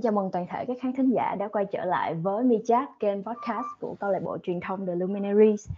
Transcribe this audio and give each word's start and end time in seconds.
Xin 0.00 0.02
chào 0.02 0.12
mừng 0.12 0.30
toàn 0.30 0.46
thể 0.50 0.64
các 0.64 0.76
khán 0.80 0.92
thính 0.92 1.10
giả 1.10 1.34
đã 1.38 1.48
quay 1.48 1.64
trở 1.64 1.84
lại 1.84 2.14
với 2.14 2.44
Mi 2.44 2.58
Chat, 2.64 2.88
kênh 3.00 3.24
podcast 3.24 3.66
của 3.80 3.94
câu 4.00 4.10
lạc 4.10 4.22
bộ 4.22 4.38
truyền 4.42 4.60
thông 4.60 4.86
The 4.86 4.94
Luminaries. 4.94 5.70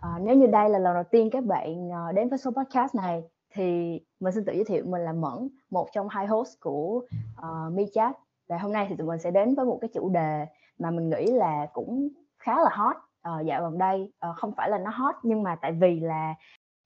À, 0.00 0.08
nếu 0.20 0.36
như 0.36 0.46
đây 0.46 0.70
là 0.70 0.78
lần 0.78 0.94
đầu 0.94 1.02
tiên 1.10 1.30
các 1.32 1.44
bạn 1.44 1.92
à, 1.92 2.12
đến 2.12 2.28
với 2.28 2.38
số 2.38 2.50
podcast 2.50 2.94
này 2.94 3.22
thì 3.54 4.00
mình 4.20 4.32
xin 4.32 4.44
tự 4.44 4.52
giới 4.52 4.64
thiệu 4.64 4.84
mình 4.86 5.02
là 5.02 5.12
Mẫn, 5.12 5.48
một 5.70 5.88
trong 5.92 6.08
hai 6.08 6.26
host 6.26 6.60
của 6.60 7.02
uh, 7.38 7.72
Mi 7.72 7.86
Chat. 7.92 8.16
Và 8.48 8.58
hôm 8.58 8.72
nay 8.72 8.86
thì 8.88 8.96
tụi 8.96 9.06
mình 9.06 9.18
sẽ 9.18 9.30
đến 9.30 9.54
với 9.54 9.66
một 9.66 9.78
cái 9.80 9.90
chủ 9.94 10.08
đề 10.08 10.46
mà 10.78 10.90
mình 10.90 11.10
nghĩ 11.10 11.26
là 11.26 11.66
cũng 11.72 12.08
khá 12.38 12.56
là 12.62 12.70
hot 12.72 12.96
uh, 12.96 13.46
dạo 13.46 13.62
gần 13.62 13.78
đây. 13.78 14.12
Uh, 14.30 14.36
không 14.36 14.52
phải 14.56 14.70
là 14.70 14.78
nó 14.78 14.90
hot 14.90 15.14
nhưng 15.22 15.42
mà 15.42 15.56
tại 15.56 15.72
vì 15.72 16.00
là 16.00 16.34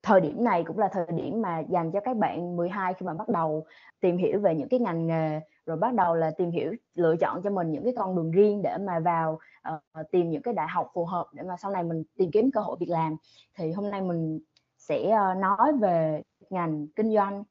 thời 0.03 0.21
điểm 0.21 0.45
này 0.45 0.65
cũng 0.65 0.79
là 0.79 0.89
thời 0.93 1.07
điểm 1.17 1.43
mà 1.43 1.59
dành 1.59 1.91
cho 1.93 2.01
các 2.01 2.17
bạn 2.17 2.57
12 2.57 2.95
khi 2.95 3.07
mà 3.07 3.15
bắt 3.15 3.29
đầu 3.29 3.67
tìm 4.01 4.17
hiểu 4.17 4.41
về 4.41 4.55
những 4.55 4.69
cái 4.69 4.81
ngành 4.81 5.07
nghề 5.07 5.41
rồi 5.67 5.77
bắt 5.77 5.95
đầu 5.95 6.15
là 6.15 6.31
tìm 6.31 6.51
hiểu 6.51 6.75
lựa 6.95 7.17
chọn 7.17 7.43
cho 7.43 7.51
mình 7.51 7.71
những 7.71 7.85
cái 7.85 7.93
con 7.97 8.17
đường 8.17 8.31
riêng 8.31 8.63
để 8.63 8.77
mà 8.79 8.99
vào 8.99 9.39
uh, 9.75 10.11
tìm 10.11 10.31
những 10.31 10.43
cái 10.43 10.55
đại 10.55 10.69
học 10.69 10.91
phù 10.95 11.05
hợp 11.05 11.27
để 11.33 11.43
mà 11.43 11.57
sau 11.57 11.71
này 11.71 11.85
mình 11.85 12.03
tìm 12.17 12.31
kiếm 12.33 12.51
cơ 12.51 12.61
hội 12.61 12.77
việc 12.81 12.89
làm. 12.89 13.17
Thì 13.59 13.73
hôm 13.73 13.91
nay 13.91 14.03
mình 14.03 14.41
sẽ 14.79 15.17
uh, 15.33 15.39
nói 15.39 15.73
về 15.81 16.23
ngành 16.51 16.87
kinh 16.97 17.15
doanh. 17.15 17.45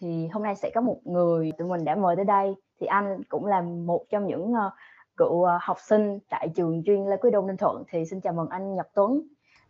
Thì 0.00 0.28
hôm 0.28 0.42
nay 0.42 0.54
sẽ 0.54 0.70
có 0.74 0.80
một 0.80 1.00
người 1.04 1.52
tụi 1.58 1.68
mình 1.68 1.84
đã 1.84 1.94
mời 1.94 2.16
tới 2.16 2.24
đây. 2.24 2.54
Thì 2.80 2.86
anh 2.86 3.22
cũng 3.28 3.46
là 3.46 3.62
một 3.62 4.04
trong 4.10 4.26
những 4.26 4.52
uh, 4.52 4.72
cựu 5.16 5.34
uh, 5.34 5.48
học 5.60 5.76
sinh 5.80 6.18
tại 6.30 6.48
trường 6.54 6.82
chuyên 6.86 7.04
Lê 7.06 7.16
Quý 7.16 7.30
Đôn 7.30 7.46
Ninh 7.46 7.56
Thuận. 7.56 7.84
Thì 7.88 8.04
xin 8.06 8.20
chào 8.20 8.32
mừng 8.32 8.48
anh 8.48 8.74
Nhật 8.74 8.88
Tuấn. 8.94 9.22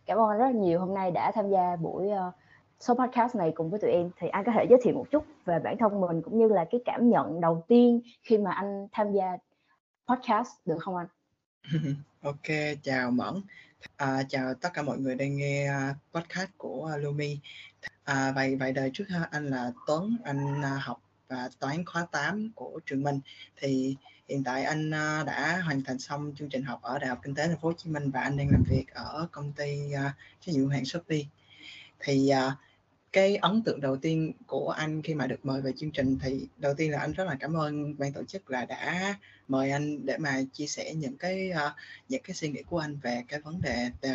Cảm 0.07 0.19
ơn 0.19 0.29
anh 0.29 0.39
rất 0.39 0.45
là 0.45 0.51
nhiều 0.51 0.81
hôm 0.81 0.95
nay 0.95 1.11
đã 1.11 1.33
tham 1.35 1.51
gia 1.51 1.77
buổi 1.77 2.09
uh, 2.09 2.35
số 2.81 2.95
podcast 2.95 3.37
này 3.37 3.53
cùng 3.55 3.71
với 3.71 3.81
tụi 3.81 3.91
em 3.91 4.11
thì 4.17 4.29
anh 4.29 4.45
có 4.47 4.53
thể 4.55 4.67
giới 4.71 4.79
thiệu 4.83 4.95
một 4.95 5.07
chút 5.11 5.27
về 5.45 5.59
bản 5.59 5.77
thân 5.79 6.01
mình 6.01 6.23
cũng 6.23 6.39
như 6.39 6.49
là 6.49 6.65
cái 6.71 6.81
cảm 6.85 7.11
nhận 7.11 7.41
đầu 7.41 7.65
tiên 7.69 8.01
khi 8.23 8.39
mà 8.39 8.53
anh 8.53 8.87
tham 8.93 9.13
gia 9.13 9.37
podcast 10.09 10.49
được 10.65 10.79
không 10.81 10.97
anh? 10.97 11.07
ok 12.23 12.77
chào 12.83 13.11
Mẫn. 13.11 13.35
À, 13.97 14.23
chào 14.29 14.55
tất 14.55 14.69
cả 14.75 14.83
mọi 14.83 14.99
người 14.99 15.15
đang 15.15 15.37
nghe 15.37 15.67
à, 15.67 15.95
podcast 16.13 16.51
của 16.57 16.91
à, 16.95 16.97
Lumi. 16.97 17.39
À, 18.05 18.33
vài 18.37 18.57
vài 18.57 18.73
đời 18.73 18.91
trước 18.95 19.05
à, 19.09 19.29
anh 19.31 19.47
là 19.47 19.73
Tuấn 19.87 20.17
anh 20.25 20.63
học 20.63 21.01
và 21.29 21.49
toán 21.59 21.85
khóa 21.85 22.07
8 22.13 22.51
của 22.55 22.81
trường 22.87 23.03
Minh 23.03 23.21
thì 23.57 23.97
hiện 24.29 24.45
tại 24.45 24.65
anh 24.65 24.91
đã 25.27 25.61
hoàn 25.65 25.83
thành 25.85 25.99
xong 25.99 26.33
chương 26.37 26.49
trình 26.49 26.63
học 26.63 26.83
ở 26.83 26.99
Đại 26.99 27.09
học 27.09 27.19
Kinh 27.23 27.35
tế 27.35 27.47
Thành 27.47 27.59
phố 27.59 27.69
Hồ 27.69 27.75
Chí 27.77 27.91
Minh 27.91 28.11
và 28.11 28.21
anh 28.21 28.37
đang 28.37 28.49
làm 28.51 28.63
việc 28.69 28.85
ở 28.95 29.29
công 29.33 29.53
ty 29.53 29.91
trách 30.41 30.53
nhiệm 30.53 30.61
hữu 30.61 30.69
hạn 30.69 30.85
Shopee. 30.85 31.23
Thì 32.01 32.31
uh, 32.49 32.53
cái 33.13 33.37
ấn 33.37 33.63
tượng 33.63 33.81
đầu 33.81 33.97
tiên 33.97 34.33
của 34.47 34.71
anh 34.71 35.03
khi 35.03 35.15
mà 35.15 35.27
được 35.27 35.47
mời 35.47 35.61
về 35.61 35.73
chương 35.77 35.91
trình 35.91 36.19
thì 36.23 36.47
đầu 36.57 36.75
tiên 36.75 36.91
là 36.91 36.99
anh 36.99 37.13
rất 37.13 37.25
là 37.25 37.37
cảm 37.41 37.57
ơn 37.57 37.99
ban 37.99 38.13
tổ 38.13 38.25
chức 38.25 38.51
là 38.51 38.65
đã 38.65 39.15
mời 39.49 39.71
anh 39.71 40.07
để 40.07 40.19
mà 40.19 40.43
chia 40.53 40.67
sẻ 40.67 40.95
những 40.95 41.17
cái 41.17 41.51
uh, 41.51 41.73
những 42.09 42.23
cái 42.23 42.35
suy 42.35 42.49
nghĩ 42.49 42.63
của 42.63 42.79
anh 42.79 42.97
về 43.03 43.25
cái 43.29 43.41
vấn 43.41 43.61
đề 43.63 43.91
ờ, 44.03 44.11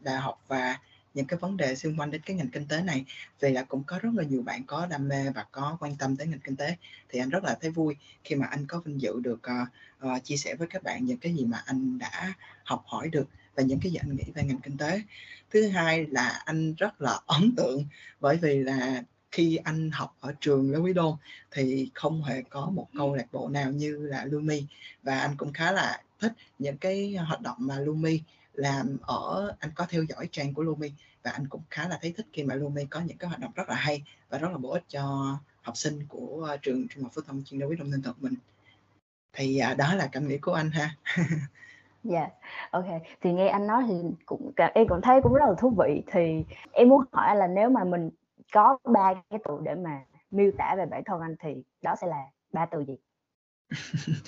đại 0.00 0.16
học 0.16 0.44
và 0.48 0.78
những 1.14 1.26
cái 1.26 1.38
vấn 1.38 1.56
đề 1.56 1.76
xung 1.76 1.96
quanh 1.96 2.10
đến 2.10 2.20
cái 2.26 2.36
ngành 2.36 2.48
kinh 2.48 2.68
tế 2.68 2.82
này. 2.82 3.04
Vì 3.40 3.52
là 3.52 3.62
cũng 3.62 3.84
có 3.84 3.98
rất 4.02 4.10
là 4.14 4.24
nhiều 4.24 4.42
bạn 4.42 4.64
có 4.66 4.86
đam 4.86 5.08
mê 5.08 5.30
và 5.34 5.46
có 5.52 5.76
quan 5.80 5.96
tâm 5.96 6.16
tới 6.16 6.26
ngành 6.26 6.40
kinh 6.40 6.56
tế 6.56 6.76
thì 7.08 7.18
anh 7.18 7.28
rất 7.28 7.44
là 7.44 7.58
thấy 7.60 7.70
vui 7.70 7.96
khi 8.24 8.34
mà 8.34 8.46
anh 8.46 8.66
có 8.66 8.80
vinh 8.80 9.00
dự 9.00 9.20
được 9.20 9.40
uh, 9.62 9.68
uh, 10.06 10.24
chia 10.24 10.36
sẻ 10.36 10.54
với 10.54 10.68
các 10.68 10.82
bạn 10.82 11.04
những 11.04 11.18
cái 11.18 11.34
gì 11.34 11.44
mà 11.44 11.62
anh 11.66 11.98
đã 11.98 12.32
học 12.64 12.82
hỏi 12.86 13.08
được 13.08 13.28
và 13.54 13.62
những 13.62 13.80
cái 13.82 13.92
gì 13.92 13.98
anh 13.98 14.16
nghĩ 14.16 14.24
về 14.34 14.44
ngành 14.44 14.60
kinh 14.60 14.76
tế. 14.76 15.02
Thứ 15.50 15.68
hai 15.68 16.06
là 16.06 16.42
anh 16.44 16.74
rất 16.74 17.00
là 17.00 17.20
ấn 17.26 17.54
tượng 17.56 17.84
bởi 18.20 18.36
vì 18.36 18.58
là 18.58 19.02
khi 19.30 19.56
anh 19.56 19.90
học 19.90 20.16
ở 20.20 20.32
trường 20.40 20.72
Lê 20.72 20.78
Quý 20.78 20.92
Đôn 20.92 21.16
thì 21.50 21.90
không 21.94 22.22
hề 22.24 22.42
có 22.42 22.70
một 22.70 22.88
câu 22.98 23.14
lạc 23.14 23.26
bộ 23.32 23.48
nào 23.48 23.72
như 23.72 23.96
là 23.96 24.24
Lumi. 24.24 24.66
Và 25.02 25.18
anh 25.18 25.36
cũng 25.36 25.52
khá 25.52 25.72
là 25.72 26.02
thích 26.20 26.32
những 26.58 26.76
cái 26.76 27.14
hoạt 27.14 27.40
động 27.40 27.56
mà 27.58 27.78
Lumi 27.78 28.20
làm 28.52 28.96
ở 29.02 29.54
anh 29.58 29.70
có 29.74 29.86
theo 29.88 30.02
dõi 30.02 30.28
trang 30.32 30.54
của 30.54 30.62
Lumi. 30.62 30.92
Và 31.22 31.30
anh 31.30 31.48
cũng 31.48 31.62
khá 31.70 31.88
là 31.88 31.98
thấy 32.02 32.12
thích 32.16 32.26
khi 32.32 32.42
mà 32.42 32.54
Lumi 32.54 32.84
có 32.84 33.00
những 33.00 33.18
cái 33.18 33.28
hoạt 33.28 33.40
động 33.40 33.52
rất 33.54 33.68
là 33.68 33.74
hay 33.74 34.02
và 34.28 34.38
rất 34.38 34.48
là 34.52 34.58
bổ 34.58 34.70
ích 34.70 34.84
cho 34.88 35.36
học 35.62 35.76
sinh 35.76 36.06
của 36.08 36.56
trường 36.62 36.88
trung 36.88 37.02
học 37.02 37.12
phổ 37.14 37.20
thông 37.20 37.44
chuyên 37.44 37.60
Lê 37.60 37.66
Quý 37.66 37.76
Đôn 37.76 37.90
Ninh 37.90 38.02
Thuận 38.02 38.16
mình. 38.20 38.34
Thì 39.32 39.58
à, 39.58 39.74
đó 39.74 39.94
là 39.94 40.08
cảm 40.12 40.28
nghĩ 40.28 40.38
của 40.38 40.52
anh 40.52 40.70
ha. 40.70 40.96
Dạ, 42.02 42.20
yeah. 42.20 42.32
ok. 42.70 42.86
Thì 43.20 43.32
nghe 43.32 43.48
anh 43.48 43.66
nói 43.66 43.84
thì 43.88 43.94
cũng 44.26 44.52
em 44.74 44.88
cũng 44.88 45.00
thấy 45.02 45.20
cũng 45.22 45.34
rất 45.34 45.44
là 45.48 45.54
thú 45.58 45.70
vị. 45.78 46.02
Thì 46.06 46.44
em 46.72 46.88
muốn 46.88 47.04
hỏi 47.12 47.36
là 47.36 47.46
nếu 47.46 47.70
mà 47.70 47.84
mình 47.84 48.10
có 48.52 48.78
ba 48.84 49.14
cái 49.30 49.40
từ 49.44 49.58
để 49.62 49.74
mà 49.74 50.04
miêu 50.30 50.50
tả 50.58 50.74
về 50.78 50.86
bản 50.86 51.02
thân 51.04 51.20
anh 51.20 51.34
thì 51.40 51.62
đó 51.82 51.94
sẽ 52.00 52.06
là 52.06 52.24
ba 52.52 52.66
từ 52.66 52.84
gì? 52.84 52.96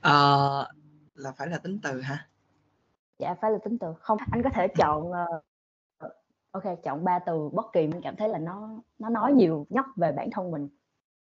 Ờ, 0.00 0.68
là 1.14 1.32
phải 1.32 1.48
là 1.48 1.58
tính 1.58 1.78
từ 1.82 2.00
hả? 2.00 2.28
Dạ, 3.18 3.34
phải 3.40 3.50
là 3.50 3.58
tính 3.64 3.78
từ. 3.78 3.94
Không, 4.00 4.18
anh 4.30 4.42
có 4.42 4.50
thể 4.50 4.68
chọn 4.68 5.10
uh, 5.10 5.44
ok, 6.50 6.62
chọn 6.84 7.04
ba 7.04 7.18
từ 7.18 7.48
bất 7.52 7.66
kỳ 7.72 7.86
mình 7.86 8.00
cảm 8.04 8.16
thấy 8.16 8.28
là 8.28 8.38
nó 8.38 8.68
nó 8.98 9.08
nói 9.08 9.32
nhiều 9.32 9.66
nhất 9.70 9.86
về 9.96 10.12
bản 10.12 10.30
thân 10.30 10.50
mình. 10.50 10.68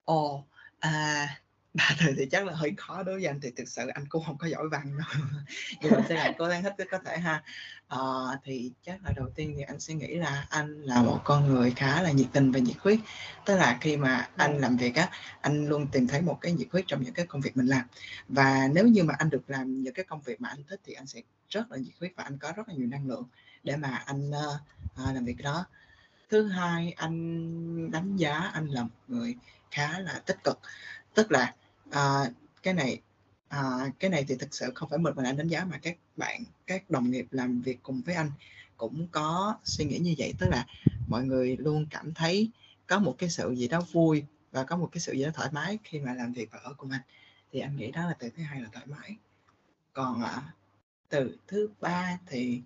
Ồ, 0.04 0.44
à 0.78 1.28
ba 1.74 1.90
từ 2.00 2.14
thì 2.16 2.26
chắc 2.30 2.46
là 2.46 2.52
hơi 2.52 2.74
khó 2.76 3.02
đối 3.02 3.14
với 3.14 3.26
anh 3.26 3.40
thì 3.40 3.50
thực 3.56 3.68
sự 3.68 3.88
anh 3.88 4.06
cũng 4.08 4.24
không 4.26 4.38
có 4.38 4.46
giỏi 4.46 4.68
văn 4.68 4.98
đâu. 4.98 5.08
Nhưng 5.82 5.92
mà 5.92 6.04
sẽ 6.08 6.14
làm 6.14 6.34
cố 6.38 6.46
gắng 6.46 6.62
hết 6.62 6.74
có 6.90 6.98
thể 6.98 7.18
ha. 7.18 7.42
À, 7.88 7.98
thì 8.44 8.72
chắc 8.82 9.04
là 9.04 9.12
đầu 9.16 9.30
tiên 9.34 9.54
thì 9.56 9.62
anh 9.62 9.80
sẽ 9.80 9.94
nghĩ 9.94 10.14
là 10.14 10.46
anh 10.50 10.82
là 10.82 11.02
một 11.02 11.20
con 11.24 11.48
người 11.48 11.72
khá 11.76 12.02
là 12.02 12.10
nhiệt 12.10 12.26
tình 12.32 12.52
và 12.52 12.58
nhiệt 12.58 12.76
huyết. 12.78 12.98
Tức 13.46 13.56
là 13.56 13.78
khi 13.80 13.96
mà 13.96 14.28
anh 14.36 14.58
làm 14.58 14.76
việc 14.76 14.94
á 14.94 15.08
anh 15.40 15.68
luôn 15.68 15.86
tìm 15.86 16.06
thấy 16.06 16.22
một 16.22 16.38
cái 16.40 16.52
nhiệt 16.52 16.68
huyết 16.72 16.84
trong 16.88 17.02
những 17.02 17.14
cái 17.14 17.26
công 17.26 17.40
việc 17.40 17.56
mình 17.56 17.66
làm. 17.66 17.86
Và 18.28 18.68
nếu 18.74 18.86
như 18.86 19.04
mà 19.04 19.14
anh 19.18 19.30
được 19.30 19.50
làm 19.50 19.82
những 19.82 19.94
cái 19.94 20.04
công 20.04 20.20
việc 20.20 20.41
mà 20.41 20.48
anh 20.48 20.64
thích 20.68 20.80
thì 20.84 20.92
anh 20.92 21.06
sẽ 21.06 21.20
rất 21.48 21.72
là 21.72 21.76
nhiệt 21.76 21.94
huyết 22.00 22.12
và 22.16 22.24
anh 22.24 22.38
có 22.38 22.52
rất 22.56 22.68
là 22.68 22.74
nhiều 22.74 22.86
năng 22.86 23.06
lượng 23.06 23.24
để 23.64 23.76
mà 23.76 24.02
anh 24.06 24.30
uh, 24.30 25.14
làm 25.14 25.24
việc 25.24 25.42
đó. 25.42 25.66
Thứ 26.30 26.48
hai 26.48 26.92
anh 26.96 27.91
đánh 27.91 28.16
giá 28.16 28.38
anh 28.38 28.66
là 28.66 28.82
một 28.82 28.88
người 29.08 29.36
khá 29.70 29.98
là 29.98 30.22
tích 30.26 30.44
cực. 30.44 30.58
Tức 31.14 31.32
là 31.32 31.54
à, 31.94 32.31
cái 32.62 32.75
này 32.75 33.00
à, 33.49 33.91
cái 33.99 34.10
này 34.10 34.25
thì 34.28 34.37
thực 34.37 34.55
sự 34.55 34.72
không 34.75 34.88
phải 34.91 34.99
mình 34.99 35.15
mà 35.16 35.22
anh 35.25 35.37
đánh 35.37 35.49
giá 35.49 35.65
mà 35.65 35.78
các 35.78 35.97
bạn 36.16 36.44
các 36.66 36.91
đồng 36.91 37.10
nghiệp 37.10 37.27
làm 37.31 37.60
việc 37.60 37.78
cùng 37.82 38.00
với 38.06 38.15
anh 38.15 38.31
cũng 38.77 39.09
có 39.12 39.59
suy 39.65 39.84
nghĩ 39.84 39.99
như 39.99 40.15
vậy. 40.19 40.34
Tức 40.38 40.47
là 40.50 40.66
mọi 41.09 41.25
người 41.25 41.56
luôn 41.56 41.87
cảm 41.91 42.15
thấy 42.15 42.50
có 42.87 42.99
một 42.99 43.15
cái 43.19 43.31
sự 43.31 43.53
gì 43.53 43.69
đó 43.69 43.81
vui 43.93 44.25
và 44.53 44.65
có 44.65 44.77
một 44.77 44.88
cái 44.93 45.00
sự 45.00 45.12
gì 45.12 45.25
đó 45.25 45.31
thoải 45.34 45.49
mái 45.53 45.78
khi 45.84 46.00
mà 46.00 46.15
làm 46.15 46.33
việc 46.33 46.49
và 46.53 46.59
ở 46.59 46.72
cùng 46.72 46.91
anh. 46.91 47.00
Thì 47.53 47.60
anh 47.60 47.77
nghĩ 47.77 47.91
đó 47.91 48.04
là 48.04 48.15
từ 48.19 48.31
thứ 48.37 48.43
hai 48.43 48.60
là 48.60 48.69
thoải 48.72 48.87
mái. 48.87 49.16
Còn 49.93 50.22
à, 50.22 50.54
từ 51.09 51.37
thứ 51.47 51.69
ba 51.81 52.19
thì 52.27 52.62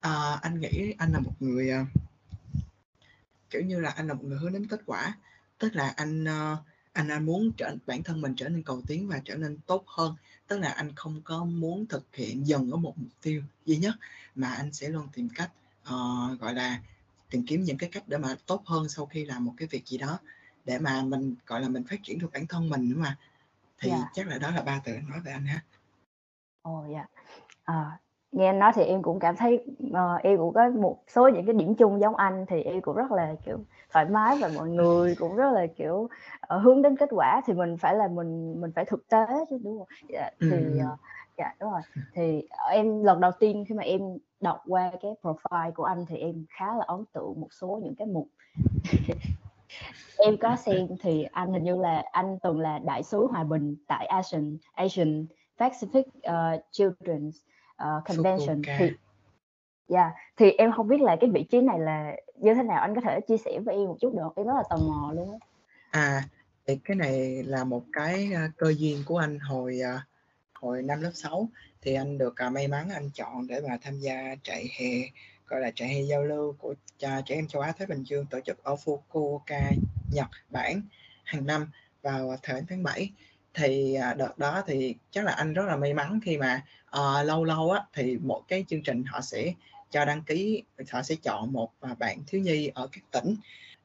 à, 0.00 0.38
anh 0.42 0.60
nghĩ 0.60 0.94
anh 0.98 1.12
là 1.12 1.20
một 1.20 1.34
người 1.40 1.70
à, 1.70 1.86
kiểu 3.50 3.62
như 3.62 3.80
là 3.80 3.90
anh 3.90 4.08
là 4.08 4.14
một 4.14 4.24
người 4.24 4.38
hướng 4.38 4.52
đến 4.52 4.66
kết 4.66 4.80
quả. 4.86 5.16
Tức 5.58 5.76
là 5.76 5.88
anh 5.96 6.24
uh, 6.24 6.58
anh 6.98 7.08
anh 7.08 7.26
muốn 7.26 7.52
trở 7.56 7.76
bản 7.86 8.02
thân 8.02 8.20
mình 8.20 8.34
trở 8.36 8.48
nên 8.48 8.62
cầu 8.62 8.80
tiến 8.86 9.08
và 9.08 9.20
trở 9.24 9.34
nên 9.34 9.58
tốt 9.66 9.84
hơn 9.86 10.14
tức 10.46 10.58
là 10.58 10.68
anh 10.68 10.92
không 10.96 11.20
có 11.24 11.44
muốn 11.44 11.86
thực 11.86 12.14
hiện 12.14 12.46
dần 12.46 12.70
ở 12.70 12.76
một 12.76 12.98
mục 12.98 13.10
tiêu 13.22 13.42
duy 13.64 13.76
nhất 13.76 13.94
mà 14.34 14.48
anh 14.48 14.72
sẽ 14.72 14.88
luôn 14.88 15.08
tìm 15.12 15.28
cách 15.36 15.50
uh, 15.82 16.40
gọi 16.40 16.54
là 16.54 16.80
tìm 17.30 17.44
kiếm 17.46 17.62
những 17.62 17.78
cái 17.78 17.90
cách 17.92 18.02
để 18.06 18.18
mà 18.18 18.28
tốt 18.46 18.62
hơn 18.66 18.88
sau 18.88 19.06
khi 19.06 19.24
làm 19.24 19.44
một 19.44 19.52
cái 19.56 19.68
việc 19.70 19.86
gì 19.86 19.98
đó 19.98 20.18
để 20.64 20.78
mà 20.78 21.02
mình 21.02 21.34
gọi 21.46 21.60
là 21.60 21.68
mình 21.68 21.84
phát 21.90 22.00
triển 22.02 22.18
được 22.18 22.30
bản 22.32 22.46
thân 22.46 22.68
mình 22.68 22.90
nữa 22.90 22.96
mà 22.98 23.16
thì 23.80 23.90
yeah. 23.90 24.00
Dạ. 24.00 24.08
chắc 24.12 24.28
là 24.28 24.38
đó 24.38 24.50
là 24.50 24.62
ba 24.62 24.80
từ 24.84 24.92
nói 24.92 25.20
về 25.24 25.32
anh 25.32 25.46
ha 25.46 25.62
ồ 26.62 26.80
oh, 26.80 26.86
dạ 26.90 26.96
yeah. 26.96 27.10
à, 27.64 27.98
nghe 28.32 28.46
anh 28.46 28.58
nói 28.58 28.72
thì 28.74 28.82
em 28.82 29.02
cũng 29.02 29.20
cảm 29.20 29.36
thấy 29.36 29.64
uh, 29.86 30.22
em 30.22 30.36
cũng 30.36 30.54
có 30.54 30.68
một 30.68 31.02
số 31.08 31.28
những 31.28 31.46
cái 31.46 31.54
điểm 31.54 31.74
chung 31.74 32.00
giống 32.00 32.16
anh 32.16 32.44
thì 32.48 32.62
em 32.62 32.80
cũng 32.80 32.96
rất 32.96 33.12
là 33.12 33.34
kiểu 33.46 33.64
thoải 33.92 34.04
mái 34.04 34.38
và 34.40 34.50
mọi 34.54 34.68
người 34.68 35.14
cũng 35.14 35.36
rất 35.36 35.52
là 35.52 35.66
kiểu 35.76 35.94
uh, 35.94 36.62
hướng 36.62 36.82
đến 36.82 36.96
kết 36.96 37.08
quả 37.12 37.40
thì 37.46 37.52
mình 37.52 37.76
phải 37.76 37.94
là 37.94 38.08
mình 38.08 38.60
mình 38.60 38.72
phải 38.74 38.84
thực 38.84 39.08
tế 39.08 39.26
chứ 39.50 39.58
đúng 39.64 39.78
không? 39.78 39.88
Dạ, 40.08 40.30
thì 40.40 40.66
uh, 40.76 40.98
dạ 41.38 41.54
đúng 41.60 41.70
rồi. 41.70 41.80
Thì 42.14 42.42
em 42.70 43.04
lần 43.04 43.20
đầu 43.20 43.30
tiên 43.40 43.64
khi 43.68 43.74
mà 43.74 43.82
em 43.82 44.00
đọc 44.40 44.62
qua 44.66 44.92
cái 45.02 45.12
profile 45.22 45.72
của 45.72 45.84
anh 45.84 46.06
thì 46.08 46.16
em 46.16 46.44
khá 46.48 46.66
là 46.74 46.84
ấn 46.86 47.04
tượng 47.12 47.40
một 47.40 47.48
số 47.60 47.80
những 47.82 47.94
cái 47.94 48.06
mục. 48.06 48.28
Em 50.18 50.36
có 50.36 50.56
xem 50.56 50.86
thì 51.00 51.22
anh 51.32 51.52
hình 51.52 51.64
như 51.64 51.76
là 51.76 52.02
anh 52.12 52.38
từng 52.42 52.60
là 52.60 52.78
đại 52.78 53.02
sứ 53.02 53.26
hòa 53.30 53.44
bình 53.44 53.76
tại 53.88 54.06
Asian 54.06 54.56
Asian 54.74 55.26
Pacific 55.58 56.02
uh, 56.02 56.62
Children's 56.72 57.32
uh, 57.82 58.04
convention. 58.04 58.62
Thì 58.78 58.90
dạ, 59.88 60.10
thì 60.36 60.50
em 60.50 60.72
không 60.72 60.88
biết 60.88 61.00
là 61.00 61.16
cái 61.20 61.30
vị 61.30 61.42
trí 61.42 61.60
này 61.60 61.78
là 61.78 62.16
như 62.34 62.54
thế 62.54 62.62
nào 62.62 62.80
anh 62.80 62.94
có 62.94 63.00
thể 63.00 63.20
chia 63.28 63.36
sẻ 63.36 63.58
với 63.64 63.74
em 63.74 63.84
một 63.84 63.96
chút 64.00 64.14
được 64.14 64.28
em 64.36 64.46
rất 64.46 64.54
là 64.56 64.62
tò 64.70 64.76
mò 64.76 65.12
luôn 65.12 65.32
á. 65.32 65.38
À 65.90 66.22
thì 66.68 66.78
cái 66.84 66.96
này 66.96 67.42
là 67.42 67.64
một 67.64 67.84
cái 67.92 68.32
ờ, 68.34 68.40
cơ 68.56 68.74
duyên 68.78 69.02
của 69.06 69.18
anh 69.18 69.38
hồi 69.38 69.80
ờ, 69.80 70.00
hồi 70.54 70.82
năm 70.82 71.00
lớp 71.00 71.10
6 71.14 71.48
thì 71.82 71.94
anh 71.94 72.18
được 72.18 72.36
ờ, 72.36 72.50
may 72.50 72.68
mắn 72.68 72.88
anh 72.94 73.10
chọn 73.14 73.46
để 73.46 73.60
mà 73.68 73.76
tham 73.82 73.98
gia 73.98 74.34
trại 74.42 74.68
hè 74.78 74.90
gọi 75.46 75.60
là 75.60 75.70
trại 75.74 75.88
hè 75.88 76.00
giao 76.00 76.24
lưu 76.24 76.54
của 76.58 76.74
trẻ 76.98 77.22
em 77.26 77.48
châu 77.48 77.62
Á 77.62 77.72
Thái 77.78 77.86
Bình 77.86 78.02
Dương 78.02 78.26
tổ 78.26 78.40
chức 78.40 78.64
ở 78.64 78.76
Fukuoka 78.84 79.72
Nhật 80.12 80.26
Bản 80.50 80.82
hàng 81.24 81.46
năm 81.46 81.70
vào 82.02 82.36
thời 82.42 82.62
tháng 82.68 82.82
7 82.82 83.10
thì 83.54 83.94
à, 83.94 84.14
đợt 84.14 84.38
đó 84.38 84.62
thì 84.66 84.94
chắc 85.10 85.24
là 85.24 85.32
anh 85.32 85.54
rất 85.54 85.64
là 85.66 85.76
may 85.76 85.94
mắn 85.94 86.20
khi 86.24 86.36
mà 86.36 86.62
uh, 86.98 87.26
lâu 87.26 87.44
lâu 87.44 87.70
á 87.70 87.82
thì 87.94 88.18
một 88.22 88.42
cái 88.48 88.64
chương 88.68 88.82
trình 88.82 89.04
họ 89.04 89.20
sẽ 89.20 89.52
cho 89.90 90.04
đăng 90.04 90.22
ký 90.22 90.62
họ 90.90 91.02
sẽ 91.02 91.14
chọn 91.14 91.52
một 91.52 91.72
à, 91.80 91.94
bạn 91.98 92.18
thiếu 92.26 92.40
nhi 92.40 92.70
ở 92.74 92.88
các 92.92 93.02
tỉnh 93.10 93.36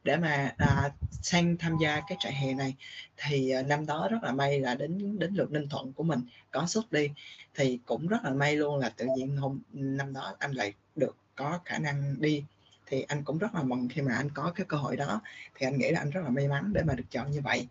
để 0.04 0.18
mà 0.18 0.56
à, 0.58 0.90
sang 1.22 1.58
tham 1.58 1.78
gia 1.82 2.02
cái 2.08 2.18
trại 2.20 2.34
hè 2.34 2.54
này. 2.54 2.76
Thì 3.18 3.50
à, 3.50 3.62
năm 3.62 3.86
đó 3.86 4.08
rất 4.12 4.24
là 4.24 4.32
may 4.32 4.60
là 4.60 4.76
đến 4.76 5.20
đến 5.20 5.34
lượt 5.34 5.52
Ninh 5.52 5.70
Thuận 5.70 5.94
của 5.94 6.04
mình 6.04 6.22
có 6.52 6.66
xuất 6.68 6.92
đi. 6.92 7.10
Thì 7.56 7.80
cũng 7.86 8.08
rất 8.08 8.18
là 8.24 8.30
may 8.30 8.56
luôn 8.56 8.78
là 8.80 8.90
tự 8.90 9.06
nhiên 9.18 9.38
hôm 9.38 9.60
năm 9.74 10.14
đó 10.14 10.36
anh 10.40 10.52
lại 10.52 10.74
được 10.96 11.16
có 11.36 11.60
khả 11.66 11.78
năng 11.80 12.16
đi. 12.22 12.44
Thì 12.86 13.02
anh 13.02 13.24
cũng 13.24 13.38
rất 13.38 13.56
là 13.56 13.64
mừng 13.64 13.88
khi 13.90 14.02
mà 14.02 14.16
anh 14.16 14.30
có 14.34 14.52
cái 14.56 14.66
cơ 14.70 14.78
hội 14.78 14.98
đó. 14.98 15.22
Thì 15.56 15.68
anh 15.68 15.78
nghĩ 15.78 15.92
là 15.92 16.00
anh 16.00 16.10
rất 16.10 16.22
là 16.24 16.30
may 16.30 16.48
mắn 16.48 16.74
để 16.74 16.84
mà 16.84 16.94
được 16.94 17.06
chọn 17.10 17.32
như 17.32 17.42
vậy. 17.42 17.68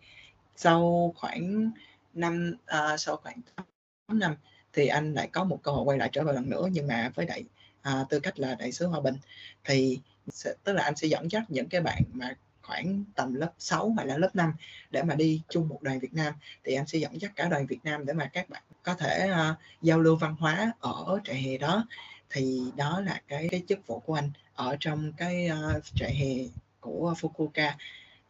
Sau 0.55 1.13
khoảng 1.17 1.71
năm 2.13 2.53
à, 2.65 2.97
sau 2.97 3.17
khoảng 3.17 3.41
8 3.55 4.19
năm 4.19 4.35
thì 4.73 4.87
anh 4.87 5.13
lại 5.13 5.29
có 5.31 5.43
một 5.43 5.59
cơ 5.63 5.71
hội 5.71 5.83
quay 5.83 5.97
lại 5.97 6.09
trở 6.11 6.23
về 6.23 6.33
lần 6.33 6.49
nữa 6.49 6.67
nhưng 6.71 6.87
mà 6.87 7.11
với 7.15 7.25
đại 7.25 7.43
à, 7.81 8.05
tư 8.09 8.19
cách 8.19 8.39
là 8.39 8.55
đại 8.55 8.71
sứ 8.71 8.87
hòa 8.87 8.99
bình 8.99 9.15
thì 9.63 9.99
sẽ, 10.29 10.53
tức 10.63 10.73
là 10.73 10.83
anh 10.83 10.95
sẽ 10.95 11.07
dẫn 11.07 11.31
dắt 11.31 11.43
những 11.47 11.69
cái 11.69 11.81
bạn 11.81 12.03
mà 12.13 12.35
khoảng 12.63 13.03
tầm 13.15 13.33
lớp 13.33 13.51
6 13.59 13.89
hoặc 13.89 14.03
là 14.03 14.17
lớp 14.17 14.35
5 14.35 14.53
để 14.91 15.03
mà 15.03 15.15
đi 15.15 15.41
chung 15.49 15.67
một 15.67 15.81
đoàn 15.81 15.99
Việt 15.99 16.13
Nam. 16.13 16.33
Thì 16.63 16.73
anh 16.73 16.87
sẽ 16.87 16.99
dẫn 16.99 17.21
dắt 17.21 17.31
cả 17.35 17.49
đoàn 17.49 17.65
Việt 17.65 17.79
Nam 17.83 18.05
để 18.05 18.13
mà 18.13 18.25
các 18.33 18.49
bạn 18.49 18.61
có 18.83 18.93
thể 18.93 19.31
uh, 19.31 19.57
giao 19.81 19.99
lưu 19.99 20.15
văn 20.15 20.35
hóa 20.39 20.71
ở 20.79 21.19
trại 21.23 21.41
hè 21.41 21.57
đó. 21.57 21.87
Thì 22.29 22.61
đó 22.75 23.01
là 23.01 23.21
cái 23.27 23.47
cái 23.51 23.63
chức 23.67 23.87
vụ 23.87 23.99
của 23.99 24.13
anh 24.13 24.31
ở 24.55 24.77
trong 24.79 25.13
cái 25.17 25.49
uh, 25.49 25.83
trại 25.95 26.15
hè 26.15 26.33
của 26.79 27.13
Fukuoka 27.21 27.71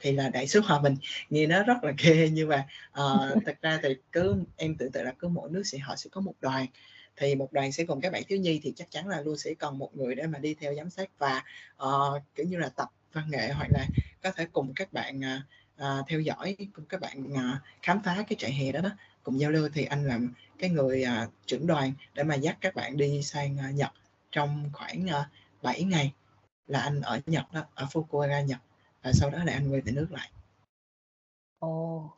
thì 0.03 0.11
là 0.11 0.29
đại 0.29 0.47
sứ 0.47 0.59
hòa 0.59 0.79
bình. 0.79 0.95
Nghe 1.29 1.45
nó 1.45 1.63
rất 1.63 1.83
là 1.83 1.94
ghê 2.03 2.29
nhưng 2.33 2.50
mà 2.50 2.67
uh, 2.89 3.44
thật 3.45 3.57
ra 3.61 3.79
thì 3.83 3.89
cứ 4.11 4.35
em 4.57 4.75
tưởng 4.75 4.91
tượng 4.91 5.03
là 5.03 5.13
cứ 5.19 5.27
mỗi 5.27 5.50
nước 5.50 5.63
sẽ 5.65 5.77
họ 5.77 5.95
sẽ 5.95 6.09
có 6.09 6.21
một 6.21 6.33
đoàn. 6.41 6.65
Thì 7.17 7.35
một 7.35 7.53
đoàn 7.53 7.71
sẽ 7.71 7.83
gồm 7.83 8.01
các 8.01 8.11
bạn 8.11 8.23
thiếu 8.27 8.39
nhi 8.39 8.59
thì 8.63 8.73
chắc 8.75 8.91
chắn 8.91 9.07
là 9.07 9.21
luôn 9.21 9.38
sẽ 9.38 9.53
cần 9.53 9.77
một 9.77 9.95
người 9.95 10.15
để 10.15 10.27
mà 10.27 10.39
đi 10.39 10.53
theo 10.53 10.75
giám 10.75 10.89
sát 10.89 11.09
và 11.17 11.44
uh, 11.83 12.23
kiểu 12.35 12.45
như 12.45 12.57
là 12.57 12.69
tập 12.69 12.89
văn 13.13 13.25
nghệ 13.29 13.51
hoặc 13.51 13.67
là 13.71 13.88
có 14.23 14.31
thể 14.31 14.45
cùng 14.51 14.73
các 14.73 14.94
bạn 14.94 15.21
uh, 15.81 16.07
theo 16.07 16.19
dõi 16.19 16.55
cùng 16.73 16.85
các 16.85 17.01
bạn 17.01 17.33
uh, 17.33 17.61
khám 17.81 18.03
phá 18.03 18.23
cái 18.27 18.35
trại 18.39 18.53
hè 18.53 18.71
đó 18.71 18.81
đó. 18.81 18.89
Cùng 19.23 19.39
giao 19.39 19.51
lưu 19.51 19.69
thì 19.73 19.85
anh 19.85 20.07
làm 20.07 20.33
cái 20.59 20.69
người 20.69 21.05
uh, 21.23 21.33
trưởng 21.45 21.67
đoàn 21.67 21.94
để 22.13 22.23
mà 22.23 22.35
dắt 22.35 22.57
các 22.61 22.75
bạn 22.75 22.97
đi 22.97 23.23
sang 23.23 23.57
uh, 23.69 23.75
Nhật 23.75 23.91
trong 24.31 24.69
khoảng 24.73 25.05
uh, 25.05 25.25
7 25.61 25.83
ngày 25.83 26.13
là 26.67 26.79
anh 26.79 27.01
ở 27.01 27.19
Nhật 27.25 27.53
đó 27.53 27.61
ở 27.75 27.85
Fukuoka 27.85 28.45
Nhật 28.45 28.59
và 29.03 29.11
sau 29.13 29.29
đó 29.29 29.38
là 29.44 29.53
anh 29.53 29.71
quay 29.71 29.81
về 29.81 29.91
nước 29.91 30.07
lại. 30.11 30.31
Ồ, 31.59 32.09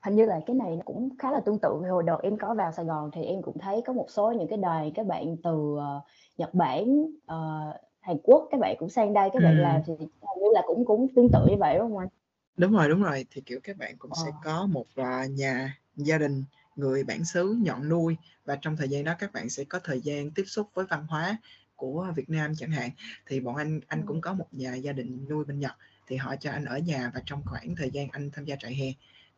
hình 0.00 0.16
như 0.16 0.24
là 0.24 0.40
cái 0.46 0.56
này 0.56 0.78
cũng 0.84 1.08
khá 1.18 1.30
là 1.30 1.40
tương 1.40 1.58
tự 1.58 1.68
hồi 1.90 2.02
đợt 2.06 2.18
em 2.22 2.38
có 2.38 2.54
vào 2.54 2.72
Sài 2.72 2.84
Gòn 2.84 3.10
thì 3.12 3.24
em 3.24 3.42
cũng 3.42 3.58
thấy 3.58 3.82
có 3.86 3.92
một 3.92 4.06
số 4.10 4.32
những 4.32 4.48
cái 4.48 4.58
đoàn 4.58 4.90
các 4.94 5.06
bạn 5.06 5.36
từ 5.42 5.52
uh, 5.52 6.02
Nhật 6.38 6.54
Bản, 6.54 7.02
uh, 7.02 7.76
Hàn 8.00 8.16
Quốc 8.22 8.48
các 8.50 8.60
bạn 8.60 8.76
cũng 8.78 8.90
sang 8.90 9.14
đây 9.14 9.30
các 9.32 9.42
bạn 9.42 9.62
làm 9.62 9.80
thì 9.86 9.94
hình 9.98 10.42
như 10.42 10.48
là 10.54 10.62
cũng 10.66 10.84
cũng 10.84 11.08
tương 11.16 11.28
tự 11.32 11.46
như 11.50 11.56
vậy 11.60 11.78
đúng 11.78 11.88
không 11.88 11.98
anh? 11.98 12.08
Đúng 12.56 12.72
rồi, 12.72 12.88
đúng 12.88 13.02
rồi. 13.02 13.26
Thì 13.30 13.40
kiểu 13.40 13.60
các 13.62 13.76
bạn 13.76 13.96
cũng 13.98 14.10
sẽ 14.24 14.30
ờ. 14.30 14.38
có 14.44 14.66
một 14.66 14.86
uh, 15.00 15.30
nhà 15.30 15.78
gia 15.96 16.18
đình 16.18 16.44
người 16.76 17.04
bản 17.04 17.24
xứ 17.24 17.56
nhận 17.62 17.88
nuôi 17.88 18.16
và 18.44 18.56
trong 18.60 18.76
thời 18.76 18.88
gian 18.88 19.04
đó 19.04 19.14
các 19.18 19.32
bạn 19.32 19.50
sẽ 19.50 19.64
có 19.64 19.78
thời 19.84 20.00
gian 20.00 20.30
tiếp 20.30 20.44
xúc 20.46 20.66
với 20.74 20.86
văn 20.88 21.06
hóa 21.08 21.36
của 21.76 22.06
Việt 22.16 22.30
Nam 22.30 22.52
chẳng 22.56 22.70
hạn 22.70 22.90
thì 23.26 23.40
bọn 23.40 23.56
anh 23.56 23.80
anh 23.86 24.02
cũng 24.06 24.20
có 24.20 24.32
một 24.32 24.46
nhà 24.52 24.74
gia 24.74 24.92
đình 24.92 25.26
nuôi 25.28 25.44
bên 25.44 25.58
Nhật 25.58 25.72
thì 26.06 26.16
họ 26.16 26.36
cho 26.36 26.50
anh 26.50 26.64
ở 26.64 26.78
nhà 26.78 27.10
và 27.14 27.22
trong 27.26 27.42
khoảng 27.44 27.76
thời 27.76 27.90
gian 27.90 28.08
anh 28.12 28.30
tham 28.30 28.44
gia 28.44 28.56
trại 28.56 28.74
hè 28.74 28.86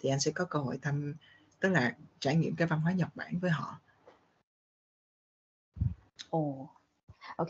thì 0.01 0.11
anh 0.11 0.21
sẽ 0.21 0.31
có 0.35 0.45
cơ 0.45 0.59
hội 0.59 0.79
thăm 0.83 1.15
tức 1.61 1.69
là 1.69 1.95
trải 2.19 2.37
nghiệm 2.37 2.57
cái 2.57 2.67
văn 2.67 2.81
hóa 2.81 2.93
Nhật 2.93 3.09
Bản 3.15 3.39
với 3.39 3.51
họ. 3.51 3.79
Ồ, 6.31 6.39
oh, 6.39 6.69
ok. 7.37 7.49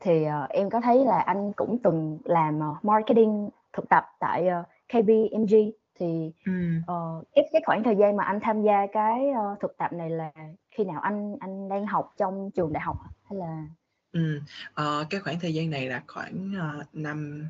Thì 0.00 0.26
uh, 0.26 0.50
em 0.50 0.70
có 0.70 0.80
thấy 0.80 1.04
là 1.04 1.20
anh 1.20 1.52
cũng 1.56 1.78
từng 1.84 2.18
làm 2.24 2.58
uh, 2.58 2.84
marketing 2.84 3.50
thực 3.72 3.88
tập 3.88 4.04
tại 4.20 4.48
uh, 4.60 4.66
KBMG 4.88 5.54
thì 5.94 6.32
ừ. 6.46 6.52
uh, 6.78 7.26
cái, 7.34 7.48
cái 7.52 7.62
khoảng 7.66 7.84
thời 7.84 7.96
gian 7.96 8.16
mà 8.16 8.24
anh 8.24 8.38
tham 8.42 8.62
gia 8.62 8.86
cái 8.92 9.20
uh, 9.30 9.60
thực 9.60 9.76
tập 9.76 9.92
này 9.92 10.10
là 10.10 10.32
khi 10.70 10.84
nào 10.84 11.00
anh 11.00 11.36
anh 11.40 11.68
đang 11.68 11.86
học 11.86 12.12
trong 12.16 12.50
trường 12.50 12.72
đại 12.72 12.82
học 12.82 12.96
hay 13.30 13.38
là 13.38 13.66
ừ. 14.12 14.40
uh, 14.70 15.06
cái 15.10 15.20
khoảng 15.20 15.40
thời 15.40 15.54
gian 15.54 15.70
này 15.70 15.88
là 15.88 16.02
khoảng 16.06 16.52
uh, 16.80 16.86
năm 16.92 17.48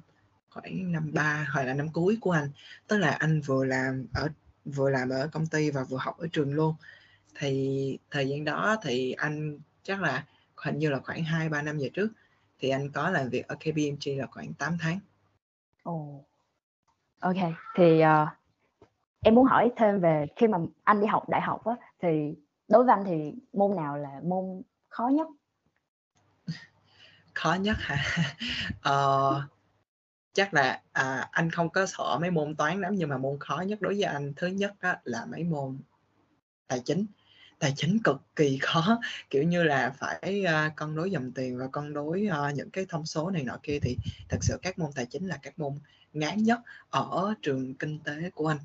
khoảng 0.52 0.92
năm 0.92 1.10
ba 1.14 1.48
hoặc 1.52 1.62
là 1.62 1.74
năm 1.74 1.88
cuối 1.92 2.18
của 2.20 2.30
anh 2.30 2.50
tức 2.88 2.98
là 2.98 3.10
anh 3.10 3.40
vừa 3.40 3.64
làm 3.64 4.06
ở 4.14 4.28
vừa 4.64 4.90
làm 4.90 5.08
ở 5.08 5.28
công 5.32 5.46
ty 5.46 5.70
và 5.70 5.84
vừa 5.84 5.98
học 6.00 6.18
ở 6.18 6.26
trường 6.32 6.54
luôn 6.54 6.74
thì 7.34 7.98
thời 8.10 8.28
gian 8.28 8.44
đó 8.44 8.76
thì 8.82 9.12
anh 9.12 9.58
chắc 9.82 10.02
là 10.02 10.24
hình 10.56 10.78
như 10.78 10.90
là 10.90 11.00
khoảng 11.00 11.24
2 11.24 11.48
3 11.48 11.62
năm 11.62 11.78
về 11.78 11.90
trước 11.94 12.12
thì 12.58 12.68
anh 12.68 12.90
có 12.90 13.10
làm 13.10 13.28
việc 13.28 13.48
ở 13.48 13.54
KPMG 13.54 14.18
là 14.18 14.26
khoảng 14.26 14.54
8 14.54 14.76
tháng. 14.80 14.98
Ồ. 15.82 15.92
Oh. 15.92 16.26
Ok, 17.20 17.36
thì 17.74 18.02
uh, 18.04 18.28
em 19.20 19.34
muốn 19.34 19.44
hỏi 19.44 19.72
thêm 19.76 20.00
về 20.00 20.26
khi 20.36 20.48
mà 20.48 20.58
anh 20.84 21.00
đi 21.00 21.06
học 21.06 21.28
đại 21.28 21.40
học 21.40 21.64
á 21.64 21.72
thì 22.02 22.34
đối 22.68 22.84
với 22.84 22.94
anh 22.94 23.04
thì 23.06 23.34
môn 23.52 23.76
nào 23.76 23.98
là 23.98 24.20
môn 24.22 24.62
khó 24.88 25.08
nhất? 25.08 25.28
Khó 27.34 27.54
nhất 27.54 27.76
hả? 27.80 27.96
uh, 28.78 29.42
chắc 30.32 30.54
là 30.54 30.82
à, 30.92 31.28
anh 31.30 31.50
không 31.50 31.70
có 31.70 31.86
sợ 31.86 32.18
mấy 32.20 32.30
môn 32.30 32.56
toán 32.56 32.80
lắm 32.80 32.94
nhưng 32.96 33.08
mà 33.08 33.18
môn 33.18 33.38
khó 33.40 33.60
nhất 33.60 33.80
đối 33.80 33.94
với 33.94 34.02
anh 34.02 34.32
thứ 34.36 34.46
nhất 34.46 34.72
đó 34.80 34.94
là 35.04 35.26
mấy 35.26 35.44
môn 35.44 35.78
tài 36.68 36.80
chính. 36.84 37.06
Tài 37.58 37.72
chính 37.76 37.98
cực 38.04 38.16
kỳ 38.36 38.58
khó 38.62 39.00
kiểu 39.30 39.42
như 39.42 39.62
là 39.62 39.94
phải 39.98 40.44
uh, 40.44 40.76
cân 40.76 40.96
đối 40.96 41.10
dòng 41.10 41.32
tiền 41.32 41.58
và 41.58 41.66
cân 41.72 41.94
đối 41.94 42.28
uh, 42.28 42.54
những 42.54 42.70
cái 42.70 42.86
thông 42.88 43.06
số 43.06 43.30
này 43.30 43.42
nọ 43.42 43.56
kia. 43.62 43.78
Thì 43.82 43.96
thật 44.28 44.38
sự 44.40 44.58
các 44.62 44.78
môn 44.78 44.92
tài 44.94 45.06
chính 45.06 45.26
là 45.26 45.38
các 45.42 45.58
môn 45.58 45.78
ngán 46.12 46.42
nhất 46.42 46.60
ở 46.90 47.34
trường 47.42 47.74
kinh 47.74 47.98
tế 47.98 48.30
của 48.34 48.48
anh. 48.48 48.58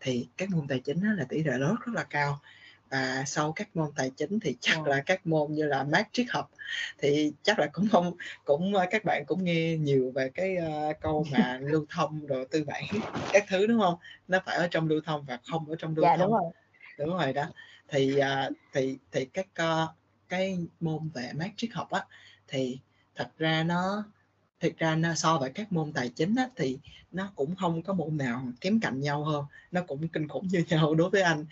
Thì 0.00 0.28
các 0.36 0.50
môn 0.50 0.68
tài 0.68 0.80
chính 0.80 1.16
là 1.16 1.24
tỷ 1.28 1.44
lệ 1.44 1.52
rớt 1.60 1.78
rất 1.86 1.92
là 1.94 2.04
cao 2.04 2.40
và 2.90 3.24
sau 3.26 3.52
các 3.52 3.76
môn 3.76 3.92
tài 3.96 4.10
chính 4.16 4.40
thì 4.40 4.56
chắc 4.60 4.86
là 4.86 5.02
các 5.06 5.26
môn 5.26 5.52
như 5.52 5.64
là 5.64 5.84
mát 5.84 6.08
triết 6.12 6.26
học 6.30 6.50
thì 6.98 7.32
chắc 7.42 7.58
là 7.58 7.66
cũng 7.72 7.88
không 7.92 8.16
cũng 8.44 8.74
ờ, 8.74 8.86
các 8.90 9.04
bạn 9.04 9.24
cũng 9.26 9.44
nghe 9.44 9.76
nhiều 9.76 10.12
về 10.14 10.30
cái 10.34 10.56
uh, 10.90 11.00
câu 11.00 11.26
mà 11.32 11.58
lưu 11.62 11.86
thông 11.90 12.26
rồi 12.26 12.46
tư 12.50 12.64
bản 12.64 12.84
các 13.32 13.44
thứ 13.48 13.66
đúng 13.66 13.80
không? 13.80 13.94
Nó 14.28 14.38
phải 14.46 14.56
ở 14.56 14.68
trong 14.70 14.88
lưu 14.88 15.00
thông 15.04 15.24
và 15.24 15.38
không 15.50 15.70
ở 15.70 15.76
trong 15.78 15.96
lưu 15.96 16.02
dạ, 16.02 16.16
thông. 16.16 16.26
đúng 16.26 16.32
rồi. 16.32 16.52
Đúng 16.98 17.16
rồi 17.18 17.32
đó. 17.32 17.46
Thì 17.88 18.20
uh, 18.20 18.52
thì 18.72 18.98
thì 19.12 19.24
các 19.24 19.46
uh, 19.62 19.90
cái 20.28 20.58
môn 20.80 21.08
về 21.14 21.30
mát 21.34 21.50
triết 21.56 21.70
học 21.72 21.90
á 21.90 22.04
thì 22.48 22.78
thật 23.14 23.28
ra 23.38 23.62
nó 23.62 24.04
thực 24.60 24.78
ra 24.78 24.94
nó 24.94 25.14
so 25.14 25.38
với 25.38 25.50
các 25.50 25.72
môn 25.72 25.92
tài 25.92 26.08
chính 26.08 26.34
á, 26.36 26.48
thì 26.56 26.78
nó 27.12 27.32
cũng 27.36 27.56
không 27.56 27.82
có 27.82 27.92
môn 27.92 28.16
nào 28.16 28.42
kém 28.60 28.80
cạnh 28.80 29.00
nhau 29.00 29.24
hơn. 29.24 29.44
Nó 29.70 29.80
cũng 29.88 30.08
kinh 30.08 30.28
khủng 30.28 30.48
như 30.48 30.64
nhau 30.68 30.94
đối 30.94 31.10
với 31.10 31.22
anh. 31.22 31.44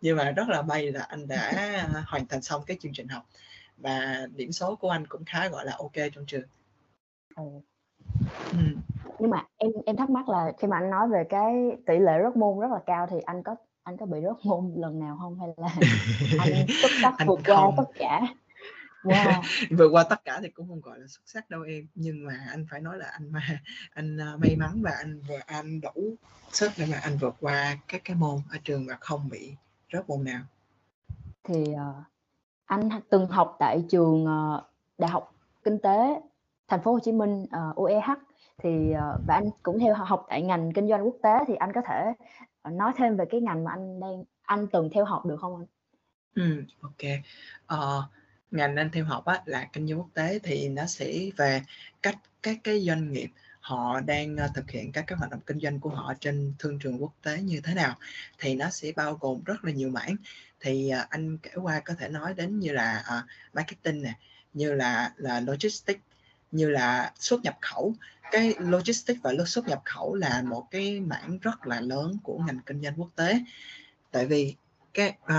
Nhưng 0.00 0.16
mà 0.16 0.30
rất 0.30 0.48
là 0.48 0.62
may 0.62 0.92
là 0.92 1.00
anh 1.00 1.28
đã 1.28 1.52
hoàn 2.06 2.26
thành 2.26 2.42
xong 2.42 2.62
cái 2.66 2.76
chương 2.80 2.92
trình 2.94 3.08
học. 3.08 3.26
Và 3.76 4.26
điểm 4.36 4.52
số 4.52 4.76
của 4.76 4.90
anh 4.90 5.06
cũng 5.06 5.24
khá 5.24 5.48
gọi 5.48 5.64
là 5.64 5.72
ok 5.78 5.92
trong 6.14 6.24
trường. 6.26 6.48
Ừ. 7.36 7.42
Ừ. 8.52 8.58
nhưng 9.18 9.30
mà 9.30 9.44
em 9.56 9.70
em 9.86 9.96
thắc 9.96 10.10
mắc 10.10 10.28
là 10.28 10.52
khi 10.58 10.68
mà 10.68 10.76
anh 10.76 10.90
nói 10.90 11.08
về 11.08 11.24
cái 11.28 11.54
tỷ 11.86 11.98
lệ 11.98 12.12
rớt 12.24 12.36
môn 12.36 12.60
rất 12.60 12.68
là 12.72 12.80
cao 12.86 13.06
thì 13.10 13.16
anh 13.24 13.42
có 13.42 13.56
anh 13.82 13.96
có 13.96 14.06
bị 14.06 14.18
rớt 14.22 14.46
môn 14.46 14.72
lần 14.76 15.00
nào 15.00 15.16
không? 15.20 15.38
Hay 15.38 15.48
là 15.56 15.68
anh 16.38 16.66
xuất 16.82 16.90
sắc 17.02 17.26
vượt 17.26 17.40
qua 17.46 17.70
tất 17.76 17.84
cả 17.98 18.20
Wow. 19.06 19.42
vượt 19.78 19.88
qua 19.88 20.04
tất 20.04 20.24
cả 20.24 20.40
thì 20.42 20.48
cũng 20.48 20.68
không 20.68 20.80
gọi 20.80 20.98
là 20.98 21.06
xuất 21.06 21.22
sắc 21.26 21.50
đâu 21.50 21.62
em 21.62 21.86
nhưng 21.94 22.24
mà 22.26 22.46
anh 22.50 22.66
phải 22.70 22.80
nói 22.80 22.98
là 22.98 23.06
anh 23.06 23.32
mà 23.32 23.60
anh 23.94 24.16
uh, 24.34 24.40
may 24.40 24.56
mắn 24.56 24.82
và 24.82 24.90
anh 24.90 25.20
vừa 25.20 25.38
anh 25.46 25.80
đủ 25.80 26.14
sức 26.50 26.72
để 26.76 26.86
mà 26.90 26.98
anh 27.02 27.16
vượt 27.16 27.34
qua 27.40 27.76
các 27.88 28.00
cái 28.04 28.16
môn 28.16 28.40
ở 28.50 28.58
trường 28.64 28.86
và 28.86 28.96
không 29.00 29.28
bị 29.28 29.54
rớt 29.92 30.08
môn 30.08 30.24
nào 30.24 30.42
thì 31.44 31.62
uh, 31.62 32.04
anh 32.64 32.88
từng 33.10 33.26
học 33.26 33.56
tại 33.58 33.84
trường 33.88 34.24
uh, 34.24 34.64
đại 34.98 35.10
học 35.10 35.34
kinh 35.64 35.78
tế 35.78 36.20
thành 36.68 36.82
phố 36.82 36.92
Hồ 36.92 36.98
Chí 37.04 37.12
Minh 37.12 37.42
uh, 37.42 37.76
UEH 37.76 38.10
thì 38.58 38.90
uh, 38.90 39.20
và 39.26 39.34
anh 39.34 39.50
cũng 39.62 39.78
theo 39.78 39.94
học 39.94 40.26
tại 40.28 40.42
ngành 40.42 40.72
kinh 40.72 40.88
doanh 40.88 41.04
quốc 41.04 41.16
tế 41.22 41.38
thì 41.46 41.54
anh 41.54 41.72
có 41.74 41.80
thể 41.88 42.12
nói 42.70 42.92
thêm 42.96 43.16
về 43.16 43.24
cái 43.30 43.40
ngành 43.40 43.64
mà 43.64 43.70
anh 43.72 44.00
đang 44.00 44.24
anh 44.42 44.66
từng 44.72 44.90
theo 44.94 45.04
học 45.04 45.26
được 45.26 45.36
không 45.40 45.56
anh? 45.56 45.66
Ừ, 46.34 46.64
ok. 46.80 47.02
Uh, 47.74 48.04
ngành 48.50 48.76
anh 48.76 48.90
theo 48.90 49.04
học 49.04 49.24
á, 49.24 49.42
là 49.46 49.68
kinh 49.72 49.88
doanh 49.88 49.98
quốc 49.98 50.10
tế 50.14 50.38
thì 50.42 50.68
nó 50.68 50.86
sẽ 50.86 51.30
về 51.36 51.62
cách 52.02 52.16
các 52.42 52.58
cái 52.64 52.80
doanh 52.80 53.12
nghiệp 53.12 53.30
họ 53.60 54.00
đang 54.00 54.36
ờ, 54.36 54.48
thực 54.54 54.70
hiện 54.70 54.92
các 54.92 55.04
cái 55.06 55.18
hoạt 55.18 55.30
động 55.30 55.40
kinh 55.46 55.60
doanh 55.60 55.80
của 55.80 55.90
họ 55.90 56.14
trên 56.20 56.54
thương 56.58 56.78
trường 56.78 57.02
quốc 57.02 57.12
tế 57.22 57.38
như 57.42 57.60
thế 57.60 57.74
nào. 57.74 57.94
Thì 58.38 58.54
nó 58.54 58.70
sẽ 58.70 58.92
bao 58.96 59.14
gồm 59.14 59.42
rất 59.44 59.64
là 59.64 59.72
nhiều 59.72 59.90
mảng. 59.90 60.16
Thì 60.60 60.90
ờ, 60.90 61.06
anh 61.10 61.38
kể 61.38 61.50
qua 61.54 61.80
có 61.80 61.94
thể 61.94 62.08
nói 62.08 62.34
đến 62.34 62.60
như 62.60 62.72
là 62.72 63.04
uh, 63.18 63.54
marketing 63.54 64.02
nè 64.02 64.12
như 64.52 64.74
là 64.74 65.12
là 65.16 65.40
logistics 65.40 66.00
như 66.52 66.68
là 66.70 67.12
xuất 67.18 67.42
nhập 67.42 67.58
khẩu. 67.60 67.94
Cái 68.30 68.54
logistics 68.58 69.22
và 69.22 69.32
xuất 69.46 69.68
nhập 69.68 69.82
khẩu 69.84 70.14
là 70.14 70.42
một 70.42 70.66
cái 70.70 71.00
mảng 71.00 71.38
rất 71.38 71.66
là 71.66 71.80
lớn 71.80 72.18
của 72.22 72.38
ngành 72.38 72.60
kinh 72.66 72.82
doanh 72.82 73.00
quốc 73.00 73.10
tế. 73.16 73.38
Tại 74.10 74.26
vì 74.26 74.54
cái 74.96 75.16
à, 75.24 75.38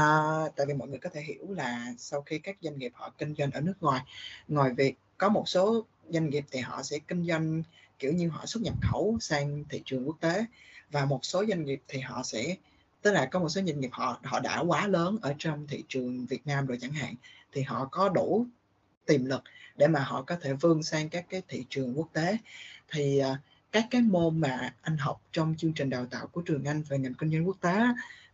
tại 0.56 0.66
vì 0.66 0.74
mọi 0.74 0.88
người 0.88 1.00
có 1.00 1.10
thể 1.14 1.22
hiểu 1.22 1.54
là 1.54 1.94
sau 1.98 2.22
khi 2.22 2.40
các 2.40 2.58
doanh 2.62 2.78
nghiệp 2.78 2.92
họ 2.96 3.14
kinh 3.18 3.36
doanh 3.38 3.52
ở 3.52 3.62
nước 3.62 3.74
ngoài 3.82 4.02
ngoài 4.48 4.72
việc 4.78 4.96
có 5.18 5.30
một 5.30 5.50
số 5.50 5.86
doanh 6.10 6.30
nghiệp 6.30 6.46
thì 6.52 6.60
họ 6.60 6.84
sẽ 6.84 7.00
kinh 7.08 7.28
doanh 7.28 7.64
kiểu 8.00 8.14
như 8.14 8.30
họ 8.30 8.46
xuất 8.46 8.64
nhập 8.64 8.74
khẩu 8.82 9.18
sang 9.22 9.64
thị 9.70 9.82
trường 9.86 10.08
quốc 10.08 10.18
tế 10.20 10.46
và 10.92 11.06
một 11.06 11.20
số 11.24 11.46
doanh 11.46 11.66
nghiệp 11.66 11.82
thì 11.88 12.00
họ 12.00 12.24
sẽ 12.24 12.56
tức 13.02 13.12
là 13.12 13.26
có 13.26 13.40
một 13.40 13.50
số 13.50 13.62
doanh 13.62 13.80
nghiệp 13.80 13.90
họ 13.92 14.20
họ 14.24 14.40
đã 14.40 14.60
quá 14.60 14.88
lớn 14.88 15.18
ở 15.22 15.36
trong 15.38 15.68
thị 15.68 15.84
trường 15.88 16.26
Việt 16.26 16.48
Nam 16.48 16.66
rồi 16.66 16.78
chẳng 16.82 16.94
hạn 16.94 17.16
thì 17.52 17.62
họ 17.62 17.88
có 17.92 18.10
đủ 18.10 18.46
tiềm 19.06 19.26
lực 19.26 19.44
để 19.76 19.88
mà 19.88 20.00
họ 20.00 20.22
có 20.22 20.36
thể 20.42 20.54
vươn 20.54 20.84
sang 20.84 21.10
các 21.10 21.26
cái 21.30 21.42
thị 21.48 21.66
trường 21.70 21.98
quốc 21.98 22.08
tế. 22.14 22.38
Thì 22.88 23.22
uh, 23.32 23.38
các 23.72 23.88
cái 23.92 24.02
môn 24.02 24.42
mà 24.42 24.74
anh 24.82 24.98
học 24.98 25.22
trong 25.32 25.56
chương 25.58 25.74
trình 25.74 25.90
đào 25.90 26.06
tạo 26.06 26.28
của 26.28 26.42
trường 26.42 26.64
Anh 26.66 26.82
về 26.82 26.98
ngành 26.98 27.14
kinh 27.14 27.32
doanh 27.32 27.48
quốc 27.48 27.58
tế 27.62 27.82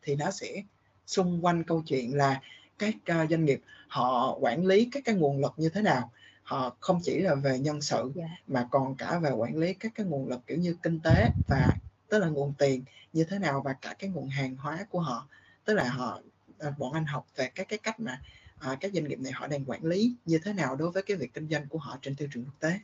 thì 0.01 0.15
nó 0.15 0.31
sẽ 0.31 0.63
xung 1.05 1.45
quanh 1.45 1.63
câu 1.63 1.83
chuyện 1.87 2.15
là 2.15 2.41
các 2.77 2.95
uh, 2.95 3.29
doanh 3.29 3.45
nghiệp 3.45 3.61
họ 3.87 4.37
quản 4.41 4.65
lý 4.65 4.89
các 4.91 5.03
cái 5.05 5.15
nguồn 5.15 5.41
lực 5.41 5.53
như 5.57 5.69
thế 5.69 5.81
nào 5.81 6.11
họ 6.43 6.75
không 6.79 6.99
chỉ 7.03 7.19
là 7.19 7.35
về 7.35 7.59
nhân 7.59 7.81
sự 7.81 7.97
yeah. 7.97 8.13
Dạ. 8.15 8.37
mà 8.47 8.67
còn 8.71 8.95
cả 8.95 9.19
về 9.19 9.31
quản 9.31 9.57
lý 9.57 9.73
các 9.73 9.91
cái 9.95 10.05
nguồn 10.05 10.27
lực 10.27 10.41
kiểu 10.47 10.57
như 10.57 10.75
kinh 10.83 10.99
tế 11.03 11.29
và 11.47 11.67
tức 12.09 12.19
là 12.19 12.27
nguồn 12.27 12.53
tiền 12.57 12.83
như 13.13 13.23
thế 13.23 13.39
nào 13.39 13.61
và 13.61 13.73
cả 13.73 13.95
cái 13.99 14.09
nguồn 14.09 14.29
hàng 14.29 14.55
hóa 14.55 14.85
của 14.89 14.99
họ 14.99 15.27
tức 15.65 15.73
là 15.73 15.89
họ 15.89 16.19
à, 16.59 16.69
bọn 16.77 16.93
anh 16.93 17.05
học 17.05 17.27
về 17.35 17.49
các 17.55 17.67
cái 17.69 17.79
cách 17.83 17.99
mà 17.99 18.21
à, 18.59 18.77
các 18.79 18.91
doanh 18.93 19.07
nghiệp 19.07 19.19
này 19.19 19.31
họ 19.31 19.47
đang 19.47 19.65
quản 19.65 19.85
lý 19.85 20.15
như 20.25 20.39
thế 20.43 20.53
nào 20.53 20.75
đối 20.75 20.91
với 20.91 21.03
cái 21.03 21.17
việc 21.17 21.33
kinh 21.33 21.47
doanh 21.49 21.67
của 21.67 21.79
họ 21.79 21.97
trên 22.01 22.15
thị 22.15 22.27
trường 22.33 22.45
quốc 22.45 22.59
tế. 22.59 22.79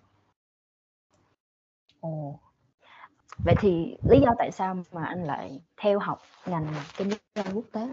Ồ. 1.99 2.39
Vậy 3.43 3.55
thì 3.59 3.95
lý 4.07 4.21
do 4.21 4.33
tại 4.37 4.51
sao 4.51 4.83
mà 4.91 5.05
anh 5.05 5.23
lại 5.23 5.59
theo 5.77 5.99
học 5.99 6.21
ngành 6.45 6.73
kinh 6.97 7.09
doanh 7.35 7.47
quốc 7.53 7.65
tế? 7.71 7.87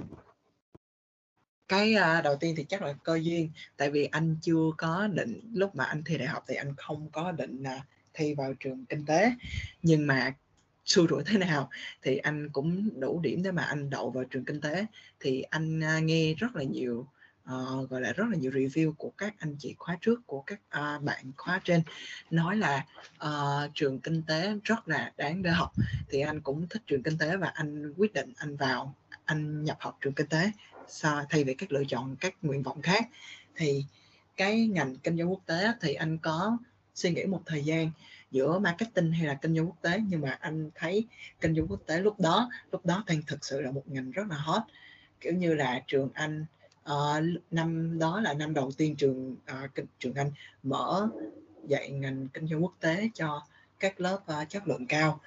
Cái 1.68 1.94
uh, 1.94 2.24
đầu 2.24 2.36
tiên 2.36 2.54
thì 2.56 2.64
chắc 2.64 2.82
là 2.82 2.92
cơ 2.92 3.14
duyên, 3.14 3.50
tại 3.76 3.90
vì 3.90 4.04
anh 4.04 4.36
chưa 4.42 4.70
có 4.78 5.06
định 5.06 5.40
lúc 5.54 5.74
mà 5.76 5.84
anh 5.84 6.02
thi 6.04 6.18
đại 6.18 6.28
học 6.28 6.44
thì 6.48 6.54
anh 6.54 6.74
không 6.76 7.10
có 7.12 7.32
định 7.32 7.62
uh, 7.62 7.82
thi 8.14 8.34
vào 8.34 8.54
trường 8.60 8.84
kinh 8.86 9.06
tế, 9.06 9.32
nhưng 9.82 10.06
mà 10.06 10.34
xui 10.84 11.06
rủi 11.10 11.22
thế 11.26 11.38
nào 11.38 11.70
thì 12.02 12.16
anh 12.16 12.48
cũng 12.52 13.00
đủ 13.00 13.20
điểm 13.20 13.42
để 13.42 13.52
mà 13.52 13.62
anh 13.62 13.90
đậu 13.90 14.10
vào 14.10 14.24
trường 14.24 14.44
kinh 14.44 14.60
tế. 14.60 14.86
Thì 15.20 15.42
anh 15.42 15.80
uh, 15.80 16.02
nghe 16.02 16.34
rất 16.34 16.56
là 16.56 16.62
nhiều 16.62 17.06
uh, 17.54 17.90
gọi 17.90 18.00
là 18.00 18.12
rất 18.12 18.24
là 18.30 18.36
nhiều 18.36 18.50
review 18.50 18.92
của 18.92 19.10
các 19.18 19.34
anh 19.38 19.56
chị 19.58 19.74
khóa 19.78 19.98
trước 20.00 20.26
của 20.26 20.42
các 20.42 20.60
uh, 20.78 21.02
bạn 21.02 21.32
khóa 21.36 21.60
trên. 21.64 21.82
Nói 22.30 22.56
là 22.56 22.86
uh, 23.24 23.70
trường 23.74 24.00
kinh 24.00 24.22
tế 24.22 24.54
rất 24.64 24.88
là 24.88 25.12
đáng 25.16 25.42
để 25.42 25.50
học 25.50 25.72
thì 26.08 26.20
anh 26.20 26.40
cũng 26.40 26.68
thích 26.68 26.82
trường 26.86 27.02
kinh 27.02 27.18
tế 27.18 27.36
và 27.36 27.48
anh 27.48 27.92
quyết 27.96 28.12
định 28.12 28.32
anh 28.36 28.56
vào 28.56 28.94
anh 29.24 29.64
nhập 29.64 29.76
học 29.80 29.98
trường 30.00 30.12
kinh 30.12 30.26
tế 30.26 30.50
so, 30.88 31.24
thay 31.30 31.44
vì 31.44 31.54
các 31.54 31.72
lựa 31.72 31.84
chọn 31.88 32.16
các 32.16 32.34
nguyện 32.42 32.62
vọng 32.62 32.82
khác. 32.82 33.08
Thì 33.56 33.84
cái 34.36 34.66
ngành 34.66 34.96
kinh 34.96 35.18
doanh 35.18 35.30
quốc 35.30 35.40
tế 35.46 35.68
thì 35.80 35.94
anh 35.94 36.18
có 36.18 36.58
suy 36.94 37.10
nghĩ 37.10 37.24
một 37.24 37.42
thời 37.46 37.64
gian 37.64 37.90
giữa 38.30 38.58
marketing 38.58 39.12
hay 39.12 39.26
là 39.26 39.34
kinh 39.34 39.54
doanh 39.54 39.66
quốc 39.66 39.82
tế 39.82 40.00
nhưng 40.08 40.20
mà 40.20 40.38
anh 40.40 40.70
thấy 40.74 41.06
kinh 41.40 41.54
doanh 41.54 41.66
quốc 41.66 41.80
tế 41.86 42.00
lúc 42.00 42.20
đó 42.20 42.50
lúc 42.72 42.86
đó 42.86 43.04
đang 43.06 43.22
thực 43.22 43.44
sự 43.44 43.60
là 43.60 43.70
một 43.70 43.82
ngành 43.86 44.10
rất 44.10 44.26
là 44.30 44.36
hot. 44.36 44.62
Kiểu 45.20 45.32
như 45.32 45.54
là 45.54 45.82
trường 45.86 46.10
anh 46.14 46.44
Ờ, 46.86 47.22
năm 47.50 47.98
đó 47.98 48.20
là 48.20 48.34
năm 48.34 48.54
đầu 48.54 48.70
tiên 48.76 48.96
trường 48.96 49.36
uh, 49.64 49.88
trường 49.98 50.14
anh 50.14 50.30
mở 50.62 51.08
dạy 51.66 51.90
ngành 51.90 52.28
kinh 52.28 52.46
doanh 52.48 52.62
quốc 52.64 52.74
tế 52.80 53.10
cho 53.14 53.46
các 53.80 54.00
lớp 54.00 54.20
uh, 54.42 54.48
chất 54.48 54.68
lượng 54.68 54.86
cao 54.86 55.20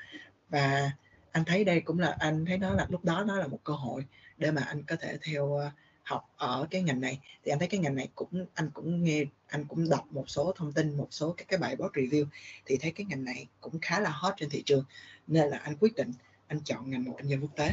và 0.50 0.92
anh 1.32 1.46
thấy 1.46 1.64
đây 1.64 1.82
cũng 1.82 2.00
là 2.00 2.16
anh 2.20 2.46
thấy 2.46 2.58
đó 2.58 2.74
là 2.74 2.88
lúc 2.90 3.06
đó 3.06 3.24
nó 3.28 3.36
là 3.36 3.48
một 3.48 3.60
cơ 3.64 3.74
hội 3.74 4.06
để 4.38 4.52
mà 4.52 4.62
anh 4.62 4.84
có 4.84 4.96
thể 4.96 5.18
theo 5.22 5.46
uh, 5.46 5.74
học 6.04 6.30
ở 6.38 6.68
cái 6.72 6.82
ngành 6.82 7.02
này 7.02 7.20
thì 7.44 7.52
anh 7.52 7.60
thấy 7.60 7.68
cái 7.68 7.80
ngành 7.80 7.96
này 7.96 8.10
cũng 8.16 8.46
anh 8.54 8.70
cũng 8.74 9.04
nghe 9.04 9.24
anh 9.48 9.66
cũng 9.66 9.90
đọc 9.90 10.08
một 10.12 10.30
số 10.30 10.54
thông 10.56 10.74
tin 10.74 10.98
một 10.98 11.08
số 11.12 11.34
các 11.38 11.48
cái 11.48 11.60
bài 11.60 11.76
báo 11.76 11.90
review 11.94 12.26
thì 12.66 12.78
thấy 12.78 12.92
cái 12.92 13.06
ngành 13.06 13.24
này 13.24 13.48
cũng 13.62 13.80
khá 13.82 14.00
là 14.00 14.10
hot 14.10 14.34
trên 14.38 14.50
thị 14.50 14.64
trường 14.66 14.84
nên 15.28 15.50
là 15.50 15.58
anh 15.58 15.76
quyết 15.80 15.96
định 15.96 16.12
anh 16.48 16.60
chọn 16.66 16.92
ngành 16.92 17.06
kinh 17.18 17.30
doanh 17.30 17.42
quốc 17.42 17.56
tế. 17.56 17.72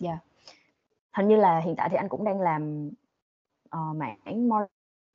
Dạ. 0.00 0.10
Yeah 0.10 0.31
hình 1.12 1.28
như 1.28 1.36
là 1.36 1.60
hiện 1.60 1.76
tại 1.76 1.88
thì 1.90 1.96
anh 1.96 2.08
cũng 2.08 2.24
đang 2.24 2.40
làm 2.40 2.90
uh, 3.76 3.96
mảng 3.96 4.48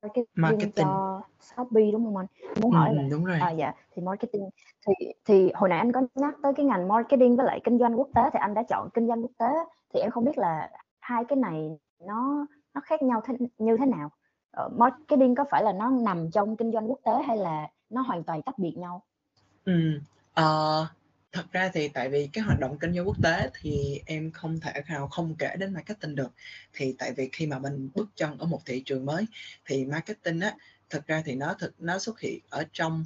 marketing, 0.01 0.25
marketing 0.35 0.71
cho 0.75 1.21
Shopee 1.39 1.91
đúng 1.91 2.05
không 2.05 2.17
anh? 2.17 2.25
Muốn 2.61 2.71
hỏi 2.71 2.89
ừ, 2.89 2.95
là 2.95 3.03
đúng 3.11 3.25
rồi. 3.25 3.39
À, 3.39 3.51
dạ 3.51 3.73
thì 3.93 4.01
marketing 4.01 4.49
thì 4.87 4.93
thì 5.25 5.51
hồi 5.55 5.69
nãy 5.69 5.79
anh 5.79 5.91
có 5.91 6.01
nhắc 6.15 6.35
tới 6.43 6.53
cái 6.53 6.65
ngành 6.65 6.87
marketing 6.87 7.35
với 7.35 7.45
lại 7.45 7.61
kinh 7.63 7.79
doanh 7.79 7.99
quốc 7.99 8.09
tế 8.15 8.21
thì 8.33 8.39
anh 8.39 8.53
đã 8.53 8.63
chọn 8.63 8.89
kinh 8.93 9.07
doanh 9.07 9.21
quốc 9.21 9.31
tế 9.37 9.49
thì 9.93 9.99
em 9.99 10.11
không 10.11 10.25
biết 10.25 10.37
là 10.37 10.71
hai 10.99 11.25
cái 11.25 11.37
này 11.37 11.77
nó 12.05 12.45
nó 12.73 12.81
khác 12.81 13.01
nhau 13.01 13.21
thế, 13.25 13.33
như 13.57 13.77
thế 13.77 13.85
nào? 13.85 14.11
Uh, 14.65 14.73
marketing 14.73 15.35
có 15.35 15.45
phải 15.51 15.63
là 15.63 15.71
nó 15.71 15.89
nằm 15.89 16.31
trong 16.31 16.57
kinh 16.57 16.71
doanh 16.71 16.89
quốc 16.89 16.99
tế 17.03 17.11
hay 17.27 17.37
là 17.37 17.67
nó 17.89 18.01
hoàn 18.01 18.23
toàn 18.23 18.41
tách 18.41 18.59
biệt 18.59 18.77
nhau? 18.77 19.01
Ừ, 19.65 19.73
uh, 20.39 20.87
thật 21.37 21.51
ra 21.51 21.69
thì 21.73 21.87
tại 21.87 22.09
vì 22.09 22.29
cái 22.33 22.43
hoạt 22.43 22.59
động 22.59 22.79
kinh 22.79 22.93
doanh 22.93 23.07
quốc 23.07 23.21
tế 23.21 23.49
thì 23.61 24.01
em 24.05 24.31
không 24.31 24.59
thể 24.59 24.73
nào 24.89 25.07
không 25.07 25.35
kể 25.39 25.55
đến 25.59 25.73
marketing 25.73 26.15
được. 26.15 26.31
Thì 26.73 26.95
tại 26.97 27.13
vì 27.13 27.29
khi 27.33 27.47
mà 27.47 27.59
mình 27.59 27.89
bước 27.95 28.09
chân 28.15 28.37
ở 28.37 28.45
một 28.45 28.61
thị 28.65 28.83
trường 28.85 29.05
mới 29.05 29.25
thì 29.65 29.85
marketing 29.85 30.39
á, 30.39 30.55
thật 30.89 31.07
ra 31.07 31.21
thì 31.25 31.35
nó 31.35 31.53
thực, 31.53 31.81
nó 31.81 31.99
xuất 31.99 32.19
hiện 32.19 32.39
ở 32.49 32.63
trong 32.73 33.05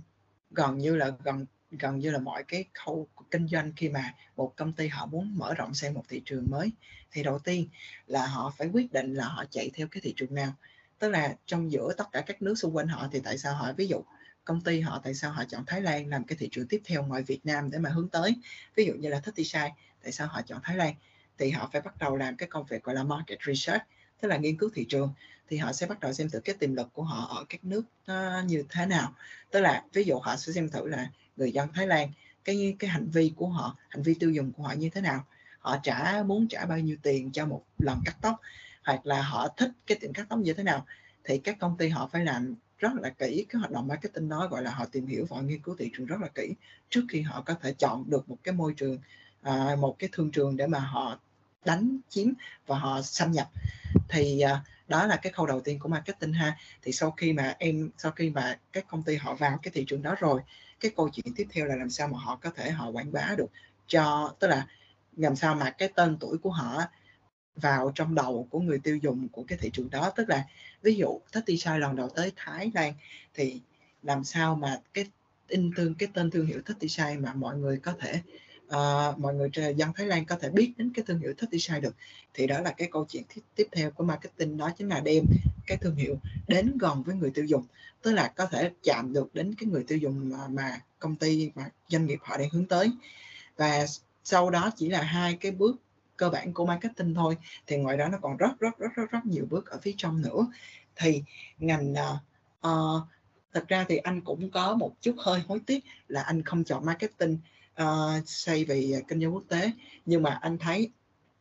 gần 0.51 0.77
như 0.77 0.95
là, 0.95 1.11
gần 1.23 1.45
gần 1.71 1.99
như 1.99 2.11
là 2.11 2.19
mọi 2.19 2.43
cái 2.43 2.65
khâu 2.73 3.07
kinh 3.31 3.47
doanh 3.47 3.73
khi 3.75 3.89
mà 3.89 4.15
một 4.35 4.53
công 4.55 4.73
ty 4.73 4.87
họ 4.87 5.05
muốn 5.05 5.37
mở 5.37 5.53
rộng 5.53 5.73
sang 5.73 5.93
một 5.93 6.03
thị 6.09 6.21
trường 6.25 6.47
mới. 6.49 6.71
Thì 7.11 7.23
đầu 7.23 7.39
tiên 7.39 7.67
là 8.07 8.27
họ 8.27 8.53
phải 8.57 8.67
quyết 8.67 8.93
định 8.93 9.13
là 9.13 9.25
họ 9.25 9.45
chạy 9.49 9.71
theo 9.73 9.87
cái 9.91 10.01
thị 10.01 10.13
trường 10.17 10.35
nào. 10.35 10.53
Tức 10.99 11.09
là 11.09 11.35
trong 11.45 11.71
giữa 11.71 11.93
tất 11.97 12.05
cả 12.11 12.21
các 12.21 12.41
nước 12.41 12.55
xung 12.55 12.75
quanh 12.75 12.87
họ 12.87 13.07
thì 13.11 13.19
tại 13.23 13.37
sao 13.37 13.53
họ, 13.53 13.73
ví 13.77 13.87
dụ 13.87 14.01
công 14.45 14.61
ty 14.61 14.79
họ, 14.79 15.01
tại 15.03 15.13
sao 15.13 15.31
họ 15.31 15.43
chọn 15.43 15.63
Thái 15.67 15.81
Lan 15.81 16.09
làm 16.09 16.23
cái 16.23 16.37
thị 16.37 16.49
trường 16.51 16.67
tiếp 16.67 16.81
theo 16.85 17.03
ngoài 17.03 17.23
Việt 17.23 17.45
Nam 17.45 17.71
để 17.71 17.79
mà 17.79 17.89
hướng 17.89 18.09
tới? 18.09 18.35
Ví 18.75 18.85
dụ 18.85 18.93
như 18.93 19.09
là 19.09 19.19
Thirty 19.19 19.59
tại 20.03 20.11
sao 20.11 20.27
họ 20.27 20.41
chọn 20.41 20.59
Thái 20.63 20.75
Lan? 20.75 20.93
Thì 21.37 21.49
họ 21.49 21.69
phải 21.73 21.81
bắt 21.81 21.97
đầu 21.99 22.15
làm 22.15 22.35
cái 22.35 22.49
công 22.49 22.65
việc 22.65 22.83
gọi 22.83 22.95
là 22.95 23.03
market 23.03 23.39
research, 23.47 23.83
tức 24.21 24.27
là 24.27 24.37
nghiên 24.37 24.57
cứu 24.57 24.69
thị 24.73 24.85
trường. 24.89 25.13
Thì 25.47 25.57
họ 25.57 25.73
sẽ 25.73 25.87
bắt 25.87 25.99
đầu 25.99 26.13
xem 26.13 26.29
thử 26.29 26.39
cái 26.39 26.55
tiềm 26.55 26.75
lực 26.75 26.89
của 26.93 27.03
họ 27.03 27.37
ở 27.37 27.45
các 27.49 27.63
nước 27.63 27.83
nó 28.07 28.41
như 28.41 28.63
thế 28.69 28.85
nào. 28.85 29.13
Tức 29.51 29.59
là 29.59 29.83
ví 29.93 30.03
dụ 30.03 30.19
họ 30.19 30.35
sẽ 30.35 30.53
xem 30.53 30.69
thử 30.69 30.87
là 30.87 31.09
người 31.37 31.51
dân 31.51 31.73
Thái 31.73 31.87
Lan, 31.87 32.11
cái 32.43 32.75
cái 32.79 32.89
hành 32.89 33.09
vi 33.09 33.33
của 33.35 33.47
họ, 33.47 33.77
hành 33.89 34.03
vi 34.03 34.13
tiêu 34.13 34.31
dùng 34.31 34.51
của 34.51 34.63
họ 34.63 34.73
như 34.73 34.89
thế 34.89 35.01
nào? 35.01 35.25
Họ 35.59 35.77
trả 35.83 36.23
muốn 36.23 36.47
trả 36.47 36.65
bao 36.65 36.79
nhiêu 36.79 36.97
tiền 37.01 37.31
cho 37.31 37.45
một 37.45 37.63
lần 37.77 38.01
cắt 38.05 38.15
tóc? 38.21 38.35
Hoặc 38.83 39.05
là 39.05 39.21
họ 39.21 39.47
thích 39.47 39.71
cái 39.87 39.97
tiệm 40.01 40.13
cắt 40.13 40.25
tóc 40.29 40.39
như 40.39 40.53
thế 40.53 40.63
nào? 40.63 40.85
Thì 41.23 41.37
các 41.37 41.59
công 41.59 41.77
ty 41.77 41.89
họ 41.89 42.07
phải 42.07 42.25
làm 42.25 42.55
rất 42.81 42.93
là 42.95 43.09
kỹ. 43.09 43.45
Cái 43.49 43.59
hoạt 43.59 43.71
động 43.71 43.87
marketing 43.87 44.29
đó 44.29 44.47
gọi 44.51 44.63
là 44.63 44.71
họ 44.71 44.85
tìm 44.85 45.07
hiểu 45.07 45.25
và 45.29 45.41
nghiên 45.41 45.61
cứu 45.61 45.75
thị 45.79 45.91
trường 45.97 46.05
rất 46.05 46.21
là 46.21 46.27
kỹ 46.27 46.53
trước 46.89 47.01
khi 47.09 47.21
họ 47.21 47.41
có 47.41 47.53
thể 47.53 47.73
chọn 47.73 48.09
được 48.09 48.29
một 48.29 48.37
cái 48.43 48.53
môi 48.53 48.73
trường 48.77 48.97
à, 49.41 49.75
một 49.79 49.95
cái 49.99 50.09
thương 50.13 50.31
trường 50.31 50.57
để 50.57 50.67
mà 50.67 50.79
họ 50.79 51.19
đánh 51.65 51.97
chiếm 52.09 52.27
và 52.67 52.77
họ 52.79 53.01
xâm 53.01 53.31
nhập. 53.31 53.49
Thì 54.09 54.39
à, 54.39 54.63
đó 54.87 55.07
là 55.07 55.15
cái 55.15 55.33
khâu 55.33 55.45
đầu 55.45 55.61
tiên 55.61 55.79
của 55.79 55.89
marketing 55.89 56.33
ha. 56.33 56.57
Thì 56.81 56.91
sau 56.91 57.11
khi 57.11 57.33
mà 57.33 57.55
em 57.59 57.89
sau 57.97 58.11
khi 58.11 58.29
mà 58.29 58.59
các 58.71 58.85
công 58.87 59.03
ty 59.03 59.15
họ 59.15 59.33
vào 59.33 59.59
cái 59.63 59.71
thị 59.73 59.85
trường 59.87 60.01
đó 60.01 60.15
rồi 60.19 60.41
cái 60.79 60.91
câu 60.97 61.09
chuyện 61.09 61.33
tiếp 61.35 61.47
theo 61.51 61.65
là 61.65 61.75
làm 61.75 61.89
sao 61.89 62.07
mà 62.07 62.17
họ 62.19 62.35
có 62.35 62.49
thể 62.55 62.71
họ 62.71 62.89
quảng 62.89 63.11
bá 63.11 63.35
được 63.37 63.51
cho 63.87 64.35
tức 64.39 64.47
là 64.47 64.67
làm 65.17 65.35
sao 65.35 65.55
mà 65.55 65.69
cái 65.69 65.89
tên 65.95 66.17
tuổi 66.19 66.37
của 66.37 66.51
họ 66.51 66.81
vào 67.55 67.91
trong 67.95 68.15
đầu 68.15 68.47
của 68.49 68.59
người 68.59 68.79
tiêu 68.79 68.97
dùng 68.97 69.27
của 69.27 69.43
cái 69.43 69.57
thị 69.57 69.69
trường 69.73 69.89
đó. 69.89 70.09
Tức 70.15 70.29
là 70.29 70.45
ví 70.81 70.95
dụ 70.95 71.19
Tati 71.31 71.57
Sai 71.57 71.79
lần 71.79 71.95
đầu 71.95 72.09
tới 72.09 72.31
Thái 72.35 72.71
Lan 72.73 72.93
thì 73.33 73.61
làm 74.03 74.23
sao 74.23 74.55
mà 74.55 74.81
cái 74.93 75.05
in 75.47 75.71
thương 75.75 75.95
cái 75.95 76.09
tên 76.13 76.31
thương 76.31 76.45
hiệu 76.45 76.61
Tati 76.61 76.87
Sai 76.87 77.17
mà 77.17 77.33
mọi 77.33 77.57
người 77.57 77.79
có 77.79 77.93
thể 77.99 78.21
uh, 78.67 79.19
mọi 79.19 79.33
người 79.33 79.49
dân 79.75 79.93
Thái 79.93 80.07
Lan 80.07 80.25
có 80.25 80.35
thể 80.35 80.49
biết 80.49 80.73
đến 80.77 80.91
cái 80.95 81.05
thương 81.07 81.19
hiệu 81.19 81.33
Tati 81.33 81.59
Sai 81.59 81.81
được? 81.81 81.95
Thì 82.33 82.47
đó 82.47 82.59
là 82.59 82.71
cái 82.71 82.89
câu 82.91 83.05
chuyện 83.09 83.23
tiếp, 83.35 83.41
tiếp 83.55 83.67
theo 83.71 83.91
của 83.91 84.03
marketing 84.03 84.57
đó 84.57 84.71
chính 84.77 84.89
là 84.89 84.99
đem 84.99 85.25
cái 85.67 85.77
thương 85.77 85.95
hiệu 85.95 86.19
đến 86.47 86.77
gần 86.77 87.03
với 87.03 87.15
người 87.15 87.31
tiêu 87.31 87.45
dùng. 87.45 87.65
Tức 88.01 88.11
là 88.11 88.27
có 88.27 88.45
thể 88.45 88.71
chạm 88.83 89.13
được 89.13 89.35
đến 89.35 89.55
cái 89.55 89.67
người 89.67 89.83
tiêu 89.83 89.97
dùng 89.97 90.29
mà, 90.29 90.47
mà 90.47 90.79
công 90.99 91.15
ty 91.15 91.51
mà 91.55 91.69
doanh 91.87 92.05
nghiệp 92.05 92.19
họ 92.21 92.37
đang 92.37 92.49
hướng 92.49 92.65
tới. 92.65 92.91
Và 93.57 93.85
sau 94.23 94.49
đó 94.49 94.71
chỉ 94.77 94.89
là 94.89 95.01
hai 95.01 95.37
cái 95.39 95.51
bước 95.51 95.75
cơ 96.21 96.29
bản 96.29 96.53
của 96.53 96.65
marketing 96.65 97.13
thôi. 97.13 97.37
Thì 97.67 97.77
ngoài 97.77 97.97
đó 97.97 98.07
nó 98.07 98.17
còn 98.21 98.37
rất 98.37 98.59
rất 98.59 98.77
rất 98.77 98.93
rất 98.95 99.11
rất 99.11 99.25
nhiều 99.25 99.47
bước 99.49 99.69
ở 99.69 99.79
phía 99.81 99.93
trong 99.97 100.21
nữa. 100.21 100.47
Thì 100.95 101.23
ngành 101.57 101.93
uh, 102.67 103.01
thật 103.53 103.65
ra 103.67 103.85
thì 103.89 103.97
anh 103.97 104.21
cũng 104.21 104.51
có 104.51 104.75
một 104.75 104.91
chút 105.01 105.15
hơi 105.17 105.41
hối 105.47 105.59
tiếc 105.65 105.83
là 106.07 106.21
anh 106.21 106.43
không 106.43 106.63
chọn 106.63 106.85
marketing 106.85 107.37
ờ, 107.75 108.17
uh, 108.19 108.29
xây 108.29 108.65
vì 108.65 108.93
kinh 109.07 109.21
doanh 109.21 109.33
quốc 109.33 109.43
tế. 109.49 109.71
Nhưng 110.05 110.23
mà 110.23 110.37
anh 110.41 110.57
thấy 110.57 110.91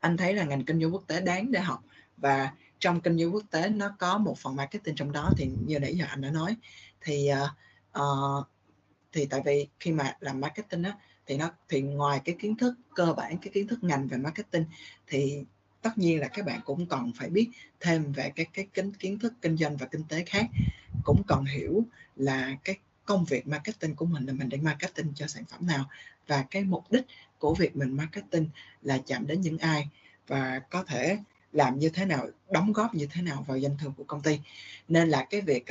anh 0.01 0.17
thấy 0.17 0.35
là 0.35 0.45
ngành 0.45 0.65
kinh 0.65 0.81
doanh 0.81 0.95
quốc 0.95 1.05
tế 1.07 1.21
đáng 1.21 1.53
để 1.53 1.61
học. 1.61 1.81
Và 2.17 2.53
trong 2.79 3.01
kinh 3.01 3.19
doanh 3.19 3.35
quốc 3.35 3.45
tế 3.51 3.69
nó 3.69 3.97
có 3.99 4.19
một 4.19 4.39
phần 4.39 4.57
marketing 4.57 4.95
trong 4.95 5.13
đó 5.13 5.33
thì 5.37 5.51
như 5.67 5.79
nãy 5.79 5.97
giờ 5.97 6.05
anh 6.09 6.21
đã 6.21 6.31
nói. 6.31 6.57
Thì 7.01 7.31
uh, 7.33 8.03
uh, 8.03 8.47
thì 9.13 9.27
tại 9.27 9.43
vì 9.45 9.69
khi 9.81 9.93
mà 9.93 10.17
làm 10.21 10.41
marketing 10.41 10.83
á 10.83 10.97
thì 11.31 11.37
nó 11.37 11.51
thì 11.69 11.81
ngoài 11.81 12.21
cái 12.25 12.35
kiến 12.39 12.57
thức 12.57 12.75
cơ 12.95 13.15
bản 13.17 13.39
cái 13.39 13.51
kiến 13.55 13.67
thức 13.67 13.85
ngành 13.85 14.09
về 14.09 14.17
marketing 14.17 14.65
thì 15.07 15.45
tất 15.83 15.99
nhiên 15.99 16.21
là 16.21 16.29
các 16.29 16.47
bạn 16.47 16.61
cũng 16.65 16.87
còn 16.87 17.13
phải 17.13 17.31
biết 17.31 17.51
thêm 17.81 18.13
về 18.13 18.33
cái 18.37 18.47
cái 18.53 18.67
kiến 18.75 18.93
kiến 18.93 19.19
thức 19.19 19.33
kinh 19.43 19.57
doanh 19.57 19.77
và 19.77 19.87
kinh 19.87 20.05
tế 20.09 20.25
khác. 20.27 20.47
Cũng 21.05 21.23
còn 21.27 21.45
hiểu 21.45 21.85
là 22.17 22.57
cái 22.65 22.77
công 23.05 23.25
việc 23.25 23.47
marketing 23.47 23.95
của 23.95 24.07
mình 24.07 24.27
là 24.27 24.33
mình 24.33 24.49
đang 24.49 24.65
marketing 24.65 25.13
cho 25.15 25.27
sản 25.27 25.45
phẩm 25.45 25.67
nào. 25.67 25.85
Và 26.27 26.45
cái 26.51 26.65
mục 26.65 26.85
đích 26.91 27.05
của 27.39 27.55
việc 27.55 27.77
mình 27.77 27.97
marketing 27.97 28.49
là 28.83 28.99
chạm 29.07 29.27
đến 29.27 29.41
những 29.41 29.59
ai 29.59 29.89
và 30.27 30.59
có 30.71 30.85
thể 30.85 31.19
làm 31.53 31.79
như 31.79 31.89
thế 31.89 32.05
nào 32.05 32.27
đóng 32.51 32.73
góp 32.73 32.95
như 32.95 33.09
thế 33.11 33.23
nào 33.23 33.45
vào 33.49 33.61
doanh 33.61 33.77
thu 33.79 33.91
của 33.97 34.05
công 34.05 34.23
ty. 34.23 34.41
Nên 34.89 35.09
là 35.09 35.27
cái 35.31 35.41
việc 35.41 35.67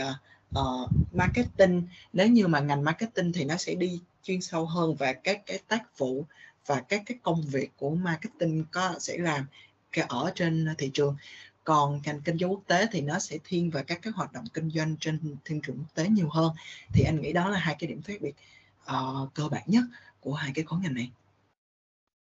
uh, 0.60 0.92
marketing 1.14 1.84
nếu 2.14 2.28
như 2.28 2.48
mà 2.48 2.60
ngành 2.60 2.84
marketing 2.84 3.34
thì 3.34 3.44
nó 3.44 3.58
sẽ 3.58 3.76
đi 3.76 4.02
chuyên 4.24 4.42
sâu 4.42 4.66
hơn 4.66 4.96
và 4.96 5.14
các 5.14 5.42
cái 5.46 5.60
tác 5.68 5.98
vụ 5.98 6.26
và 6.66 6.82
các 6.82 7.04
cái 7.06 7.18
công 7.24 7.42
việc 7.42 7.72
của 7.78 7.90
marketing 7.90 8.66
có 8.72 8.96
sẽ 9.00 9.18
làm 9.18 9.46
ở 10.08 10.32
trên 10.36 10.68
thị 10.78 10.92
trường. 10.94 11.16
Còn 11.64 12.02
ngành 12.06 12.22
kinh 12.22 12.38
doanh 12.38 12.52
quốc 12.52 12.62
tế 12.68 12.88
thì 12.92 13.02
nó 13.02 13.20
sẽ 13.20 13.38
thiên 13.44 13.70
về 13.70 13.84
các 13.84 14.00
cái 14.02 14.14
hoạt 14.16 14.34
động 14.34 14.44
kinh 14.54 14.70
doanh 14.70 14.96
trên 15.00 15.20
thiên 15.46 15.62
trường 15.62 15.78
quốc 15.78 15.96
tế 15.96 16.08
nhiều 16.08 16.30
hơn. 16.32 16.52
Thì 16.94 17.04
anh 17.04 17.22
nghĩ 17.22 17.34
đó 17.34 17.50
là 17.50 17.60
hai 17.60 17.76
cái 17.80 17.88
điểm 17.88 18.02
khác 18.02 18.14
biệt 18.22 18.34
uh, 18.84 19.34
cơ 19.34 19.48
bản 19.52 19.64
nhất 19.66 19.84
của 20.22 20.34
hai 20.34 20.52
cái 20.56 20.66
khối 20.66 20.80
ngành 20.80 20.94
này. 20.94 21.12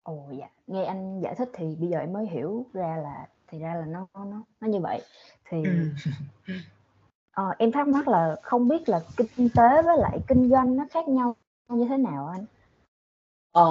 Ồ 0.04 0.32
dạ, 0.40 0.48
nghe 0.68 0.84
anh 0.84 1.22
giải 1.22 1.36
thích 1.38 1.50
thì 1.54 1.76
bây 1.76 1.90
giờ 1.90 1.98
em 2.00 2.14
mới 2.14 2.28
hiểu 2.28 2.66
ra 2.74 2.98
là 3.04 3.28
thì 3.48 3.60
ra 3.60 3.76
là 3.76 3.86
nó 3.86 4.08
nó 4.14 4.44
nó 4.62 4.68
như 4.68 4.80
vậy. 4.80 5.02
Thì 5.50 5.58
ờ, 7.32 7.56
em 7.60 7.72
thắc 7.72 7.88
mắc 7.88 8.08
là 8.08 8.36
không 8.44 8.68
biết 8.68 8.90
là 8.90 9.00
kinh 9.18 9.50
tế 9.56 9.82
với 9.86 9.98
lại 9.98 10.20
kinh 10.28 10.50
doanh 10.50 10.78
nó 10.78 10.86
khác 10.92 11.08
nhau 11.08 11.36
như 11.76 11.86
thế 11.90 11.98
nào 11.98 12.28
anh? 12.28 12.46
Ờ, 13.52 13.66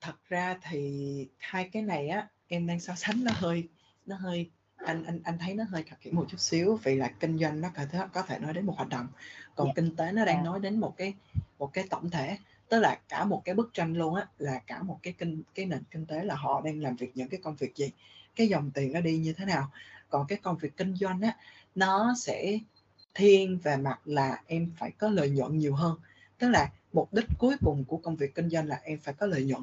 thật 0.00 0.14
ra 0.28 0.58
thì 0.62 1.28
hai 1.38 1.68
cái 1.72 1.82
này 1.82 2.08
á 2.08 2.28
em 2.48 2.66
đang 2.66 2.80
so 2.80 2.94
sánh 2.94 3.24
nó 3.24 3.32
hơi 3.34 3.68
nó 4.06 4.16
hơi 4.16 4.50
anh 4.76 5.04
anh 5.04 5.20
anh 5.24 5.38
thấy 5.38 5.54
nó 5.54 5.64
hơi 5.70 5.82
khập 5.82 5.98
khiễng 6.00 6.16
một 6.16 6.26
chút 6.28 6.40
xíu 6.40 6.78
vì 6.82 6.94
là 6.94 7.08
kinh 7.20 7.38
doanh 7.38 7.60
nó 7.60 7.68
có 7.76 7.82
thể 7.92 7.98
có 8.12 8.22
thể 8.22 8.38
nói 8.38 8.52
đến 8.52 8.66
một 8.66 8.74
hoạt 8.76 8.88
động 8.88 9.06
còn 9.54 9.66
yeah. 9.66 9.76
Dạ. 9.76 9.82
kinh 9.82 9.96
tế 9.96 10.12
nó 10.12 10.24
đang. 10.24 10.36
Dạ. 10.36 10.42
nói 10.42 10.60
đến 10.60 10.80
một 10.80 10.94
cái 10.96 11.14
một 11.58 11.72
cái 11.72 11.84
tổng 11.90 12.10
thể 12.10 12.38
tức 12.68 12.80
là 12.80 12.98
cả 13.08 13.24
một 13.24 13.42
cái 13.44 13.54
bức 13.54 13.70
tranh 13.74 13.94
luôn 13.94 14.14
á 14.14 14.26
là 14.38 14.58
cả 14.66 14.82
một 14.82 14.98
cái 15.02 15.14
kinh 15.18 15.42
cái 15.54 15.66
nền 15.66 15.82
kinh 15.90 16.06
tế 16.06 16.24
là 16.24 16.34
họ 16.34 16.60
đang 16.64 16.80
làm 16.80 16.96
việc 16.96 17.16
những 17.16 17.28
cái 17.28 17.40
công 17.42 17.56
việc 17.56 17.76
gì 17.76 17.90
cái 18.36 18.48
dòng 18.48 18.70
tiền 18.70 18.92
nó 18.92 19.00
đi 19.00 19.18
như 19.18 19.32
thế 19.32 19.44
nào 19.44 19.70
còn 20.08 20.26
cái 20.26 20.38
công 20.42 20.58
việc 20.58 20.76
kinh 20.76 20.94
doanh 20.96 21.20
á 21.20 21.36
nó 21.74 22.14
sẽ 22.18 22.58
thiên 23.14 23.58
về 23.58 23.76
mặt 23.76 24.00
là 24.04 24.42
em 24.46 24.72
phải 24.78 24.90
có 24.90 25.08
lợi 25.08 25.30
nhuận 25.30 25.58
nhiều 25.58 25.74
hơn 25.74 25.98
tức 26.38 26.48
là 26.48 26.70
mục 26.92 27.12
đích 27.12 27.24
cuối 27.38 27.56
cùng 27.64 27.84
của 27.84 27.96
công 27.96 28.16
việc 28.16 28.34
kinh 28.34 28.50
doanh 28.50 28.66
là 28.66 28.80
em 28.84 28.98
phải 28.98 29.14
có 29.14 29.26
lợi 29.26 29.44
nhuận. 29.44 29.62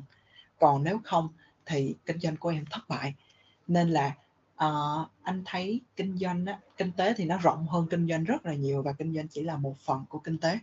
Còn 0.60 0.84
nếu 0.84 1.00
không 1.04 1.30
thì 1.66 1.96
kinh 2.06 2.20
doanh 2.20 2.38
của 2.38 2.50
em 2.50 2.66
thất 2.72 2.82
bại. 2.90 3.14
Nên 3.68 3.90
là 3.90 4.16
uh, 4.66 5.08
anh 5.24 5.44
thấy 5.46 5.82
kinh 5.96 6.18
doanh 6.18 6.46
á, 6.46 6.60
kinh 6.78 6.92
tế 6.98 7.14
thì 7.18 7.26
nó 7.26 7.38
rộng 7.38 7.68
hơn 7.68 7.88
kinh 7.90 8.08
doanh 8.08 8.24
rất 8.24 8.46
là 8.46 8.54
nhiều 8.54 8.82
và 8.82 8.94
kinh 8.94 9.14
doanh 9.16 9.28
chỉ 9.28 9.44
là 9.44 9.58
một 9.58 9.78
phần 9.78 10.06
của 10.10 10.20
kinh 10.20 10.38
tế. 10.38 10.60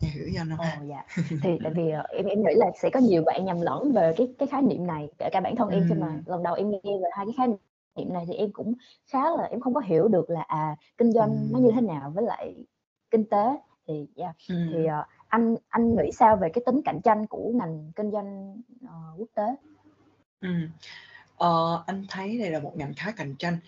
Hiểu 0.00 0.28
cho 0.36 0.44
nó 0.44 0.56
Ồ, 0.58 0.64
dạ. 0.88 1.04
thì 1.42 1.58
tại 1.64 1.72
vì 1.76 1.82
uh, 1.82 2.10
em 2.10 2.26
em 2.26 2.38
nghĩ 2.38 2.54
là 2.54 2.66
sẽ 2.82 2.90
có 2.90 3.00
nhiều 3.00 3.22
bạn 3.26 3.44
nhầm 3.44 3.60
lẫn 3.60 3.92
về 3.92 4.14
cái 4.16 4.34
cái 4.38 4.48
khái 4.48 4.62
niệm 4.62 4.86
này 4.86 5.08
kể 5.18 5.28
cả 5.32 5.40
bản 5.40 5.56
thân 5.56 5.68
em 5.68 5.86
khi 5.88 5.94
mà 5.94 6.18
lần 6.26 6.42
đầu 6.42 6.54
em 6.54 6.70
nghe 6.70 6.78
về 6.84 7.08
hai 7.12 7.26
cái 7.26 7.34
khái 7.36 7.48
niệm 7.96 8.12
này 8.12 8.24
thì 8.28 8.34
em 8.34 8.52
cũng 8.52 8.74
khá 9.06 9.22
là 9.38 9.44
em 9.44 9.60
không 9.60 9.74
có 9.74 9.80
hiểu 9.80 10.08
được 10.08 10.30
là 10.30 10.42
à 10.42 10.76
kinh 10.98 11.12
doanh 11.12 11.30
ừ. 11.30 11.48
nó 11.52 11.58
như 11.58 11.70
thế 11.74 11.80
nào 11.80 12.12
với 12.14 12.24
lại 12.24 12.54
kinh 13.10 13.24
tế 13.24 13.56
thì 13.92 14.22
yeah. 14.22 14.36
ừ. 14.48 14.54
thì 14.72 14.78
uh, 14.78 15.06
anh 15.28 15.56
anh 15.68 15.96
nghĩ 15.96 16.10
sao 16.12 16.36
về 16.36 16.48
cái 16.54 16.62
tính 16.66 16.80
cạnh 16.84 17.00
tranh 17.04 17.26
của 17.26 17.52
ngành 17.54 17.92
kinh 17.96 18.10
doanh 18.10 18.60
uh, 18.84 19.20
quốc 19.20 19.28
tế 19.34 19.46
ừ. 20.40 20.48
ờ, 21.36 21.84
anh 21.86 22.06
thấy 22.08 22.38
đây 22.38 22.50
là 22.50 22.60
một 22.60 22.72
ngành 22.76 22.94
khá 22.96 23.12
cạnh 23.12 23.34
tranh 23.38 23.58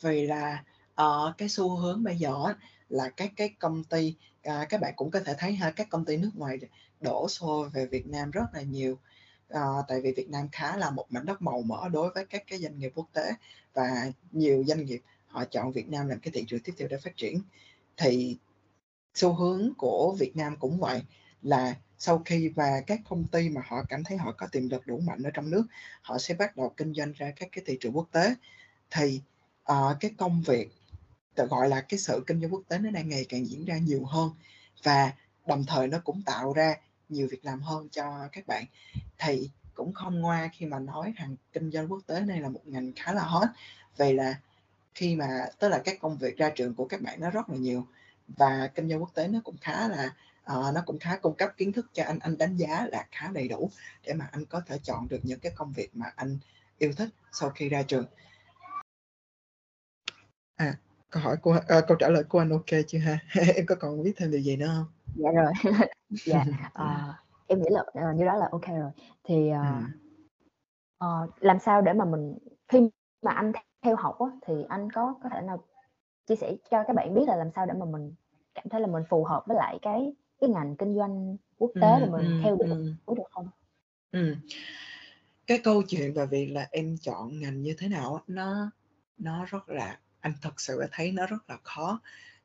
vì 0.00 0.26
là 0.26 0.64
uh, 1.02 1.36
cái 1.38 1.48
xu 1.48 1.76
hướng 1.76 2.04
bây 2.04 2.16
giờ 2.16 2.34
là 2.88 3.08
các 3.08 3.32
cái 3.36 3.54
công 3.58 3.84
ty 3.84 4.14
à, 4.42 4.66
các 4.68 4.80
bạn 4.80 4.92
cũng 4.96 5.10
có 5.10 5.20
thể 5.20 5.34
thấy 5.38 5.52
ha 5.52 5.70
các 5.70 5.88
công 5.90 6.04
ty 6.04 6.16
nước 6.16 6.30
ngoài 6.34 6.58
đổ 7.00 7.28
xô 7.28 7.68
về 7.72 7.86
Việt 7.86 8.06
Nam 8.06 8.30
rất 8.30 8.44
là 8.54 8.62
nhiều 8.62 8.98
à, 9.48 9.60
tại 9.88 10.00
vì 10.00 10.12
Việt 10.12 10.30
Nam 10.30 10.48
khá 10.52 10.76
là 10.76 10.90
một 10.90 11.06
mảnh 11.10 11.26
đất 11.26 11.42
màu 11.42 11.62
mỡ 11.62 11.88
đối 11.88 12.10
với 12.10 12.26
các 12.26 12.44
cái 12.46 12.58
doanh 12.58 12.78
nghiệp 12.78 12.92
quốc 12.94 13.06
tế 13.12 13.32
và 13.74 14.12
nhiều 14.32 14.64
doanh 14.66 14.84
nghiệp 14.84 15.00
họ 15.26 15.44
chọn 15.44 15.72
Việt 15.72 15.88
Nam 15.88 16.08
làm 16.08 16.20
cái 16.20 16.32
thị 16.34 16.44
trường 16.46 16.60
tiếp 16.60 16.72
theo 16.78 16.88
để 16.88 16.96
phát 16.98 17.16
triển 17.16 17.40
thì 17.96 18.38
xu 19.14 19.34
hướng 19.34 19.74
của 19.78 20.16
Việt 20.18 20.36
Nam 20.36 20.56
cũng 20.56 20.78
vậy 20.78 21.02
là 21.42 21.76
sau 21.98 22.22
khi 22.24 22.48
và 22.48 22.80
các 22.86 23.00
công 23.08 23.24
ty 23.24 23.48
mà 23.48 23.62
họ 23.66 23.84
cảm 23.88 24.04
thấy 24.04 24.16
họ 24.16 24.32
có 24.32 24.46
tiềm 24.46 24.68
lực 24.68 24.86
đủ 24.86 24.98
mạnh 24.98 25.22
ở 25.22 25.30
trong 25.34 25.50
nước 25.50 25.66
họ 26.02 26.18
sẽ 26.18 26.34
bắt 26.34 26.56
đầu 26.56 26.72
kinh 26.76 26.94
doanh 26.94 27.12
ra 27.12 27.32
các 27.36 27.48
cái 27.52 27.64
thị 27.66 27.76
trường 27.80 27.96
quốc 27.96 28.08
tế. 28.12 28.34
Thì 28.90 29.20
uh, 29.72 29.96
cái 30.00 30.10
công 30.18 30.42
việc 30.42 30.68
gọi 31.36 31.68
là 31.68 31.80
cái 31.80 31.98
sự 31.98 32.24
kinh 32.26 32.40
doanh 32.40 32.52
quốc 32.52 32.62
tế 32.68 32.78
nó 32.78 32.90
đang 32.90 33.08
ngày 33.08 33.26
càng 33.28 33.46
diễn 33.46 33.64
ra 33.64 33.78
nhiều 33.78 34.04
hơn 34.04 34.30
và 34.82 35.12
đồng 35.46 35.64
thời 35.66 35.88
nó 35.88 35.98
cũng 36.04 36.22
tạo 36.22 36.52
ra 36.52 36.76
nhiều 37.08 37.28
việc 37.30 37.44
làm 37.44 37.62
hơn 37.62 37.88
cho 37.88 38.28
các 38.32 38.46
bạn. 38.46 38.64
Thì 39.18 39.50
cũng 39.74 39.92
không 39.92 40.20
ngoa 40.20 40.50
khi 40.52 40.66
mà 40.66 40.78
nói 40.78 41.12
rằng 41.16 41.36
kinh 41.52 41.70
doanh 41.70 41.92
quốc 41.92 42.00
tế 42.06 42.20
này 42.20 42.40
là 42.40 42.48
một 42.48 42.60
ngành 42.64 42.92
khá 42.96 43.12
là 43.12 43.22
hot. 43.22 43.48
Vì 43.96 44.12
là 44.12 44.34
khi 44.94 45.16
mà 45.16 45.46
tức 45.58 45.68
là 45.68 45.82
các 45.84 45.98
công 46.00 46.16
việc 46.16 46.36
ra 46.36 46.50
trường 46.50 46.74
của 46.74 46.84
các 46.84 47.00
bạn 47.00 47.20
nó 47.20 47.30
rất 47.30 47.50
là 47.50 47.56
nhiều 47.56 47.86
và 48.28 48.70
kinh 48.74 48.88
doanh 48.88 49.00
quốc 49.00 49.14
tế 49.14 49.28
nó 49.28 49.40
cũng 49.44 49.56
khá 49.60 49.88
là 49.88 50.14
uh, 50.42 50.74
nó 50.74 50.82
cũng 50.86 50.98
khá 50.98 51.16
cung 51.16 51.34
cấp 51.34 51.50
kiến 51.56 51.72
thức 51.72 51.86
cho 51.92 52.04
anh. 52.04 52.18
Anh 52.18 52.38
đánh 52.38 52.56
giá 52.56 52.86
là 52.92 53.06
khá 53.10 53.30
đầy 53.32 53.48
đủ 53.48 53.70
để 54.06 54.12
mà 54.14 54.28
anh 54.32 54.44
có 54.44 54.60
thể 54.66 54.78
chọn 54.82 55.08
được 55.08 55.20
những 55.22 55.40
cái 55.40 55.52
công 55.56 55.72
việc 55.72 55.96
mà 55.96 56.06
anh 56.16 56.38
yêu 56.78 56.92
thích 56.96 57.08
sau 57.32 57.50
khi 57.50 57.68
ra 57.68 57.82
trường. 57.82 58.06
À 60.56 60.76
câu 61.14 61.22
hỏi 61.22 61.36
của 61.36 61.58
à, 61.68 61.80
câu 61.88 61.96
trả 62.00 62.08
lời 62.08 62.24
của 62.24 62.38
anh 62.38 62.50
ok 62.50 62.70
chưa 62.86 62.98
ha? 62.98 63.18
Em 63.56 63.66
có 63.66 63.74
còn 63.74 64.02
biết 64.02 64.12
thêm 64.16 64.30
điều 64.30 64.40
gì 64.40 64.56
nữa 64.56 64.66
không? 64.66 64.86
Dạ 65.14 65.30
rồi. 65.30 65.52
Dạ 66.24 66.44
à, 66.72 67.18
em 67.46 67.62
nghĩ 67.62 67.68
là 67.70 67.80
uh, 67.80 68.16
như 68.16 68.24
đó 68.24 68.36
là 68.36 68.48
ok 68.50 68.66
rồi. 68.66 68.90
Thì 69.24 69.50
ừ. 69.50 69.56
uh, 71.04 71.42
làm 71.42 71.58
sao 71.58 71.82
để 71.82 71.92
mà 71.92 72.04
mình 72.04 72.38
khi 72.68 72.90
mà 73.22 73.32
anh 73.32 73.52
theo 73.82 73.96
học 73.96 74.18
á, 74.20 74.26
thì 74.46 74.54
anh 74.68 74.92
có 74.92 75.14
có 75.22 75.28
thể 75.28 75.40
nào 75.40 75.64
chia 76.26 76.36
sẻ 76.36 76.52
cho 76.70 76.84
các 76.86 76.96
bạn 76.96 77.14
biết 77.14 77.22
là 77.26 77.36
làm 77.36 77.50
sao 77.54 77.66
để 77.66 77.72
mà 77.78 77.86
mình 77.86 78.14
cảm 78.54 78.68
thấy 78.70 78.80
là 78.80 78.86
mình 78.86 79.02
phù 79.08 79.24
hợp 79.24 79.42
với 79.46 79.56
lại 79.56 79.78
cái 79.82 80.12
cái 80.40 80.50
ngành 80.50 80.76
kinh 80.76 80.96
doanh 80.96 81.36
quốc 81.58 81.70
tế 81.80 81.88
ừ, 81.88 81.98
mà 82.00 82.18
mình 82.18 82.30
ừ, 82.30 82.40
theo 82.42 82.56
được 82.56 82.94
ừ. 83.06 83.14
được 83.14 83.30
không? 83.30 83.48
Ừ. 84.12 84.36
Cái 85.46 85.58
câu 85.64 85.82
chuyện 85.88 86.12
về 86.12 86.26
việc 86.26 86.46
là 86.46 86.68
em 86.70 86.96
chọn 87.00 87.40
ngành 87.40 87.62
như 87.62 87.74
thế 87.78 87.88
nào 87.88 88.20
nó 88.26 88.70
nó 89.18 89.44
rất 89.44 89.68
là 89.68 89.98
anh 90.20 90.32
thật 90.42 90.60
sự 90.60 90.82
thấy 90.92 91.12
nó 91.12 91.26
rất 91.26 91.50
là 91.50 91.58
khó 91.62 92.00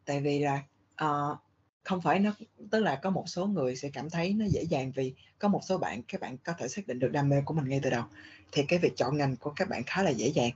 tại 0.05 0.19
vì 0.19 0.39
là 0.39 0.63
uh, 1.03 1.37
không 1.83 2.01
phải 2.01 2.19
nó 2.19 2.31
tức 2.71 2.79
là 2.79 2.95
có 2.95 3.09
một 3.09 3.23
số 3.27 3.45
người 3.45 3.75
sẽ 3.75 3.89
cảm 3.93 4.09
thấy 4.09 4.33
nó 4.33 4.45
dễ 4.45 4.63
dàng 4.63 4.91
vì 4.95 5.13
có 5.39 5.47
một 5.47 5.61
số 5.63 5.77
bạn 5.77 6.01
các 6.07 6.21
bạn 6.21 6.37
có 6.37 6.53
thể 6.57 6.67
xác 6.67 6.87
định 6.87 6.99
được 6.99 7.11
đam 7.11 7.29
mê 7.29 7.41
của 7.45 7.53
mình 7.53 7.69
ngay 7.69 7.79
từ 7.83 7.89
đầu 7.89 8.03
thì 8.51 8.63
cái 8.67 8.79
việc 8.79 8.93
chọn 8.97 9.17
ngành 9.17 9.35
của 9.35 9.53
các 9.55 9.69
bạn 9.69 9.83
khá 9.85 10.03
là 10.03 10.09
dễ 10.09 10.27
dàng 10.27 10.51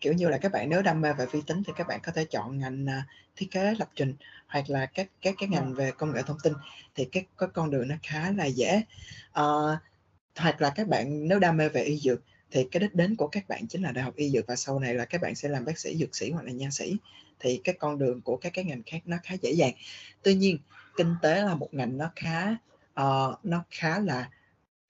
kiểu 0.00 0.12
như 0.12 0.28
là 0.28 0.38
các 0.38 0.52
bạn 0.52 0.68
nếu 0.68 0.82
đam 0.82 1.00
mê 1.00 1.12
về 1.12 1.26
vi 1.26 1.40
tính 1.46 1.62
thì 1.66 1.72
các 1.76 1.86
bạn 1.86 2.00
có 2.02 2.12
thể 2.12 2.24
chọn 2.24 2.58
ngành 2.58 2.84
uh, 2.84 3.04
thiết 3.36 3.50
kế 3.50 3.74
lập 3.78 3.88
trình 3.94 4.14
hoặc 4.46 4.70
là 4.70 4.86
các 4.86 5.08
các 5.22 5.34
cái 5.38 5.48
ngành 5.48 5.74
về 5.74 5.90
công 5.90 6.14
nghệ 6.14 6.22
thông 6.26 6.38
tin 6.42 6.52
thì 6.94 7.04
cái 7.04 7.26
cái 7.38 7.48
con 7.54 7.70
đường 7.70 7.88
nó 7.88 7.94
khá 8.02 8.32
là 8.32 8.44
dễ. 8.44 8.82
Uh, 9.40 9.78
hoặc 10.36 10.60
là 10.60 10.70
các 10.70 10.88
bạn 10.88 11.28
nếu 11.28 11.38
đam 11.38 11.56
mê 11.56 11.68
về 11.68 11.82
y 11.82 11.96
dược 11.96 12.20
thì 12.50 12.68
cái 12.70 12.80
đích 12.80 12.94
đến 12.94 13.16
của 13.16 13.28
các 13.28 13.48
bạn 13.48 13.66
chính 13.66 13.82
là 13.82 13.92
đại 13.92 14.04
học 14.04 14.16
y 14.16 14.30
dược 14.30 14.46
và 14.46 14.56
sau 14.56 14.78
này 14.78 14.94
là 14.94 15.04
các 15.04 15.20
bạn 15.20 15.34
sẽ 15.34 15.48
làm 15.48 15.64
bác 15.64 15.78
sĩ 15.78 15.96
dược 15.96 16.16
sĩ 16.16 16.30
hoặc 16.30 16.44
là 16.44 16.52
nha 16.52 16.70
sĩ 16.70 16.96
thì 17.40 17.60
cái 17.64 17.74
con 17.78 17.98
đường 17.98 18.20
của 18.20 18.36
các 18.36 18.52
cái 18.54 18.64
ngành 18.64 18.82
khác 18.86 18.98
nó 19.04 19.16
khá 19.22 19.34
dễ 19.34 19.52
dàng. 19.52 19.72
Tuy 20.22 20.34
nhiên 20.34 20.58
kinh 20.96 21.14
tế 21.22 21.42
là 21.42 21.54
một 21.54 21.68
ngành 21.72 21.98
nó 21.98 22.10
khá 22.16 22.56
uh, 23.00 23.44
nó 23.44 23.64
khá 23.70 23.98
là 23.98 24.30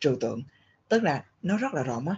trừu 0.01 0.17
tượng 0.21 0.43
tức 0.89 1.03
là 1.03 1.25
nó 1.43 1.57
rất 1.57 1.75
là 1.75 1.83
rộng 1.83 2.09
á 2.09 2.17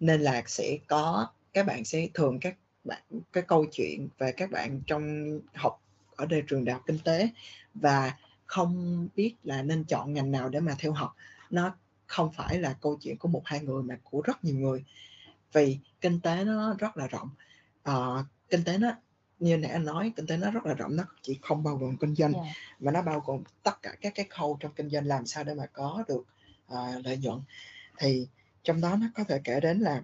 nên 0.00 0.20
là 0.20 0.42
sẽ 0.46 0.78
có 0.86 1.28
các 1.52 1.66
bạn 1.66 1.84
sẽ 1.84 2.08
thường 2.14 2.40
các 2.40 2.56
bạn 2.84 3.02
cái 3.32 3.42
câu 3.42 3.66
chuyện 3.72 4.08
về 4.18 4.32
các 4.32 4.50
bạn 4.50 4.80
trong 4.86 5.30
học 5.54 5.82
ở 6.16 6.26
đây 6.26 6.42
trường 6.46 6.64
đại 6.64 6.74
học 6.74 6.82
kinh 6.86 6.98
tế 6.98 7.28
và 7.74 8.16
không 8.46 9.08
biết 9.16 9.34
là 9.44 9.62
nên 9.62 9.84
chọn 9.84 10.12
ngành 10.14 10.30
nào 10.30 10.48
để 10.48 10.60
mà 10.60 10.74
theo 10.78 10.92
học 10.92 11.16
nó 11.50 11.74
không 12.06 12.32
phải 12.32 12.58
là 12.58 12.76
câu 12.80 12.98
chuyện 13.02 13.16
của 13.16 13.28
một 13.28 13.42
hai 13.44 13.60
người 13.60 13.82
mà 13.82 13.98
của 14.02 14.20
rất 14.20 14.44
nhiều 14.44 14.56
người 14.56 14.84
vì 15.52 15.78
kinh 16.00 16.20
tế 16.20 16.44
nó 16.44 16.74
rất 16.78 16.96
là 16.96 17.06
rộng 17.06 17.28
à, 17.82 17.94
kinh 18.50 18.64
tế 18.64 18.78
nó 18.78 18.92
như 19.38 19.56
nãy 19.56 19.70
anh 19.70 19.84
nói 19.84 20.12
kinh 20.16 20.26
tế 20.26 20.36
nó 20.36 20.50
rất 20.50 20.66
là 20.66 20.74
rộng 20.74 20.96
nó 20.96 21.04
chỉ 21.22 21.38
không 21.42 21.62
bao 21.62 21.76
gồm 21.76 21.96
kinh 21.96 22.14
doanh 22.14 22.32
yeah. 22.32 22.46
Dạ. 22.46 22.52
mà 22.80 22.92
nó 22.92 23.02
bao 23.02 23.22
gồm 23.26 23.42
tất 23.62 23.82
cả 23.82 23.94
các 24.00 24.12
cái 24.14 24.26
khâu 24.30 24.56
trong 24.60 24.72
kinh 24.72 24.90
doanh 24.90 25.06
làm 25.06 25.26
sao 25.26 25.44
để 25.44 25.54
mà 25.54 25.66
có 25.66 26.04
được 26.08 26.24
uh, 26.72 27.04
lợi 27.04 27.16
nhuận 27.16 27.40
thì 27.98 28.28
trong 28.62 28.80
đó 28.80 28.96
nó 29.00 29.06
có 29.14 29.24
thể 29.24 29.40
kể 29.44 29.60
đến 29.60 29.78
là 29.78 30.02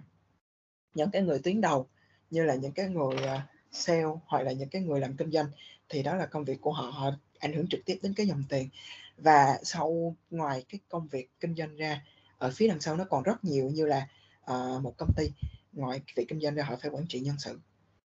những 0.93 1.11
cái 1.11 1.21
người 1.21 1.39
tuyến 1.39 1.61
đầu 1.61 1.87
như 2.29 2.43
là 2.45 2.55
những 2.55 2.71
cái 2.71 2.89
người 2.89 3.15
à, 3.15 3.47
sale 3.71 4.03
hoặc 4.25 4.41
là 4.41 4.51
những 4.51 4.69
cái 4.69 4.81
người 4.81 4.99
làm 4.99 5.17
kinh 5.17 5.31
doanh 5.31 5.47
thì 5.89 6.03
đó 6.03 6.15
là 6.15 6.25
công 6.25 6.45
việc 6.45 6.61
của 6.61 6.71
họ 6.71 6.89
họ 6.89 7.11
ảnh 7.39 7.53
hưởng 7.53 7.67
trực 7.67 7.79
tiếp 7.85 7.99
đến 8.01 8.13
cái 8.13 8.27
dòng 8.27 8.43
tiền. 8.49 8.69
Và 9.17 9.59
sau 9.63 10.15
ngoài 10.29 10.65
cái 10.69 10.79
công 10.89 11.07
việc 11.07 11.29
kinh 11.39 11.55
doanh 11.55 11.75
ra 11.75 12.05
ở 12.37 12.51
phía 12.55 12.67
đằng 12.67 12.81
sau 12.81 12.95
nó 12.95 13.05
còn 13.09 13.23
rất 13.23 13.43
nhiều 13.43 13.69
như 13.69 13.85
là 13.85 14.07
uh, 14.51 14.81
một 14.81 14.93
công 14.97 15.13
ty. 15.17 15.29
Ngoài 15.73 16.01
việc 16.15 16.25
kinh 16.27 16.39
doanh 16.39 16.55
ra 16.55 16.63
họ 16.63 16.75
phải 16.81 16.91
quản 16.91 17.05
trị 17.07 17.19
nhân 17.19 17.35
sự. 17.39 17.59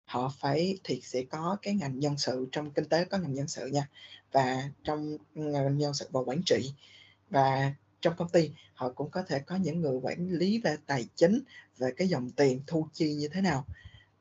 Họ 0.05 0.33
phải 0.39 0.79
thì 0.85 1.01
sẽ 1.01 1.23
có 1.31 1.57
cái 1.63 1.75
ngành 1.75 1.99
nhân 1.99 2.19
sự 2.19 2.49
trong 2.53 2.71
kinh 2.71 2.89
tế 2.89 3.05
có 3.05 3.19
ngành 3.19 3.35
nhân 3.35 3.49
sự 3.49 3.67
nha 3.67 3.89
và 4.33 4.71
trong 4.85 5.17
ừ, 5.35 5.43
ngành 5.43 5.79
nhân 5.79 5.95
sự 5.95 6.09
và 6.13 6.21
quản 6.21 6.43
trị. 6.47 6.73
Và 7.31 7.73
trong 8.07 8.17
công 8.17 8.29
ty 8.29 8.51
họ 8.75 8.89
cũng 8.89 9.11
có 9.11 9.23
thể 9.23 9.39
có 9.39 9.57
những 9.57 9.81
người 9.81 9.99
quản 10.03 10.29
lý 10.31 10.59
về 10.59 10.77
tài 10.87 11.07
chính 11.17 11.41
về 11.79 11.93
cái 11.97 12.09
dòng 12.09 12.31
tiền 12.31 12.61
thu 12.67 12.89
chi 12.93 13.15
như 13.15 13.29
thế 13.29 13.41
nào. 13.41 13.65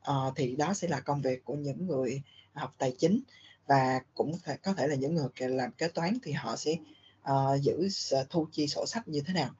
À, 0.02 0.14
thì 0.36 0.56
đó 0.56 0.74
sẽ 0.74 0.88
là 0.88 1.00
công 1.00 1.22
việc 1.22 1.44
của 1.44 1.54
những 1.54 1.86
người 1.86 2.22
học 2.52 2.74
tài 2.78 2.94
chính 2.98 3.20
và 3.66 4.00
cũng 4.14 4.32
thể, 4.44 4.56
có 4.56 4.74
thể 4.74 4.88
là 4.88 4.94
những 4.94 5.14
người 5.14 5.28
làm 5.38 5.72
kế 5.72 5.88
toán 5.88 6.18
thì 6.22 6.32
họ 6.32 6.56
sẽ 6.56 6.76
uh, 7.30 7.62
giữ 7.62 7.88
thu 8.30 8.46
chi 8.52 8.66
sổ 8.66 8.86
sách 8.86 9.08
như 9.08 9.20
thế 9.26 9.34
nào. 9.34 9.50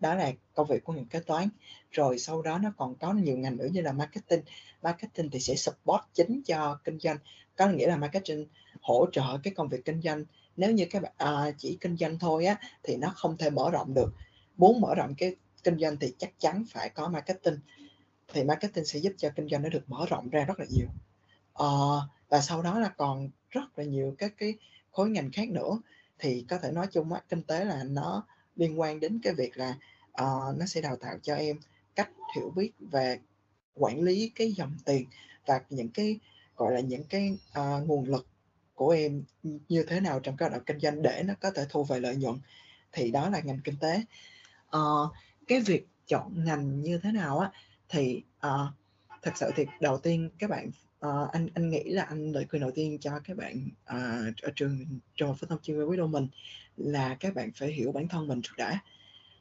Đó 0.00 0.14
là 0.14 0.32
công 0.54 0.66
việc 0.66 0.84
của 0.84 0.92
những 0.92 1.06
kế 1.06 1.20
toán. 1.20 1.48
Rồi 1.90 2.18
sau 2.18 2.42
đó 2.42 2.58
nó 2.58 2.72
còn 2.76 2.94
có 2.94 3.12
nhiều 3.12 3.36
ngành 3.38 3.56
nữa 3.56 3.68
như 3.72 3.80
là 3.80 3.92
marketing. 3.92 4.42
Marketing 4.82 5.30
thì 5.30 5.40
sẽ 5.40 5.54
support 5.54 6.02
chính 6.14 6.42
cho 6.42 6.78
kinh 6.84 6.98
doanh. 6.98 7.18
Có 7.56 7.66
nghĩa 7.66 7.86
là 7.86 7.96
marketing 7.96 8.46
hỗ 8.80 9.06
trợ 9.12 9.38
cái 9.42 9.54
công 9.54 9.68
việc 9.68 9.84
kinh 9.84 10.02
doanh 10.02 10.24
nếu 10.58 10.72
như 10.72 10.86
các 10.90 11.02
bạn 11.02 11.12
à, 11.16 11.50
chỉ 11.58 11.78
kinh 11.80 11.96
doanh 11.96 12.18
thôi 12.18 12.44
á 12.44 12.56
thì 12.82 12.96
nó 12.96 13.12
không 13.16 13.36
thể 13.36 13.50
mở 13.50 13.70
rộng 13.70 13.94
được. 13.94 14.14
Muốn 14.56 14.80
mở 14.80 14.94
rộng 14.94 15.14
cái 15.18 15.36
kinh 15.64 15.78
doanh 15.78 15.96
thì 15.96 16.14
chắc 16.18 16.30
chắn 16.38 16.64
phải 16.70 16.88
có 16.88 17.08
marketing. 17.08 17.58
Thì 18.32 18.44
marketing 18.44 18.84
sẽ 18.84 18.98
giúp 18.98 19.12
cho 19.16 19.30
kinh 19.36 19.48
doanh 19.48 19.62
nó 19.62 19.68
được 19.68 19.84
mở 19.86 20.06
rộng 20.10 20.28
ra 20.28 20.44
rất 20.44 20.58
là 20.58 20.66
nhiều. 20.70 20.88
À, 21.54 21.66
và 22.28 22.40
sau 22.40 22.62
đó 22.62 22.78
là 22.78 22.88
còn 22.88 23.30
rất 23.50 23.78
là 23.78 23.84
nhiều 23.84 24.14
các 24.18 24.34
cái 24.38 24.54
khối 24.90 25.10
ngành 25.10 25.30
khác 25.32 25.48
nữa. 25.50 25.80
Thì 26.18 26.44
có 26.48 26.58
thể 26.58 26.72
nói 26.72 26.86
chung 26.92 27.12
á 27.12 27.22
kinh 27.28 27.42
tế 27.42 27.64
là 27.64 27.84
nó 27.84 28.26
liên 28.56 28.80
quan 28.80 29.00
đến 29.00 29.20
cái 29.22 29.34
việc 29.34 29.56
là 29.56 29.70
uh, 30.22 30.58
nó 30.58 30.66
sẽ 30.66 30.80
đào 30.80 30.96
tạo 30.96 31.18
cho 31.22 31.34
em 31.34 31.60
cách 31.94 32.10
hiểu 32.36 32.52
biết 32.56 32.72
về 32.80 33.18
quản 33.74 34.02
lý 34.02 34.32
cái 34.34 34.52
dòng 34.52 34.76
tiền 34.84 35.06
và 35.46 35.60
những 35.70 35.88
cái 35.88 36.18
gọi 36.56 36.74
là 36.74 36.80
những 36.80 37.04
cái 37.04 37.38
uh, 37.58 37.88
nguồn 37.88 38.04
lực 38.04 38.26
của 38.78 38.90
em 38.90 39.22
như 39.68 39.84
thế 39.88 40.00
nào 40.00 40.20
trong 40.20 40.36
các 40.36 40.46
hoạt 40.46 40.52
động 40.52 40.64
kinh 40.66 40.80
doanh 40.80 41.02
để 41.02 41.22
nó 41.26 41.34
có 41.40 41.50
thể 41.50 41.66
thu 41.68 41.84
về 41.84 42.00
lợi 42.00 42.16
nhuận 42.16 42.38
thì 42.92 43.10
đó 43.10 43.28
là 43.30 43.40
ngành 43.40 43.60
kinh 43.64 43.76
tế. 43.80 44.02
Uh, 44.76 45.12
cái 45.48 45.60
việc 45.60 45.86
chọn 46.06 46.44
ngành 46.44 46.80
như 46.80 46.98
thế 46.98 47.12
nào 47.12 47.38
á 47.38 47.50
thì 47.88 48.22
uh, 48.46 48.68
thật 49.22 49.32
sự 49.34 49.50
thì 49.56 49.66
đầu 49.80 49.98
tiên 49.98 50.30
các 50.38 50.50
bạn 50.50 50.70
uh, 51.06 51.32
anh 51.32 51.48
anh 51.54 51.70
nghĩ 51.70 51.82
là 51.84 52.02
anh 52.02 52.32
lời 52.32 52.46
khuyên 52.50 52.62
đầu 52.62 52.70
tiên 52.74 52.98
cho 53.00 53.20
các 53.24 53.36
bạn 53.36 53.68
uh, 53.68 54.36
ở 54.42 54.50
trường 54.56 54.86
trường 55.16 55.34
phổ 55.34 55.46
thông 55.46 55.58
chuyên 55.62 55.84
quý 55.84 55.96
đô 55.96 56.06
mình 56.06 56.28
là 56.76 57.16
các 57.20 57.34
bạn 57.34 57.50
phải 57.54 57.72
hiểu 57.72 57.92
bản 57.92 58.08
thân 58.08 58.26
mình 58.26 58.42
trước 58.42 58.54
đã. 58.56 58.78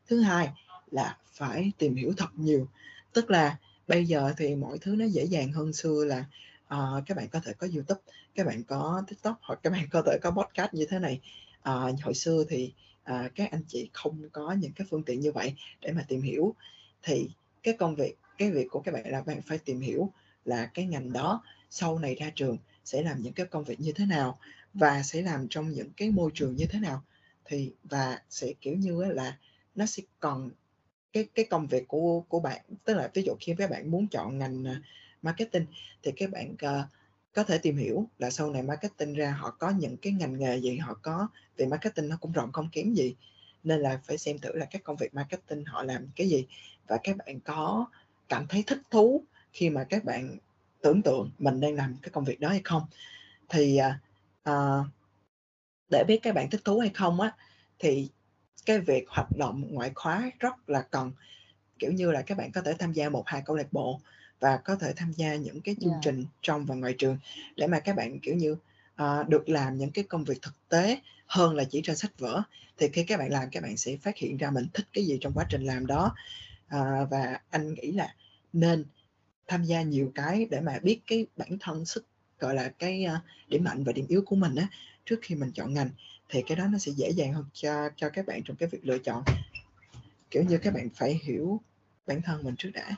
Thứ 0.08 0.22
hai 0.22 0.50
là 0.92 1.18
phải 1.34 1.72
tìm 1.78 1.96
hiểu 1.96 2.14
thật 2.18 2.30
nhiều 2.36 2.68
tức 3.14 3.32
là 3.32 3.58
bây 3.88 4.06
giờ 4.06 4.34
thì 4.38 4.56
mọi 4.56 4.78
thứ 4.78 4.96
nó 4.96 5.06
dễ 5.06 5.24
dàng 5.24 5.52
hơn 5.52 5.74
xưa 5.74 6.06
là 6.06 6.26
uh, 6.74 7.04
các 7.06 7.18
bạn 7.18 7.28
có 7.28 7.40
thể 7.40 7.54
có 7.54 7.68
youtube 7.76 8.02
các 8.36 8.48
bạn 8.48 8.64
có 8.64 9.04
tiktok 9.08 9.38
hoặc 9.42 9.60
các 9.64 9.70
bạn 9.70 9.88
có 9.92 10.02
thể 10.06 10.18
có 10.22 10.32
podcast 10.32 10.74
như 10.74 10.86
thế 10.90 11.00
này. 11.00 11.22
Uh, 11.70 12.02
hồi 12.04 12.14
xưa 12.14 12.44
thì 12.50 12.74
uh, 13.12 13.36
các 13.36 13.52
anh 13.52 13.64
chị 13.68 13.90
không 13.94 14.30
có 14.32 14.52
những 14.52 14.72
cái 14.72 14.88
phương 14.90 15.04
tiện 15.04 15.20
như 15.20 15.32
vậy 15.32 15.56
để 15.82 15.92
mà 15.92 16.06
tìm 16.08 16.22
hiểu. 16.22 16.56
Thì 17.04 17.30
cái 17.64 17.74
công 17.80 17.96
việc 17.96 18.18
cái 18.38 18.52
việc 18.52 18.68
của 18.72 18.80
các 18.80 18.94
bạn 18.94 19.12
là 19.12 19.22
bạn 19.22 19.42
phải 19.42 19.58
tìm 19.58 19.82
hiểu 19.82 20.12
là 20.46 20.66
cái 20.66 20.86
ngành 20.86 21.14
đó 21.14 21.44
sau 21.70 22.00
này 22.00 22.16
ra 22.16 22.32
trường 22.36 22.58
sẽ 22.86 23.02
làm 23.02 23.22
những 23.22 23.34
cái 23.34 23.46
công 23.46 23.64
việc 23.64 23.80
như 23.80 23.92
thế 23.92 24.06
nào 24.06 24.40
và 24.74 25.04
sẽ 25.04 25.22
làm 25.22 25.48
trong 25.50 25.70
những 25.70 25.90
cái 25.98 26.10
môi 26.10 26.32
trường 26.34 26.56
như 26.56 26.66
thế 26.70 26.80
nào. 26.80 27.04
Thì 27.46 27.72
và 27.84 28.22
sẽ 28.30 28.54
kiểu 28.62 28.76
như 28.76 29.04
là 29.04 29.38
nó 29.76 29.86
sẽ 29.86 30.04
còn 30.20 30.50
cái 31.14 31.28
cái 31.36 31.46
công 31.46 31.68
việc 31.68 31.88
của 31.88 32.24
của 32.28 32.40
bạn 32.40 32.62
tức 32.86 32.94
là 32.94 33.10
ví 33.14 33.24
dụ 33.24 33.34
khi 33.40 33.56
các 33.58 33.70
bạn 33.70 33.92
muốn 33.92 34.08
chọn 34.08 34.38
ngành 34.38 34.68
à, 34.68 34.82
marketing 35.22 35.66
thì 36.04 36.12
các 36.12 36.32
bạn 36.32 36.54
uh, 36.54 36.86
có 37.34 37.44
thể 37.44 37.58
tìm 37.58 37.78
hiểu 37.78 38.10
là 38.20 38.30
sau 38.30 38.52
này 38.52 38.64
marketing 38.64 39.14
ra 39.14 39.32
họ 39.32 39.50
có 39.60 39.70
những 39.70 39.98
cái 39.98 40.14
ngành 40.14 40.40
nghề 40.40 40.58
gì 40.58 40.78
họ 40.78 40.94
có 41.02 41.28
vì 41.58 41.66
marketing 41.66 42.10
nó 42.10 42.18
cũng 42.22 42.32
rộng 42.32 42.52
không 42.52 42.70
kém 42.72 42.94
gì. 42.94 43.16
Nên 43.64 43.80
là 43.80 44.00
phải 44.04 44.18
xem 44.18 44.40
thử 44.40 44.52
là 44.54 44.66
các 44.66 44.84
công 44.84 44.96
việc 44.96 45.14
marketing 45.14 45.66
họ 45.66 45.84
làm 45.84 46.08
cái 46.16 46.30
gì. 46.30 46.48
Và 46.88 46.98
các 47.04 47.18
bạn 47.18 47.40
có 47.40 47.86
cảm 48.30 48.48
thấy 48.48 48.64
thích 48.68 48.82
thú 48.92 49.24
khi 49.54 49.70
mà 49.70 49.84
các 49.84 50.04
bạn 50.04 50.38
tưởng 50.82 51.02
tượng 51.02 51.32
mình 51.40 51.60
đang 51.60 51.76
làm 51.76 51.96
cái 52.02 52.10
công 52.10 52.26
việc 52.26 52.40
đó 52.40 52.50
hay 52.50 52.62
không. 52.64 52.84
Thì 53.50 53.80
uh, 54.50 54.86
để 55.90 56.04
biết 56.08 56.20
các 56.24 56.36
bạn 56.36 56.50
thích 56.50 56.62
thú 56.66 56.80
hay 56.80 56.90
không 56.90 57.22
á 57.22 57.36
thì 57.80 58.10
cái 58.66 58.80
việc 58.80 59.10
hoạt 59.10 59.38
động 59.38 59.64
ngoại 59.70 59.92
khóa 59.96 60.32
rất 60.40 60.70
là 60.70 60.82
cần. 60.82 61.12
Kiểu 61.80 61.92
như 61.92 62.12
là 62.12 62.22
các 62.22 62.38
bạn 62.38 62.52
có 62.52 62.62
thể 62.62 62.74
tham 62.80 62.94
gia 62.94 63.10
một 63.10 63.24
hai 63.26 63.42
câu 63.46 63.56
lạc 63.56 63.74
bộ 63.74 64.02
và 64.40 64.58
có 64.58 64.76
thể 64.76 64.94
tham 64.96 65.12
gia 65.12 65.36
những 65.36 65.62
cái 65.62 65.76
chương 65.82 65.92
yeah. 65.92 66.02
trình 66.04 66.26
trong 66.42 66.66
và 66.66 66.76
ngoài 66.76 66.96
trường 66.98 67.18
để 67.56 67.68
mà 67.68 67.80
các 67.80 67.96
bạn 67.96 68.20
kiểu 68.20 68.36
như 68.36 68.52
uh, 69.04 69.28
được 69.28 69.50
làm 69.50 69.78
những 69.78 69.92
cái 69.92 70.04
công 70.04 70.24
việc 70.24 70.42
thực 70.42 70.54
tế 70.70 71.00
hơn 71.26 71.56
là 71.56 71.64
chỉ 71.64 71.82
trên 71.84 71.96
sách 71.96 72.20
vở. 72.20 72.42
Thì 72.78 72.88
khi 72.94 73.04
các 73.04 73.20
bạn 73.20 73.32
làm 73.32 73.50
các 73.52 73.64
bạn 73.64 73.78
sẽ 73.78 73.98
phát 73.98 74.18
hiện 74.18 74.38
ra 74.38 74.52
mình 74.52 74.68
thích 74.74 74.86
cái 74.94 75.06
gì 75.06 75.18
trong 75.22 75.34
quá 75.34 75.46
trình 75.50 75.62
làm 75.62 75.86
đó. 75.86 76.16
Uh, 76.76 77.10
và 77.10 77.40
anh 77.50 77.74
nghĩ 77.74 77.92
là 77.92 78.16
nên 78.54 78.86
tham 79.48 79.64
gia 79.64 79.82
nhiều 79.82 80.12
cái 80.16 80.48
để 80.52 80.62
mà 80.62 80.80
biết 80.84 81.00
cái 81.08 81.26
bản 81.38 81.58
thân 81.60 81.86
sức 81.86 82.06
gọi 82.40 82.56
là 82.56 82.70
cái 82.80 83.06
uh, 83.16 83.50
điểm 83.50 83.64
mạnh 83.64 83.84
và 83.84 83.92
điểm 83.92 84.06
yếu 84.08 84.24
của 84.26 84.36
mình 84.36 84.56
á 84.56 84.68
trước 85.06 85.20
khi 85.22 85.36
mình 85.36 85.52
chọn 85.52 85.74
ngành. 85.74 85.90
Thì 86.30 86.42
cái 86.48 86.56
đó 86.56 86.68
nó 86.68 86.78
sẽ 86.78 86.92
dễ 86.92 87.10
dàng 87.10 87.34
hơn 87.34 87.46
cho 87.54 87.90
cho 87.96 88.10
các 88.10 88.26
bạn 88.26 88.42
trong 88.46 88.58
cái 88.58 88.70
việc 88.70 88.86
lựa 88.86 88.98
chọn. 88.98 89.24
Kiểu 90.32 90.44
như 90.44 90.58
các 90.58 90.74
bạn 90.74 90.90
phải 90.96 91.20
hiểu 91.24 91.62
bản 92.08 92.22
thân 92.22 92.44
mình 92.44 92.56
trước 92.58 92.70
đã 92.74 92.96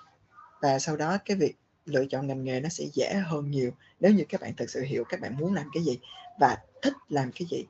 và 0.61 0.79
sau 0.79 0.97
đó 0.97 1.17
cái 1.25 1.37
việc 1.37 1.55
lựa 1.85 2.05
chọn 2.05 2.27
ngành 2.27 2.43
nghề 2.43 2.59
nó 2.59 2.69
sẽ 2.69 2.85
dễ 2.93 3.13
hơn 3.13 3.51
nhiều 3.51 3.71
nếu 3.99 4.13
như 4.13 4.23
các 4.29 4.41
bạn 4.41 4.55
thực 4.55 4.69
sự 4.69 4.81
hiểu 4.81 5.03
các 5.03 5.19
bạn 5.21 5.37
muốn 5.37 5.53
làm 5.53 5.69
cái 5.73 5.83
gì 5.83 5.99
và 6.39 6.57
thích 6.81 6.93
làm 7.09 7.31
cái 7.31 7.47
gì. 7.51 7.65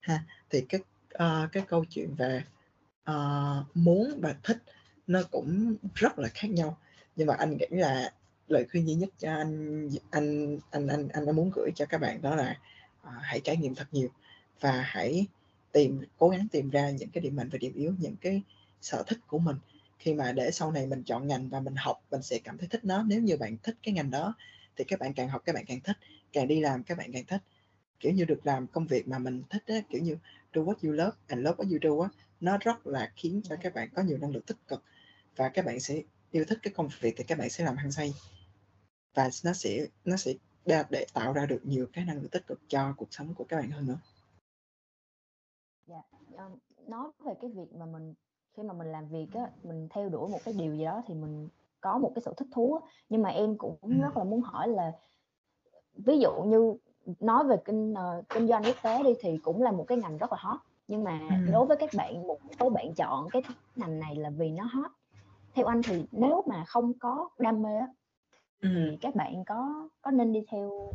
Ha 0.00 0.24
thì 0.50 0.60
cái 0.68 0.80
uh, 1.14 1.52
cái 1.52 1.62
câu 1.68 1.84
chuyện 1.84 2.14
về 2.14 2.44
uh, 3.10 3.76
muốn 3.76 4.20
và 4.20 4.36
thích 4.42 4.62
nó 5.06 5.22
cũng 5.30 5.76
rất 5.94 6.18
là 6.18 6.28
khác 6.28 6.48
nhau. 6.50 6.78
Nhưng 7.16 7.26
mà 7.26 7.34
anh 7.34 7.56
nghĩ 7.56 7.66
là 7.70 8.12
lời 8.48 8.66
khuyên 8.70 8.88
duy 8.88 8.94
nhất 8.94 9.08
cho 9.18 9.32
anh 9.32 9.88
anh 10.10 10.58
anh 10.70 10.86
anh 10.86 11.08
anh 11.08 11.26
đã 11.26 11.32
muốn 11.32 11.50
gửi 11.54 11.70
cho 11.74 11.86
các 11.86 11.98
bạn 11.98 12.22
đó 12.22 12.34
là 12.36 12.58
uh, 13.02 13.14
hãy 13.22 13.40
trải 13.40 13.56
nghiệm 13.56 13.74
thật 13.74 13.86
nhiều 13.92 14.08
và 14.60 14.82
hãy 14.86 15.26
tìm 15.72 16.00
cố 16.18 16.28
gắng 16.28 16.46
tìm 16.52 16.70
ra 16.70 16.90
những 16.90 17.08
cái 17.08 17.22
điểm 17.22 17.36
mạnh 17.36 17.48
và 17.52 17.58
điểm 17.58 17.72
yếu 17.74 17.94
những 17.98 18.16
cái 18.16 18.42
sở 18.80 19.02
thích 19.06 19.18
của 19.26 19.38
mình 19.38 19.56
khi 20.00 20.14
mà 20.14 20.32
để 20.32 20.50
sau 20.50 20.72
này 20.72 20.86
mình 20.86 21.02
chọn 21.02 21.26
ngành 21.26 21.48
và 21.48 21.60
mình 21.60 21.74
học 21.76 22.02
mình 22.10 22.22
sẽ 22.22 22.38
cảm 22.44 22.58
thấy 22.58 22.68
thích 22.68 22.84
nó. 22.84 23.02
Nếu 23.02 23.22
như 23.22 23.36
bạn 23.36 23.56
thích 23.62 23.76
cái 23.82 23.94
ngành 23.94 24.10
đó 24.10 24.34
thì 24.76 24.84
các 24.84 25.00
bạn 25.00 25.14
càng 25.14 25.28
học 25.28 25.42
các 25.44 25.54
bạn 25.54 25.64
càng 25.66 25.80
thích. 25.80 25.96
Càng 26.32 26.48
đi 26.48 26.60
làm 26.60 26.82
các 26.82 26.98
bạn 26.98 27.12
càng 27.12 27.24
thích. 27.24 27.42
Kiểu 28.00 28.12
như 28.12 28.24
được 28.24 28.46
làm 28.46 28.66
công 28.66 28.86
việc 28.86 29.08
mà 29.08 29.18
mình 29.18 29.42
thích 29.50 29.62
á, 29.66 29.74
kiểu 29.90 30.02
như 30.02 30.16
do 30.54 30.62
what 30.62 30.74
you 30.82 30.92
love 30.92 31.16
and 31.26 31.42
love 31.44 31.56
what 31.56 31.70
you 31.70 31.78
do 31.82 32.04
á 32.04 32.08
nó 32.40 32.58
rất 32.60 32.86
là 32.86 33.12
khiến 33.16 33.40
cho 33.44 33.56
các 33.62 33.74
bạn 33.74 33.88
có 33.94 34.02
nhiều 34.02 34.18
năng 34.18 34.30
lượng 34.30 34.42
tích 34.42 34.56
cực. 34.68 34.82
Và 35.36 35.48
các 35.48 35.64
bạn 35.64 35.80
sẽ 35.80 36.02
yêu 36.30 36.44
thích 36.48 36.58
cái 36.62 36.72
công 36.76 36.88
việc 37.00 37.14
thì 37.16 37.24
các 37.24 37.38
bạn 37.38 37.50
sẽ 37.50 37.64
làm 37.64 37.76
hăng 37.76 37.92
say. 37.92 38.12
Và 39.14 39.30
nó 39.44 39.52
sẽ 39.52 39.86
nó 40.04 40.16
sẽ 40.16 40.32
để, 40.66 40.82
để 40.90 41.06
tạo 41.14 41.32
ra 41.32 41.46
được 41.46 41.60
nhiều 41.64 41.86
cái 41.92 42.04
năng 42.04 42.16
lượng 42.16 42.30
tích 42.30 42.46
cực 42.46 42.60
cho 42.68 42.94
cuộc 42.96 43.08
sống 43.10 43.34
của 43.34 43.44
các 43.44 43.56
bạn 43.56 43.70
hơn 43.70 43.86
nữa. 43.86 43.98
Dạ, 45.86 46.02
um, 46.36 46.58
nói 46.88 47.10
về 47.24 47.32
cái 47.40 47.50
việc 47.54 47.72
mà 47.78 47.86
mình 47.86 48.14
khi 48.60 48.68
mà 48.68 48.74
mình 48.74 48.92
làm 48.92 49.08
việc 49.08 49.26
á, 49.34 49.50
mình 49.62 49.88
theo 49.90 50.08
đuổi 50.08 50.28
một 50.28 50.38
cái 50.44 50.54
điều 50.58 50.74
gì 50.74 50.84
đó 50.84 51.02
thì 51.06 51.14
mình 51.14 51.48
có 51.80 51.98
một 51.98 52.12
cái 52.14 52.22
sự 52.24 52.34
thích 52.36 52.48
thú 52.52 52.74
á. 52.74 52.90
nhưng 53.08 53.22
mà 53.22 53.30
em 53.30 53.58
cũng 53.58 53.76
ừ. 53.80 54.00
rất 54.02 54.16
là 54.16 54.24
muốn 54.24 54.40
hỏi 54.40 54.68
là 54.68 54.92
ví 55.94 56.18
dụ 56.18 56.42
như 56.42 56.74
nói 57.20 57.44
về 57.44 57.56
kinh 57.64 57.92
uh, 57.92 58.28
kinh 58.28 58.48
doanh 58.48 58.62
quốc 58.64 58.76
tế 58.82 59.02
đi 59.02 59.10
thì 59.20 59.38
cũng 59.42 59.62
là 59.62 59.72
một 59.72 59.84
cái 59.88 59.98
ngành 59.98 60.18
rất 60.18 60.32
là 60.32 60.38
hot. 60.40 60.60
Nhưng 60.88 61.04
mà 61.04 61.20
ừ. 61.46 61.52
đối 61.52 61.66
với 61.66 61.76
các 61.76 61.90
bạn 61.96 62.26
một 62.26 62.38
số 62.60 62.70
bạn 62.70 62.94
chọn 62.94 63.28
cái 63.30 63.42
ngành 63.76 64.00
này 64.00 64.16
là 64.16 64.30
vì 64.30 64.50
nó 64.50 64.64
hot. 64.64 64.90
Theo 65.54 65.66
anh 65.66 65.82
thì 65.82 66.04
nếu 66.12 66.44
mà 66.46 66.64
không 66.66 66.92
có 66.98 67.28
đam 67.38 67.62
mê 67.62 67.76
á 67.76 67.88
thì 68.62 68.98
các 69.00 69.14
bạn 69.14 69.44
có 69.44 69.88
có 70.02 70.10
nên 70.10 70.32
đi 70.32 70.40
theo 70.50 70.92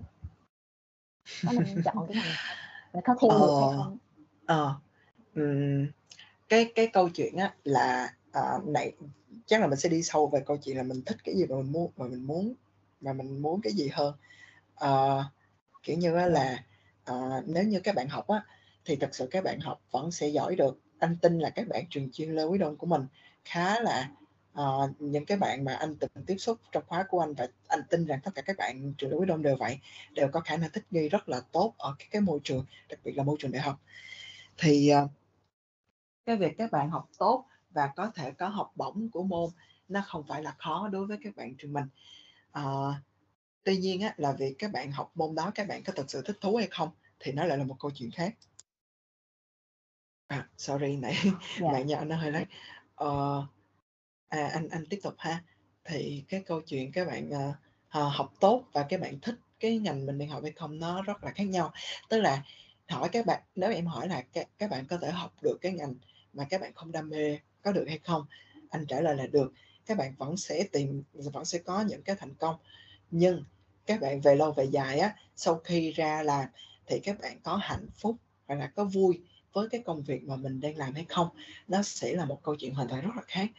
có 1.46 1.52
nên 1.52 1.82
chọn 1.84 2.08
cái 2.08 2.16
ngành 2.16 2.36
và 2.92 3.02
có 3.06 3.16
theo 3.22 3.32
được 3.32 3.58
hay 3.62 3.78
không? 3.78 3.98
Ờ. 4.46 4.76
Ừm, 5.36 5.88
cái 6.56 6.72
cái 6.76 6.88
câu 6.88 7.10
chuyện 7.10 7.38
á 7.38 7.54
là 7.64 8.14
à, 8.32 8.42
này 8.66 8.92
chắc 9.46 9.62
là 9.62 9.68
mình 9.68 9.80
sẽ 9.80 9.90
đi 9.90 10.04
sâu 10.04 10.28
về 10.28 10.40
câu 10.46 10.58
chuyện 10.58 10.78
là 10.78 10.84
mình 10.84 11.02
thích 11.06 11.18
cái 11.24 11.36
gì 11.36 11.46
mà 11.46 11.56
mình 11.56 11.72
muốn 11.72 11.92
mà 11.98 12.08
mình 12.08 12.28
muốn 12.28 12.54
mà 13.02 13.14
mình 13.14 13.42
muốn 13.42 13.62
cái 13.62 13.74
gì 13.74 13.90
hơn. 13.94 14.14
À, 14.76 14.90
kiểu 15.84 15.98
như 15.98 16.16
á 16.16 16.26
là 16.26 16.64
à, 17.04 17.16
nếu 17.46 17.64
như 17.64 17.80
các 17.80 17.96
bạn 17.96 18.10
học 18.10 18.28
á 18.28 18.46
thì 18.86 18.96
thật 18.96 19.10
sự 19.16 19.28
các 19.32 19.44
bạn 19.44 19.60
học 19.60 19.82
vẫn 19.92 20.12
sẽ 20.12 20.28
giỏi 20.28 20.56
được. 20.56 20.80
Anh 21.00 21.18
tin 21.22 21.40
là 21.40 21.50
các 21.50 21.68
bạn 21.68 21.86
trường 21.90 22.12
chuyên 22.12 22.30
Lê 22.36 22.44
Quý 22.44 22.58
Đôn 22.58 22.76
của 22.76 22.88
mình 22.88 23.02
khá 23.46 23.80
là 23.80 24.10
uh, 24.62 25.02
những 25.02 25.26
cái 25.26 25.38
bạn 25.38 25.64
mà 25.64 25.74
anh 25.74 25.96
từng 25.96 26.26
tiếp 26.26 26.38
xúc 26.38 26.58
trong 26.72 26.84
khóa 26.88 27.04
của 27.10 27.20
anh 27.20 27.34
và 27.34 27.48
anh 27.68 27.82
tin 27.90 28.06
rằng 28.06 28.20
tất 28.24 28.32
cả 28.36 28.42
các 28.42 28.58
bạn 28.58 28.94
trường 28.98 29.12
Louis 29.12 29.30
Đông 29.30 29.42
đều 29.42 29.56
vậy 29.56 29.80
đều 30.12 30.28
có 30.28 30.40
khả 30.40 30.58
năng 30.58 30.70
thích 30.70 30.84
nghi 30.92 31.10
rất 31.10 31.30
là 31.30 31.42
tốt 31.52 31.74
ở 31.78 31.96
cái, 32.00 32.08
cái 32.12 32.22
môi 32.22 32.40
trường 32.44 32.66
đặc 32.90 33.00
biệt 33.04 33.18
là 33.18 33.24
môi 33.24 33.36
trường 33.40 33.52
đại 33.52 33.62
học. 33.62 33.80
Thì 34.58 34.92
uh, 35.04 35.12
cái 36.26 36.38
việc 36.38 36.56
các 36.58 36.72
bạn 36.72 36.90
học 36.90 37.10
tốt 37.18 37.46
và 37.72 37.92
có 37.96 38.12
thể 38.16 38.32
có 38.32 38.48
học 38.48 38.72
bổng 38.76 39.10
của 39.12 39.24
môn 39.24 39.50
nó 39.88 40.02
không 40.06 40.24
phải 40.28 40.44
là 40.44 40.56
khó 40.58 40.88
đối 40.88 41.06
với 41.06 41.18
các 41.24 41.36
bạn 41.36 41.56
trường 41.58 41.74
mình. 41.74 41.86
Uh, 42.60 42.94
tuy 43.64 43.78
nhiên 43.78 44.02
á, 44.02 44.14
là 44.18 44.32
việc 44.32 44.56
các 44.60 44.72
bạn 44.72 44.92
học 44.92 45.12
môn 45.16 45.36
đó 45.36 45.52
các 45.56 45.68
bạn 45.68 45.84
có 45.84 45.94
thực 45.94 46.12
sự 46.12 46.22
thích 46.22 46.38
thú 46.42 46.56
hay 46.56 46.68
không 46.68 46.90
thì 47.20 47.32
nó 47.32 47.46
lại 47.46 47.58
là 47.58 47.64
một 47.64 47.76
câu 47.80 47.92
chuyện 47.96 48.12
khác. 48.12 48.36
À 50.28 50.50
sorry 50.58 50.96
nãy 50.96 51.16
yeah. 51.24 51.74
Bạn 51.74 51.88
nhỏ 51.88 52.04
nó 52.04 52.16
hơi 52.16 52.32
lát 52.32 52.46
uh, 53.04 53.44
à 54.28 54.50
anh 54.54 54.70
anh 54.70 54.86
tiếp 54.90 55.00
tục 55.04 55.14
ha. 55.18 55.44
Thì 55.84 56.24
cái 56.28 56.44
câu 56.46 56.62
chuyện 56.62 56.92
các 56.92 57.08
bạn 57.08 57.30
uh, 57.30 57.56
học 58.14 58.34
tốt 58.40 58.64
và 58.74 58.86
các 58.90 59.02
bạn 59.02 59.20
thích 59.20 59.36
cái 59.60 59.78
ngành 59.78 60.06
mình 60.06 60.18
đang 60.18 60.30
học 60.30 60.44
hay 60.44 60.52
không 60.52 60.80
nó 60.80 61.02
rất 61.02 61.24
là 61.24 61.32
khác 61.32 61.44
nhau. 61.44 61.72
Tức 62.10 62.22
là 62.22 62.44
hỏi 62.88 63.10
các 63.12 63.26
bạn 63.26 63.42
nếu 63.56 63.72
em 63.72 63.86
hỏi 63.86 64.08
là 64.08 64.22
các, 64.22 64.48
các 64.58 64.70
bạn 64.70 64.88
có 64.88 64.98
thể 64.98 65.12
học 65.12 65.34
được 65.42 65.58
cái 65.62 65.72
ngành 65.72 65.94
mà 66.36 66.46
các 66.50 66.62
bạn 66.62 66.72
không 66.76 66.92
đam 66.92 67.10
mê 67.10 67.38
có 67.62 67.72
được 67.72 67.86
hay 67.88 67.98
không? 67.98 68.26
Anh 68.70 68.86
trả 68.86 69.02
lời 69.02 69.16
là 69.16 69.28
được. 69.28 69.54
Các 69.86 69.98
bạn 69.98 70.16
vẫn 70.18 70.38
sẽ 70.38 70.64
tìm, 70.72 71.04
vẫn 71.14 71.46
sẽ 71.46 71.58
có 71.58 71.82
những 71.82 72.02
cái 72.02 72.16
thành 72.20 72.34
công. 72.34 72.56
Nhưng 73.12 73.44
các 73.86 74.02
bạn 74.02 74.22
về 74.22 74.36
lâu 74.36 74.52
về 74.52 74.64
dài 74.64 75.00
á, 75.00 75.16
sau 75.36 75.56
khi 75.56 75.92
ra 75.92 76.24
làm 76.24 76.46
thì 76.88 77.00
các 77.00 77.22
bạn 77.22 77.40
có 77.44 77.56
hạnh 77.56 77.88
phúc 77.98 78.16
hoặc 78.48 78.56
là 78.56 78.68
có 78.68 78.84
vui 78.84 79.22
với 79.54 79.70
cái 79.70 79.82
công 79.86 80.04
việc 80.04 80.24
mà 80.24 80.36
mình 80.36 80.62
đang 80.62 80.78
làm 80.78 80.94
hay 80.94 81.06
không? 81.10 81.30
Nó 81.68 81.82
sẽ 81.82 82.14
là 82.14 82.26
một 82.26 82.44
câu 82.44 82.56
chuyện 82.56 82.74
hoàn 82.74 82.88
toàn 82.88 83.02
rất 83.02 83.12
là 83.16 83.22
khác. 83.28 83.50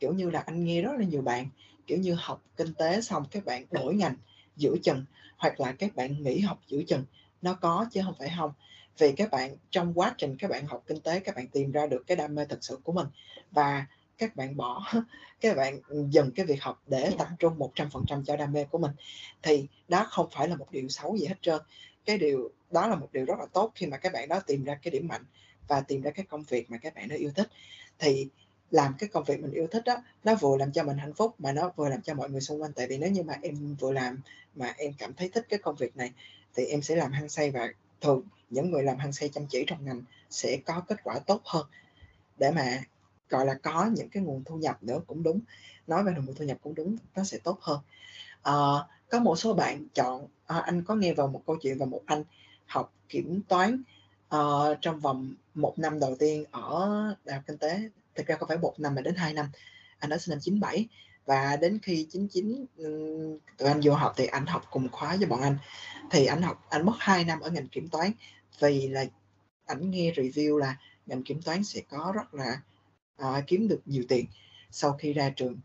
Kiểu 0.00 0.12
như 0.12 0.30
là 0.30 0.40
anh 0.40 0.64
nghe 0.64 0.82
rất 0.82 0.92
là 0.98 1.04
nhiều 1.04 1.22
bạn, 1.22 1.48
kiểu 1.86 1.98
như 1.98 2.14
học 2.18 2.42
kinh 2.56 2.74
tế 2.74 3.00
xong 3.00 3.24
các 3.30 3.44
bạn 3.44 3.66
đổi 3.70 3.94
ngành 3.94 4.16
giữa 4.56 4.76
chừng, 4.82 5.04
hoặc 5.36 5.60
là 5.60 5.72
các 5.72 5.96
bạn 5.96 6.22
nghỉ 6.22 6.40
học 6.40 6.60
giữa 6.66 6.82
chừng. 6.88 7.04
Nó 7.42 7.54
có 7.54 7.86
chứ 7.92 8.00
không 8.04 8.14
phải 8.18 8.32
không 8.36 8.52
vì 8.98 9.12
các 9.12 9.30
bạn, 9.30 9.56
trong 9.70 9.94
quá 9.94 10.14
trình 10.18 10.36
các 10.38 10.50
bạn 10.50 10.66
học 10.66 10.82
kinh 10.86 11.00
tế, 11.00 11.20
các 11.20 11.36
bạn 11.36 11.48
tìm 11.48 11.72
ra 11.72 11.86
được 11.86 12.04
cái 12.06 12.16
đam 12.16 12.34
mê 12.34 12.44
thực 12.44 12.64
sự 12.64 12.78
của 12.84 12.92
mình. 12.92 13.06
Và 13.50 13.86
các 14.18 14.36
bạn 14.36 14.56
bỏ, 14.56 14.92
các 15.40 15.56
bạn 15.56 15.80
dừng 16.10 16.30
cái 16.30 16.46
việc 16.46 16.62
học 16.62 16.82
để 16.86 17.10
tập 17.18 17.28
trung 17.38 17.58
100% 17.58 18.24
cho 18.24 18.36
đam 18.36 18.52
mê 18.52 18.64
của 18.64 18.78
mình. 18.78 18.92
Thì 19.42 19.66
đó 19.88 20.06
không 20.10 20.28
phải 20.32 20.48
là 20.48 20.56
một 20.56 20.70
điều 20.70 20.88
xấu 20.88 21.16
gì 21.16 21.26
hết 21.26 21.36
trơn. 21.42 21.60
Cái 22.04 22.18
điều, 22.18 22.50
đó 22.70 22.86
là 22.86 22.96
một 22.96 23.08
điều 23.12 23.24
rất 23.24 23.38
là 23.38 23.46
tốt 23.52 23.72
khi 23.74 23.86
mà 23.86 23.96
các 23.96 24.12
bạn 24.12 24.28
đó 24.28 24.40
tìm 24.40 24.64
ra 24.64 24.78
cái 24.82 24.90
điểm 24.90 25.08
mạnh 25.08 25.24
và 25.68 25.80
tìm 25.80 26.02
ra 26.02 26.10
cái 26.10 26.26
công 26.28 26.42
việc 26.42 26.70
mà 26.70 26.78
các 26.78 26.94
bạn 26.94 27.08
đó 27.08 27.16
yêu 27.16 27.30
thích. 27.36 27.48
Thì 27.98 28.28
làm 28.70 28.94
cái 28.98 29.08
công 29.08 29.24
việc 29.24 29.40
mình 29.40 29.52
yêu 29.52 29.66
thích 29.66 29.82
đó 29.84 30.02
nó 30.24 30.34
vừa 30.34 30.56
làm 30.56 30.72
cho 30.72 30.84
mình 30.84 30.98
hạnh 30.98 31.14
phúc 31.14 31.34
mà 31.38 31.52
nó 31.52 31.72
vừa 31.76 31.88
làm 31.88 32.02
cho 32.02 32.14
mọi 32.14 32.30
người 32.30 32.40
xung 32.40 32.62
quanh. 32.62 32.72
Tại 32.72 32.86
vì 32.86 32.98
nếu 32.98 33.10
như 33.10 33.22
mà 33.22 33.34
em 33.42 33.74
vừa 33.74 33.92
làm 33.92 34.20
mà 34.54 34.74
em 34.78 34.92
cảm 34.98 35.14
thấy 35.14 35.28
thích 35.28 35.46
cái 35.48 35.58
công 35.58 35.76
việc 35.76 35.96
này, 35.96 36.12
thì 36.54 36.64
em 36.64 36.82
sẽ 36.82 36.96
làm 36.96 37.12
hăng 37.12 37.28
say 37.28 37.50
và 37.50 37.68
thường 38.00 38.22
những 38.50 38.70
người 38.70 38.82
làm 38.82 38.96
hăng 38.98 39.12
xe 39.12 39.28
chăm 39.28 39.46
chỉ 39.46 39.64
trong 39.66 39.84
ngành 39.84 40.02
sẽ 40.30 40.56
có 40.66 40.82
kết 40.88 41.04
quả 41.04 41.18
tốt 41.18 41.40
hơn. 41.44 41.66
Để 42.36 42.50
mà 42.50 42.82
gọi 43.28 43.46
là 43.46 43.54
có 43.62 43.90
những 43.96 44.08
cái 44.08 44.22
nguồn 44.22 44.44
thu 44.44 44.56
nhập 44.56 44.82
nữa 44.82 45.00
cũng 45.06 45.22
đúng 45.22 45.40
nói 45.86 46.04
về 46.04 46.12
nguồn 46.12 46.34
thu 46.34 46.44
nhập 46.44 46.58
cũng 46.62 46.74
đúng 46.74 46.96
nó 47.16 47.24
sẽ 47.24 47.38
tốt 47.38 47.58
hơn. 47.60 47.80
À, 48.42 48.54
có 49.10 49.18
một 49.18 49.36
số 49.36 49.54
bạn 49.54 49.86
chọn 49.94 50.26
à, 50.46 50.58
anh 50.58 50.84
có 50.84 50.94
nghe 50.94 51.14
vào 51.14 51.26
một 51.26 51.42
câu 51.46 51.56
chuyện 51.62 51.78
và 51.78 51.86
một 51.86 52.02
anh 52.06 52.24
học 52.66 52.92
kiểm 53.08 53.42
toán 53.48 53.82
uh, 54.36 54.78
trong 54.80 55.00
vòng 55.00 55.34
một 55.54 55.78
năm 55.78 56.00
đầu 56.00 56.16
tiên 56.18 56.44
ở 56.50 56.88
đại 57.24 57.36
học 57.36 57.44
kinh 57.46 57.58
tế. 57.58 57.80
Thực 58.14 58.26
ra 58.26 58.36
không 58.36 58.48
phải 58.48 58.58
một 58.58 58.74
năm 58.80 58.94
mà 58.94 59.02
đến 59.02 59.14
hai 59.14 59.32
năm. 59.32 59.46
Anh 59.98 60.10
đã 60.10 60.18
sinh 60.18 60.30
năm 60.30 60.38
97 60.40 60.86
và 61.26 61.56
đến 61.56 61.78
khi 61.82 62.06
99 62.10 62.66
tụi 63.58 63.68
anh 63.68 63.80
vô 63.84 63.94
học 63.94 64.12
thì 64.16 64.26
anh 64.26 64.46
học 64.46 64.62
cùng 64.70 64.88
khóa 64.88 65.16
với 65.16 65.26
bọn 65.26 65.40
anh. 65.40 65.58
Thì 66.10 66.26
anh 66.26 66.42
học 66.42 66.66
anh 66.70 66.86
mất 66.86 66.92
2 66.98 67.24
năm 67.24 67.40
ở 67.40 67.50
ngành 67.50 67.68
kiểm 67.68 67.88
toán 67.88 68.12
vì 68.60 68.88
là 68.88 69.04
ảnh 69.66 69.90
nghe 69.90 70.12
review 70.12 70.56
là 70.56 70.76
ngành 71.06 71.22
kiểm 71.22 71.42
toán 71.42 71.64
sẽ 71.64 71.80
có 71.80 72.12
rất 72.14 72.34
là 72.34 72.60
uh, 73.22 73.46
kiếm 73.46 73.68
được 73.68 73.80
nhiều 73.86 74.04
tiền. 74.08 74.26
Sau 74.70 74.92
khi 74.92 75.12
ra 75.12 75.30
trường 75.30 75.56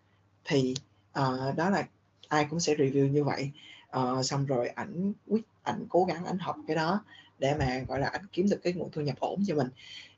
thì 0.46 0.74
uh, 1.19 1.56
đó 1.56 1.69
là 1.69 1.88
ai 2.28 2.48
cũng 2.50 2.60
sẽ 2.60 2.74
review 2.74 3.10
như 3.10 3.24
vậy. 3.24 3.52
Uh, 3.98 4.26
xong 4.26 4.46
rồi 4.46 4.67
ảnh 4.67 5.13
quyết 5.28 5.41
ảnh 5.63 5.86
cố 5.89 6.06
gắng 6.06 6.26
ảnh 6.26 6.39
học 6.39 6.56
cái 6.67 6.76
đó 6.76 7.04
để 7.39 7.56
mà 7.60 7.80
gọi 7.88 8.00
là 8.00 8.08
ảnh 8.08 8.26
kiếm 8.32 8.50
được 8.50 8.60
cái 8.63 8.74
nguồn 8.74 8.91
thu 8.91 9.02
nhập 9.02 9.19
ổn 9.19 9.43
cho 9.48 9.56
mình. 9.56 9.67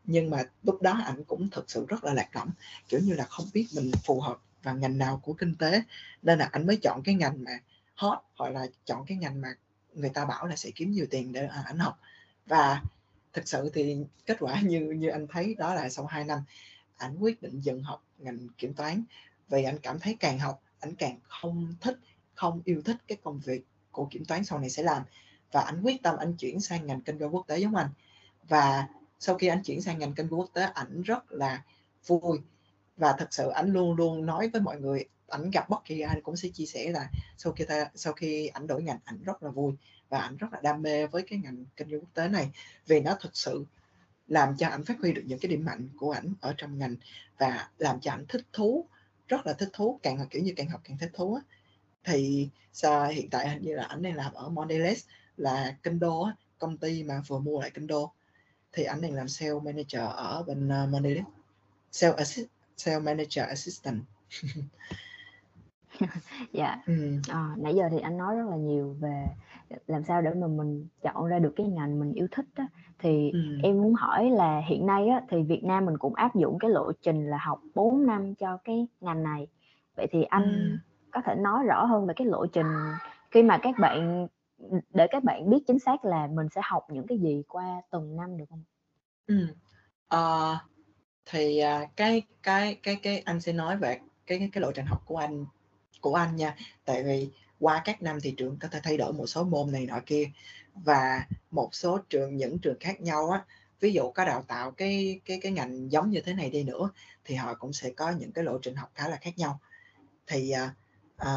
Nhưng 0.03 0.29
mà 0.29 0.43
lúc 0.63 0.81
đó 0.81 1.01
ảnh 1.05 1.23
cũng 1.23 1.49
thực 1.49 1.69
sự 1.69 1.85
rất 1.87 2.03
là 2.03 2.13
lạc 2.13 2.35
lõng 2.35 2.49
kiểu 2.89 2.99
như 3.03 3.13
là 3.13 3.25
không 3.25 3.45
biết 3.53 3.67
mình 3.75 3.91
phù 4.03 4.21
hợp 4.21 4.37
vào 4.63 4.75
ngành 4.75 4.97
nào 4.97 5.21
của 5.23 5.33
kinh 5.33 5.55
tế. 5.55 5.81
Nên 6.21 6.39
là 6.39 6.49
ảnh 6.51 6.67
mới 6.67 6.77
chọn 6.77 7.01
cái 7.03 7.15
ngành 7.15 7.43
mà 7.43 7.51
hot 7.93 8.19
hoặc 8.35 8.49
là 8.49 8.67
chọn 8.85 9.05
cái 9.05 9.17
ngành 9.17 9.41
mà 9.41 9.49
người 9.93 10.09
ta 10.09 10.25
bảo 10.25 10.47
là 10.47 10.55
sẽ 10.55 10.71
kiếm 10.75 10.91
nhiều 10.91 11.05
tiền 11.09 11.31
để 11.33 11.45
à, 11.45 11.63
ảnh 11.65 11.79
học 11.79 11.99
và 12.45 12.81
thực 13.33 13.47
sự 13.47 13.71
thì 13.73 13.97
kết 14.25 14.37
quả 14.39 14.61
như 14.61 14.79
như 14.79 15.09
anh 15.09 15.27
thấy 15.27 15.55
đó 15.55 15.73
là 15.73 15.89
sau 15.89 16.05
2 16.05 16.23
năm 16.23 16.39
ảnh 16.97 17.17
quyết 17.19 17.41
định 17.41 17.61
dừng 17.61 17.83
học 17.83 18.03
ngành 18.17 18.47
kiểm 18.57 18.73
toán. 18.73 19.03
Vì 19.49 19.63
anh 19.63 19.79
cảm 19.79 19.99
thấy 19.99 20.17
càng 20.19 20.39
học 20.39 20.61
ảnh 20.79 20.95
càng 20.95 21.19
không 21.23 21.75
thích 21.81 21.97
không 22.35 22.61
yêu 22.65 22.81
thích 22.85 22.97
cái 23.07 23.17
công 23.23 23.39
việc 23.39 23.65
của 23.91 24.07
kiểm 24.11 24.25
toán 24.25 24.45
sau 24.45 24.59
này 24.59 24.69
sẽ 24.69 24.83
làm. 24.83 25.03
Và 25.51 25.61
anh 25.61 25.81
quyết 25.81 26.03
tâm 26.03 26.17
anh 26.17 26.33
chuyển 26.33 26.59
sang 26.59 26.87
ngành 26.87 27.01
kinh 27.01 27.19
doanh 27.19 27.35
quốc 27.35 27.47
tế 27.47 27.57
giống 27.57 27.75
anh. 27.75 27.89
Và 28.47 28.87
sau 29.19 29.35
khi 29.35 29.47
anh 29.47 29.63
chuyển 29.63 29.81
sang 29.81 29.99
ngành 29.99 30.13
kinh 30.13 30.29
doanh 30.29 30.39
quốc 30.39 30.49
tế 30.53 30.61
ảnh 30.61 31.01
rất 31.01 31.31
là 31.31 31.63
vui. 32.07 32.39
Và 32.97 33.15
thật 33.17 33.27
sự 33.31 33.49
ảnh 33.49 33.73
luôn 33.73 33.95
luôn 33.95 34.25
nói 34.25 34.49
với 34.49 34.61
mọi 34.61 34.79
người 34.81 35.05
ảnh 35.27 35.51
gặp 35.51 35.69
bất 35.69 35.85
kỳ 35.85 35.99
ai 35.99 36.21
cũng 36.23 36.35
sẽ 36.35 36.49
chia 36.49 36.65
sẻ 36.65 36.89
là 36.89 37.09
sau 37.37 37.53
khi 37.53 37.65
ta, 37.65 37.89
sau 37.95 38.13
khi 38.13 38.47
ảnh 38.47 38.67
đổi 38.67 38.83
ngành 38.83 38.99
ảnh 39.05 39.23
rất 39.23 39.43
là 39.43 39.49
vui 39.49 39.73
và 40.09 40.19
ảnh 40.19 40.37
rất 40.37 40.47
là 40.53 40.59
đam 40.63 40.81
mê 40.81 41.07
với 41.07 41.23
cái 41.27 41.39
ngành 41.39 41.65
kinh 41.77 41.89
doanh 41.89 41.99
quốc 41.99 42.13
tế 42.13 42.27
này 42.27 42.49
vì 42.87 42.99
nó 42.99 43.17
thực 43.21 43.37
sự 43.37 43.65
làm 44.27 44.57
cho 44.57 44.67
ảnh 44.67 44.83
phát 44.85 44.95
huy 45.01 45.13
được 45.13 45.23
những 45.25 45.39
cái 45.39 45.49
điểm 45.49 45.65
mạnh 45.65 45.89
của 45.97 46.11
ảnh 46.11 46.33
ở 46.41 46.53
trong 46.57 46.79
ngành 46.79 46.95
và 47.37 47.69
làm 47.77 47.99
cho 47.99 48.11
ảnh 48.11 48.25
thích 48.29 48.45
thú 48.53 48.85
rất 49.27 49.47
là 49.47 49.53
thích 49.53 49.69
thú 49.73 49.99
càng 50.03 50.27
kiểu 50.29 50.43
như 50.43 50.53
càng 50.55 50.69
học 50.69 50.81
càng 50.83 50.97
thích 50.97 51.11
thú 51.13 51.35
á. 51.35 51.41
thì 52.03 52.49
sao 52.73 53.07
hiện 53.07 53.29
tại 53.29 53.49
hình 53.49 53.61
như 53.61 53.75
là 53.75 53.83
ảnh 53.83 54.01
đang 54.01 54.15
làm 54.15 54.33
ở 54.33 54.49
Mondelez 54.49 54.95
là 55.37 55.75
Kindle 55.83 56.33
công 56.59 56.77
ty 56.77 57.03
mà 57.03 57.21
vừa 57.27 57.39
mua 57.39 57.61
lại 57.61 57.71
Kindle 57.71 58.05
thì 58.73 58.83
ảnh 58.83 59.01
đang 59.01 59.13
làm 59.13 59.27
sale 59.27 59.59
manager 59.63 60.01
ở 60.15 60.43
bên 60.43 60.69
ờ, 60.69 60.87
Mondelez. 60.87 61.23
Sale 61.91 62.13
assist, 62.17 62.47
sale 62.77 62.99
manager 62.99 63.45
assistant. 63.47 64.03
dạ 66.51 66.81
ừ. 66.87 66.93
à, 67.29 67.55
nãy 67.57 67.75
giờ 67.75 67.83
thì 67.91 67.99
anh 67.99 68.17
nói 68.17 68.35
rất 68.35 68.49
là 68.49 68.55
nhiều 68.55 68.95
về 68.99 69.25
làm 69.87 70.03
sao 70.03 70.21
để 70.21 70.33
mà 70.33 70.47
mình 70.47 70.87
chọn 71.01 71.25
ra 71.25 71.39
được 71.39 71.53
cái 71.55 71.67
ngành 71.67 71.99
mình 71.99 72.13
yêu 72.13 72.27
thích 72.31 72.45
đó 72.55 72.63
thì 72.99 73.31
ừ. 73.31 73.39
em 73.63 73.81
muốn 73.81 73.93
hỏi 73.93 74.29
là 74.29 74.61
hiện 74.67 74.85
nay 74.85 75.07
á, 75.07 75.21
thì 75.29 75.43
Việt 75.43 75.63
Nam 75.63 75.85
mình 75.85 75.97
cũng 75.97 76.15
áp 76.15 76.35
dụng 76.35 76.59
cái 76.59 76.71
lộ 76.71 76.91
trình 77.01 77.29
là 77.29 77.37
học 77.37 77.61
4 77.75 78.05
năm 78.05 78.35
cho 78.35 78.57
cái 78.63 78.87
ngành 79.01 79.23
này 79.23 79.47
vậy 79.95 80.07
thì 80.11 80.23
anh 80.23 80.43
ừ. 80.43 80.77
có 81.11 81.21
thể 81.25 81.35
nói 81.35 81.63
rõ 81.63 81.85
hơn 81.85 82.07
về 82.07 82.13
cái 82.17 82.27
lộ 82.27 82.45
trình 82.45 82.67
khi 83.31 83.43
mà 83.43 83.57
các 83.57 83.75
bạn 83.79 84.27
để 84.93 85.07
các 85.11 85.23
bạn 85.23 85.49
biết 85.49 85.57
chính 85.67 85.79
xác 85.79 86.05
là 86.05 86.27
mình 86.27 86.47
sẽ 86.55 86.61
học 86.63 86.87
những 86.89 87.07
cái 87.07 87.17
gì 87.17 87.43
qua 87.47 87.81
từng 87.91 88.15
năm 88.15 88.37
được 88.37 88.45
không? 88.49 88.63
Ừ. 89.27 89.47
Uh, 90.15 90.57
thì 91.25 91.61
uh, 91.83 91.89
cái 91.95 92.21
cái 92.43 92.75
cái 92.83 92.95
cái 93.03 93.19
anh 93.19 93.41
sẽ 93.41 93.53
nói 93.53 93.77
về 93.77 93.99
cái 94.27 94.49
cái 94.53 94.61
lộ 94.61 94.71
trình 94.71 94.85
học 94.85 95.01
của 95.05 95.17
anh 95.17 95.45
của 96.05 96.15
anh 96.15 96.35
nha. 96.35 96.55
Tại 96.85 97.03
vì 97.03 97.29
qua 97.59 97.81
các 97.85 98.01
năm 98.01 98.17
thì 98.23 98.33
trường 98.37 98.57
có 98.59 98.67
thể 98.67 98.79
thay 98.83 98.97
đổi 98.97 99.13
một 99.13 99.27
số 99.27 99.43
môn 99.43 99.71
này 99.71 99.85
nọ 99.85 99.99
kia. 100.05 100.29
Và 100.73 101.27
một 101.51 101.75
số 101.75 101.99
trường 102.09 102.37
những 102.37 102.59
trường 102.59 102.79
khác 102.79 103.01
nhau 103.01 103.29
á 103.29 103.45
ví 103.79 103.93
dụ 103.93 104.11
có 104.11 104.25
đào 104.25 104.43
tạo 104.47 104.71
cái 104.71 105.19
cái 105.25 105.39
cái 105.41 105.51
ngành 105.51 105.91
giống 105.91 106.09
như 106.09 106.21
thế 106.21 106.33
này 106.33 106.49
đi 106.49 106.63
nữa 106.63 106.89
thì 107.25 107.35
họ 107.35 107.53
cũng 107.53 107.73
sẽ 107.73 107.89
có 107.89 108.11
những 108.11 108.31
cái 108.31 108.43
lộ 108.43 108.57
trình 108.61 108.75
học 108.75 108.91
khá 108.95 109.09
là 109.09 109.17
khác 109.17 109.37
nhau. 109.37 109.59
Thì 110.27 110.51
à, 110.51 110.73
à, 111.17 111.31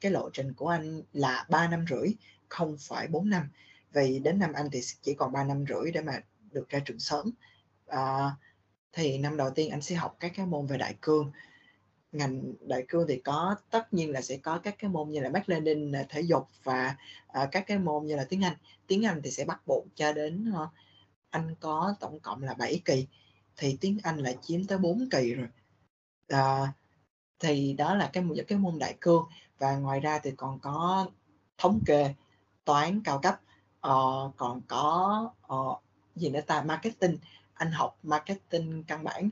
cái 0.00 0.12
lộ 0.12 0.30
trình 0.32 0.52
của 0.52 0.68
anh 0.68 1.02
là 1.12 1.46
3 1.48 1.68
năm 1.68 1.84
rưỡi 1.90 2.08
không 2.48 2.76
phải 2.80 3.06
4 3.08 3.30
năm. 3.30 3.48
Vì 3.92 4.18
đến 4.18 4.38
năm 4.38 4.52
anh 4.52 4.70
thì 4.72 4.80
chỉ 5.02 5.14
còn 5.14 5.32
3 5.32 5.44
năm 5.44 5.64
rưỡi 5.68 5.92
để 5.92 6.00
mà 6.00 6.20
được 6.52 6.68
ra 6.68 6.78
trường 6.78 6.98
sớm. 6.98 7.30
À, 7.86 8.30
thì 8.92 9.18
năm 9.18 9.36
đầu 9.36 9.50
tiên 9.50 9.70
anh 9.70 9.82
sẽ 9.82 9.94
học 9.94 10.16
các 10.20 10.32
cái 10.36 10.46
môn 10.46 10.66
về 10.66 10.78
đại 10.78 10.94
cương 11.00 11.32
ngành 12.14 12.52
đại 12.60 12.84
cương 12.88 13.06
thì 13.08 13.20
có 13.20 13.56
tất 13.70 13.94
nhiên 13.94 14.10
là 14.10 14.22
sẽ 14.22 14.36
có 14.36 14.58
các 14.58 14.74
cái 14.78 14.90
môn 14.90 15.10
như 15.10 15.20
là 15.20 15.28
Mác 15.28 15.48
Lenin 15.48 15.92
à, 15.92 16.04
thể 16.08 16.20
dục 16.20 16.48
và 16.62 16.96
uh, 17.42 17.48
các 17.52 17.64
cái 17.66 17.78
môn 17.78 18.06
như 18.06 18.16
là 18.16 18.24
tiếng 18.24 18.44
Anh. 18.44 18.56
Tiếng 18.86 19.06
Anh 19.06 19.20
thì 19.24 19.30
sẽ 19.30 19.44
bắt 19.44 19.66
buộc 19.66 19.84
cho 19.94 20.12
đến 20.12 20.52
uh, 20.62 20.68
anh 21.30 21.54
có 21.60 21.94
tổng 22.00 22.20
cộng 22.20 22.42
là 22.42 22.54
7 22.54 22.80
kỳ 22.84 23.06
thì 23.56 23.78
tiếng 23.80 23.98
Anh 24.02 24.18
là 24.18 24.32
chiếm 24.42 24.64
tới 24.64 24.78
4 24.78 25.08
kỳ 25.10 25.34
rồi. 25.34 25.48
Uh, 26.32 26.68
thì 27.38 27.72
đó 27.72 27.94
là 27.94 28.10
cái 28.12 28.22
những 28.22 28.46
cái 28.46 28.58
môn 28.58 28.78
đại 28.78 28.96
cương. 29.00 29.24
Và 29.58 29.76
ngoài 29.76 30.00
ra 30.00 30.18
thì 30.18 30.30
còn 30.36 30.58
có 30.60 31.06
thống 31.58 31.80
kê 31.86 32.14
toán 32.64 33.00
cao 33.04 33.18
cấp 33.18 33.40
uh, 33.88 34.36
còn 34.36 34.60
có 34.68 35.30
uh, 35.54 35.78
gì 36.16 36.28
nữa 36.28 36.40
ta? 36.40 36.62
Marketing 36.62 37.18
anh 37.54 37.72
học 37.72 37.98
marketing 38.02 38.84
căn 38.86 39.04
bản 39.04 39.30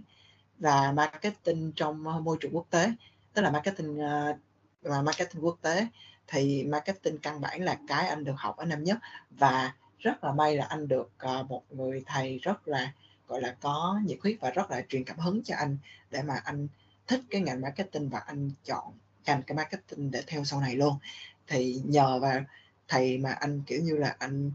là 0.58 0.92
marketing 0.92 1.72
trong 1.76 2.08
ờ, 2.08 2.20
môi 2.20 2.36
trường 2.40 2.56
quốc 2.56 2.66
tế. 2.70 2.92
Tức 3.34 3.42
là 3.42 3.50
marketing 3.50 3.98
ờ, 3.98 4.30
uh, 4.30 4.36
và 4.82 5.02
marketing 5.02 5.44
quốc 5.44 5.58
tế 5.62 5.86
thì 6.26 6.64
marketing 6.64 7.18
căn 7.18 7.40
bản 7.40 7.62
là 7.62 7.78
cái 7.88 8.08
anh 8.08 8.24
được 8.24 8.34
học 8.36 8.56
ở 8.56 8.64
năm 8.64 8.84
nhất. 8.84 8.98
Và 9.30 9.74
rất 9.98 10.24
là 10.24 10.32
may 10.32 10.56
là 10.56 10.64
anh 10.64 10.88
được 10.88 11.10
uh, 11.40 11.50
một 11.50 11.62
người 11.70 12.02
thầy 12.06 12.38
rất 12.42 12.68
là 12.68 12.92
gọi 13.28 13.40
là 13.40 13.56
có 13.60 14.00
nhiệt 14.04 14.18
huyết 14.22 14.36
và 14.40 14.50
rất 14.50 14.70
là 14.70 14.82
truyền 14.88 15.04
cảm 15.04 15.18
hứng 15.18 15.42
cho 15.42 15.54
anh 15.58 15.78
để 16.10 16.22
mà 16.22 16.34
anh 16.44 16.68
thích 17.06 17.20
cái 17.30 17.40
ngành 17.40 17.60
marketing 17.60 18.08
và 18.08 18.18
anh 18.18 18.50
chọn 18.64 18.92
ngành 19.26 19.42
cái 19.42 19.56
marketing 19.56 20.10
để 20.10 20.22
theo 20.26 20.44
sau 20.44 20.60
này 20.60 20.76
luôn. 20.76 20.98
Thì 21.46 21.80
nhờ 21.84 22.18
vào 22.18 22.40
thầy 22.88 23.18
mà 23.18 23.32
anh 23.32 23.62
kiểu 23.66 23.80
như 23.82 23.96
là 23.96 24.16
anh 24.18 24.52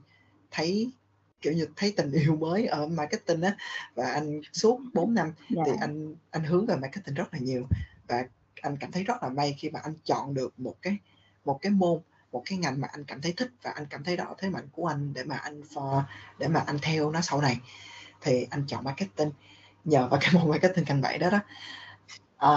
thấy 0.52 0.92
kiểu 1.42 1.54
như 1.54 1.68
thấy 1.76 1.94
tình 1.98 2.12
yêu 2.12 2.36
mới 2.36 2.66
ở 2.66 2.88
marketing 2.88 3.42
á 3.42 3.56
và 3.96 4.12
anh 4.12 4.42
suốt 4.54 4.80
4 4.94 5.14
năm 5.14 5.34
yeah. 5.56 5.68
thì 5.68 5.72
dạ. 5.72 5.78
anh 5.82 6.16
anh 6.32 6.44
hướng 6.44 6.66
về 6.66 6.76
marketing 6.76 7.16
rất 7.16 7.34
là 7.34 7.40
nhiều 7.40 7.68
và 8.08 8.26
anh 8.62 8.78
cảm 8.80 8.92
thấy 8.92 9.04
rất 9.04 9.24
là 9.24 9.30
may 9.30 9.56
khi 9.58 9.70
mà 9.70 9.80
anh 9.84 9.94
chọn 10.04 10.34
được 10.34 10.60
một 10.60 10.76
cái 10.82 10.98
một 11.46 11.60
cái 11.62 11.72
môn 11.72 12.02
một 12.32 12.44
cái 12.46 12.58
ngành 12.58 12.82
mà 12.82 12.88
anh 12.92 13.06
cảm 13.06 13.22
thấy 13.22 13.34
thích 13.38 13.52
và 13.62 13.72
anh 13.72 13.86
cảm 13.90 14.04
thấy 14.04 14.18
đó 14.18 14.36
thế 14.38 14.50
mạnh 14.50 14.68
của 14.72 14.88
anh 14.88 15.14
để 15.14 15.24
mà 15.24 15.36
anh 15.36 15.62
for 15.62 16.04
để 16.38 16.48
mà 16.48 16.60
anh 16.60 16.78
theo 16.82 17.12
nó 17.12 17.22
sau 17.22 17.42
này 17.42 17.58
thì 18.22 18.48
anh 18.50 18.64
chọn 18.68 18.84
marketing 18.84 19.32
nhờ 19.84 20.08
vào 20.08 20.20
cái 20.24 20.30
môn 20.34 20.50
marketing 20.50 20.86
căn 20.86 21.02
bảy 21.02 21.18
đó 21.18 21.30
đó 21.30 21.40
à, 22.38 22.54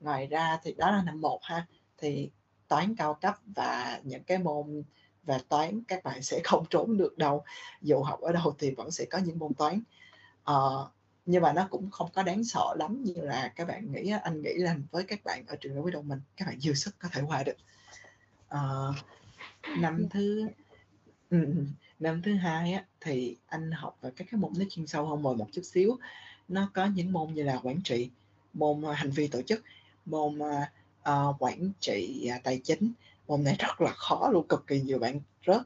ngoài 0.00 0.26
ra 0.26 0.58
thì 0.62 0.74
đó 0.78 0.90
là 0.90 1.02
năm 1.02 1.20
một 1.20 1.40
ha 1.42 1.66
thì 1.98 2.30
toán 2.68 2.96
cao 2.96 3.14
cấp 3.14 3.34
và 3.46 4.00
những 4.04 4.24
cái 4.24 4.38
môn 4.38 4.82
về 5.30 5.38
toán 5.48 5.80
các 5.88 6.04
bạn 6.04 6.22
sẽ 6.22 6.40
không 6.44 6.64
trốn 6.70 6.96
được 6.96 7.18
đâu 7.18 7.44
dù 7.82 8.02
học 8.02 8.20
ở 8.20 8.32
đâu 8.32 8.54
thì 8.58 8.70
vẫn 8.70 8.90
sẽ 8.90 9.04
có 9.04 9.18
những 9.18 9.38
môn 9.38 9.54
toán. 9.54 9.80
À, 10.44 10.54
nhưng 11.26 11.42
mà 11.42 11.52
nó 11.52 11.68
cũng 11.70 11.90
không 11.90 12.10
có 12.14 12.22
đáng 12.22 12.44
sợ 12.44 12.74
lắm 12.78 13.02
như 13.04 13.14
là 13.16 13.52
các 13.56 13.68
bạn 13.68 13.92
nghĩ 13.92 14.12
anh 14.22 14.42
nghĩ 14.42 14.54
là 14.54 14.76
với 14.90 15.04
các 15.04 15.24
bạn 15.24 15.44
ở 15.46 15.56
trường 15.60 15.82
với 15.82 15.92
đồng 15.92 16.08
mình 16.08 16.20
các 16.36 16.48
bạn 16.48 16.60
dư 16.60 16.74
sức 16.74 16.94
có 16.98 17.08
thể 17.12 17.22
qua 17.26 17.42
được. 17.42 17.56
À, 18.48 18.60
năm 19.78 20.08
thứ 20.10 20.48
ừ, 21.30 21.54
năm 21.98 22.22
thứ 22.22 22.34
hai 22.34 22.72
á, 22.72 22.84
thì 23.00 23.36
anh 23.46 23.70
học 23.70 23.98
về 24.02 24.10
các 24.16 24.26
cái 24.30 24.40
môn 24.40 24.52
nó 24.58 24.64
chuyên 24.70 24.86
sâu 24.86 25.06
hơn 25.06 25.22
một 25.22 25.46
chút 25.52 25.62
xíu. 25.64 25.98
Nó 26.48 26.70
có 26.74 26.86
những 26.86 27.12
môn 27.12 27.34
như 27.34 27.42
là 27.42 27.60
quản 27.62 27.82
trị 27.82 28.10
môn 28.52 28.82
hành 28.94 29.10
vi 29.10 29.28
tổ 29.28 29.42
chức 29.42 29.62
môn 30.06 30.38
uh, 30.38 31.36
quản 31.38 31.70
trị 31.80 32.30
uh, 32.36 32.42
tài 32.42 32.60
chính 32.64 32.92
môn 33.30 33.44
này 33.44 33.56
rất 33.58 33.80
là 33.80 33.92
khó 33.92 34.30
luôn 34.32 34.48
cực 34.48 34.66
kỳ 34.66 34.80
nhiều 34.80 34.98
bạn 34.98 35.20
rớt. 35.46 35.60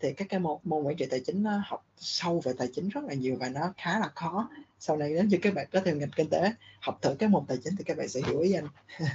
Thì 0.00 0.12
các 0.12 0.26
cái 0.28 0.40
môn 0.40 0.58
môn 0.64 0.82
quản 0.82 0.96
trị 0.96 1.06
tài 1.10 1.20
chính 1.20 1.42
nó 1.42 1.62
học 1.66 1.86
sâu 1.96 2.40
về 2.44 2.52
tài 2.58 2.68
chính 2.74 2.88
rất 2.88 3.04
là 3.04 3.14
nhiều 3.14 3.36
và 3.40 3.48
nó 3.48 3.72
khá 3.76 3.98
là 3.98 4.08
khó. 4.14 4.48
Sau 4.78 4.96
này 4.96 5.10
nếu 5.14 5.24
như 5.24 5.38
các 5.42 5.54
bạn 5.54 5.66
có 5.72 5.80
theo 5.84 5.96
ngành 5.96 6.10
kinh 6.10 6.30
tế 6.30 6.52
học 6.80 6.98
thử 7.02 7.14
cái 7.18 7.28
môn 7.28 7.46
tài 7.46 7.58
chính 7.64 7.76
thì 7.76 7.84
các 7.84 7.96
bạn 7.96 8.08
sẽ 8.08 8.20
hiểu 8.26 8.40
ý 8.40 8.52
anh. 8.52 8.68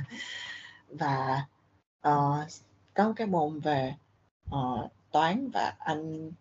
Và 0.90 1.46
uh, 2.08 2.48
có 2.94 3.14
cái 3.16 3.28
môn 3.28 3.60
về 3.60 3.96
uh, 4.56 4.92
toán 5.12 5.50
và 5.54 5.74
anh 5.80 6.32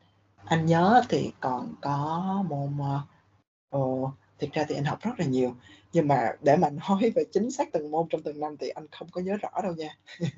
anh 0.45 0.67
nhớ 0.67 1.03
thì 1.09 1.33
còn 1.41 1.75
có 1.81 2.45
môn 2.49 2.77
uh, 2.79 3.79
uh, 3.79 4.11
thực 4.39 4.53
ra 4.53 4.65
thì 4.69 4.75
anh 4.75 4.85
học 4.85 4.99
rất 5.03 5.13
là 5.19 5.25
nhiều. 5.25 5.57
Nhưng 5.93 6.09
mà 6.09 6.33
để 6.41 6.57
mà 6.57 6.71
nói 6.71 7.13
về 7.15 7.25
chính 7.33 7.51
xác 7.51 7.73
từng 7.73 7.91
môn 7.91 8.07
trong 8.11 8.23
từng 8.23 8.41
năm 8.41 8.57
thì 8.57 8.69
anh 8.69 8.87
không 8.91 9.09
có 9.11 9.21
nhớ 9.21 9.37
rõ 9.37 9.51
đâu 9.63 9.73
nha. 9.73 9.97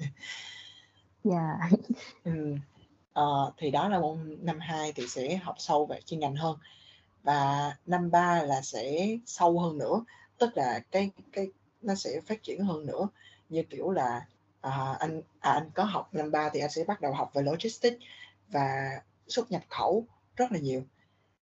dạ. 1.24 1.58
Ừ. 2.24 2.54
uh, 3.20 3.54
thì 3.56 3.70
đó 3.70 3.88
là 3.88 3.98
môn 3.98 4.38
năm 4.42 4.58
2 4.60 4.92
thì 4.92 5.08
sẽ 5.08 5.36
học 5.36 5.54
sâu 5.58 5.86
về 5.86 6.00
chuyên 6.00 6.20
ngành 6.20 6.36
hơn. 6.36 6.56
Và 7.22 7.72
năm 7.86 8.10
3 8.10 8.42
là 8.42 8.62
sẽ 8.62 9.16
sâu 9.26 9.60
hơn 9.60 9.78
nữa 9.78 10.04
tức 10.38 10.56
là 10.56 10.80
cái 10.90 11.10
cái 11.32 11.50
nó 11.82 11.94
sẽ 11.94 12.20
phát 12.26 12.42
triển 12.42 12.64
hơn 12.64 12.86
nữa. 12.86 13.08
Như 13.48 13.62
kiểu 13.62 13.90
là 13.90 14.26
à, 14.60 14.96
anh 14.98 15.22
à, 15.40 15.52
anh 15.52 15.70
có 15.74 15.84
học 15.84 16.14
năm 16.14 16.30
3 16.30 16.48
thì 16.48 16.60
anh 16.60 16.70
sẽ 16.70 16.84
bắt 16.84 17.00
đầu 17.00 17.12
học 17.12 17.30
về 17.34 17.42
logistics 17.42 18.02
và 18.48 19.00
xuất 19.28 19.50
nhập 19.50 19.62
khẩu 19.68 20.06
rất 20.36 20.52
là 20.52 20.58
nhiều. 20.58 20.82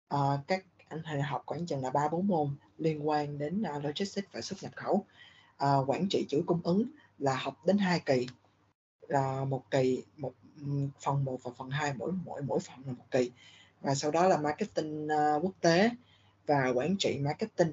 À, 0.08 0.18
các 0.46 0.64
anh 0.88 1.02
hay 1.04 1.22
học 1.22 1.42
khoảng 1.46 1.66
chừng 1.66 1.82
là 1.82 1.90
ba 1.90 2.08
bốn 2.08 2.26
môn 2.26 2.56
liên 2.78 3.08
quan 3.08 3.38
đến 3.38 3.62
uh, 3.76 3.84
logistics 3.84 4.28
và 4.32 4.40
xuất 4.40 4.62
nhập 4.62 4.72
khẩu. 4.76 5.04
À, 5.56 5.76
quản 5.87 6.08
trị 6.10 6.26
chuỗi 6.28 6.42
cung 6.46 6.60
ứng 6.64 6.84
là 7.18 7.34
học 7.34 7.66
đến 7.66 7.78
hai 7.78 8.00
kỳ 8.00 8.26
là 9.09 9.45
một 9.45 9.71
kỳ 9.71 10.03
một 10.17 10.33
phần 11.01 11.25
1 11.25 11.43
và 11.43 11.51
phần 11.59 11.71
2 11.71 11.95
mỗi 11.95 12.12
mỗi 12.25 12.43
mỗi 12.43 12.61
phần 12.61 12.77
là 12.87 12.93
một 12.93 13.05
kỳ. 13.11 13.31
Và 13.81 13.95
sau 13.95 14.11
đó 14.11 14.29
là 14.29 14.37
marketing 14.37 15.07
uh, 15.07 15.45
quốc 15.45 15.55
tế 15.61 15.90
và 16.47 16.69
quản 16.75 16.97
trị 16.99 17.19
marketing. 17.19 17.73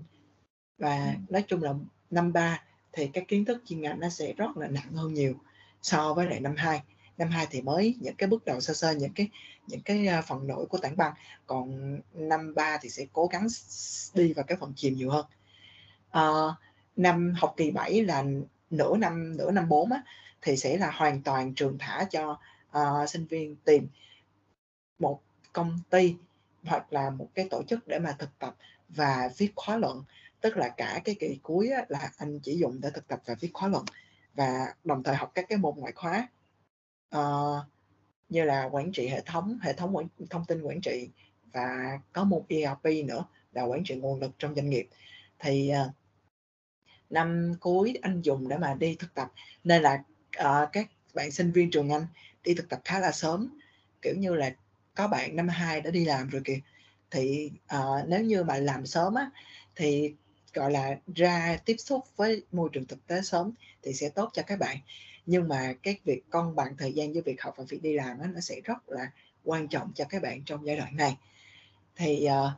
Và 0.77 1.15
nói 1.29 1.43
chung 1.47 1.63
là 1.63 1.73
năm 2.09 2.33
ba 2.33 2.63
thì 2.93 3.09
các 3.13 3.23
kiến 3.27 3.45
thức 3.45 3.63
chuyên 3.65 3.81
ngành 3.81 3.99
nó 3.99 4.09
sẽ 4.09 4.33
rất 4.33 4.57
là 4.57 4.67
nặng 4.67 4.91
hơn 4.93 5.13
nhiều 5.13 5.33
so 5.81 6.13
với 6.13 6.25
lại 6.25 6.39
năm 6.39 6.55
2 6.57 6.81
năm 7.17 7.29
2 7.29 7.47
thì 7.49 7.61
mới 7.61 7.95
những 7.99 8.15
cái 8.15 8.29
bước 8.29 8.45
đầu 8.45 8.61
sơ 8.61 8.73
sơ 8.73 8.91
những 8.91 9.13
cái 9.13 9.29
những 9.67 9.81
cái 9.81 10.07
phần 10.27 10.47
nổi 10.47 10.65
của 10.65 10.77
tảng 10.77 10.97
băng. 10.97 11.13
Còn 11.45 11.97
năm 12.13 12.55
3 12.55 12.77
thì 12.81 12.89
sẽ 12.89 13.05
cố 13.13 13.27
gắng 13.27 13.47
đi 14.13 14.33
vào 14.33 14.43
cái 14.43 14.57
phần 14.57 14.73
chìm 14.75 14.95
nhiều 14.95 15.09
hơn. 15.09 15.25
À, 16.11 16.21
năm 16.95 17.33
học 17.37 17.53
kỳ 17.57 17.71
7 17.71 18.05
là 18.05 18.23
nửa 18.69 18.97
năm 18.97 19.37
nửa 19.37 19.51
năm 19.51 19.69
4 19.69 19.91
á, 19.91 20.03
thì 20.41 20.57
sẽ 20.57 20.77
là 20.77 20.91
hoàn 20.91 21.21
toàn 21.21 21.53
trường 21.53 21.77
thả 21.79 22.03
cho 22.11 22.39
uh, 22.77 23.09
sinh 23.09 23.25
viên 23.25 23.55
tìm 23.55 23.87
một 24.99 25.21
công 25.53 25.79
ty 25.89 26.15
hoặc 26.63 26.93
là 26.93 27.09
một 27.09 27.27
cái 27.33 27.47
tổ 27.49 27.63
chức 27.63 27.87
để 27.87 27.99
mà 27.99 28.15
thực 28.19 28.39
tập 28.39 28.55
và 28.89 29.29
viết 29.37 29.51
khóa 29.55 29.77
luận. 29.77 30.03
Tức 30.41 30.57
là 30.57 30.69
cả 30.69 31.01
cái 31.05 31.15
kỳ 31.19 31.39
cuối 31.43 31.69
á, 31.69 31.85
là 31.89 32.11
anh 32.17 32.39
chỉ 32.39 32.57
dùng 32.57 32.81
để 32.81 32.89
thực 32.93 33.07
tập 33.07 33.21
và 33.25 33.35
viết 33.39 33.49
khóa 33.53 33.67
luận 33.69 33.85
và 34.33 34.73
đồng 34.83 35.03
thời 35.03 35.15
học 35.15 35.31
các 35.35 35.45
cái 35.49 35.57
môn 35.57 35.75
ngoại 35.77 35.93
khóa. 35.93 36.27
Uh, 37.15 37.65
như 38.29 38.43
là 38.43 38.69
quản 38.71 38.91
trị 38.91 39.07
hệ 39.07 39.21
thống 39.21 39.59
hệ 39.61 39.73
thống 39.73 39.95
quản, 39.95 40.07
thông 40.29 40.45
tin 40.45 40.61
quản 40.61 40.81
trị 40.81 41.09
và 41.53 41.99
có 42.13 42.23
một 42.23 42.45
ERP 42.49 43.05
nữa 43.05 43.25
là 43.51 43.63
quản 43.63 43.83
trị 43.83 43.95
nguồn 43.95 44.19
lực 44.19 44.31
trong 44.39 44.55
doanh 44.55 44.69
nghiệp. 44.69 44.87
Thì 45.39 45.71
uh, 45.87 45.93
năm 47.09 47.53
cuối 47.59 47.97
anh 48.01 48.21
dùng 48.21 48.47
để 48.47 48.57
mà 48.57 48.73
đi 48.73 48.95
thực 48.99 49.13
tập. 49.13 49.31
Nên 49.63 49.81
là 49.81 50.03
uh, 50.39 50.69
các 50.71 50.87
bạn 51.13 51.31
sinh 51.31 51.51
viên 51.51 51.71
trường 51.71 51.89
anh 51.89 52.07
đi 52.43 52.53
thực 52.53 52.69
tập 52.69 52.81
khá 52.85 52.99
là 52.99 53.11
sớm 53.11 53.59
kiểu 54.01 54.15
như 54.17 54.35
là 54.35 54.51
có 54.95 55.07
bạn 55.07 55.35
năm 55.35 55.47
2 55.47 55.81
đã 55.81 55.91
đi 55.91 56.05
làm 56.05 56.29
rồi 56.29 56.41
kìa. 56.45 56.59
Thì 57.11 57.51
uh, 57.75 58.07
nếu 58.07 58.21
như 58.21 58.43
mà 58.43 58.57
làm 58.57 58.85
sớm 58.85 59.15
á 59.15 59.29
thì 59.75 60.13
gọi 60.53 60.71
là 60.71 60.97
ra 61.15 61.57
tiếp 61.65 61.75
xúc 61.77 62.05
với 62.15 62.43
môi 62.51 62.69
trường 62.73 62.85
thực 62.85 63.07
tế 63.07 63.21
sớm 63.21 63.51
thì 63.83 63.93
sẽ 63.93 64.09
tốt 64.09 64.29
cho 64.33 64.41
các 64.41 64.59
bạn. 64.59 64.77
Nhưng 65.25 65.47
mà 65.47 65.73
cái 65.83 65.99
việc 66.05 66.29
cân 66.29 66.55
bằng 66.55 66.77
thời 66.77 66.93
gian 66.93 67.13
với 67.13 67.21
việc 67.21 67.41
học 67.41 67.53
và 67.57 67.63
việc 67.69 67.81
đi 67.81 67.93
làm 67.93 68.19
đó, 68.19 68.25
nó 68.33 68.39
sẽ 68.39 68.61
rất 68.63 68.89
là 68.89 69.11
quan 69.43 69.67
trọng 69.67 69.91
cho 69.95 70.05
các 70.05 70.21
bạn 70.21 70.43
trong 70.45 70.65
giai 70.65 70.77
đoạn 70.77 70.97
này. 70.97 71.17
Thì 71.95 72.27
uh, 72.27 72.51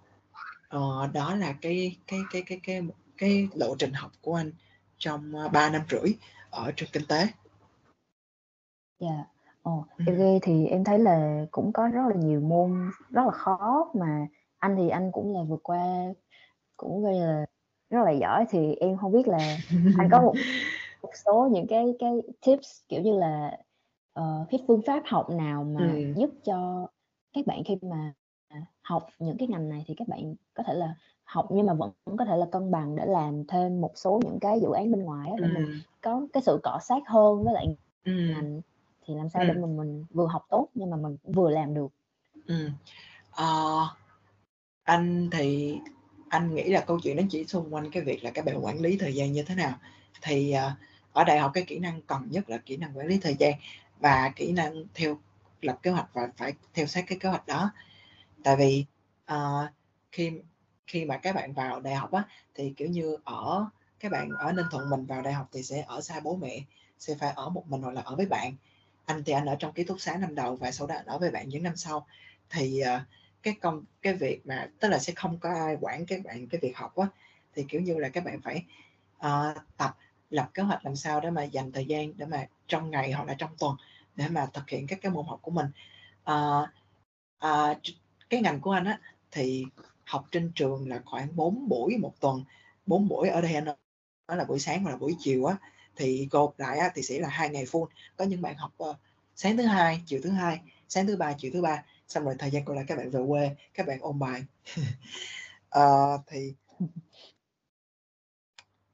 uh, 0.77 1.13
đó 1.13 1.35
là 1.35 1.55
cái 1.61 1.97
cái 2.07 2.19
cái 2.31 2.41
cái 2.41 2.59
cái 2.63 2.81
cái 3.17 3.47
lộ 3.55 3.75
trình 3.79 3.93
học 3.93 4.11
của 4.21 4.35
anh 4.35 4.51
trong 4.97 5.33
3 5.51 5.69
năm 5.69 5.81
rưỡi 5.89 6.13
ở 6.49 6.71
trường 6.75 6.89
kinh 6.93 7.05
tế. 7.05 7.27
Dạ. 9.03 9.09
Yeah. 9.09 9.27
Ồ, 9.63 9.85
ừ. 9.97 10.39
thì 10.41 10.67
em 10.67 10.83
thấy 10.83 10.99
là 10.99 11.45
cũng 11.51 11.73
có 11.73 11.87
rất 11.87 12.01
là 12.09 12.15
nhiều 12.15 12.39
môn 12.39 12.91
rất 13.09 13.21
là 13.25 13.31
khó 13.31 13.91
mà 13.93 14.27
anh 14.59 14.75
thì 14.77 14.89
anh 14.89 15.11
cũng 15.11 15.33
là 15.33 15.43
vượt 15.43 15.59
qua 15.63 16.13
cũng 16.77 17.03
gây 17.03 17.19
là 17.19 17.45
rất 17.89 18.03
là 18.03 18.11
giỏi 18.11 18.45
thì 18.49 18.75
em 18.75 18.97
không 18.97 19.11
biết 19.11 19.27
là 19.27 19.57
anh 19.97 20.09
có 20.11 20.21
một 20.21 20.33
một 21.03 21.09
số 21.25 21.49
những 21.51 21.67
cái 21.67 21.95
cái 21.99 22.11
tips 22.45 22.81
kiểu 22.89 23.01
như 23.01 23.17
là 23.17 23.57
uh, 24.19 24.49
cái 24.49 24.63
phương 24.67 24.81
pháp 24.87 25.03
học 25.05 25.29
nào 25.29 25.63
mà 25.63 25.91
ừ. 25.93 26.13
giúp 26.15 26.29
cho 26.43 26.87
các 27.33 27.47
bạn 27.47 27.63
khi 27.65 27.77
mà 27.81 28.13
học 28.81 29.07
những 29.19 29.37
cái 29.37 29.47
ngành 29.47 29.69
này 29.69 29.83
thì 29.87 29.93
các 29.97 30.07
bạn 30.07 30.35
có 30.53 30.63
thể 30.63 30.73
là 30.73 30.95
học 31.23 31.47
nhưng 31.49 31.65
mà 31.65 31.73
vẫn 31.73 31.91
có 32.17 32.25
thể 32.25 32.37
là 32.37 32.45
cân 32.51 32.71
bằng 32.71 32.95
để 32.95 33.05
làm 33.05 33.43
thêm 33.47 33.81
một 33.81 33.91
số 33.95 34.19
những 34.23 34.39
cái 34.39 34.59
dự 34.59 34.71
án 34.71 34.91
bên 34.91 35.03
ngoài 35.03 35.31
để 35.41 35.47
ừ. 35.47 35.53
mình 35.53 35.65
có 36.01 36.27
cái 36.33 36.43
sự 36.43 36.59
cọ 36.63 36.79
sát 36.81 37.03
hơn 37.07 37.43
với 37.43 37.53
lại 37.53 37.77
ừ. 38.05 38.11
ngành 38.11 38.61
thì 39.05 39.13
làm 39.15 39.29
sao 39.29 39.41
ừ. 39.41 39.47
để 39.47 39.53
mình 39.53 39.77
mình 39.77 40.05
vừa 40.09 40.27
học 40.27 40.45
tốt 40.49 40.67
nhưng 40.75 40.89
mà 40.89 40.97
mình 40.97 41.17
vừa 41.23 41.49
làm 41.49 41.73
được 41.73 41.87
ừ. 42.47 42.69
uh, 43.41 43.87
anh 44.83 45.29
thì 45.31 45.77
anh 46.29 46.55
nghĩ 46.55 46.63
là 46.63 46.81
câu 46.81 46.99
chuyện 46.99 47.17
nó 47.17 47.23
chỉ 47.29 47.45
xung 47.45 47.73
quanh 47.73 47.91
cái 47.91 48.03
việc 48.03 48.23
là 48.23 48.31
các 48.31 48.45
bạn 48.45 48.65
quản 48.65 48.81
lý 48.81 48.97
thời 48.97 49.13
gian 49.13 49.31
như 49.31 49.43
thế 49.43 49.55
nào 49.55 49.73
thì 50.21 50.55
uh, 50.55 50.71
ở 51.13 51.23
đại 51.23 51.39
học 51.39 51.51
cái 51.53 51.63
kỹ 51.63 51.79
năng 51.79 52.01
cần 52.01 52.27
nhất 52.29 52.49
là 52.49 52.57
kỹ 52.57 52.77
năng 52.77 52.97
quản 52.97 53.07
lý 53.07 53.19
thời 53.21 53.35
gian 53.35 53.53
và 53.99 54.31
kỹ 54.35 54.51
năng 54.51 54.83
theo 54.93 55.17
lập 55.61 55.79
kế 55.83 55.91
hoạch 55.91 56.09
và 56.13 56.27
phải 56.37 56.53
theo 56.73 56.85
sát 56.85 57.05
cái 57.07 57.17
kế 57.19 57.29
hoạch 57.29 57.47
đó 57.47 57.71
tại 58.43 58.55
vì 58.55 58.85
uh, 59.33 59.69
khi 60.11 60.31
khi 60.87 61.05
mà 61.05 61.17
các 61.17 61.35
bạn 61.35 61.53
vào 61.53 61.79
đại 61.79 61.95
học 61.95 62.11
á 62.11 62.23
thì 62.55 62.73
kiểu 62.77 62.87
như 62.87 63.17
ở 63.23 63.65
các 63.99 64.11
bạn 64.11 64.29
ở 64.29 64.51
ninh 64.51 64.65
thuận 64.71 64.89
mình 64.89 65.05
vào 65.05 65.21
đại 65.21 65.33
học 65.33 65.49
thì 65.51 65.63
sẽ 65.63 65.83
ở 65.87 66.01
xa 66.01 66.19
bố 66.19 66.35
mẹ 66.35 66.59
sẽ 66.99 67.15
phải 67.19 67.31
ở 67.35 67.49
một 67.49 67.67
mình 67.67 67.81
hoặc 67.81 67.91
là 67.91 68.01
ở 68.01 68.15
với 68.15 68.25
bạn 68.25 68.55
anh 69.05 69.23
thì 69.23 69.33
anh 69.33 69.45
ở 69.45 69.55
trong 69.59 69.73
ký 69.73 69.83
túc 69.83 70.01
xá 70.01 70.17
năm 70.17 70.35
đầu 70.35 70.55
và 70.55 70.71
sau 70.71 70.87
đó 70.87 70.95
anh 70.95 71.05
ở 71.05 71.17
với 71.17 71.31
bạn 71.31 71.49
những 71.49 71.63
năm 71.63 71.75
sau. 71.75 72.07
Thì 72.49 72.81
uh, 72.81 73.01
cái 73.43 73.55
công 73.61 73.83
cái 74.01 74.13
việc 74.13 74.47
mà 74.47 74.69
tức 74.79 74.89
là 74.89 74.99
sẽ 74.99 75.13
không 75.15 75.37
có 75.39 75.49
ai 75.49 75.77
quản 75.81 76.05
các 76.05 76.23
bạn 76.23 76.47
cái 76.47 76.59
việc 76.61 76.77
học 76.77 76.95
á 76.95 77.07
thì 77.55 77.65
kiểu 77.69 77.81
như 77.81 77.97
là 77.97 78.09
các 78.09 78.23
bạn 78.23 78.41
phải 78.41 78.63
uh, 79.17 79.57
tập 79.77 79.97
lập 80.29 80.49
kế 80.53 80.63
hoạch 80.63 80.85
làm 80.85 80.95
sao 80.95 81.21
để 81.21 81.29
mà 81.29 81.43
dành 81.43 81.71
thời 81.71 81.85
gian 81.85 82.17
để 82.17 82.25
mà 82.25 82.47
trong 82.67 82.91
ngày 82.91 83.11
hoặc 83.11 83.27
là 83.27 83.33
trong 83.37 83.49
tuần 83.59 83.75
để 84.15 84.27
mà 84.27 84.45
thực 84.53 84.69
hiện 84.69 84.87
các 84.87 84.99
cái 85.01 85.11
môn 85.11 85.25
học 85.25 85.39
của 85.41 85.51
mình. 85.51 85.65
Uh, 86.31 86.69
uh, 87.45 87.77
cái 88.29 88.41
ngành 88.41 88.59
của 88.59 88.71
anh 88.71 88.85
á 88.85 88.99
thì 89.31 89.65
học 90.05 90.25
trên 90.31 90.51
trường 90.55 90.89
là 90.89 91.01
khoảng 91.05 91.35
4 91.35 91.69
buổi 91.69 91.97
một 91.97 92.13
tuần. 92.19 92.43
4 92.85 93.07
buổi 93.07 93.29
ở 93.29 93.41
đây 93.41 93.53
anh 93.53 93.65
nói 93.65 94.37
là 94.37 94.43
buổi 94.43 94.59
sáng 94.59 94.83
hoặc 94.83 94.91
là 94.91 94.97
buổi 94.97 95.15
chiều 95.19 95.45
á 95.45 95.57
thì 95.95 96.27
gộp 96.31 96.59
lại 96.59 96.77
á, 96.77 96.91
thì 96.95 97.01
sẽ 97.01 97.19
là 97.19 97.29
hai 97.29 97.49
ngày 97.49 97.65
full. 97.65 97.87
Có 98.17 98.25
những 98.25 98.41
bạn 98.41 98.55
học 98.55 98.71
uh, 98.83 98.95
sáng 99.35 99.57
thứ 99.57 99.63
hai 99.63 100.01
chiều 100.05 100.19
thứ 100.23 100.29
hai 100.29 100.59
sáng 100.89 101.07
thứ 101.07 101.15
ba 101.15 101.33
chiều 101.37 101.51
thứ 101.53 101.61
ba. 101.61 101.83
Xong 102.07 102.23
rồi 102.25 102.35
thời 102.39 102.51
gian 102.51 102.65
còn 102.65 102.75
lại 102.75 102.85
các 102.87 102.97
bạn 102.97 103.09
về 103.09 103.19
quê 103.27 103.55
các 103.73 103.87
bạn 103.87 103.99
ôn 104.01 104.19
bài. 104.19 104.43
Uh, 105.77 106.21
thì 106.27 106.53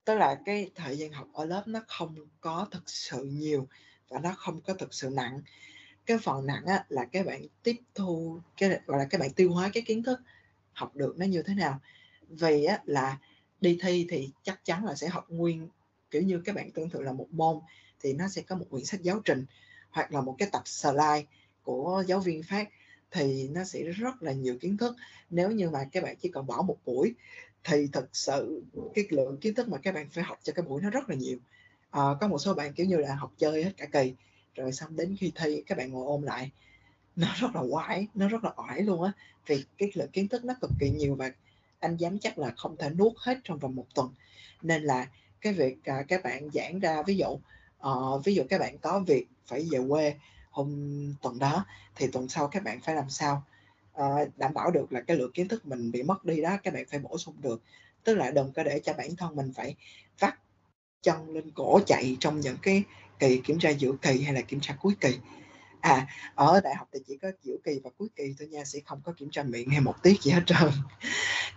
tức 0.06 0.16
là 0.16 0.40
cái 0.46 0.70
thời 0.76 0.98
gian 0.98 1.12
học 1.12 1.28
ở 1.34 1.46
lớp 1.46 1.64
nó 1.68 1.80
không 1.88 2.16
có 2.42 2.68
thực 2.72 2.90
sự 2.90 3.24
nhiều 3.24 3.68
và 4.10 4.20
nó 4.20 4.34
không 4.38 4.62
có 4.62 4.74
thực 4.74 4.94
sự 4.94 5.10
nặng. 5.10 5.42
Cái 6.06 6.18
phần 6.18 6.46
nặng 6.46 6.66
á, 6.66 6.86
là 6.90 7.06
các 7.06 7.26
bạn 7.26 7.42
tiếp 7.64 7.76
thu 7.96 8.40
cái 8.58 8.80
gọi 8.86 9.00
là 9.00 9.08
các 9.10 9.22
bạn 9.22 9.34
tiêu 9.34 9.54
hóa 9.54 9.70
cái 9.74 9.84
kiến 9.84 10.04
thức 10.04 10.20
học 10.74 10.96
được 10.96 11.18
nó 11.18 11.26
như 11.26 11.42
thế 11.42 11.54
nào. 11.54 11.80
Vì 12.30 12.66
á, 12.66 12.80
là 12.86 13.18
đi 13.62 13.78
thi 13.82 14.08
thì 14.10 14.30
chắc 14.44 14.66
chắn 14.66 14.86
là 14.86 14.96
sẽ 14.96 15.08
học 15.08 15.26
nguyên 15.30 15.68
kiểu 16.12 16.22
như 16.22 16.42
các 16.46 16.56
bạn 16.56 16.72
tương 16.72 16.90
tự 16.90 17.02
là 17.02 17.14
một 17.14 17.28
môn 17.32 17.60
thì 18.02 18.14
nó 18.14 18.28
sẽ 18.28 18.42
có 18.42 18.56
một 18.56 18.66
quyển 18.70 18.86
sách 18.86 19.02
giáo 19.02 19.22
trình 19.26 19.46
hoặc 19.90 20.14
là 20.14 20.22
một 20.22 20.36
cái 20.38 20.50
tập 20.52 20.68
slide 20.68 21.24
của 21.64 22.04
giáo 22.08 22.20
viên 22.20 22.44
phát 22.44 22.70
thì 23.12 23.48
nó 23.48 23.64
sẽ 23.64 23.84
rất 23.84 24.24
là 24.24 24.32
nhiều 24.32 24.58
kiến 24.62 24.78
thức. 24.78 24.96
Nếu 25.30 25.52
như 25.52 25.70
mà 25.70 25.80
các 25.92 26.04
bạn 26.04 26.16
chỉ 26.22 26.30
còn 26.30 26.48
bỏ 26.48 26.62
một 26.62 26.78
buổi 26.86 27.14
thì 27.64 27.88
thực 27.94 28.16
sự 28.16 28.64
cái 28.96 29.06
lượng 29.10 29.38
kiến 29.38 29.56
thức 29.56 29.70
mà 29.70 29.78
các 29.78 29.96
bạn 29.96 30.10
phải 30.10 30.24
học 30.24 30.40
cho 30.44 30.54
cái 30.54 30.66
buổi 30.66 30.82
nó 30.82 30.90
rất 30.90 31.10
là 31.10 31.16
nhiều. 31.16 31.38
À, 31.90 32.02
có 32.22 32.28
một 32.28 32.38
số 32.38 32.54
bạn 32.54 32.74
kiểu 32.74 32.86
như 32.86 32.98
là 32.98 33.16
học 33.16 33.32
chơi 33.38 33.64
hết 33.64 33.72
cả 33.78 33.86
kỳ 33.86 34.14
rồi 34.56 34.72
xong 34.72 34.96
đến 34.96 35.16
khi 35.20 35.32
thi 35.36 35.64
các 35.68 35.78
bạn 35.78 35.92
ngồi 35.92 36.06
ôm 36.06 36.22
lại. 36.22 36.52
Nó 37.16 37.28
rất 37.40 37.56
là 37.56 37.62
quái 37.72 38.08
nó 38.14 38.28
rất 38.28 38.44
là 38.44 38.52
oải 38.56 38.82
luôn 38.82 39.04
á. 39.04 39.12
Vì 39.48 39.64
cái 39.78 39.92
lượng 39.94 40.12
kiến 40.12 40.28
thức 40.28 40.46
nó 40.46 40.54
cực 40.62 40.72
kỳ 40.80 40.90
nhiều 40.90 41.16
và 41.16 41.32
anh 41.80 41.98
dám 41.98 42.20
chắc 42.20 42.40
là 42.40 42.52
không 42.58 42.78
thể 42.78 42.90
nuốt 42.90 43.14
hết 43.18 43.38
trong 43.44 43.60
vòng 43.60 43.76
một 43.76 43.86
tuần. 43.96 44.14
Nên 44.62 44.84
là 44.84 45.08
cái 45.42 45.54
việc 45.54 45.84
à, 45.84 46.04
các 46.08 46.24
bạn 46.24 46.50
giảng 46.54 46.80
ra 46.80 47.02
ví 47.02 47.18
dụ 47.18 47.28
uh, 47.88 48.26
ví 48.26 48.36
dụ 48.36 48.44
các 48.50 48.60
bạn 48.60 48.78
có 48.78 49.00
việc 49.00 49.28
phải 49.46 49.68
về 49.72 49.80
quê 49.90 50.16
hôm 50.52 50.70
tuần 51.22 51.40
đó 51.40 51.66
thì 51.96 52.08
tuần 52.08 52.30
sau 52.30 52.48
các 52.48 52.64
bạn 52.64 52.80
phải 52.82 52.96
làm 52.96 53.10
sao? 53.10 53.44
Uh, 53.98 54.38
đảm 54.38 54.54
bảo 54.54 54.72
được 54.72 54.94
là 54.94 55.02
cái 55.02 55.18
lượng 55.18 55.32
kiến 55.32 55.48
thức 55.48 55.66
mình 55.66 55.92
bị 55.92 56.04
mất 56.04 56.26
đi 56.26 56.42
đó 56.42 56.58
các 56.64 56.74
bạn 56.74 56.84
phải 56.90 57.00
bổ 57.00 57.18
sung 57.18 57.36
được. 57.42 57.62
Tức 58.04 58.16
là 58.16 58.32
đừng 58.32 58.52
có 58.54 58.64
để 58.64 58.80
cho 58.84 58.94
bản 58.94 59.16
thân 59.16 59.36
mình 59.36 59.54
phải 59.56 59.76
vắt 60.20 60.34
chân 61.02 61.30
lên 61.30 61.52
cổ 61.52 61.80
chạy 61.86 62.18
trong 62.20 62.40
những 62.40 62.58
cái 62.62 62.84
kỳ 63.20 63.42
kiểm 63.44 63.60
tra 63.60 63.70
giữa 63.70 63.92
kỳ 64.02 64.22
hay 64.22 64.34
là 64.34 64.42
kiểm 64.42 64.60
tra 64.60 64.76
cuối 64.82 64.94
kỳ 65.02 65.18
à 65.82 66.08
ở 66.36 66.62
đại 66.64 66.76
học 66.76 66.88
thì 66.94 67.00
chỉ 67.08 67.18
có 67.18 67.32
giữa 67.44 67.56
kỳ 67.64 67.80
và 67.84 67.90
cuối 67.98 68.08
kỳ 68.16 68.36
thôi 68.40 68.48
nha 68.48 68.66
sẽ 68.66 68.80
không 68.86 69.02
có 69.04 69.14
kiểm 69.18 69.30
tra 69.32 69.44
miệng 69.44 69.70
hay 69.70 69.82
một 69.82 69.96
tiết 70.04 70.22
gì 70.22 70.32
hết 70.32 70.42
trơn. 70.46 70.72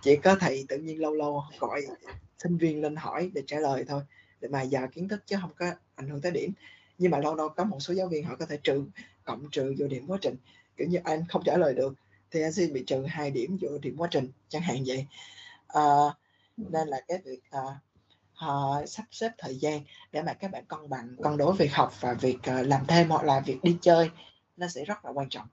Chỉ 0.01 0.15
có 0.15 0.35
thầy 0.35 0.65
tự 0.69 0.77
nhiên 0.77 1.01
lâu 1.01 1.13
lâu 1.13 1.43
gọi 1.59 1.81
sinh 2.37 2.57
viên 2.57 2.81
lên 2.81 2.95
hỏi 2.95 3.31
để 3.33 3.41
trả 3.47 3.59
lời 3.59 3.85
thôi 3.87 4.01
để 4.41 4.47
mà 4.47 4.61
giờ 4.61 4.87
kiến 4.93 5.07
thức 5.07 5.23
chứ 5.27 5.37
không 5.41 5.51
có 5.57 5.71
ảnh 5.95 6.07
hưởng 6.09 6.21
tới 6.21 6.31
điểm. 6.31 6.51
Nhưng 6.97 7.11
mà 7.11 7.17
lâu 7.17 7.35
lâu 7.35 7.49
có 7.49 7.63
một 7.63 7.79
số 7.79 7.93
giáo 7.93 8.07
viên 8.07 8.23
họ 8.23 8.35
có 8.35 8.45
thể 8.45 8.57
trừ 8.63 8.85
cộng 9.23 9.49
trừ 9.51 9.75
vô 9.77 9.87
điểm 9.87 10.07
quá 10.07 10.17
trình. 10.21 10.35
Kiểu 10.77 10.87
như 10.87 10.99
anh 11.03 11.23
không 11.29 11.43
trả 11.45 11.57
lời 11.57 11.73
được 11.73 11.93
thì 12.31 12.41
anh 12.41 12.51
sẽ 12.51 12.67
bị 12.67 12.83
trừ 12.87 13.05
hai 13.07 13.31
điểm 13.31 13.57
vô 13.61 13.77
điểm 13.77 13.95
quá 13.97 14.07
trình 14.11 14.31
chẳng 14.49 14.61
hạn 14.61 14.83
vậy. 14.85 15.05
À, 15.67 15.83
nên 16.57 16.87
là 16.87 17.01
cái 17.07 17.17
việc 17.25 17.41
à, 17.49 17.61
uh, 18.45 18.89
sắp 18.89 19.03
xếp 19.11 19.31
thời 19.37 19.55
gian 19.55 19.81
để 20.11 20.21
mà 20.21 20.33
các 20.33 20.51
bạn 20.51 20.65
cân 20.65 20.89
bằng 20.89 21.15
cân 21.23 21.37
đối 21.37 21.55
việc 21.55 21.73
học 21.73 21.93
và 22.01 22.13
việc 22.13 22.37
uh, 22.37 22.67
làm 22.67 22.85
thêm 22.87 23.09
hoặc 23.09 23.23
là 23.23 23.39
việc 23.39 23.63
đi 23.63 23.77
chơi. 23.81 24.11
Nó 24.57 24.67
sẽ 24.67 24.85
rất 24.85 25.05
là 25.05 25.11
quan 25.11 25.29
trọng. 25.29 25.47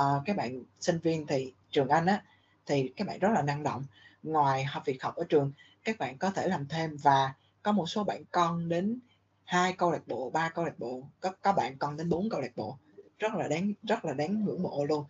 Uh, 0.00 0.22
các 0.24 0.36
bạn 0.36 0.62
sinh 0.80 0.98
viên 0.98 1.26
thì 1.26 1.52
trường 1.70 1.88
anh 1.88 2.06
á 2.06 2.22
thì 2.66 2.92
các 2.96 3.06
bạn 3.06 3.18
rất 3.18 3.28
là 3.34 3.42
năng 3.42 3.62
động. 3.62 3.84
Ngoài 4.22 4.64
học 4.64 4.82
việc 4.86 5.02
học 5.02 5.16
ở 5.16 5.24
trường 5.28 5.52
các 5.84 5.98
bạn 5.98 6.18
có 6.18 6.30
thể 6.30 6.48
làm 6.48 6.68
thêm 6.68 6.96
và 7.02 7.32
có 7.62 7.72
một 7.72 7.86
số 7.86 8.04
bạn 8.04 8.22
con 8.30 8.68
đến 8.68 8.98
hai 9.44 9.72
câu 9.72 9.92
lạc 9.92 10.06
bộ 10.06 10.30
ba 10.30 10.48
câu 10.48 10.64
lạc 10.64 10.78
bộ 10.78 11.02
có 11.20 11.32
có 11.42 11.52
bạn 11.52 11.78
con 11.78 11.96
đến 11.96 12.08
bốn 12.08 12.30
câu 12.30 12.40
lạc 12.40 12.56
bộ. 12.56 12.78
Rất 13.18 13.34
là 13.34 13.48
đáng 13.48 13.72
rất 13.82 14.04
là 14.04 14.12
đáng 14.12 14.44
ngưỡng 14.44 14.62
mộ 14.62 14.84
luôn. 14.84 15.04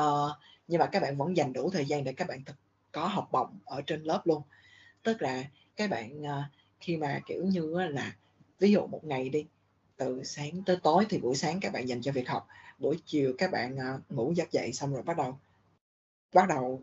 Uh, 0.00 0.30
nhưng 0.68 0.78
mà 0.78 0.86
các 0.86 1.02
bạn 1.02 1.16
vẫn 1.16 1.36
dành 1.36 1.52
đủ 1.52 1.70
thời 1.70 1.84
gian 1.84 2.04
để 2.04 2.12
các 2.12 2.28
bạn 2.28 2.44
thực 2.44 2.56
có 2.92 3.06
học 3.06 3.28
bổng 3.32 3.58
ở 3.64 3.82
trên 3.82 4.02
lớp 4.02 4.22
luôn. 4.24 4.42
Tức 5.02 5.22
là 5.22 5.44
các 5.76 5.90
bạn 5.90 6.22
ờ, 6.22 6.42
khi 6.80 6.96
mà 6.96 7.20
kiểu 7.26 7.44
như 7.44 7.88
là 7.88 8.16
ví 8.58 8.70
dụ 8.70 8.86
một 8.86 9.04
ngày 9.04 9.28
đi 9.28 9.46
từ 9.96 10.24
sáng 10.24 10.62
tới 10.66 10.76
tối 10.82 11.06
thì 11.08 11.18
buổi 11.18 11.36
sáng 11.36 11.60
các 11.60 11.72
bạn 11.72 11.88
dành 11.88 12.02
cho 12.02 12.12
việc 12.12 12.28
học 12.28 12.46
buổi 12.78 12.96
chiều 13.06 13.34
các 13.38 13.50
bạn 13.50 13.76
ờ, 13.76 14.00
ngủ 14.08 14.32
giấc 14.36 14.52
dậy 14.52 14.72
xong 14.72 14.94
rồi 14.94 15.02
bắt 15.02 15.16
đầu 15.16 15.38
bắt 16.34 16.48
đầu 16.48 16.82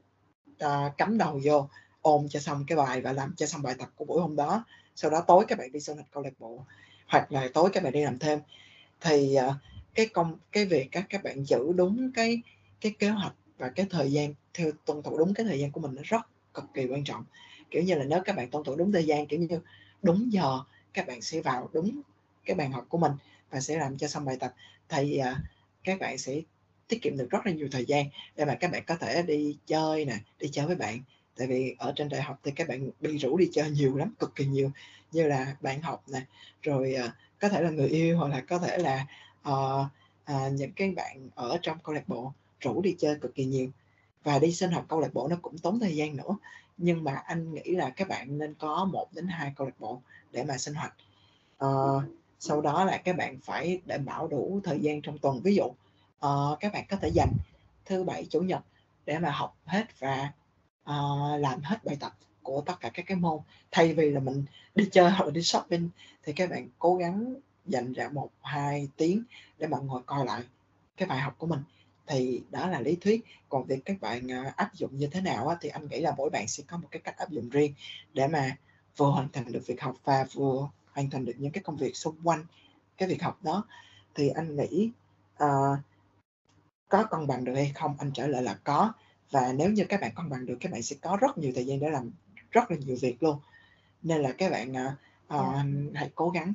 uh, 0.65 0.97
cắm 0.97 1.17
đầu 1.17 1.39
vô 1.43 1.69
ôm 2.01 2.27
cho 2.29 2.39
xong 2.39 2.63
cái 2.67 2.77
bài 2.77 3.01
và 3.01 3.13
làm 3.13 3.33
cho 3.37 3.45
xong 3.45 3.61
bài 3.61 3.75
tập 3.79 3.89
của 3.95 4.05
buổi 4.05 4.21
hôm 4.21 4.35
đó. 4.35 4.65
Sau 4.95 5.11
đó 5.11 5.23
tối 5.27 5.45
các 5.47 5.57
bạn 5.57 5.71
đi 5.71 5.79
sinh 5.79 5.95
hoạt 5.95 6.07
câu 6.11 6.23
lạc 6.23 6.39
bộ 6.39 6.65
hoặc 7.07 7.31
là 7.31 7.49
tối 7.53 7.69
các 7.73 7.83
bạn 7.83 7.93
đi 7.93 8.03
làm 8.03 8.19
thêm. 8.19 8.39
Thì 9.01 9.37
uh, 9.49 9.55
cái 9.93 10.07
công 10.07 10.37
cái 10.51 10.65
việc 10.65 10.87
các 10.91 11.05
các 11.09 11.23
bạn 11.23 11.43
giữ 11.45 11.73
đúng 11.75 12.11
cái 12.15 12.41
cái 12.81 12.95
kế 12.99 13.09
hoạch 13.09 13.33
và 13.57 13.69
cái 13.69 13.85
thời 13.89 14.11
gian 14.11 14.33
theo 14.53 14.71
tuân 14.85 15.03
thủ 15.03 15.17
đúng 15.17 15.33
cái 15.33 15.45
thời 15.45 15.59
gian 15.59 15.71
của 15.71 15.81
mình 15.81 15.95
nó 15.95 16.01
rất 16.05 16.21
cực 16.53 16.65
kỳ 16.73 16.87
quan 16.87 17.03
trọng 17.03 17.23
kiểu 17.73 17.83
như 17.83 17.95
là 17.95 18.03
nếu 18.03 18.21
các 18.25 18.35
bạn 18.35 18.49
tuân 18.49 18.63
thủ 18.63 18.75
đúng 18.75 18.91
thời 18.91 19.05
gian 19.05 19.27
kiểu 19.27 19.39
như 19.39 19.59
đúng 20.01 20.33
giờ 20.33 20.59
các 20.93 21.07
bạn 21.07 21.21
sẽ 21.21 21.41
vào 21.41 21.69
đúng 21.73 22.01
cái 22.45 22.55
bàn 22.55 22.71
học 22.71 22.85
của 22.89 22.97
mình 22.97 23.11
và 23.49 23.59
sẽ 23.59 23.77
làm 23.77 23.97
cho 23.97 24.07
xong 24.07 24.25
bài 24.25 24.37
tập. 24.39 24.53
Thì 24.89 25.19
uh, 25.19 25.37
các 25.83 25.99
bạn 25.99 26.17
sẽ 26.17 26.41
tiết 26.87 27.01
kiệm 27.01 27.17
được 27.17 27.29
rất 27.29 27.45
là 27.45 27.51
nhiều 27.51 27.67
thời 27.71 27.85
gian 27.85 28.05
để 28.35 28.45
mà 28.45 28.55
các 28.55 28.71
bạn 28.71 28.83
có 28.87 28.95
thể 28.95 29.21
đi 29.21 29.57
chơi 29.67 30.05
nè 30.05 30.15
đi 30.39 30.49
chơi 30.51 30.65
với 30.65 30.75
bạn. 30.75 30.99
Tại 31.37 31.47
vì 31.47 31.75
ở 31.77 31.93
trên 31.95 32.09
đại 32.09 32.21
học 32.21 32.39
thì 32.43 32.51
các 32.55 32.67
bạn 32.67 32.89
bị 32.99 33.17
rủ 33.17 33.37
đi 33.37 33.49
chơi 33.53 33.69
nhiều 33.69 33.95
lắm 33.95 34.13
cực 34.19 34.35
kỳ 34.35 34.45
nhiều 34.45 34.71
như 35.11 35.27
là 35.27 35.55
bạn 35.61 35.81
học 35.81 36.03
nè 36.07 36.21
rồi 36.61 36.95
uh, 37.05 37.11
có 37.39 37.49
thể 37.49 37.61
là 37.61 37.69
người 37.69 37.89
yêu 37.89 38.17
hoặc 38.17 38.27
là 38.27 38.41
có 38.41 38.59
thể 38.59 38.77
là 38.77 39.07
uh, 39.49 39.85
uh, 40.31 40.53
những 40.53 40.71
cái 40.71 40.91
bạn 40.91 41.29
ở 41.35 41.57
trong 41.61 41.77
câu 41.83 41.95
lạc 41.95 42.07
bộ 42.07 42.33
rủ 42.59 42.81
đi 42.81 42.95
chơi 42.99 43.15
cực 43.21 43.35
kỳ 43.35 43.45
nhiều. 43.45 43.69
Và 44.23 44.39
đi 44.39 44.53
sinh 44.53 44.71
hoạt 44.71 44.85
câu 44.87 44.99
lạc 44.99 45.13
bộ 45.13 45.27
nó 45.27 45.35
cũng 45.41 45.57
tốn 45.57 45.79
thời 45.79 45.95
gian 45.95 46.15
nữa 46.15 46.37
nhưng 46.83 47.03
mà 47.03 47.15
anh 47.15 47.53
nghĩ 47.53 47.63
là 47.63 47.89
các 47.89 48.07
bạn 48.07 48.37
nên 48.37 48.53
có 48.53 48.85
một 48.85 49.07
đến 49.13 49.27
hai 49.27 49.53
câu 49.55 49.67
lạc 49.67 49.79
bộ 49.79 50.01
để 50.31 50.43
mà 50.43 50.57
sinh 50.57 50.73
hoạt. 50.73 50.93
Uh, 51.65 52.03
sau 52.39 52.61
đó 52.61 52.85
là 52.85 52.97
các 52.97 53.17
bạn 53.17 53.39
phải 53.39 53.81
đảm 53.85 54.05
bảo 54.05 54.27
đủ 54.27 54.59
thời 54.63 54.79
gian 54.79 55.01
trong 55.01 55.17
tuần. 55.17 55.41
Ví 55.43 55.55
dụ 55.55 55.63
uh, 55.63 56.59
các 56.59 56.73
bạn 56.73 56.85
có 56.89 56.97
thể 56.97 57.09
dành 57.13 57.31
thứ 57.85 58.03
bảy 58.03 58.25
chủ 58.25 58.41
nhật 58.41 58.61
để 59.05 59.19
mà 59.19 59.31
học 59.31 59.57
hết 59.65 59.99
và 59.99 60.31
uh, 60.89 61.39
làm 61.39 61.61
hết 61.61 61.83
bài 61.83 61.97
tập 61.99 62.13
của 62.41 62.61
tất 62.61 62.79
cả 62.79 62.89
các 62.93 63.05
cái 63.07 63.17
môn. 63.17 63.39
Thay 63.71 63.93
vì 63.93 64.09
là 64.09 64.19
mình 64.19 64.45
đi 64.75 64.89
chơi 64.91 65.11
hoặc 65.11 65.25
là 65.25 65.31
đi 65.31 65.41
shopping 65.41 65.89
thì 66.23 66.33
các 66.33 66.49
bạn 66.49 66.69
cố 66.79 66.95
gắng 66.95 67.35
dành 67.65 67.93
ra 67.93 68.09
một 68.09 68.29
hai 68.41 68.89
tiếng 68.97 69.23
để 69.57 69.67
mà 69.67 69.77
ngồi 69.77 70.01
coi 70.05 70.25
lại 70.25 70.41
cái 70.97 71.07
bài 71.07 71.19
học 71.19 71.35
của 71.37 71.47
mình 71.47 71.59
thì 72.07 72.43
đó 72.51 72.67
là 72.67 72.79
lý 72.79 72.95
thuyết. 72.95 73.25
Còn 73.49 73.65
việc 73.65 73.85
các 73.85 74.01
bạn 74.01 74.31
à, 74.31 74.53
áp 74.55 74.75
dụng 74.75 74.97
như 74.97 75.07
thế 75.07 75.21
nào 75.21 75.47
á, 75.47 75.57
thì 75.61 75.69
anh 75.69 75.87
nghĩ 75.87 75.99
là 75.99 76.13
mỗi 76.17 76.29
bạn 76.29 76.47
sẽ 76.47 76.63
có 76.67 76.77
một 76.77 76.87
cái 76.91 77.01
cách 77.01 77.17
áp 77.17 77.29
dụng 77.29 77.49
riêng 77.49 77.73
để 78.13 78.27
mà 78.27 78.57
vừa 78.97 79.09
hoàn 79.09 79.27
thành 79.33 79.51
được 79.51 79.67
việc 79.67 79.81
học 79.81 79.95
và 80.03 80.25
vừa 80.33 80.69
hoàn 80.91 81.09
thành 81.09 81.25
được 81.25 81.33
những 81.37 81.51
cái 81.51 81.63
công 81.63 81.77
việc 81.77 81.95
xung 81.95 82.15
quanh 82.23 82.45
cái 82.97 83.09
việc 83.09 83.23
học 83.23 83.43
đó. 83.43 83.65
Thì 84.15 84.29
anh 84.29 84.55
nghĩ 84.55 84.91
uh, 85.43 85.77
có 86.89 87.03
cân 87.03 87.27
bằng 87.27 87.43
được 87.43 87.53
hay 87.55 87.71
không? 87.75 87.95
Anh 87.99 88.11
trả 88.13 88.27
lời 88.27 88.43
là 88.43 88.59
có. 88.63 88.93
Và 89.31 89.53
nếu 89.53 89.69
như 89.69 89.85
các 89.89 90.01
bạn 90.01 90.15
cân 90.15 90.29
bằng 90.29 90.45
được 90.45 90.57
các 90.59 90.71
bạn 90.71 90.81
sẽ 90.81 90.95
có 91.01 91.17
rất 91.21 91.37
nhiều 91.37 91.51
thời 91.55 91.65
gian 91.65 91.79
để 91.79 91.89
làm 91.89 92.11
rất 92.51 92.71
là 92.71 92.77
nhiều 92.77 92.97
việc 93.01 93.23
luôn. 93.23 93.39
Nên 94.01 94.21
là 94.21 94.31
các 94.31 94.51
bạn 94.51 94.71
uh, 94.71 94.93
uh, 95.35 95.95
hãy 95.95 96.11
cố 96.15 96.29
gắng 96.29 96.53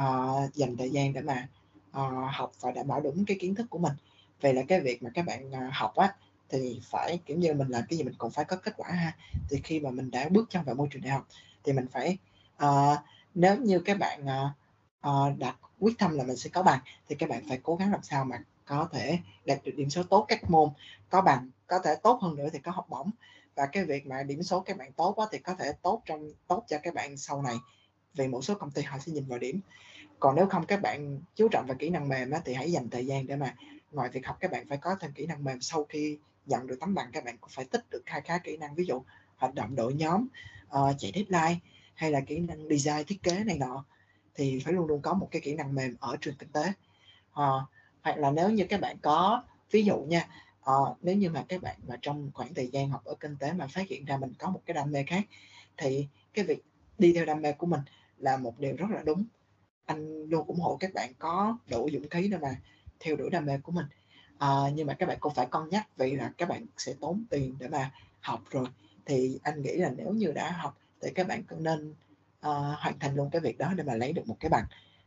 uh, 0.00 0.54
dành 0.54 0.76
thời 0.76 0.90
gian 0.90 1.12
để 1.12 1.20
mà 1.20 1.48
uh, 1.90 2.32
học 2.32 2.52
và 2.60 2.70
đảm 2.70 2.88
bảo 2.88 3.00
đúng 3.00 3.24
cái 3.24 3.36
kiến 3.40 3.54
thức 3.54 3.66
của 3.70 3.78
mình 3.78 3.92
về 4.40 4.52
là 4.52 4.62
cái 4.68 4.80
việc 4.80 5.02
mà 5.02 5.10
các 5.14 5.26
bạn 5.26 5.54
à, 5.54 5.70
học 5.72 5.96
á 5.96 6.14
thì 6.48 6.80
phải 6.82 7.18
kiểu 7.26 7.36
như 7.36 7.54
mình 7.54 7.68
làm 7.68 7.82
cái 7.88 7.98
gì 7.98 8.04
mình 8.04 8.14
cũng 8.18 8.30
phải 8.30 8.44
có 8.44 8.56
kết 8.56 8.74
quả 8.76 8.90
ha. 8.90 9.16
Thì 9.50 9.60
khi 9.64 9.80
mà 9.80 9.90
mình 9.90 10.10
đã 10.10 10.28
bước 10.28 10.50
chân 10.50 10.64
vào 10.64 10.74
môi 10.74 10.88
trường 10.90 11.02
đại 11.02 11.12
học 11.12 11.26
thì 11.64 11.72
mình 11.72 11.86
phải 11.92 12.18
uh, 12.64 12.98
nếu 13.34 13.56
như 13.56 13.78
các 13.78 13.98
bạn 13.98 14.24
uh, 14.24 14.50
uh, 15.08 15.38
đặt 15.38 15.56
quyết 15.80 15.98
tâm 15.98 16.16
là 16.16 16.24
mình 16.24 16.36
sẽ 16.36 16.50
có 16.50 16.62
bằng 16.62 16.80
thì 17.08 17.14
các 17.14 17.28
bạn 17.28 17.48
phải 17.48 17.60
cố 17.62 17.76
gắng 17.76 17.92
làm 17.92 18.02
sao 18.02 18.24
mà 18.24 18.38
có 18.64 18.88
thể 18.92 19.18
đạt 19.44 19.58
được 19.64 19.72
điểm 19.76 19.90
số 19.90 20.02
tốt 20.02 20.24
các 20.28 20.50
môn. 20.50 20.68
Có 21.10 21.20
bằng 21.20 21.50
có 21.66 21.78
thể 21.78 21.94
tốt 22.02 22.18
hơn 22.22 22.34
nữa 22.34 22.48
thì 22.52 22.58
có 22.58 22.72
học 22.72 22.86
bổng. 22.88 23.10
Và 23.54 23.66
cái 23.66 23.84
việc 23.84 24.06
mà 24.06 24.22
điểm 24.22 24.42
số 24.42 24.60
các 24.60 24.76
bạn 24.76 24.92
tốt 24.92 25.12
quá 25.16 25.26
thì 25.32 25.38
có 25.38 25.54
thể 25.54 25.72
tốt 25.82 26.02
trong 26.06 26.32
tốt 26.46 26.64
cho 26.68 26.78
các 26.82 26.94
bạn 26.94 27.16
sau 27.16 27.42
này. 27.42 27.56
Vì 28.14 28.28
một 28.28 28.44
số 28.44 28.54
công 28.54 28.70
ty 28.70 28.82
họ 28.82 28.98
sẽ 28.98 29.12
nhìn 29.12 29.24
vào 29.24 29.38
điểm. 29.38 29.60
Còn 30.18 30.36
nếu 30.36 30.46
không 30.46 30.66
các 30.66 30.82
bạn 30.82 31.20
chú 31.34 31.48
trọng 31.48 31.66
vào 31.66 31.76
kỹ 31.78 31.90
năng 31.90 32.08
mềm 32.08 32.30
á, 32.30 32.40
thì 32.44 32.54
hãy 32.54 32.72
dành 32.72 32.90
thời 32.90 33.06
gian 33.06 33.26
để 33.26 33.36
mà 33.36 33.54
ngoài 33.90 34.08
việc 34.08 34.26
học 34.26 34.36
các 34.40 34.50
bạn 34.50 34.66
phải 34.68 34.78
có 34.78 34.96
thêm 35.00 35.12
kỹ 35.12 35.26
năng 35.26 35.44
mềm 35.44 35.60
sau 35.60 35.84
khi 35.84 36.18
nhận 36.46 36.66
được 36.66 36.76
tấm 36.80 36.94
bằng 36.94 37.10
các 37.12 37.24
bạn 37.24 37.38
cũng 37.38 37.50
phải 37.52 37.64
tích 37.64 37.90
được 37.90 38.02
khai 38.06 38.20
khá 38.20 38.38
kỹ 38.38 38.56
năng 38.56 38.74
ví 38.74 38.84
dụ 38.84 39.02
hoạt 39.36 39.54
động 39.54 39.76
đội 39.76 39.94
nhóm 39.94 40.26
uh, 40.66 40.94
chạy 40.98 41.12
deadline 41.14 41.60
hay 41.94 42.10
là 42.10 42.20
kỹ 42.20 42.38
năng 42.38 42.68
design 42.68 43.04
thiết 43.06 43.22
kế 43.22 43.44
này 43.44 43.58
nọ. 43.58 43.84
Thì 44.34 44.60
phải 44.64 44.72
luôn 44.72 44.86
luôn 44.86 45.02
có 45.02 45.14
một 45.14 45.28
cái 45.30 45.40
kỹ 45.40 45.54
năng 45.54 45.74
mềm 45.74 45.96
ở 46.00 46.16
trường 46.20 46.34
kinh 46.38 46.52
tế. 46.52 46.72
Uh, 47.30 47.62
hoặc 48.02 48.16
là 48.16 48.30
nếu 48.30 48.50
như 48.50 48.66
các 48.68 48.80
bạn 48.80 48.96
có 49.02 49.42
ví 49.70 49.84
dụ 49.84 49.96
nha 49.96 50.28
uh, 50.70 50.98
nếu 51.02 51.16
như 51.16 51.30
mà 51.30 51.44
các 51.48 51.62
bạn 51.62 51.76
mà 51.88 51.96
trong 52.02 52.30
khoảng 52.34 52.54
thời 52.54 52.68
gian 52.68 52.90
học 52.90 53.04
ở 53.04 53.14
kinh 53.20 53.36
tế 53.36 53.52
mà 53.52 53.66
phát 53.66 53.88
hiện 53.88 54.04
ra 54.04 54.16
mình 54.16 54.32
có 54.38 54.50
một 54.50 54.62
cái 54.66 54.74
đam 54.74 54.90
mê 54.92 55.04
khác 55.06 55.24
thì 55.76 56.06
cái 56.34 56.44
việc 56.44 56.64
đi 56.98 57.12
theo 57.12 57.24
đam 57.24 57.42
mê 57.42 57.52
của 57.52 57.66
mình 57.66 57.80
là 58.18 58.36
một 58.36 58.58
điều 58.58 58.76
rất 58.76 58.86
là 58.90 59.02
đúng. 59.02 59.24
Anh 59.84 60.24
luôn 60.24 60.46
ủng 60.46 60.60
hộ 60.60 60.76
các 60.80 60.94
bạn 60.94 61.12
có 61.18 61.58
đủ 61.70 61.88
dũng 61.92 62.08
khí 62.08 62.28
để 62.28 62.38
mà 62.38 62.56
theo 63.00 63.16
đuổi 63.16 63.30
đam 63.30 63.46
mê 63.46 63.58
của 63.58 63.72
mình 63.72 63.86
à, 64.38 64.48
nhưng 64.74 64.86
mà 64.86 64.94
các 64.94 65.06
bạn 65.06 65.18
cũng 65.20 65.34
phải 65.34 65.46
cân 65.46 65.68
nhắc 65.68 65.88
vì 65.96 66.16
là 66.16 66.32
các 66.38 66.48
bạn 66.48 66.66
sẽ 66.76 66.94
tốn 67.00 67.24
tiền 67.30 67.56
để 67.58 67.68
mà 67.68 67.90
học 68.20 68.42
rồi 68.50 68.66
thì 69.04 69.38
anh 69.42 69.62
nghĩ 69.62 69.76
là 69.76 69.90
nếu 69.96 70.12
như 70.12 70.32
đã 70.32 70.50
học 70.50 70.78
thì 71.00 71.10
các 71.14 71.28
bạn 71.28 71.42
cũng 71.44 71.62
nên 71.62 71.90
uh, 71.90 72.76
hoàn 72.78 72.98
thành 72.98 73.14
luôn 73.14 73.30
cái 73.30 73.40
việc 73.40 73.58
đó 73.58 73.72
để 73.76 73.84
mà 73.84 73.94
lấy 73.94 74.12
được 74.12 74.28
một 74.28 74.36
cái 74.40 74.48
bằng 74.48 74.64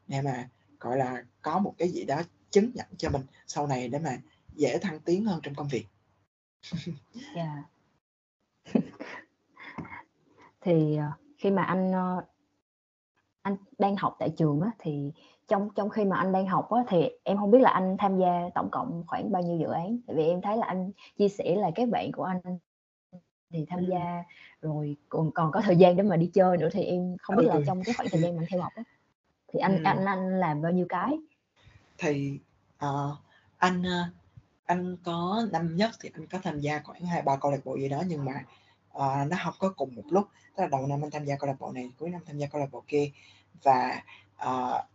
để 0.08 0.22
mà 0.22 0.50
gọi 0.80 0.98
là 0.98 1.24
có 1.42 1.60
một 1.60 1.74
cái 1.78 1.90
gì 1.90 2.06
đó 2.06 2.22
chứng 2.52 2.72
nhận 2.74 2.88
cho 2.98 3.10
mình 3.10 3.22
sau 3.48 3.68
này 3.68 3.88
để 3.88 4.00
mà 4.00 4.18
dễ 4.56 4.78
thăng 4.78 5.00
tiến 5.00 5.26
hơn 5.26 5.40
trong 5.44 5.56
công 5.56 5.68
việc. 5.68 5.86
yeah. 7.36 7.36
Dạ. 7.36 7.64
thì 10.62 10.96
ờ, 10.96 11.12
khi 11.38 11.52
mà 11.52 11.64
anh 11.64 11.92
anh 13.42 13.56
đang 13.78 13.96
học 13.96 14.16
tại 14.20 14.30
trường 14.38 14.62
á 14.62 14.72
thì 14.80 15.12
trong 15.54 15.70
trong 15.76 15.90
khi 15.90 16.06
mà 16.06 16.18
anh 16.18 16.32
đang 16.32 16.48
học 16.48 16.72
á 16.72 16.84
thì 16.88 17.10
em 17.24 17.38
không 17.38 17.52
biết 17.52 17.62
là 17.62 17.70
anh 17.70 17.98
tham 18.00 18.20
gia 18.20 18.50
tổng 18.56 18.70
cộng 18.72 19.04
khoảng 19.08 19.32
bao 19.32 19.42
nhiêu 19.42 19.58
dự 19.58 19.68
án. 19.68 20.00
Tại 20.08 20.16
vì 20.16 20.28
em 20.28 20.42
thấy 20.42 20.58
là 20.58 20.66
anh 20.66 20.92
chia 21.18 21.30
sẻ 21.30 21.56
là 21.56 21.72
các 21.76 21.90
bạn 21.90 22.12
của 22.12 22.24
anh 22.24 22.42
thì 23.52 23.66
tham 23.70 23.86
gia 23.86 24.24
rồi 24.62 24.96
còn 25.10 25.32
còn 25.32 25.52
có 25.52 25.62
thời 25.62 25.76
gian 25.76 25.96
để 25.96 26.04
mà 26.04 26.16
đi 26.16 26.30
chơi 26.34 26.58
nữa 26.58 26.70
thì 26.72 26.84
em 26.84 27.16
không 27.22 27.36
biết 27.36 27.46
là 27.48 27.54
ừ. 27.54 27.64
trong 27.68 27.84
cái 27.84 27.96
khoảng 27.98 28.10
thời 28.12 28.22
gian 28.22 28.38
mình 28.38 28.46
theo 28.50 28.62
học 28.62 28.72
á 28.76 28.84
thì 29.54 29.60
anh 29.60 29.78
ừ. 29.78 29.82
anh 29.84 30.06
anh 30.06 30.40
làm 30.40 30.62
bao 30.62 30.72
nhiêu 30.72 30.86
cái? 30.90 31.18
Thì 31.98 32.40
uh, 32.86 33.18
anh 33.58 33.82
uh, 33.82 34.14
anh 34.66 34.98
có 35.04 35.46
năm 35.52 35.76
nhất 35.76 35.92
thì 36.02 36.10
anh 36.14 36.28
có 36.28 36.40
tham 36.44 36.60
gia 36.60 36.80
khoảng 36.80 37.06
hai 37.06 37.22
ba 37.22 37.36
câu 37.36 37.52
lạc 37.52 37.66
bộ 37.66 37.78
gì 37.78 37.90
đó 37.90 38.04
nhưng 38.08 38.26
mà 38.26 38.34
uh, 38.92 39.32
nó 39.32 39.38
không 39.44 39.54
có 39.60 39.70
cùng 39.78 39.96
một 39.96 40.06
lúc. 40.10 40.28
Tức 40.56 40.64
là 40.64 40.68
đầu 40.68 40.88
năm 40.88 41.04
anh 41.04 41.12
tham 41.12 41.26
gia 41.26 41.36
câu 41.36 41.48
lạc 41.48 41.60
bộ 41.60 41.72
này 41.72 41.92
cuối 42.00 42.10
năm 42.10 42.22
tham 42.26 42.38
gia 42.38 42.48
câu 42.48 42.62
lạc 42.62 42.68
bộ 42.72 42.84
kia. 42.88 43.12
Và 43.64 44.04
uh, 44.48 44.93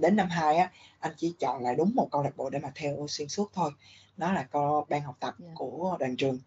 đến 0.00 0.16
năm 0.16 0.28
hai 0.30 0.56
á 0.56 0.70
anh 0.98 1.12
chỉ 1.16 1.34
chọn 1.38 1.62
lại 1.62 1.74
đúng 1.74 1.92
một 1.94 2.08
câu 2.12 2.22
lạc 2.22 2.36
bộ 2.36 2.50
để 2.50 2.58
mà 2.58 2.72
theo 2.74 3.06
xuyên 3.08 3.28
suốt 3.28 3.50
thôi. 3.52 3.70
Đó 4.16 4.32
là 4.32 4.42
câu 4.42 4.86
ban 4.88 5.02
học 5.02 5.16
tập 5.20 5.34
yeah. 5.42 5.52
của 5.54 5.96
đoàn 6.00 6.16
trường. 6.16 6.38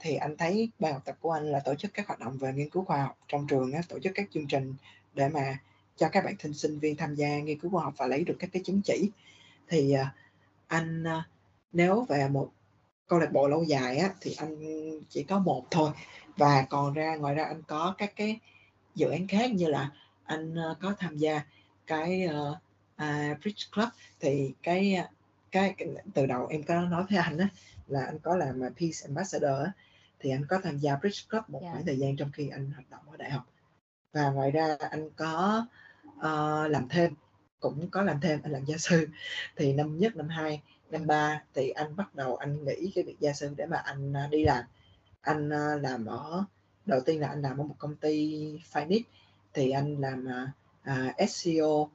Thì 0.00 0.14
anh 0.14 0.36
thấy 0.36 0.70
ban 0.78 0.92
học 0.92 1.02
tập 1.04 1.16
của 1.20 1.30
anh 1.30 1.52
là 1.52 1.60
tổ 1.60 1.74
chức 1.74 1.94
các 1.94 2.06
hoạt 2.06 2.20
động 2.20 2.38
về 2.38 2.52
nghiên 2.52 2.70
cứu 2.70 2.84
khoa 2.84 3.02
học 3.02 3.18
trong 3.28 3.46
trường 3.46 3.72
á, 3.72 3.80
tổ 3.88 3.98
chức 3.98 4.12
các 4.14 4.28
chương 4.30 4.46
trình 4.46 4.74
để 5.14 5.28
mà 5.28 5.58
cho 5.96 6.08
các 6.08 6.24
bạn 6.24 6.34
sinh 6.38 6.54
sinh 6.54 6.78
viên 6.78 6.96
tham 6.96 7.14
gia 7.14 7.38
nghiên 7.38 7.58
cứu 7.58 7.70
khoa 7.70 7.84
học 7.84 7.94
và 7.96 8.06
lấy 8.06 8.24
được 8.24 8.36
các 8.38 8.50
cái 8.52 8.62
chứng 8.64 8.80
chỉ. 8.84 9.10
Thì 9.68 9.94
uh, 10.00 10.06
anh 10.66 11.02
uh, 11.02 11.24
nếu 11.72 12.06
về 12.08 12.28
một 12.28 12.50
câu 13.06 13.18
lạc 13.18 13.32
bộ 13.32 13.48
lâu 13.48 13.64
dài 13.64 13.96
á 13.96 14.10
thì 14.20 14.34
anh 14.38 14.56
chỉ 15.08 15.22
có 15.22 15.38
một 15.38 15.66
thôi. 15.70 15.90
Và 16.36 16.66
còn 16.70 16.92
ra 16.92 17.16
ngoài 17.16 17.34
ra 17.34 17.44
anh 17.44 17.62
có 17.62 17.94
các 17.98 18.12
cái 18.16 18.38
dự 18.94 19.10
án 19.10 19.28
khác 19.28 19.50
như 19.52 19.68
là 19.68 19.90
anh 20.24 20.54
uh, 20.70 20.76
có 20.80 20.94
tham 20.98 21.16
gia 21.16 21.42
cái 21.92 22.28
uh, 22.28 22.56
uh, 23.02 23.40
Bridge 23.40 23.64
Club. 23.72 23.88
Thì 24.20 24.54
cái 24.62 24.98
cái, 25.50 25.74
từ 26.14 26.26
đầu 26.26 26.46
em 26.46 26.62
có 26.62 26.80
nói 26.80 27.04
với 27.10 27.18
anh 27.18 27.38
á 27.38 27.48
là 27.86 28.04
anh 28.04 28.18
có 28.18 28.36
làm 28.36 28.60
Peace 28.60 29.02
Ambassador 29.04 29.64
á, 29.64 29.72
thì 30.20 30.30
anh 30.30 30.46
có 30.48 30.60
tham 30.62 30.78
gia 30.78 30.96
Bridge 30.96 31.20
Club 31.30 31.44
một 31.48 31.62
yeah. 31.62 31.72
khoảng 31.72 31.86
thời 31.86 31.98
gian 31.98 32.16
trong 32.16 32.30
khi 32.32 32.48
anh 32.48 32.70
hoạt 32.70 32.90
động 32.90 33.10
ở 33.10 33.16
đại 33.16 33.30
học. 33.30 33.42
Và 34.12 34.30
ngoài 34.30 34.50
ra 34.50 34.76
anh 34.90 35.10
có 35.16 35.66
uh, 36.18 36.70
làm 36.70 36.88
thêm 36.88 37.14
cũng 37.60 37.90
có 37.90 38.02
làm 38.02 38.20
thêm 38.20 38.40
anh 38.42 38.52
làm 38.52 38.64
gia 38.64 38.76
sư. 38.76 39.08
Thì 39.56 39.72
năm 39.72 39.98
nhất 39.98 40.16
năm 40.16 40.28
hai 40.28 40.62
năm 40.90 41.06
ba 41.06 41.42
thì 41.54 41.70
anh 41.70 41.96
bắt 41.96 42.14
đầu 42.14 42.36
anh 42.36 42.64
nghĩ 42.64 42.92
cái 42.94 43.04
việc 43.04 43.16
gia 43.20 43.32
sư 43.32 43.54
để 43.56 43.66
mà 43.66 43.76
anh 43.76 44.12
uh, 44.12 44.30
đi 44.30 44.44
làm. 44.44 44.64
Anh 45.20 45.48
làm 45.82 46.06
ở 46.06 46.44
đầu 46.86 47.00
tiên 47.00 47.20
là 47.20 47.28
anh 47.28 47.42
làm 47.42 47.58
ở 47.58 47.64
một 47.64 47.76
công 47.78 47.96
ty 47.96 48.42
finance 48.72 49.02
thì 49.52 49.70
anh 49.70 50.00
làm 50.00 50.26
À, 50.84 51.14
uh, 51.22 51.30
SEO 51.30 51.66
uh, 51.66 51.90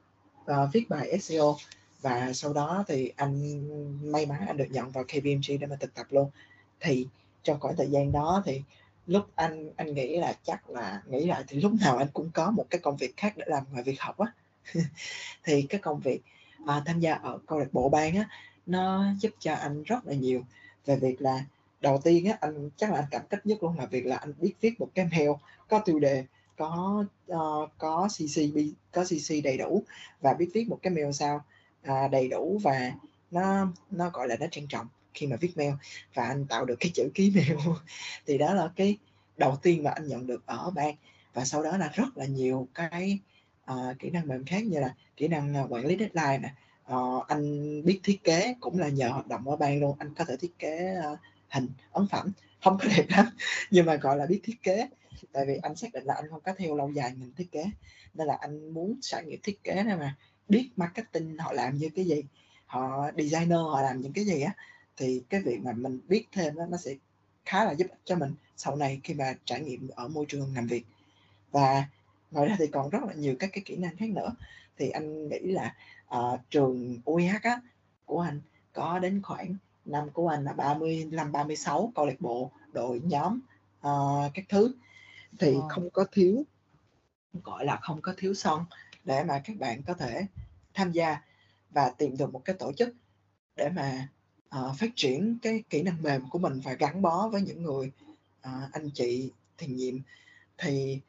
à, 0.46 0.66
viết 0.72 0.88
bài 0.88 1.18
SEO 1.18 1.56
và 2.00 2.32
sau 2.32 2.52
đó 2.52 2.84
thì 2.88 3.12
anh 3.16 3.62
may 4.12 4.26
mắn 4.26 4.46
anh 4.46 4.56
được 4.56 4.70
nhận 4.70 4.90
vào 4.90 5.04
KPMG 5.04 5.58
để 5.60 5.66
mà 5.66 5.76
thực 5.80 5.94
tập 5.94 6.06
luôn. 6.10 6.30
Thì 6.80 7.06
trong 7.42 7.60
khoảng 7.60 7.76
thời 7.76 7.90
gian 7.90 8.12
đó 8.12 8.42
thì 8.46 8.62
lúc 9.06 9.26
anh 9.34 9.70
anh 9.76 9.94
nghĩ 9.94 10.16
là 10.16 10.32
chắc 10.42 10.70
là 10.70 11.02
nghĩ 11.06 11.26
lại 11.26 11.44
thì 11.48 11.60
lúc 11.60 11.72
nào 11.80 11.96
anh 11.96 12.08
cũng 12.12 12.30
có 12.34 12.50
một 12.50 12.64
cái 12.70 12.78
công 12.78 12.96
việc 12.96 13.16
khác 13.16 13.32
để 13.36 13.44
làm 13.48 13.64
ngoài 13.72 13.82
việc 13.82 14.00
học 14.00 14.18
á. 14.18 14.32
Thì 15.44 15.62
cái 15.62 15.80
công 15.80 16.00
việc 16.00 16.20
à, 16.66 16.82
tham 16.86 17.00
gia 17.00 17.14
ở 17.14 17.38
câu 17.46 17.58
lạc 17.58 17.72
bộ 17.72 17.88
ban 17.88 18.16
á 18.16 18.28
nó 18.66 19.04
giúp 19.20 19.30
cho 19.38 19.54
anh 19.54 19.82
rất 19.82 20.06
là 20.06 20.14
nhiều. 20.14 20.42
Về 20.86 20.96
việc 20.96 21.22
là 21.22 21.44
đầu 21.80 22.00
tiên 22.04 22.26
á 22.26 22.38
anh 22.40 22.70
chắc 22.76 22.90
là 22.90 22.96
anh 22.96 23.08
cảm 23.10 23.22
kích 23.30 23.46
nhất 23.46 23.62
luôn 23.62 23.78
là 23.78 23.86
việc 23.86 24.06
là 24.06 24.16
anh 24.16 24.32
biết 24.38 24.54
viết 24.60 24.80
một 24.80 24.88
cái 24.94 25.08
mail 25.12 25.30
có 25.68 25.78
tiêu 25.78 25.98
đề 25.98 26.24
có 26.58 27.04
uh, 27.32 27.70
có 27.78 28.08
CC 28.08 28.42
có 28.92 29.04
CC 29.04 29.44
đầy 29.44 29.58
đủ 29.58 29.82
và 30.20 30.34
biết 30.34 30.50
viết 30.54 30.68
một 30.68 30.78
cái 30.82 30.92
mail 30.92 31.12
sao 31.12 31.44
uh, 31.88 32.10
đầy 32.10 32.28
đủ 32.28 32.60
và 32.62 32.92
nó 33.30 33.66
nó 33.90 34.10
gọi 34.10 34.28
là 34.28 34.36
nó 34.40 34.46
trang 34.50 34.66
trọng 34.66 34.86
khi 35.14 35.26
mà 35.26 35.36
viết 35.40 35.56
mail 35.56 35.72
và 36.14 36.24
anh 36.24 36.46
tạo 36.46 36.64
được 36.64 36.76
cái 36.80 36.90
chữ 36.94 37.10
ký 37.14 37.30
mail. 37.34 37.58
Thì 38.26 38.38
đó 38.38 38.54
là 38.54 38.70
cái 38.76 38.98
đầu 39.36 39.56
tiên 39.62 39.82
mà 39.82 39.90
anh 39.90 40.08
nhận 40.08 40.26
được 40.26 40.46
ở 40.46 40.70
ban 40.70 40.94
và 41.34 41.44
sau 41.44 41.62
đó 41.62 41.76
là 41.76 41.90
rất 41.94 42.16
là 42.16 42.24
nhiều 42.24 42.68
cái 42.74 43.18
uh, 43.72 43.98
kỹ 43.98 44.10
năng 44.10 44.28
mềm 44.28 44.44
khác 44.44 44.64
như 44.64 44.80
là 44.80 44.94
kỹ 45.16 45.28
năng 45.28 45.54
ờ, 45.54 45.66
quản 45.70 45.86
lý 45.86 45.96
deadline 45.98 46.38
nè. 46.38 46.54
Uh, 46.94 47.26
anh 47.26 47.82
biết 47.84 48.00
thiết 48.04 48.24
kế 48.24 48.54
cũng 48.60 48.78
là 48.78 48.88
nhờ 48.88 49.08
hoạt 49.08 49.26
động 49.26 49.48
ở 49.48 49.56
ban 49.56 49.80
luôn 49.80 49.96
anh 49.98 50.14
có 50.14 50.24
thể 50.24 50.36
thiết 50.36 50.58
kế 50.58 50.96
uh, 51.12 51.18
hình 51.48 51.68
ấn 51.92 52.06
phẩm 52.10 52.32
không 52.62 52.78
có 52.82 52.88
đẹp 52.96 53.06
lắm. 53.08 53.26
Nhưng 53.70 53.86
mà 53.86 53.94
gọi 53.94 54.16
là 54.16 54.26
biết 54.26 54.40
thiết 54.42 54.62
kế. 54.62 54.88
Tại 55.32 55.46
vì 55.46 55.56
anh 55.62 55.76
xác 55.76 55.92
định 55.92 56.04
là 56.04 56.14
anh 56.14 56.24
không 56.30 56.40
có 56.40 56.54
theo 56.58 56.76
lâu 56.76 56.90
dài 56.90 57.12
ngành 57.18 57.32
thiết 57.36 57.52
kế. 57.52 57.64
Nên 58.14 58.26
là 58.26 58.36
anh 58.40 58.70
muốn 58.70 58.98
trải 59.00 59.24
nghiệm 59.24 59.40
thiết 59.42 59.64
kế 59.64 59.82
này 59.82 59.96
mà 59.96 60.16
biết 60.48 60.70
marketing 60.76 61.38
họ 61.38 61.52
làm 61.52 61.76
như 61.76 61.88
cái 61.94 62.04
gì. 62.04 62.22
Họ 62.66 63.10
designer 63.16 63.58
họ 63.58 63.82
làm 63.82 64.00
những 64.00 64.12
cái 64.12 64.24
gì 64.24 64.40
á. 64.40 64.52
Thì 64.96 65.22
cái 65.28 65.42
việc 65.42 65.60
mà 65.62 65.72
mình 65.72 66.00
biết 66.08 66.24
thêm 66.32 66.54
đó, 66.56 66.66
nó 66.70 66.76
sẽ 66.76 66.94
khá 67.44 67.64
là 67.64 67.72
giúp 67.72 67.86
cho 68.04 68.16
mình 68.16 68.34
sau 68.56 68.76
này 68.76 69.00
khi 69.04 69.14
mà 69.14 69.34
trải 69.44 69.60
nghiệm 69.60 69.88
ở 69.88 70.08
môi 70.08 70.24
trường 70.28 70.54
làm 70.54 70.66
việc. 70.66 70.84
Và 71.50 71.84
ngoài 72.30 72.48
ra 72.48 72.56
thì 72.58 72.66
còn 72.66 72.90
rất 72.90 73.02
là 73.06 73.12
nhiều 73.12 73.36
các 73.38 73.50
cái 73.52 73.62
kỹ 73.64 73.76
năng 73.76 73.96
khác 73.96 74.10
nữa. 74.10 74.34
Thì 74.78 74.90
anh 74.90 75.28
nghĩ 75.28 75.38
là 75.38 75.74
uh, 76.16 76.40
trường 76.50 76.98
UIH 77.04 77.42
á, 77.42 77.60
của 78.04 78.20
anh 78.20 78.40
có 78.72 78.98
đến 78.98 79.22
khoảng 79.22 79.56
năm 79.88 80.10
của 80.10 80.28
anh 80.28 80.44
là 80.44 80.52
35 80.52 81.32
36 81.32 81.92
câu 81.94 82.06
lạc 82.06 82.20
bộ 82.20 82.50
đội 82.72 83.00
nhóm 83.04 83.40
uh, 83.86 84.30
các 84.34 84.44
thứ 84.48 84.74
thì 85.38 85.54
wow. 85.54 85.68
không 85.68 85.90
có 85.90 86.04
thiếu 86.12 86.44
gọi 87.44 87.64
là 87.64 87.76
không 87.82 88.02
có 88.02 88.14
thiếu 88.16 88.34
son 88.34 88.64
để 89.04 89.24
mà 89.24 89.40
các 89.44 89.56
bạn 89.56 89.82
có 89.82 89.94
thể 89.94 90.26
tham 90.74 90.92
gia 90.92 91.22
và 91.70 91.90
tìm 91.98 92.16
được 92.16 92.32
một 92.32 92.44
cái 92.44 92.56
tổ 92.58 92.72
chức 92.72 92.94
để 93.56 93.68
mà 93.68 94.08
uh, 94.58 94.76
phát 94.78 94.90
triển 94.96 95.38
cái 95.42 95.62
kỹ 95.70 95.82
năng 95.82 96.02
mềm 96.02 96.28
của 96.30 96.38
mình 96.38 96.60
và 96.64 96.72
gắn 96.72 97.02
bó 97.02 97.28
với 97.28 97.42
những 97.42 97.62
người 97.62 97.92
uh, 98.40 98.72
anh 98.72 98.90
chị 98.94 99.32
thiền 99.58 99.76
nhiệm 99.76 99.94
thì 100.58 101.00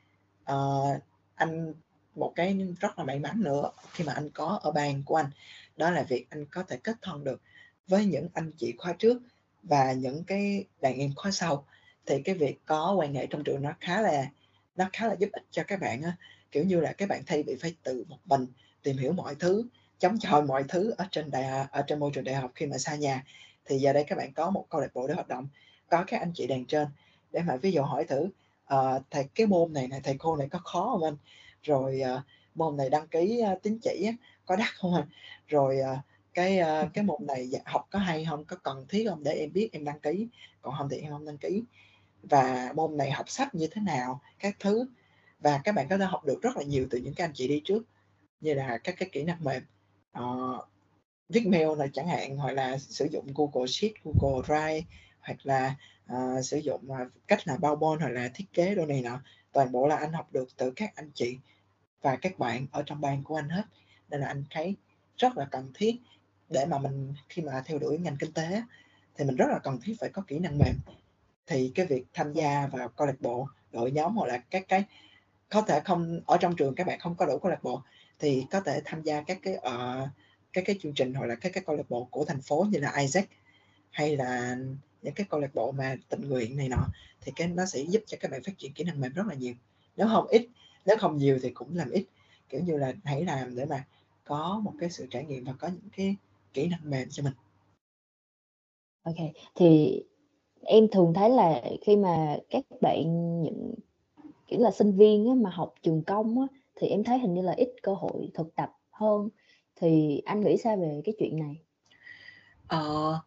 uh, 0.51 1.01
anh 1.35 1.73
một 2.15 2.33
cái 2.35 2.75
rất 2.79 2.99
là 2.99 3.05
may 3.05 3.19
mắn 3.19 3.43
nữa 3.43 3.71
khi 3.91 4.03
mà 4.03 4.13
anh 4.13 4.29
có 4.29 4.59
ở 4.63 4.71
bàn 4.71 5.03
của 5.05 5.15
anh 5.15 5.29
đó 5.77 5.89
là 5.89 6.03
việc 6.03 6.27
anh 6.29 6.45
có 6.45 6.63
thể 6.63 6.77
kết 6.77 6.95
thân 7.01 7.23
được 7.23 7.41
với 7.89 8.05
những 8.05 8.27
anh 8.33 8.51
chị 8.57 8.73
khóa 8.77 8.93
trước 8.93 9.21
và 9.63 9.93
những 9.93 10.23
cái 10.23 10.65
đàn 10.81 10.99
em 10.99 11.13
khóa 11.15 11.31
sau 11.31 11.65
thì 12.05 12.21
cái 12.21 12.35
việc 12.35 12.59
có 12.65 12.93
quan 12.97 13.13
hệ 13.13 13.27
trong 13.27 13.43
trường 13.43 13.61
nó 13.61 13.73
khá 13.79 14.01
là 14.01 14.31
nó 14.75 14.89
khá 14.93 15.07
là 15.07 15.15
giúp 15.19 15.29
ích 15.31 15.43
cho 15.51 15.63
các 15.63 15.79
bạn 15.81 16.01
á. 16.01 16.17
Kiểu 16.51 16.63
như 16.63 16.79
là 16.79 16.93
các 16.93 17.09
bạn 17.09 17.23
thay 17.25 17.43
vì 17.43 17.55
phải 17.55 17.75
tự 17.83 18.05
một 18.07 18.17
mình 18.25 18.45
tìm 18.83 18.97
hiểu 18.97 19.13
mọi 19.13 19.35
thứ 19.35 19.65
chống 19.99 20.19
chọi 20.19 20.43
mọi 20.43 20.63
thứ 20.67 20.93
ở 20.97 21.05
trên 21.11 21.31
đại 21.31 21.67
ở 21.71 21.81
trên 21.87 21.99
môi 21.99 22.11
trường 22.13 22.23
đại 22.23 22.35
học 22.35 22.51
khi 22.55 22.65
mà 22.65 22.77
xa 22.77 22.95
nhà 22.95 23.23
thì 23.65 23.77
giờ 23.77 23.93
đây 23.93 24.03
các 24.03 24.17
bạn 24.17 24.33
có 24.33 24.49
một 24.49 24.65
câu 24.69 24.81
lạc 24.81 24.93
bộ 24.93 25.07
để 25.07 25.13
hoạt 25.13 25.27
động 25.27 25.47
có 25.89 26.03
các 26.07 26.19
anh 26.19 26.31
chị 26.35 26.47
đàn 26.47 26.65
trên. 26.65 26.87
Để 27.31 27.41
mà 27.41 27.55
ví 27.55 27.71
dụ 27.71 27.81
hỏi 27.81 28.05
thử 28.05 28.29
uh, 28.73 29.03
thầy 29.11 29.23
cái 29.35 29.47
môn 29.47 29.73
này 29.73 29.87
này 29.87 30.01
thầy 30.03 30.15
cô 30.19 30.35
này 30.35 30.47
có 30.49 30.59
khó 30.59 30.89
không 30.91 31.03
anh? 31.03 31.17
Rồi 31.63 32.01
uh, 32.15 32.21
môn 32.55 32.77
này 32.77 32.89
đăng 32.89 33.07
ký 33.07 33.41
uh, 33.53 33.63
tín 33.63 33.79
chỉ 33.81 34.05
á, 34.05 34.13
có 34.45 34.55
đắt 34.55 34.67
không 34.75 34.95
anh? 34.95 35.07
Rồi 35.47 35.77
uh, 35.93 35.99
cái 36.33 36.59
uh, 36.61 36.93
cái 36.93 37.03
môn 37.03 37.27
này 37.27 37.47
dạ, 37.47 37.59
học 37.65 37.87
có 37.91 37.99
hay 37.99 38.25
không 38.29 38.45
có 38.45 38.55
cần 38.55 38.85
thiết 38.89 39.05
không? 39.09 39.23
Để 39.23 39.31
em 39.31 39.53
biết 39.53 39.69
em 39.71 39.83
đăng 39.83 39.99
ký. 39.99 40.27
Còn 40.61 40.75
không 40.77 40.89
thì 40.89 40.97
em 40.97 41.11
không 41.11 41.25
đăng 41.25 41.37
ký. 41.37 41.63
Và 42.23 42.71
môn 42.75 42.97
này 42.97 43.11
học 43.11 43.29
sách 43.29 43.55
như 43.55 43.67
thế 43.71 43.81
nào 43.81 44.21
các 44.39 44.55
thứ. 44.59 44.85
Và 45.39 45.61
các 45.63 45.75
bạn 45.75 45.87
có 45.89 45.97
thể 45.97 46.05
học 46.05 46.25
được 46.25 46.41
rất 46.41 46.57
là 46.57 46.63
nhiều 46.63 46.87
từ 46.89 46.97
những 46.97 47.13
các 47.13 47.23
anh 47.23 47.33
chị 47.33 47.47
đi 47.47 47.61
trước 47.65 47.83
như 48.41 48.53
là 48.53 48.77
các 48.77 48.95
cái 48.99 49.09
kỹ 49.11 49.23
năng 49.23 49.43
mềm. 49.43 49.63
Ờ, 50.11 50.23
uh, 50.23 50.67
viết 51.29 51.47
mail 51.47 51.67
là 51.77 51.87
chẳng 51.93 52.07
hạn 52.07 52.37
hoặc 52.37 52.51
là 52.51 52.77
sử 52.77 53.07
dụng 53.11 53.27
Google 53.35 53.67
Sheet, 53.67 53.91
Google 54.03 54.45
Drive 54.47 54.87
hoặc 55.19 55.37
là 55.43 55.75
uh, 56.13 56.45
sử 56.45 56.57
dụng 56.57 56.81
uh, 56.91 57.11
cách 57.27 57.47
là 57.47 57.57
bao 57.57 57.75
hoặc 57.75 58.09
là 58.09 58.31
thiết 58.33 58.45
kế 58.53 58.75
đồ 58.75 58.85
này 58.85 59.01
nọ. 59.01 59.21
Toàn 59.51 59.71
bộ 59.71 59.87
là 59.87 59.95
anh 59.95 60.13
học 60.13 60.33
được 60.33 60.47
từ 60.57 60.71
các 60.75 60.95
anh 60.95 61.11
chị 61.13 61.37
và 62.01 62.15
các 62.15 62.39
bạn 62.39 62.67
ở 62.71 62.83
trong 62.85 63.01
ban 63.01 63.23
của 63.23 63.35
anh 63.35 63.49
hết. 63.49 63.63
Nên 64.09 64.21
là 64.21 64.27
anh 64.27 64.43
thấy 64.49 64.75
rất 65.17 65.37
là 65.37 65.47
cần 65.51 65.71
thiết 65.73 65.95
để 66.49 66.65
mà 66.65 66.77
mình 66.77 67.13
khi 67.29 67.41
mà 67.41 67.61
theo 67.65 67.79
đuổi 67.79 67.97
ngành 67.97 68.17
kinh 68.19 68.33
tế 68.33 68.61
thì 69.15 69.25
mình 69.25 69.35
rất 69.35 69.45
là 69.49 69.59
cần 69.59 69.79
thiết 69.83 69.95
phải 69.99 70.09
có 70.09 70.21
kỹ 70.27 70.39
năng 70.39 70.57
mềm. 70.57 70.75
Thì 71.47 71.71
cái 71.75 71.85
việc 71.85 72.05
tham 72.13 72.33
gia 72.33 72.67
vào 72.67 72.89
câu 72.89 73.07
lạc 73.07 73.21
bộ 73.21 73.47
đội 73.71 73.91
nhóm 73.91 74.15
hoặc 74.15 74.27
là 74.27 74.37
các 74.37 74.65
cái 74.67 74.83
có 75.49 75.61
thể 75.61 75.79
không 75.85 76.21
ở 76.25 76.37
trong 76.37 76.55
trường 76.55 76.75
các 76.75 76.87
bạn 76.87 76.99
không 76.99 77.15
có 77.15 77.25
đủ 77.25 77.39
câu 77.39 77.51
lạc 77.51 77.63
bộ 77.63 77.81
thì 78.19 78.45
có 78.51 78.61
thể 78.61 78.81
tham 78.85 79.01
gia 79.01 79.21
các 79.21 79.39
cái 79.41 79.53
uh, 79.53 80.09
các 80.53 80.63
cái 80.65 80.75
chương 80.81 80.93
trình 80.93 81.13
hoặc 81.13 81.25
là 81.25 81.35
các 81.35 81.53
cái 81.53 81.63
câu 81.67 81.75
lạc 81.75 81.89
bộ 81.89 82.07
của 82.11 82.25
thành 82.25 82.41
phố 82.41 82.67
như 82.71 82.79
là 82.79 82.93
Isaac 82.97 83.29
hay 83.91 84.17
là 84.17 84.57
những 85.01 85.13
cái 85.13 85.25
câu 85.29 85.39
lạc 85.39 85.53
bộ 85.53 85.71
mà 85.71 85.95
tình 86.09 86.29
nguyện 86.29 86.57
này 86.57 86.69
nọ 86.69 86.87
thì 87.21 87.31
cái 87.35 87.47
nó 87.47 87.65
sẽ 87.65 87.79
giúp 87.79 88.03
cho 88.07 88.17
các 88.19 88.31
bạn 88.31 88.43
phát 88.43 88.57
triển 88.57 88.73
kỹ 88.73 88.83
năng 88.83 89.01
mềm 89.01 89.13
rất 89.13 89.27
là 89.27 89.33
nhiều. 89.33 89.53
Nếu 89.97 90.07
không 90.07 90.27
ít 90.27 90.47
nếu 90.85 90.97
không 90.97 91.17
nhiều 91.17 91.39
thì 91.41 91.49
cũng 91.49 91.75
làm 91.75 91.89
ít. 91.89 92.05
Kiểu 92.49 92.61
như 92.61 92.77
là 92.77 92.93
hãy 93.03 93.25
làm 93.25 93.55
để 93.55 93.65
mà 93.65 93.83
có 94.23 94.61
một 94.63 94.73
cái 94.79 94.89
sự 94.89 95.07
trải 95.09 95.25
nghiệm 95.25 95.43
và 95.43 95.53
có 95.59 95.67
những 95.67 95.89
cái 95.97 96.15
kỹ 96.53 96.67
năng 96.67 96.89
mềm 96.89 97.07
cho 97.11 97.23
mình. 97.23 97.33
Ok 99.03 99.15
thì 99.55 100.01
em 100.61 100.87
thường 100.91 101.13
thấy 101.13 101.29
là 101.29 101.61
khi 101.81 101.95
mà 101.95 102.37
các 102.49 102.63
bạn 102.81 103.03
những 103.43 103.73
kiểu 104.47 104.59
là 104.59 104.71
sinh 104.71 104.97
viên 104.97 105.27
á, 105.27 105.33
mà 105.35 105.49
học 105.49 105.73
trường 105.83 106.03
công 106.03 106.41
á, 106.41 106.47
thì 106.75 106.87
em 106.87 107.03
thấy 107.03 107.19
hình 107.19 107.33
như 107.33 107.41
là 107.41 107.51
ít 107.51 107.69
cơ 107.83 107.93
hội 107.93 108.31
thực 108.33 108.55
tập 108.55 108.71
hơn. 108.91 109.29
Thì 109.75 110.21
anh 110.25 110.41
nghĩ 110.41 110.57
sao 110.57 110.77
về 110.77 111.01
cái 111.05 111.15
chuyện 111.19 111.39
này? 111.39 111.61
Ờ 112.67 113.19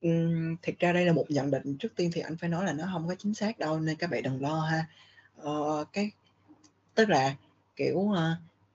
um, 0.00 0.56
thực 0.62 0.78
ra 0.78 0.92
đây 0.92 1.06
là 1.06 1.12
một 1.12 1.24
nhận 1.28 1.50
định 1.50 1.76
trước 1.78 1.92
tiên 1.96 2.10
thì 2.12 2.20
anh 2.20 2.36
phải 2.36 2.50
nói 2.50 2.64
là 2.64 2.72
nó 2.72 2.84
không 2.92 3.08
có 3.08 3.14
chính 3.18 3.34
xác 3.34 3.58
đâu 3.58 3.80
nên 3.80 3.96
các 3.96 4.10
bạn 4.10 4.22
đừng 4.22 4.42
lo 4.42 4.60
ha. 4.60 4.86
Ờ, 5.36 5.84
cái 5.92 6.10
tức 6.94 7.08
là 7.08 7.36
kiểu 7.76 7.98
uh, 7.98 8.18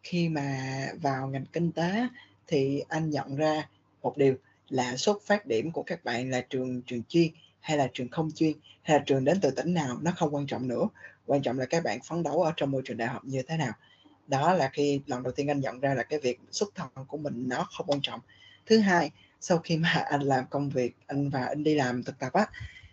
khi 0.04 0.30
mà 0.30 0.88
vào 1.02 1.28
ngành 1.28 1.46
kinh 1.46 1.72
tế 1.72 2.08
thì 2.50 2.84
anh 2.88 3.10
nhận 3.10 3.36
ra 3.36 3.68
một 4.02 4.18
điều 4.18 4.36
là 4.70 4.98
xuất 4.98 5.22
phát 5.22 5.46
điểm 5.46 5.72
của 5.72 5.84
các 5.84 6.04
bạn 6.04 6.30
là 6.30 6.42
trường 6.42 6.82
trường 6.82 7.04
chuyên 7.10 7.28
hay 7.60 7.78
là 7.78 7.90
trường 7.94 8.10
không 8.10 8.32
chuyên, 8.36 8.54
hay 8.82 8.98
là 8.98 9.04
trường 9.06 9.26
đến 9.26 9.40
từ 9.42 9.52
tỉnh 9.52 9.74
nào 9.74 9.98
nó 10.02 10.12
không 10.18 10.36
quan 10.36 10.48
trọng 10.48 10.68
nữa. 10.68 10.88
Quan 11.26 11.42
trọng 11.42 11.60
là 11.60 11.66
các 11.66 11.84
bạn 11.84 12.00
phấn 12.02 12.24
đấu 12.24 12.42
ở 12.42 12.54
trong 12.58 12.72
môi 12.72 12.82
trường 12.86 12.98
đại 12.98 13.08
học 13.08 13.26
như 13.26 13.42
thế 13.42 13.58
nào. 13.58 13.74
Đó 14.28 14.54
là 14.54 14.70
khi 14.74 15.02
lần 15.06 15.24
đầu 15.24 15.32
tiên 15.32 15.50
anh 15.50 15.60
nhận 15.60 15.80
ra 15.80 15.94
là 15.94 16.04
cái 16.04 16.20
việc 16.20 16.40
xuất 16.52 16.76
thân 16.76 16.88
của 17.08 17.18
mình 17.18 17.44
nó 17.48 17.68
không 17.78 17.88
quan 17.88 18.00
trọng. 18.02 18.20
Thứ 18.66 18.80
hai, 18.80 19.12
sau 19.42 19.58
khi 19.58 19.78
mà 19.78 19.90
anh 20.10 20.22
làm 20.22 20.46
công 20.50 20.70
việc, 20.70 20.96
anh 21.08 21.30
và 21.30 21.46
anh 21.46 21.64
đi 21.64 21.76
làm 21.76 22.04
thực 22.04 22.20
tập 22.20 22.34
á, 22.34 22.46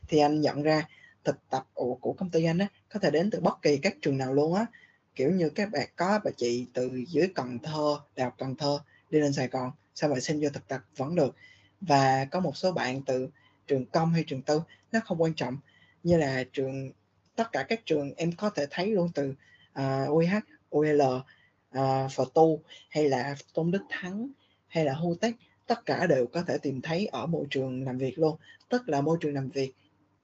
thì 0.09 0.19
anh 0.19 0.41
nhận 0.41 0.63
ra 0.63 0.89
thực 1.25 1.37
tập 1.51 1.67
của 1.75 2.15
công 2.19 2.31
ty 2.31 2.45
anh 2.45 2.59
á, 2.59 2.67
có 2.89 3.01
thể 3.01 3.11
đến 3.11 3.31
từ 3.31 3.41
bất 3.41 3.63
kỳ 3.63 3.77
các 3.77 3.97
trường 4.03 4.19
nào 4.19 4.35
luôn 4.35 4.55
á. 4.55 4.67
Kiểu 5.15 5.31
như 5.31 5.51
các 5.51 5.71
bạn 5.73 5.89
có 5.97 6.21
bà 6.25 6.31
chị 6.37 6.67
từ 6.73 7.05
dưới 7.09 7.29
Cần 7.35 7.59
Thơ, 7.59 8.01
đại 8.17 8.25
học 8.25 8.35
Cần 8.39 8.55
Thơ 8.55 8.79
đi 9.11 9.21
lên 9.21 9.33
Sài 9.33 9.49
Gòn 9.49 9.71
sao 9.95 10.11
vậy 10.11 10.21
xin 10.21 10.41
vô 10.41 10.49
thực 10.49 10.69
tập 10.69 10.81
vẫn 10.97 11.15
được. 11.15 11.35
Và 11.81 12.25
có 12.25 12.41
một 12.41 12.57
số 12.57 12.73
bạn 12.73 13.03
từ 13.07 13.29
trường 13.67 13.87
công 13.87 14.13
hay 14.13 14.25
trường 14.27 14.43
tư 14.43 14.63
nó 14.93 15.01
không 15.05 15.23
quan 15.23 15.35
trọng. 15.35 15.57
Như 16.03 16.19
là 16.19 16.45
trường 16.53 16.91
tất 17.37 17.53
cả 17.53 17.63
các 17.63 17.87
trường 17.87 18.15
em 18.17 18.33
có 18.33 18.51
thể 18.51 18.67
thấy 18.71 18.87
luôn 18.87 19.11
từ 19.15 19.35
à, 19.73 20.07
uh, 20.09 20.13
UH, 20.13 20.33
UL, 20.71 21.03
uh, 21.03 21.23
à, 21.71 22.09
Phật 22.09 22.35
Tu 22.35 22.61
hay 22.89 23.09
là 23.09 23.37
Tôn 23.55 23.71
Đức 23.71 23.83
Thắng 23.91 24.29
hay 24.69 24.85
là 24.85 24.95
Hu 24.95 25.15
Tech 25.15 25.35
tất 25.67 25.87
cả 25.87 26.07
đều 26.07 26.27
có 26.27 26.43
thể 26.43 26.59
tìm 26.59 26.81
thấy 26.81 27.07
ở 27.07 27.27
môi 27.27 27.47
trường 27.51 27.85
làm 27.85 27.99
việc 27.99 28.19
luôn. 28.19 28.37
Tức 28.69 28.89
là 28.89 29.01
môi 29.01 29.19
trường 29.21 29.35
làm 29.35 29.49
việc 29.49 29.73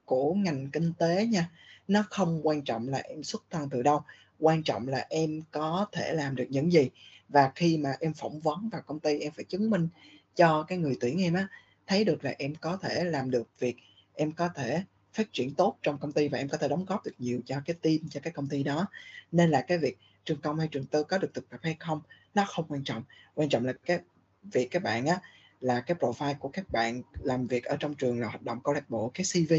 của 0.05 0.35
ngành 0.35 0.71
kinh 0.73 0.93
tế 0.99 1.27
nha 1.27 1.51
nó 1.89 2.05
không 2.11 2.41
quan 2.47 2.63
trọng 2.63 2.89
là 2.89 2.99
em 2.99 3.23
xuất 3.23 3.45
thân 3.51 3.69
từ 3.71 3.83
đâu. 3.83 4.03
Quan 4.39 4.63
trọng 4.63 4.89
là 4.89 5.07
em 5.11 5.43
có 5.51 5.87
thể 5.93 6.13
làm 6.13 6.37
được 6.37 6.47
những 6.49 6.73
gì 6.73 6.91
và 7.33 7.53
khi 7.55 7.79
mà 7.79 7.95
em 8.01 8.15
phỏng 8.15 8.41
vấn 8.41 8.69
vào 8.69 8.83
công 8.83 9.01
ty 9.01 9.19
em 9.19 9.33
phải 9.33 9.45
chứng 9.45 9.71
minh 9.71 9.89
cho 10.37 10.63
cái 10.63 10.79
người 10.79 10.97
tuyển 11.01 11.23
em 11.23 11.35
á 11.35 11.49
thấy 11.87 12.05
được 12.05 12.25
là 12.25 12.35
em 12.39 12.55
có 12.55 12.77
thể 12.77 13.05
làm 13.05 13.31
được 13.31 13.49
việc 13.59 13.77
em 14.15 14.33
có 14.33 14.49
thể 14.49 14.83
phát 15.13 15.33
triển 15.33 15.55
tốt 15.55 15.79
trong 15.83 15.99
công 15.99 16.13
ty 16.13 16.29
và 16.29 16.39
em 16.39 16.49
có 16.49 16.59
thể 16.59 16.69
đóng 16.69 16.85
góp 16.85 17.05
được 17.05 17.15
nhiều 17.19 17.41
cho 17.47 17.61
cái 17.67 17.77
team 17.83 17.99
cho 18.11 18.21
cái 18.21 18.33
công 18.33 18.49
ty 18.49 18.63
đó 18.63 18.87
nên 19.33 19.51
là 19.51 19.61
cái 19.61 19.79
việc 19.79 19.99
trường 20.25 20.41
công 20.41 20.59
hay 20.59 20.69
trường 20.69 20.87
tư 20.87 21.05
có 21.05 21.19
được 21.19 21.35
thực 21.35 21.51
tập 21.51 21.61
hay 21.63 21.77
không 21.81 22.01
nó 22.35 22.45
không 22.49 22.65
quan 22.69 22.85
trọng 22.85 23.03
quan 23.35 23.49
trọng 23.49 23.65
là 23.65 23.73
cái 23.73 23.99
việc 24.43 24.69
các 24.71 24.83
bạn 24.83 25.07
á 25.07 25.21
là 25.61 25.81
cái 25.81 25.97
profile 26.01 26.35
của 26.39 26.49
các 26.49 26.71
bạn 26.71 27.03
làm 27.23 27.47
việc 27.47 27.65
ở 27.65 27.77
trong 27.77 27.95
trường 27.95 28.21
là 28.21 28.29
hoạt 28.29 28.43
động 28.43 28.61
câu 28.65 28.75
lạc 28.75 28.91
bộ 28.91 29.11
cái 29.15 29.25
CV 29.33 29.55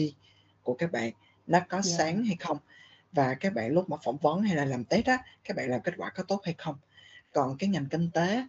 của 0.64 0.74
các 0.74 0.92
bạn 0.92 1.12
nó 1.48 1.60
có 1.70 1.78
yeah. 1.78 1.86
Dạ. 1.86 1.98
sáng 1.98 2.24
hay 2.24 2.36
không 2.40 2.58
và 3.12 3.34
các 3.34 3.54
bạn 3.54 3.72
lúc 3.72 3.90
mà 3.90 3.98
phỏng 4.04 4.18
vấn 4.18 4.42
hay 4.42 4.56
là 4.56 4.66
làm 4.66 4.84
test 4.84 5.06
á 5.06 5.18
các 5.44 5.58
bạn 5.58 5.70
làm 5.70 5.82
kết 5.82 5.94
quả 5.98 6.10
có 6.10 6.24
tốt 6.24 6.42
hay 6.44 6.56
không 6.58 6.76
còn 7.34 7.58
cái 7.58 7.70
ngành 7.70 7.86
kinh 7.86 8.10
tế, 8.14 8.44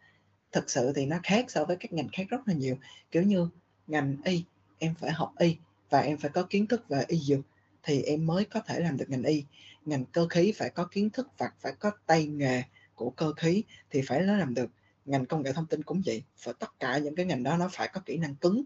thực 0.52 0.70
sự 0.70 0.92
thì 0.96 1.06
nó 1.06 1.18
khác 1.22 1.44
so 1.50 1.64
với 1.64 1.76
các 1.76 1.92
ngành 1.92 2.08
khác 2.12 2.22
rất 2.28 2.48
là 2.48 2.54
nhiều. 2.54 2.76
Kiểu 3.10 3.22
như 3.22 3.48
ngành 3.86 4.16
y, 4.24 4.44
em 4.78 4.94
phải 4.94 5.12
học 5.12 5.32
y 5.38 5.56
và 5.90 6.00
em 6.00 6.18
phải 6.18 6.30
có 6.30 6.42
kiến 6.42 6.66
thức 6.66 6.88
về 6.88 7.04
y 7.08 7.18
dược 7.18 7.40
thì 7.82 8.02
em 8.02 8.26
mới 8.26 8.44
có 8.44 8.60
thể 8.60 8.80
làm 8.80 8.96
được 8.96 9.10
ngành 9.10 9.22
y. 9.22 9.44
Ngành 9.84 10.04
cơ 10.04 10.26
khí 10.28 10.52
phải 10.52 10.70
có 10.70 10.84
kiến 10.84 11.10
thức 11.10 11.28
và 11.38 11.50
phải 11.60 11.72
có 11.78 11.90
tay 12.06 12.26
nghề 12.26 12.62
của 12.94 13.10
cơ 13.10 13.32
khí 13.32 13.62
thì 13.90 14.02
phải 14.06 14.20
nó 14.20 14.36
làm 14.36 14.54
được. 14.54 14.70
Ngành 15.04 15.26
công 15.26 15.42
nghệ 15.42 15.52
thông 15.52 15.66
tin 15.66 15.82
cũng 15.82 16.02
vậy, 16.06 16.22
phải 16.36 16.54
tất 16.58 16.80
cả 16.80 16.98
những 16.98 17.14
cái 17.14 17.26
ngành 17.26 17.42
đó 17.42 17.56
nó 17.56 17.68
phải 17.72 17.88
có 17.92 18.00
kỹ 18.00 18.16
năng 18.16 18.34
cứng, 18.34 18.64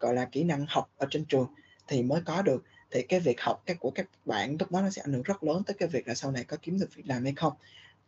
gọi 0.00 0.14
là 0.14 0.24
kỹ 0.32 0.44
năng 0.44 0.66
học 0.68 0.90
ở 0.96 1.06
trên 1.10 1.24
trường 1.24 1.46
thì 1.88 2.02
mới 2.02 2.20
có 2.24 2.42
được. 2.42 2.64
Thì 2.90 3.02
cái 3.02 3.20
việc 3.20 3.40
học 3.40 3.62
các 3.66 3.76
của 3.80 3.90
các 3.90 4.08
bạn 4.24 4.56
lúc 4.60 4.72
đó 4.72 4.82
nó 4.82 4.90
sẽ 4.90 5.02
ảnh 5.02 5.12
hưởng 5.12 5.22
rất 5.22 5.42
lớn 5.42 5.62
tới 5.66 5.74
cái 5.78 5.88
việc 5.88 6.08
là 6.08 6.14
sau 6.14 6.30
này 6.30 6.44
có 6.44 6.56
kiếm 6.62 6.78
được 6.78 6.94
việc 6.94 7.06
làm 7.06 7.24
hay 7.24 7.32
không. 7.36 7.52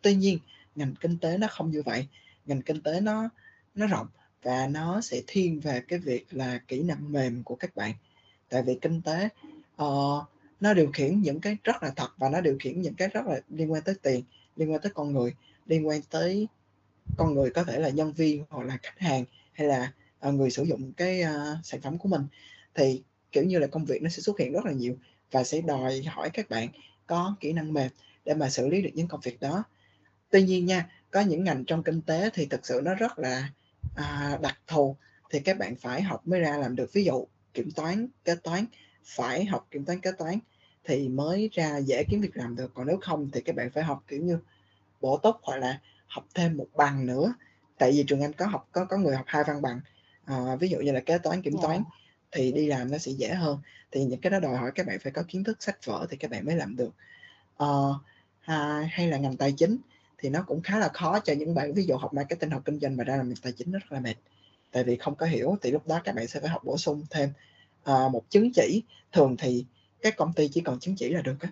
Tuy 0.03 0.15
nhiên 0.15 0.39
ngành 0.75 0.95
kinh 1.01 1.19
tế 1.19 1.39
nó 1.39 1.47
không 1.51 1.71
như 1.71 1.83
vậy. 1.83 2.07
Ngành 2.47 2.63
kinh 2.63 2.81
tế 2.81 3.01
nó 3.01 3.29
nó 3.75 3.87
rộng 3.87 4.07
và 4.43 4.67
nó 4.67 5.01
sẽ 5.01 5.23
thiên 5.27 5.61
về 5.61 5.83
cái 5.89 5.99
việc 5.99 6.27
là 6.31 6.59
kỹ 6.69 6.83
năng 6.83 7.13
mềm 7.13 7.43
của 7.43 7.55
các 7.55 7.77
bạn. 7.77 7.95
Tại 8.49 8.63
vì 8.63 8.79
kinh 8.81 9.03
tế 9.03 9.29
uh, 9.83 10.25
nó 10.61 10.75
điều 10.75 10.91
khiển 10.93 11.23
những 11.23 11.41
cái 11.41 11.57
rất 11.65 11.83
là 11.83 11.91
thật 11.97 12.09
và 12.17 12.29
nó 12.29 12.41
điều 12.41 12.57
khiển 12.61 12.81
những 12.81 12.95
cái 12.95 13.09
rất 13.09 13.27
là 13.27 13.41
liên 13.49 13.73
quan 13.73 13.83
tới 13.83 13.95
tiền 14.03 14.25
liên 14.57 14.73
quan 14.73 14.81
tới 14.81 14.93
con 14.95 15.13
người 15.13 15.35
liên 15.67 15.87
quan 15.87 16.01
tới 16.11 16.49
con 17.17 17.35
người 17.35 17.51
có 17.51 17.65
thể 17.65 17.81
là 17.81 17.89
nhân 17.89 18.13
viên 18.13 18.45
hoặc 18.51 18.67
là 18.67 18.79
khách 18.83 18.99
hàng 18.99 19.25
hay 19.53 19.67
là 19.67 19.93
uh, 20.29 20.35
người 20.35 20.51
sử 20.51 20.63
dụng 20.63 20.93
cái 20.93 21.23
uh, 21.23 21.65
sản 21.65 21.81
phẩm 21.81 21.99
của 21.99 22.09
mình. 22.09 22.23
Thì 22.75 23.03
kiểu 23.33 23.45
như 23.45 23.59
là 23.59 23.67
công 23.67 23.85
việc 23.85 24.03
nó 24.03 24.09
sẽ 24.09 24.21
xuất 24.21 24.39
hiện 24.39 24.53
rất 24.53 24.65
là 24.65 24.73
nhiều 24.73 24.97
và 25.31 25.45
sẽ 25.45 25.61
đòi 25.61 26.03
hỏi 26.03 26.31
các 26.33 26.51
bạn 26.51 26.69
có 27.07 27.37
kỹ 27.41 27.53
năng 27.53 27.73
mềm 27.73 27.91
để 28.25 28.35
mà 28.35 28.51
xử 28.51 28.69
lý 28.69 28.83
được 28.83 28.91
những 28.95 29.09
công 29.09 29.21
việc 29.21 29.41
đó 29.41 29.65
tuy 30.33 30.43
nhiên 30.43 30.67
nha 30.67 30.89
có 31.11 31.21
những 31.21 31.45
ngành 31.45 31.65
trong 31.65 31.83
kinh 31.83 32.03
tế 32.03 32.31
thì 32.35 32.47
thực 32.47 32.67
sự 32.67 32.81
nó 32.85 32.95
rất 32.95 33.19
là 33.19 33.49
à, 33.95 34.39
đặc 34.43 34.59
thù. 34.67 34.97
Thì 35.31 35.41
các 35.41 35.59
bạn 35.59 35.77
phải 35.77 36.03
học 36.03 36.27
mới 36.27 36.41
ra 36.41 36.57
làm 36.57 36.77
được. 36.77 36.93
Ví 36.93 37.05
dụ 37.05 37.27
kiểm 37.55 37.71
toán 37.71 38.09
kế 38.25 38.35
toán 38.35 38.65
phải 39.05 39.45
học 39.45 39.67
kiểm 39.71 39.85
toán 39.85 40.01
kế 40.01 40.13
toán 40.13 40.39
thì 40.85 41.09
mới 41.09 41.51
ra 41.53 41.79
dễ 41.79 42.05
kiếm 42.05 42.21
việc 42.21 42.37
làm 42.37 42.57
được. 42.57 42.75
Còn 42.75 42.87
nếu 42.87 42.99
không 43.03 43.31
thì 43.33 43.41
các 43.41 43.57
bạn 43.57 43.71
phải 43.71 43.85
học 43.85 44.05
kiểu 44.09 44.23
như 44.23 44.39
bổ 45.01 45.17
túc 45.17 45.37
hoặc 45.43 45.57
là 45.57 45.81
học 46.07 46.25
thêm 46.35 46.57
một 46.57 46.67
bằng 46.75 47.07
nữa. 47.07 47.35
Tại 47.79 47.93
vì 47.93 48.05
trường 48.07 48.23
anh 48.23 48.33
có 48.33 48.47
học 48.47 48.69
có 48.73 48.85
có 48.85 48.97
người 48.97 49.17
học 49.17 49.25
hai 49.29 49.45
văn 49.47 49.63
bằng. 49.63 49.81
À, 50.25 50.57
ví 50.61 50.69
dụ 50.69 50.79
như 50.79 50.93
là 50.93 51.01
kế 51.01 51.19
toán 51.19 51.43
kiểm 51.43 51.55
toán 51.63 51.83
thì 52.33 52.53
đi 52.53 52.67
làm 52.67 52.91
nó 52.91 52.99
sẽ 52.99 53.13
dễ 53.13 53.35
hơn. 53.35 53.59
Thì 53.91 54.05
những 54.05 54.21
cái 54.21 54.31
đó 54.31 54.41
đòi 54.41 54.57
hỏi 54.57 54.73
các 54.75 54.87
bạn 54.87 54.99
phải 54.99 55.13
có 55.13 55.23
kiến 55.29 55.45
thức 55.45 55.63
sách 55.63 55.87
vở 55.87 56.07
thì 56.11 56.17
các 56.17 56.31
bạn 56.31 56.45
mới 56.47 56.57
làm 56.57 56.77
được. 56.77 56.91
À, 58.47 58.89
hay 58.91 59.09
là 59.09 59.19
ngành 59.19 59.37
tài 59.37 59.53
chính 59.57 59.77
thì 60.23 60.29
nó 60.29 60.43
cũng 60.43 60.63
khá 60.63 60.79
là 60.79 60.89
khó 60.89 61.21
cho 61.21 61.33
những 61.33 61.55
bạn 61.55 61.75
ví 61.75 61.85
dụ 61.85 61.97
học 61.97 62.15
marketing 62.15 62.51
học 62.51 62.63
kinh 62.65 62.79
doanh 62.81 62.97
mà 62.97 63.05
ra 63.05 63.17
làm 63.17 63.35
tài 63.43 63.53
chính 63.53 63.73
rất 63.73 63.93
là 63.93 64.01
mệt. 64.01 64.15
Tại 64.71 64.85
vì 64.85 64.97
không 64.97 65.15
có 65.15 65.27
hiểu 65.27 65.59
thì 65.63 65.71
lúc 65.71 65.87
đó 65.87 66.01
các 66.05 66.15
bạn 66.15 66.27
sẽ 66.27 66.41
phải 66.41 66.51
học 66.51 66.65
bổ 66.65 66.79
sung 66.79 67.05
thêm 67.11 67.31
uh, 67.91 68.13
một 68.13 68.31
chứng 68.31 68.53
chỉ. 68.53 68.83
Thường 69.13 69.37
thì 69.37 69.65
các 70.03 70.17
công 70.17 70.33
ty 70.33 70.49
chỉ 70.49 70.61
cần 70.61 70.79
chứng 70.81 70.97
chỉ 70.97 71.09
là 71.09 71.23
được 71.23 71.37
á. 71.41 71.49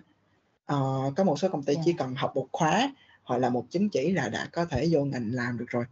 Uh, 0.75 1.15
có 1.15 1.23
một 1.23 1.39
số 1.39 1.49
công 1.49 1.63
ty 1.63 1.73
yeah. 1.73 1.85
chỉ 1.85 1.93
cần 1.97 2.15
học 2.15 2.31
một 2.35 2.47
khóa 2.51 2.93
hoặc 3.23 3.37
là 3.37 3.49
một 3.49 3.65
chứng 3.69 3.89
chỉ 3.89 4.11
là 4.11 4.29
đã 4.29 4.49
có 4.51 4.65
thể 4.65 4.87
vô 4.91 5.05
ngành 5.05 5.29
làm 5.33 5.57
được 5.57 5.67
rồi. 5.67 5.85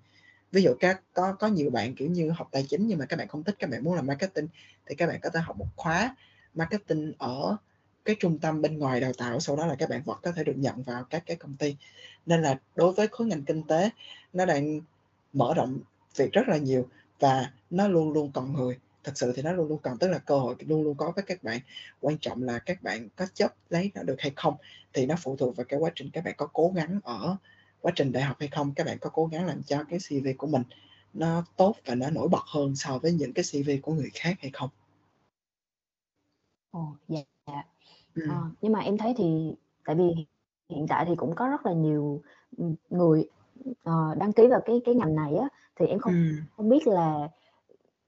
Ví 0.51 0.61
dụ 0.61 0.73
các 0.79 1.01
có 1.13 1.33
có 1.33 1.47
nhiều 1.47 1.69
bạn 1.69 1.95
kiểu 1.95 2.09
như 2.09 2.31
học 2.31 2.47
tài 2.51 2.65
chính 2.69 2.87
nhưng 2.87 2.99
mà 2.99 3.05
các 3.05 3.17
bạn 3.17 3.27
không 3.27 3.43
thích 3.43 3.55
các 3.59 3.69
bạn 3.69 3.83
muốn 3.83 3.93
làm 3.93 4.07
marketing 4.07 4.47
thì 4.85 4.95
các 4.95 5.07
bạn 5.07 5.19
có 5.21 5.29
thể 5.29 5.39
học 5.39 5.57
một 5.57 5.67
khóa 5.75 6.15
marketing 6.53 7.13
ở 7.17 7.57
cái 8.05 8.15
trung 8.19 8.39
tâm 8.39 8.61
bên 8.61 8.77
ngoài 8.79 9.01
đào 9.01 9.13
tạo 9.17 9.39
sau 9.39 9.55
đó 9.55 9.65
là 9.65 9.75
các 9.75 9.89
bạn 9.89 10.01
vẫn 10.05 10.17
có 10.23 10.31
thể 10.31 10.43
được 10.43 10.57
nhận 10.57 10.83
vào 10.83 11.03
các 11.03 11.23
cái 11.25 11.37
công 11.37 11.55
ty. 11.55 11.75
Nên 12.25 12.41
là 12.41 12.59
đối 12.75 12.93
với 12.93 13.07
khối 13.07 13.27
ngành 13.27 13.43
kinh 13.45 13.63
tế 13.67 13.89
nó 14.33 14.45
đang 14.45 14.81
mở 15.33 15.53
rộng 15.55 15.79
việc 16.15 16.31
rất 16.31 16.47
là 16.47 16.57
nhiều 16.57 16.89
và 17.19 17.51
nó 17.69 17.87
luôn 17.87 18.13
luôn 18.13 18.31
còn 18.31 18.53
người. 18.53 18.79
Thật 19.03 19.11
sự 19.15 19.33
thì 19.35 19.41
nó 19.41 19.51
luôn 19.51 19.67
luôn 19.67 19.79
còn 19.83 19.97
tức 19.97 20.07
là 20.07 20.19
cơ 20.19 20.39
hội 20.39 20.55
luôn 20.59 20.83
luôn 20.83 20.97
có 20.97 21.11
với 21.15 21.23
các 21.27 21.43
bạn. 21.43 21.59
Quan 22.01 22.17
trọng 22.17 22.43
là 22.43 22.59
các 22.59 22.83
bạn 22.83 23.09
có 23.15 23.25
chấp 23.33 23.53
lấy 23.69 23.91
nó 23.95 24.03
được 24.03 24.15
hay 24.19 24.31
không 24.35 24.55
thì 24.93 25.05
nó 25.05 25.15
phụ 25.19 25.35
thuộc 25.35 25.55
vào 25.55 25.65
cái 25.65 25.79
quá 25.79 25.91
trình 25.95 26.09
các 26.13 26.23
bạn 26.23 26.33
có 26.37 26.47
cố 26.53 26.71
gắng 26.75 26.99
ở 27.03 27.37
quá 27.81 27.91
trình 27.95 28.11
đại 28.11 28.23
học 28.23 28.37
hay 28.39 28.49
không. 28.49 28.73
Các 28.75 28.85
bạn 28.85 28.97
có 28.99 29.09
cố 29.09 29.25
gắng 29.25 29.45
làm 29.45 29.63
cho 29.63 29.83
cái 29.89 29.99
CV 29.99 30.27
của 30.37 30.47
mình 30.47 30.63
nó 31.13 31.45
tốt 31.57 31.75
và 31.85 31.95
nó 31.95 32.09
nổi 32.09 32.27
bật 32.27 32.43
hơn 32.47 32.75
so 32.75 32.97
với 32.97 33.11
những 33.11 33.33
cái 33.33 33.45
CV 33.51 33.69
của 33.81 33.93
người 33.93 34.09
khác 34.13 34.35
hay 34.41 34.51
không. 34.53 34.69
Ồ, 36.71 36.95
dạ, 37.07 37.15
Yeah. 37.15 37.38
Ờ, 38.29 38.43
nhưng 38.61 38.71
mà 38.71 38.79
em 38.79 38.97
thấy 38.97 39.13
thì 39.17 39.55
tại 39.85 39.95
vì 39.95 40.25
hiện 40.69 40.85
tại 40.89 41.05
thì 41.07 41.15
cũng 41.15 41.35
có 41.35 41.47
rất 41.47 41.65
là 41.65 41.73
nhiều 41.73 42.21
người 42.89 43.29
uh, 43.69 44.17
đăng 44.17 44.33
ký 44.33 44.47
vào 44.47 44.61
cái 44.65 44.81
cái 44.85 44.95
ngành 44.95 45.15
này 45.15 45.35
á 45.35 45.47
thì 45.75 45.85
em 45.85 45.99
không 45.99 46.13
ừ. 46.13 46.35
không 46.57 46.69
biết 46.69 46.87
là 46.87 47.29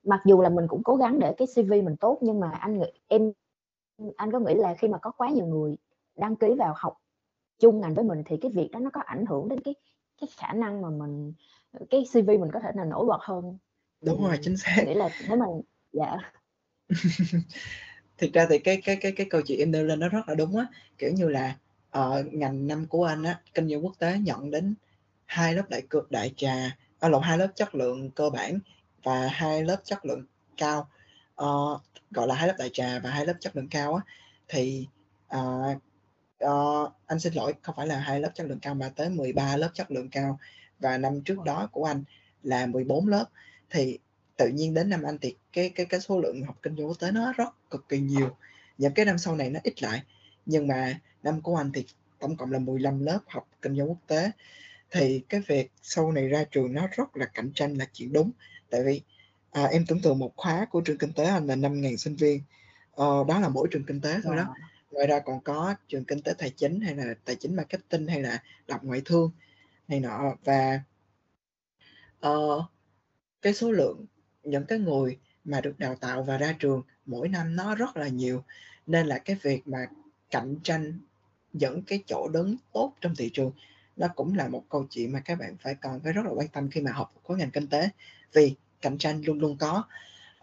mặc 0.04 0.22
dù 0.26 0.42
là 0.42 0.50
mình 0.50 0.68
cũng 0.68 0.84
cố 0.84 0.96
gắng 0.96 1.20
để 1.20 1.34
cái 1.38 1.48
CV 1.56 1.72
mình 1.72 1.96
tốt 2.00 2.18
nhưng 2.22 2.40
mà 2.40 2.52
anh 2.52 2.80
nghĩ 2.80 2.92
em 3.08 3.32
anh 4.18 4.32
có 4.32 4.40
nghĩ 4.40 4.54
là 4.54 4.74
khi 4.74 4.88
mà 4.88 4.98
có 4.98 5.12
quá 5.12 5.30
nhiều 5.30 5.46
người 5.46 5.78
đăng 6.16 6.36
ký 6.36 6.48
vào 6.58 6.74
học 6.78 6.98
chung 7.60 7.82
ngành 7.82 7.94
với 7.94 8.04
mình 8.04 8.24
thì 8.26 8.38
cái 8.38 8.52
việc 8.52 8.70
đó 8.72 8.80
nó 8.80 8.90
có 8.94 9.02
ảnh 9.02 9.26
hưởng 9.26 9.50
đến 9.50 9.60
cái 9.60 9.76
cái 10.22 10.30
khả 10.38 10.54
năng 10.54 10.82
mà 10.82 10.90
mình 10.90 11.34
cái 11.90 12.04
CV 12.14 12.28
mình 12.28 12.52
có 12.54 12.60
thể 12.60 12.72
là 12.76 12.86
nổi 12.86 13.06
bật 13.06 13.22
hơn 13.22 13.58
đúng 14.02 14.24
rồi 14.24 14.40
chính 14.42 14.58
xác. 14.58 14.84
nghĩa 14.86 14.96
là 14.96 15.10
nếu 15.28 15.38
mà 15.38 15.46
dạ 15.92 16.18
thực 18.22 18.34
ra 18.34 18.46
thì 18.50 18.60
cái 18.60 18.82
cái 18.82 18.96
cái 18.96 19.12
cái 19.12 19.28
câu 19.30 19.42
chuyện 19.42 19.60
em 19.60 19.72
nêu 19.72 19.84
lên 19.84 20.00
nó 20.00 20.10
rất 20.10 20.30
là 20.30 20.36
đúng 20.36 20.58
á. 20.58 20.66
Kiểu 20.98 21.12
như 21.12 21.30
là 21.30 21.56
ở 21.92 22.24
ngành 22.32 22.68
năm 22.68 22.86
của 22.88 23.06
anh 23.06 23.24
á 23.24 23.40
kinh 23.54 23.70
doanh 23.70 23.86
quốc 23.86 23.94
tế 24.00 24.18
nhận 24.18 24.52
đến 24.52 24.76
hai 25.26 25.54
lớp 25.54 25.70
đại 25.70 25.82
cực 25.90 26.12
đại 26.12 26.34
trà 26.38 26.78
ở 27.00 27.08
à, 27.08 27.10
lộn 27.10 27.24
hai 27.24 27.38
lớp 27.38 27.48
chất 27.56 27.76
lượng 27.76 28.12
cơ 28.12 28.30
bản 28.30 28.60
và 29.04 29.28
hai 29.28 29.64
lớp 29.64 29.78
chất 29.84 30.06
lượng 30.06 30.26
cao. 30.58 30.90
Uh, 31.44 31.82
gọi 32.12 32.28
là 32.28 32.36
hai 32.36 32.48
lớp 32.48 32.56
đại 32.60 32.70
trà 32.74 33.00
và 33.00 33.10
hai 33.10 33.26
lớp 33.26 33.34
chất 33.40 33.56
lượng 33.56 33.68
cao 33.68 33.96
á. 33.96 34.02
Thì 34.48 34.88
uh, 35.38 35.78
uh, 36.46 36.92
anh 37.08 37.20
xin 37.20 37.34
lỗi 37.34 37.54
không 37.62 37.76
phải 37.76 37.88
là 37.88 38.00
hai 38.00 38.20
lớp 38.20 38.32
chất 38.36 38.48
lượng 38.48 38.60
cao 38.60 38.76
mà 38.76 38.90
tới 38.96 39.10
13 39.10 39.58
lớp 39.58 39.70
chất 39.74 39.92
lượng 39.92 40.10
cao. 40.10 40.40
Và 40.80 40.98
năm 40.98 41.22
trước 41.22 41.44
đó 41.46 41.70
của 41.72 41.86
anh 41.86 42.04
là 42.44 42.66
14 42.66 43.08
lớp. 43.08 43.26
Thì 43.70 44.00
tự 44.42 44.48
nhiên 44.48 44.74
đến 44.74 44.90
năm 44.90 45.04
anh 45.04 45.18
thì 45.22 45.36
cái 45.54 45.70
cái 45.70 45.86
cái 45.86 46.00
số 46.00 46.20
lượng 46.20 46.44
học 46.44 46.58
kinh 46.62 46.76
doanh 46.76 46.88
quốc 46.88 47.00
tế 47.00 47.12
nó 47.12 47.34
rất 47.34 47.70
cực 47.70 47.90
kỳ 47.90 48.00
nhiều. 48.00 48.36
Những 48.78 48.94
cái 48.94 49.06
năm 49.06 49.18
sau 49.18 49.36
này 49.36 49.50
nó 49.50 49.60
ít 49.64 49.84
lại. 49.84 50.04
Nhưng 50.46 50.68
mà 50.68 51.00
năm 51.24 51.42
của 51.42 51.56
anh 51.56 51.72
thì 51.72 51.86
tổng 52.20 52.38
cộng 52.38 52.52
là 52.52 52.60
15 52.60 53.00
lớp 53.00 53.20
học 53.28 53.48
kinh 53.62 53.76
doanh 53.78 53.90
quốc 53.90 53.98
tế. 54.08 54.32
Thì 54.92 55.22
cái 55.30 55.42
việc 55.48 55.72
sau 55.82 56.12
này 56.12 56.28
ra 56.28 56.44
trường 56.52 56.74
nó 56.74 56.88
rất 56.98 57.18
là 57.18 57.26
cạnh 57.26 57.52
tranh 57.56 57.74
là 57.74 57.86
chuyện 57.94 58.14
đúng. 58.14 58.32
Tại 58.70 58.84
vì 58.84 59.02
à, 59.52 59.64
em 59.64 59.86
tưởng 59.86 60.02
tượng 60.02 60.20
một 60.20 60.34
khóa 60.36 60.66
của 60.66 60.82
trường 60.82 60.98
kinh 60.98 61.14
tế 61.14 61.26
anh 61.26 61.48
là 61.48 61.56
5.000 61.56 61.96
sinh 61.98 62.16
viên. 62.16 62.42
Ờ, 62.92 63.24
đó 63.28 63.40
là 63.40 63.50
mỗi 63.50 63.68
trường 63.72 63.86
kinh 63.86 64.02
tế 64.02 64.16
thôi 64.24 64.36
đó. 64.36 64.56
Ngoài 64.92 65.08
ra 65.08 65.20
còn 65.20 65.42
có 65.42 65.76
trường 65.88 66.06
kinh 66.06 66.22
tế 66.22 66.34
tài 66.38 66.50
chính 66.50 66.82
hay 66.82 66.96
là 66.96 67.04
tài 67.26 67.36
chính 67.36 67.56
marketing 67.56 68.08
hay 68.08 68.22
là 68.22 68.44
đọc 68.68 68.84
ngoại 68.84 69.02
thương 69.06 69.32
này 69.88 70.00
nọ. 70.00 70.36
Và 70.44 70.82
uh, 72.28 72.64
cái 73.42 73.54
số 73.54 73.72
lượng 73.72 74.06
những 74.44 74.66
cái 74.66 74.80
người 74.80 75.18
mà 75.44 75.62
được 75.62 75.80
đào 75.80 75.96
tạo 75.96 76.24
và 76.24 76.38
ra 76.38 76.56
trường 76.60 76.82
mỗi 77.06 77.30
năm 77.30 77.56
nó 77.56 77.76
rất 77.76 77.98
là 77.98 78.08
nhiều. 78.08 78.44
Nên 78.88 79.08
là 79.08 79.18
cái 79.18 79.36
việc 79.42 79.68
mà 79.68 79.86
cạnh 80.30 80.56
tranh 80.64 81.00
những 81.54 81.84
cái 81.84 82.04
chỗ 82.08 82.28
đứng 82.34 82.56
tốt 82.74 82.94
trong 83.02 83.16
thị 83.16 83.30
trường 83.34 83.52
nó 83.98 84.08
cũng 84.16 84.36
là 84.36 84.48
một 84.48 84.64
câu 84.70 84.86
chuyện 84.90 85.12
mà 85.12 85.20
các 85.26 85.40
bạn 85.40 85.58
phải 85.58 85.76
cần 85.76 86.00
phải 86.04 86.14
rất 86.14 86.26
là 86.26 86.32
quan 86.32 86.48
tâm 86.48 86.70
khi 86.70 86.82
mà 86.82 86.92
học 86.92 87.14
khối 87.24 87.38
ngành 87.38 87.52
kinh 87.52 87.68
tế. 87.68 87.90
Vì 88.34 88.56
cạnh 88.82 88.98
tranh 88.98 89.22
luôn 89.22 89.40
luôn 89.40 89.58
có. 89.58 89.84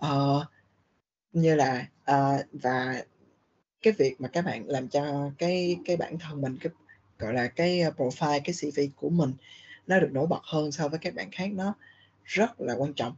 Uh, 0.06 0.42
như 1.32 1.54
là 1.54 1.88
uh, 2.10 2.40
và 2.52 3.04
cái 3.82 3.92
việc 3.92 4.20
mà 4.20 4.28
các 4.28 4.44
bạn 4.44 4.68
làm 4.68 4.88
cho 4.88 5.30
cái 5.38 5.76
cái 5.84 5.96
bản 5.96 6.18
thân 6.18 6.40
mình 6.40 6.56
cái 6.60 6.72
gọi 7.18 7.34
là 7.34 7.48
cái 7.48 7.80
ờ, 7.80 7.92
profile 7.96 8.40
cái 8.44 8.54
CV 8.54 8.80
của 8.96 9.10
mình 9.10 9.32
nó 9.86 10.00
được 10.00 10.08
nổi 10.12 10.26
bật 10.26 10.40
hơn 10.42 10.72
so 10.72 10.88
với 10.88 10.98
các 10.98 11.14
bạn 11.14 11.30
khác 11.30 11.50
nó 11.52 11.74
rất 12.24 12.60
là 12.60 12.74
quan 12.74 12.94
trọng 12.94 13.16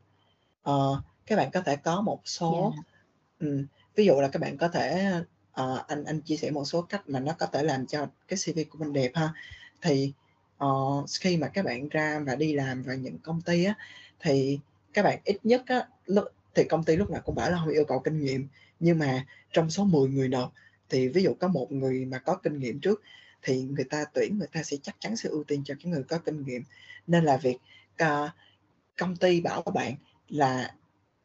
uh, 0.70 0.98
các 1.26 1.36
bạn 1.36 1.50
có 1.50 1.61
thể 1.61 1.76
có 1.76 2.00
một 2.00 2.20
số 2.24 2.72
yeah. 3.40 3.52
um, 3.52 3.66
ví 3.96 4.06
dụ 4.06 4.20
là 4.20 4.28
các 4.28 4.42
bạn 4.42 4.58
có 4.58 4.68
thể 4.68 5.12
uh, 5.61 5.86
anh 5.86 6.04
anh 6.04 6.20
chia 6.20 6.36
sẻ 6.36 6.50
một 6.50 6.64
số 6.64 6.82
cách 6.82 7.08
mà 7.08 7.20
nó 7.20 7.32
có 7.38 7.46
thể 7.46 7.62
làm 7.62 7.86
cho 7.86 8.06
cái 8.28 8.38
CV 8.44 8.61
của 8.70 8.78
mình 8.78 8.92
đẹp 8.92 9.11
ha 9.14 9.32
thì 9.82 10.12
uh, 10.64 11.11
khi 11.20 11.36
mà 11.36 11.48
các 11.48 11.64
bạn 11.64 11.88
ra 11.88 12.20
và 12.26 12.34
đi 12.34 12.52
làm 12.52 12.82
vào 12.82 12.96
những 12.96 13.18
công 13.18 13.40
ty 13.40 13.64
á 13.64 13.74
thì 14.20 14.58
các 14.92 15.02
bạn 15.02 15.18
ít 15.24 15.36
nhất 15.44 15.62
á 15.66 15.86
lúc 16.06 16.24
thì 16.54 16.64
công 16.64 16.84
ty 16.84 16.96
lúc 16.96 17.11
nào 17.11 17.22
cũng 17.24 17.34
bảo 17.34 17.50
là 17.50 17.58
không 17.58 17.68
yêu 17.68 17.84
cầu 17.84 17.98
kinh 17.98 18.20
nghiệm 18.24 18.48
nhưng 18.80 18.98
mà 18.98 19.26
trong 19.52 19.70
số 19.70 19.84
10 19.84 20.08
người 20.08 20.28
nộp 20.28 20.52
thì 20.88 21.08
ví 21.08 21.22
dụ 21.22 21.34
có 21.34 21.48
một 21.48 21.72
người 21.72 22.04
mà 22.04 22.18
có 22.18 22.34
kinh 22.34 22.58
nghiệm 22.58 22.80
trước 22.80 23.02
thì 23.42 23.62
người 23.62 23.84
ta 23.84 24.04
tuyển 24.14 24.38
người 24.38 24.48
ta 24.52 24.62
sẽ 24.62 24.76
chắc 24.82 24.96
chắn 24.98 25.16
sẽ 25.16 25.28
ưu 25.28 25.44
tiên 25.44 25.62
cho 25.64 25.74
cái 25.82 25.92
người 25.92 26.02
có 26.02 26.18
kinh 26.18 26.44
nghiệm 26.46 26.62
nên 27.06 27.24
là 27.24 27.36
việc 27.36 27.56
uh, 28.02 28.30
công 28.98 29.16
ty 29.16 29.40
bảo 29.40 29.62
bạn 29.62 29.94
là 30.31 30.74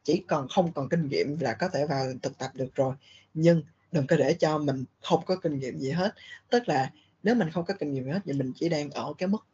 chỉ 0.04 0.24
còn 0.28 0.48
không 0.48 0.72
còn 0.72 0.88
kinh 0.88 1.08
nghiệm 1.08 1.38
là 1.40 1.54
có 1.54 1.68
thể 1.68 1.86
vào 1.86 2.06
thực 2.22 2.38
tập 2.38 2.50
được 2.54 2.74
rồi 2.74 2.94
nhưng 3.34 3.62
đừng 3.92 4.06
có 4.06 4.16
để 4.16 4.34
cho 4.34 4.58
mình 4.58 4.84
không 5.02 5.24
có 5.26 5.36
kinh 5.36 5.58
nghiệm 5.58 5.78
gì 5.78 5.90
hết 5.90 6.14
tức 6.50 6.68
là 6.68 6.92
nếu 7.22 7.34
mình 7.34 7.50
không 7.50 7.64
có 7.64 7.74
kinh 7.74 7.94
nghiệm 7.94 8.04
gì 8.04 8.10
hết 8.10 8.20
thì 8.24 8.32
mình 8.32 8.52
chỉ 8.56 8.68
đang 8.68 8.90
ở 8.90 9.14
cái 9.18 9.28
mức 9.28 9.46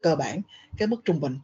cơ 0.00 0.16
bản 0.16 0.40
cái 0.78 0.88
mức 0.88 1.00
trung 1.04 1.20
bình 1.20 1.38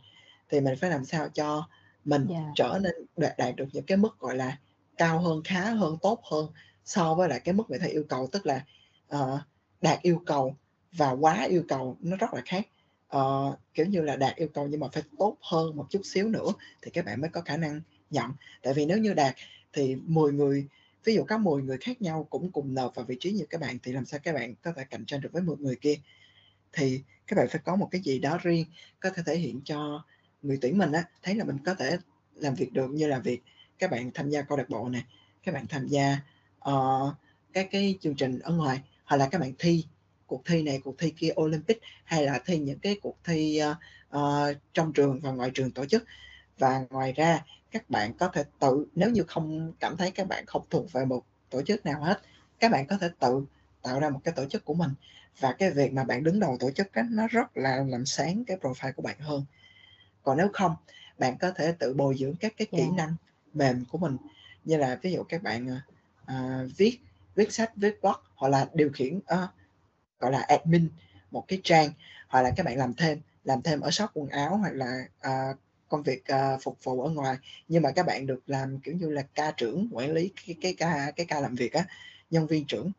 thì 0.48 0.60
mình 0.60 0.74
phải 0.80 0.90
làm 0.90 1.04
sao 1.04 1.28
cho 1.28 1.68
mình 2.04 2.26
yeah. 2.28 2.42
Dạ. 2.42 2.52
trở 2.56 2.78
nên 2.82 2.92
đạt, 3.16 3.38
đạt 3.38 3.56
được 3.56 3.66
những 3.72 3.84
cái 3.84 3.96
mức 3.96 4.18
gọi 4.18 4.36
là 4.36 4.58
cao 4.96 5.18
hơn 5.18 5.42
khá 5.44 5.70
hơn 5.70 5.96
tốt 6.02 6.20
hơn 6.30 6.46
so 6.84 7.14
với 7.14 7.28
lại 7.28 7.40
cái 7.40 7.54
mức 7.54 7.70
người 7.70 7.78
ta 7.78 7.86
yêu 7.86 8.04
cầu 8.08 8.28
tức 8.32 8.46
là 8.46 8.64
uh, 9.14 9.40
đạt 9.80 10.02
yêu 10.02 10.22
cầu 10.26 10.56
và 10.92 11.10
quá 11.10 11.44
yêu 11.44 11.64
cầu 11.68 11.96
nó 12.00 12.16
rất 12.16 12.34
là 12.34 12.42
khác 12.44 12.66
uh, 13.16 13.58
kiểu 13.74 13.86
như 13.86 14.00
là 14.00 14.16
đạt 14.16 14.36
yêu 14.36 14.48
cầu 14.48 14.68
nhưng 14.68 14.80
mà 14.80 14.88
phải 14.92 15.02
tốt 15.18 15.36
hơn 15.40 15.76
một 15.76 15.86
chút 15.90 16.00
xíu 16.04 16.28
nữa 16.28 16.52
thì 16.82 16.90
các 16.90 17.04
bạn 17.04 17.20
mới 17.20 17.30
có 17.30 17.40
khả 17.40 17.56
năng 17.56 17.80
nhận. 18.10 18.30
Tại 18.62 18.74
vì 18.74 18.86
nếu 18.86 18.98
như 18.98 19.14
đạt 19.14 19.34
thì 19.72 19.96
10 20.06 20.32
người 20.32 20.66
ví 21.04 21.14
dụ 21.14 21.24
có 21.24 21.38
10 21.38 21.62
người 21.62 21.78
khác 21.78 22.02
nhau 22.02 22.26
cũng 22.30 22.52
cùng 22.52 22.74
nộp 22.74 22.94
vào 22.94 23.04
vị 23.04 23.16
trí 23.20 23.32
như 23.32 23.46
các 23.50 23.60
bạn 23.60 23.78
thì 23.82 23.92
làm 23.92 24.04
sao 24.04 24.20
các 24.22 24.34
bạn 24.34 24.54
có 24.62 24.72
thể 24.72 24.84
cạnh 24.84 25.04
tranh 25.06 25.20
được 25.20 25.32
với 25.32 25.42
10 25.42 25.56
người 25.56 25.76
kia? 25.76 25.94
Thì 26.72 27.02
các 27.26 27.36
bạn 27.36 27.48
phải 27.50 27.60
có 27.64 27.76
một 27.76 27.88
cái 27.90 28.00
gì 28.00 28.18
đó 28.18 28.38
riêng 28.42 28.64
có 29.00 29.10
thể 29.10 29.22
thể 29.26 29.36
hiện 29.36 29.60
cho 29.64 30.04
người 30.42 30.58
tuyển 30.60 30.78
mình 30.78 30.92
á 30.92 31.04
thấy 31.22 31.34
là 31.34 31.44
mình 31.44 31.58
có 31.64 31.74
thể 31.74 31.98
làm 32.34 32.54
việc 32.54 32.72
được 32.72 32.90
như 32.90 33.06
là 33.06 33.18
việc 33.18 33.42
các 33.78 33.90
bạn 33.90 34.10
tham 34.14 34.30
gia 34.30 34.42
câu 34.42 34.58
lạc 34.58 34.68
bộ 34.68 34.88
này 34.88 35.04
các 35.42 35.54
bạn 35.54 35.66
tham 35.66 35.86
gia 35.86 36.18
uh, 36.70 37.14
các 37.52 37.68
cái 37.70 37.98
chương 38.00 38.14
trình 38.14 38.38
ở 38.38 38.52
ngoài 38.52 38.80
hoặc 39.04 39.16
là 39.16 39.28
các 39.30 39.40
bạn 39.40 39.52
thi 39.58 39.84
cuộc 40.28 40.44
thi 40.44 40.62
này 40.62 40.80
cuộc 40.84 40.98
thi 40.98 41.14
kia 41.16 41.30
Olympic 41.40 41.80
hay 42.04 42.24
là 42.24 42.40
thi 42.46 42.58
những 42.58 42.78
cái 42.78 42.98
cuộc 43.02 43.16
thi 43.24 43.60
uh, 43.70 43.76
uh, 44.16 44.56
trong 44.74 44.92
trường 44.92 45.20
và 45.20 45.30
ngoài 45.30 45.50
trường 45.54 45.70
tổ 45.70 45.86
chức? 45.86 46.04
Và 46.58 46.86
ngoài 46.90 47.12
ra 47.12 47.44
các 47.70 47.90
bạn 47.90 48.14
có 48.18 48.28
thể 48.28 48.44
tự 48.58 48.86
nếu 48.94 49.10
như 49.10 49.22
không 49.22 49.72
cảm 49.80 49.96
thấy 49.96 50.10
các 50.10 50.28
bạn 50.28 50.46
không 50.46 50.62
thuộc 50.70 50.92
về 50.92 51.04
một 51.04 51.24
tổ 51.50 51.62
chức 51.62 51.86
nào 51.86 52.02
hết 52.02 52.20
các 52.60 52.70
bạn 52.70 52.86
có 52.86 52.98
thể 52.98 53.10
tự 53.18 53.44
tạo 53.82 54.00
ra 54.00 54.10
một 54.10 54.20
cái 54.24 54.34
tổ 54.36 54.44
chức 54.44 54.64
của 54.64 54.74
mình. 54.74 54.90
Và 55.40 55.52
cái 55.52 55.70
việc 55.70 55.92
mà 55.92 56.04
bạn 56.04 56.24
đứng 56.24 56.40
đầu 56.40 56.56
tổ 56.60 56.70
chức 56.70 56.92
đó, 56.92 57.02
nó 57.10 57.26
rất 57.26 57.56
là 57.56 57.84
làm 57.88 58.06
sáng 58.06 58.44
cái 58.44 58.56
profile 58.56 58.92
của 58.92 59.02
bạn 59.02 59.18
hơn. 59.18 59.44
Còn 60.22 60.36
nếu 60.38 60.48
không 60.52 60.76
bạn 61.18 61.38
có 61.38 61.50
thể 61.50 61.72
tự 61.78 61.94
bồi 61.94 62.16
dưỡng 62.18 62.36
các 62.36 62.52
cái 62.56 62.66
kỹ 62.70 62.78
yeah. 62.78 62.92
năng 62.92 63.14
mềm 63.54 63.84
của 63.84 63.98
mình. 63.98 64.16
Như 64.64 64.76
là 64.76 64.98
ví 65.02 65.12
dụ 65.12 65.22
các 65.22 65.42
bạn 65.42 65.78
uh, 66.22 66.32
viết 66.76 66.98
viết 67.34 67.52
sách 67.52 67.72
viết 67.76 68.02
blog 68.02 68.16
hoặc 68.34 68.48
là 68.48 68.68
điều 68.74 68.90
khiển 68.92 69.16
uh, 69.16 69.50
gọi 70.20 70.32
là 70.32 70.38
admin 70.38 70.88
một 71.30 71.44
cái 71.48 71.60
trang 71.64 71.90
hoặc 72.28 72.42
là 72.42 72.50
các 72.56 72.66
bạn 72.66 72.78
làm 72.78 72.94
thêm 72.94 73.20
làm 73.44 73.62
thêm 73.62 73.80
ở 73.80 73.90
shop 73.90 74.10
quần 74.14 74.28
áo 74.28 74.56
hoặc 74.56 74.72
là 74.72 75.04
uh, 75.26 75.56
công 75.88 76.02
việc 76.02 76.24
uh, 76.32 76.62
phục 76.62 76.84
vụ 76.84 77.02
ở 77.02 77.10
ngoài. 77.10 77.36
Nhưng 77.68 77.82
mà 77.82 77.90
các 77.90 78.06
bạn 78.06 78.26
được 78.26 78.40
làm 78.46 78.78
kiểu 78.80 78.94
như 78.94 79.10
là 79.10 79.22
ca 79.34 79.50
trưởng 79.50 79.88
quản 79.92 80.12
lý 80.12 80.30
cái 80.46 80.56
cái 80.60 80.74
ca 80.74 81.10
cái 81.16 81.26
ca 81.26 81.40
làm 81.40 81.54
việc 81.54 81.72
á 81.72 81.84
nhân 82.30 82.46
viên 82.46 82.64
trưởng 82.64 82.92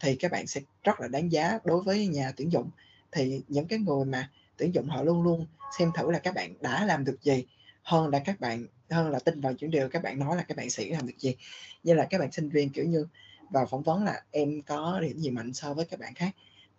thì 0.00 0.16
các 0.16 0.30
bạn 0.30 0.46
sẽ 0.46 0.60
rất 0.84 1.00
là 1.00 1.08
đáng 1.08 1.32
giá 1.32 1.58
đối 1.64 1.82
với 1.82 2.06
nhà 2.06 2.32
tuyển 2.36 2.52
dụng. 2.52 2.70
Thì 3.12 3.40
những 3.48 3.66
cái 3.66 3.78
người 3.78 4.04
mà 4.04 4.30
tuyển 4.56 4.74
dụng 4.74 4.88
họ 4.88 5.02
luôn 5.02 5.22
luôn 5.22 5.46
xem 5.78 5.90
thử 5.96 6.10
là 6.10 6.18
các 6.18 6.34
bạn 6.34 6.54
đã 6.60 6.84
làm 6.84 7.04
được 7.04 7.22
gì 7.22 7.44
hơn 7.82 8.08
là 8.08 8.18
các 8.18 8.40
bạn 8.40 8.66
hơn 8.90 9.10
là 9.10 9.18
tin 9.18 9.40
vào 9.40 9.52
những 9.58 9.70
điều 9.70 9.88
các 9.88 10.02
bạn 10.02 10.18
nói 10.18 10.36
là 10.36 10.42
các 10.42 10.56
bạn 10.56 10.70
sẽ 10.70 10.86
làm 10.86 11.06
được 11.06 11.18
gì. 11.18 11.36
Như 11.82 11.94
là 11.94 12.06
các 12.10 12.18
bạn 12.18 12.32
sinh 12.32 12.48
viên 12.48 12.70
kiểu 12.70 12.84
như 12.84 13.06
vào 13.50 13.66
phỏng 13.66 13.82
vấn 13.82 14.04
là 14.04 14.22
em 14.30 14.62
có 14.62 15.00
điểm 15.00 15.18
gì 15.18 15.30
mạnh 15.30 15.52
so 15.52 15.74
với 15.74 15.84
các 15.84 16.00
bạn 16.00 16.14
khác 16.14 16.30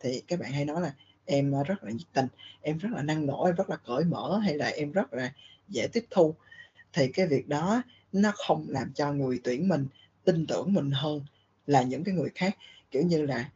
thì 0.05 0.21
các 0.27 0.39
bạn 0.39 0.51
hay 0.51 0.65
nói 0.65 0.81
là 0.81 0.93
em 1.25 1.51
ờ, 1.51 1.63
rất 1.63 1.83
là 1.83 1.91
nhiệt 1.91 2.07
tình 2.13 2.27
em 2.61 2.77
rất 2.77 2.89
là 2.91 3.01
năng 3.01 3.25
nổ 3.25 3.45
em 3.45 3.55
rất 3.55 3.69
là 3.69 3.75
cởi 3.75 4.03
mở 4.03 4.39
hay 4.43 4.55
là 4.55 4.67
em 4.67 4.91
rất 4.91 5.13
là 5.13 5.33
dễ 5.67 5.87
tiếp 5.87 6.05
thu. 6.09 6.35
Thì 6.93 7.07
cái 7.07 7.27
việc 7.27 7.47
đó 7.47 7.81
nó 8.11 8.31
không 8.35 8.65
làm 8.69 8.93
cho 8.93 9.13
người 9.13 9.39
tuyển 9.43 9.67
mình 9.67 9.87
tin 10.23 10.47
tưởng 10.47 10.73
mình 10.73 10.91
hơn 10.91 11.21
là 11.67 11.81
những 11.81 12.03
cái 12.03 12.15
người 12.15 12.29
khác. 12.35 12.57
Kiểu 12.91 13.03
như 13.03 13.25
là 13.25 13.49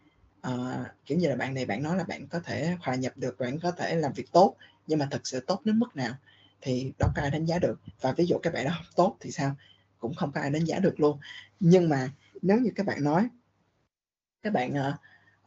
uh, 0.47 0.87
kiểu 1.05 1.17
như 1.17 1.29
là 1.29 1.35
bạn 1.35 1.53
này 1.53 1.65
bạn 1.65 1.83
nói 1.83 1.97
là 1.97 2.03
bạn 2.03 2.27
có 2.27 2.39
thể 2.39 2.75
hòa 2.79 2.95
nhập 2.95 3.13
được 3.15 3.39
bạn 3.39 3.59
có 3.59 3.71
thể 3.71 3.95
làm 3.95 4.13
việc 4.13 4.31
tốt 4.31 4.55
nhưng 4.87 4.99
mà 4.99 5.07
thật 5.11 5.27
sự 5.27 5.39
tốt 5.39 5.61
đến 5.65 5.79
mức 5.79 5.95
nào 5.95 6.15
thì 6.61 6.91
đâu 6.99 7.09
có 7.15 7.21
ai 7.21 7.31
đánh 7.31 7.45
giá 7.45 7.59
được. 7.59 7.79
Và 8.01 8.11
ví 8.11 8.25
dụ 8.25 8.37
các 8.43 8.53
bạn 8.53 8.65
đó 8.65 8.71
không 8.75 8.93
tốt 8.95 9.17
thì 9.19 9.31
sao? 9.31 9.55
Cũng 9.99 10.13
không 10.15 10.31
có 10.31 10.41
ai 10.41 10.49
đánh 10.49 10.65
giá 10.65 10.79
được 10.79 10.99
luôn. 10.99 11.19
Nhưng 11.59 11.89
mà 11.89 12.11
nếu 12.41 12.59
như 12.59 12.71
các 12.75 12.85
bạn 12.85 13.03
nói 13.03 13.29
các 14.43 14.53
bạn 14.53 14.73
uh, 14.73 14.95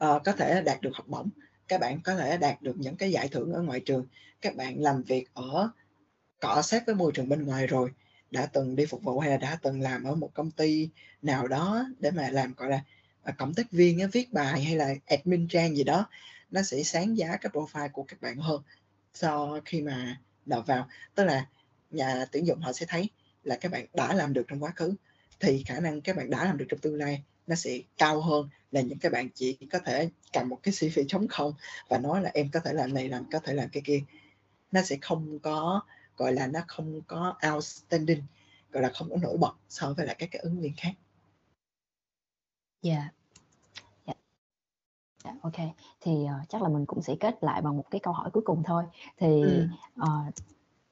uh, 0.07 0.22
có 0.24 0.32
thể 0.32 0.62
đạt 0.62 0.80
được 0.80 0.90
học 0.94 1.09
bổng. 1.09 1.30
Các 1.68 1.80
bạn 1.80 2.00
có 2.03 2.16
thể 2.16 2.36
đạt 2.36 2.62
được 2.62 2.74
những 2.78 2.96
cái 2.96 3.11
giải 3.11 3.28
thưởng 3.28 3.53
ở 3.53 3.62
ngoài 3.62 3.80
trường. 3.80 4.07
Các 4.40 4.57
bạn 4.57 4.82
làm 4.82 5.03
việc 5.03 5.34
ở 5.34 5.70
cọ 6.40 6.62
sát 6.62 6.86
với 6.86 6.94
môi 6.94 7.12
trường 7.14 7.28
bên 7.28 7.44
ngoài 7.44 7.66
rồi 7.66 7.90
đã 8.30 8.46
từng 8.46 8.76
đi 8.76 8.86
phục 8.86 9.03
vụ 9.03 9.18
hay 9.18 9.30
là 9.30 9.36
đã 9.36 9.59
từng 9.62 9.80
làm 9.80 10.05
ở 10.05 10.14
một 10.14 10.30
công 10.34 10.50
ty 10.50 10.90
nào 11.22 11.48
đó 11.48 11.86
để 11.98 12.11
mà 12.11 12.28
làm 12.30 12.55
gọi 12.57 12.70
là 12.70 12.80
à, 13.22 13.32
cộng 13.32 13.55
tác 13.55 13.70
viên 13.70 14.11
viết 14.12 14.32
bài 14.32 14.62
hay 14.62 14.76
là 14.76 14.94
admin 15.07 15.48
trang 15.48 15.76
gì 15.76 15.84
đó 15.84 16.07
nó 16.50 16.62
sẽ 16.62 16.82
sáng 16.82 17.18
giá 17.18 17.36
cái 17.36 17.53
profile 17.53 17.88
của 17.88 18.03
các 18.03 18.20
bạn 18.20 18.36
hơn 18.36 18.62
so 19.14 19.61
khi 19.64 19.82
mà 19.82 20.20
nộp 20.46 20.66
vào. 20.66 20.88
Tức 21.14 21.24
là 21.24 21.46
nhà 21.90 22.26
tuyển 22.32 22.46
dụng 22.46 22.61
họ 22.61 22.72
sẽ 22.72 22.86
thấy 22.88 23.11
là 23.44 23.57
các 23.57 23.72
bạn 23.72 23.86
đã 23.94 24.14
làm 24.14 24.32
được 24.32 24.44
trong 24.48 24.62
quá 24.62 24.72
khứ 24.76 24.94
thì 25.40 25.64
khả 25.66 25.80
năng 25.80 26.00
các 26.00 26.16
bạn 26.16 26.30
đã 26.30 26.44
làm 26.44 26.59
được 26.59 26.66
trong 26.68 26.80
tương 26.80 26.94
lai 26.94 27.22
nó 27.47 27.55
sẽ 27.55 27.78
cao 27.99 28.20
hơn 28.20 28.49
là 28.70 28.80
những 28.80 28.99
cái 28.99 29.11
bạn 29.11 29.28
chỉ 29.34 29.59
có 29.72 29.78
thể 29.78 30.11
cầm 30.32 30.49
một 30.49 30.59
cái 30.62 30.74
CV 30.80 31.01
trống 31.09 31.28
không 31.28 31.55
và 31.88 31.99
nói 31.99 32.22
là 32.22 32.30
em 32.34 32.51
có 32.53 32.61
thể 32.61 32.72
làm 32.72 32.95
này 32.95 33.09
làm 33.09 33.24
có 33.32 33.38
thể 33.38 33.55
làm 33.55 33.68
cái 33.72 33.82
kia 33.86 34.01
nó 34.72 34.82
sẽ 34.82 34.97
không 35.01 35.38
có 35.38 35.80
gọi 36.16 36.32
là 36.32 36.47
nó 36.47 36.61
không 36.68 37.01
có 37.07 37.34
outstanding 37.55 38.22
gọi 38.72 38.82
là 38.82 38.90
không 38.95 39.11
có 39.11 39.16
nổi 39.16 39.36
bật 39.36 39.55
so 39.68 39.95
với 39.97 40.07
lại 40.07 40.16
các 40.18 40.28
cái 40.32 40.43
ứng 40.43 40.61
viên 40.61 40.72
khác. 40.76 40.93
Dạ. 42.82 42.95
Yeah. 42.95 43.14
Yeah. 44.05 44.18
Yeah, 45.24 45.43
ok 45.43 45.74
thì 46.01 46.12
uh, 46.12 46.49
chắc 46.49 46.62
là 46.62 46.68
mình 46.68 46.86
cũng 46.86 47.03
sẽ 47.03 47.14
kết 47.20 47.38
lại 47.40 47.62
bằng 47.62 47.76
một 47.76 47.84
cái 47.90 48.01
câu 48.01 48.12
hỏi 48.12 48.30
cuối 48.30 48.43
cùng 48.47 48.62
thôi 48.66 48.84
thì 49.16 49.43
ừ. 49.43 49.66
uh, 50.01 50.34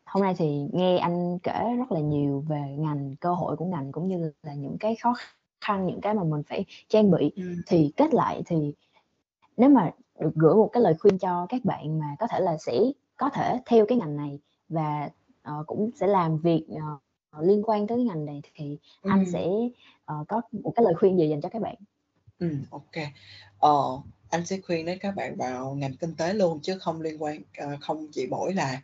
hôm 0.04 0.22
nay 0.22 0.34
thì 0.38 0.66
nghe 0.72 0.98
anh 0.98 1.38
kể 1.42 1.64
rất 1.78 1.92
là 1.92 2.00
nhiều 2.00 2.44
về 2.48 2.76
ngành 2.78 3.16
cơ 3.20 3.34
hội 3.34 3.56
của 3.56 3.64
ngành 3.64 3.92
cũng 3.92 4.08
như 4.08 4.32
là 4.42 4.54
những 4.54 4.76
cái 4.80 4.96
khó 4.96 5.14
khăn 5.60 5.86
những 5.86 6.00
cái 6.00 6.14
mà 6.14 6.24
mình 6.24 6.42
phải 6.42 6.64
trang 6.88 7.10
bị 7.10 7.32
ừ. 7.36 7.42
thì 7.66 7.92
kết 7.96 8.14
lại 8.14 8.42
thì 8.46 8.72
nếu 9.56 9.68
mà 9.68 9.90
được 10.20 10.34
gửi 10.34 10.54
một 10.54 10.70
cái 10.72 10.82
lời 10.82 10.94
khuyên 11.00 11.18
cho 11.18 11.46
các 11.48 11.64
bạn 11.64 11.98
mà 11.98 12.06
có 12.18 12.26
thể 12.26 12.40
là 12.40 12.56
sẽ 12.56 12.78
có 13.16 13.30
thể 13.30 13.60
theo 13.66 13.86
cái 13.86 13.98
ngành 13.98 14.16
này 14.16 14.38
và 14.68 15.10
uh, 15.50 15.66
cũng 15.66 15.90
sẽ 16.00 16.06
làm 16.06 16.38
việc 16.38 16.66
uh, 16.72 17.00
liên 17.42 17.62
quan 17.64 17.86
tới 17.86 17.98
cái 17.98 18.04
ngành 18.04 18.24
này 18.24 18.42
thì 18.54 18.78
ừ. 19.02 19.10
anh 19.10 19.24
sẽ 19.32 19.46
uh, 20.12 20.28
có 20.28 20.40
một 20.52 20.72
cái 20.76 20.84
lời 20.84 20.94
khuyên 20.94 21.18
gì 21.18 21.28
dành 21.28 21.40
cho 21.40 21.48
các 21.48 21.62
bạn 21.62 21.74
ừ, 22.38 22.56
ok 22.70 23.04
ờ, 23.58 24.00
anh 24.30 24.46
sẽ 24.46 24.58
khuyên 24.66 24.86
đến 24.86 24.98
các 24.98 25.14
bạn 25.16 25.36
vào 25.36 25.74
ngành 25.74 25.96
kinh 25.96 26.14
tế 26.14 26.32
luôn 26.34 26.60
chứ 26.62 26.78
không 26.78 27.00
liên 27.00 27.22
quan 27.22 27.42
uh, 27.64 27.80
không 27.80 28.06
chỉ 28.12 28.26
mỗi 28.30 28.54
là 28.54 28.82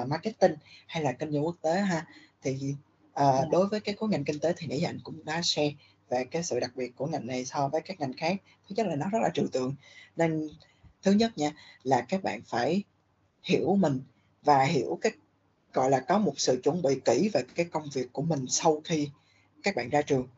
uh, 0.00 0.08
marketing 0.08 0.54
hay 0.86 1.02
là 1.02 1.12
kinh 1.12 1.32
doanh 1.32 1.44
quốc 1.44 1.56
tế 1.62 1.80
ha 1.80 2.06
thì 2.42 2.50
uh, 2.52 2.62
yeah. 3.14 3.34
Dạ. 3.34 3.48
đối 3.50 3.66
với 3.66 3.80
cái 3.80 3.94
khối 3.94 4.08
ngành 4.08 4.24
kinh 4.24 4.38
tế 4.38 4.52
thì 4.56 4.66
nãy 4.66 4.80
giờ 4.80 4.88
anh 4.88 5.00
cũng 5.04 5.24
đã 5.24 5.40
share 5.42 5.72
về 6.14 6.24
cái 6.24 6.42
sự 6.42 6.60
đặc 6.60 6.70
biệt 6.76 6.96
của 6.96 7.06
ngành 7.06 7.26
này 7.26 7.44
so 7.44 7.68
với 7.68 7.80
các 7.80 8.00
ngành 8.00 8.12
khác. 8.12 8.36
Thứ 8.68 8.74
nhất 8.76 8.86
là 8.86 8.96
nó 8.96 9.08
rất 9.12 9.18
là 9.22 9.30
trừu 9.34 9.46
tượng. 9.52 9.74
Nên 10.16 10.48
thứ 11.02 11.12
nhất 11.12 11.38
nha 11.38 11.52
là 11.82 12.00
các 12.08 12.22
bạn 12.22 12.40
phải 12.46 12.82
hiểu 13.42 13.76
mình 13.76 14.00
và 14.42 14.64
hiểu 14.64 14.98
cái 15.00 15.12
gọi 15.72 15.90
là 15.90 16.00
có 16.00 16.18
một 16.18 16.34
sự 16.36 16.60
chuẩn 16.62 16.82
bị 16.82 17.00
kỹ 17.04 17.30
về 17.32 17.42
cái 17.54 17.66
công 17.66 17.88
việc 17.92 18.12
của 18.12 18.22
mình 18.22 18.46
sau 18.48 18.80
khi 18.84 19.10
các 19.62 19.76
bạn 19.76 19.88
ra 19.88 20.02
trường. 20.02 20.28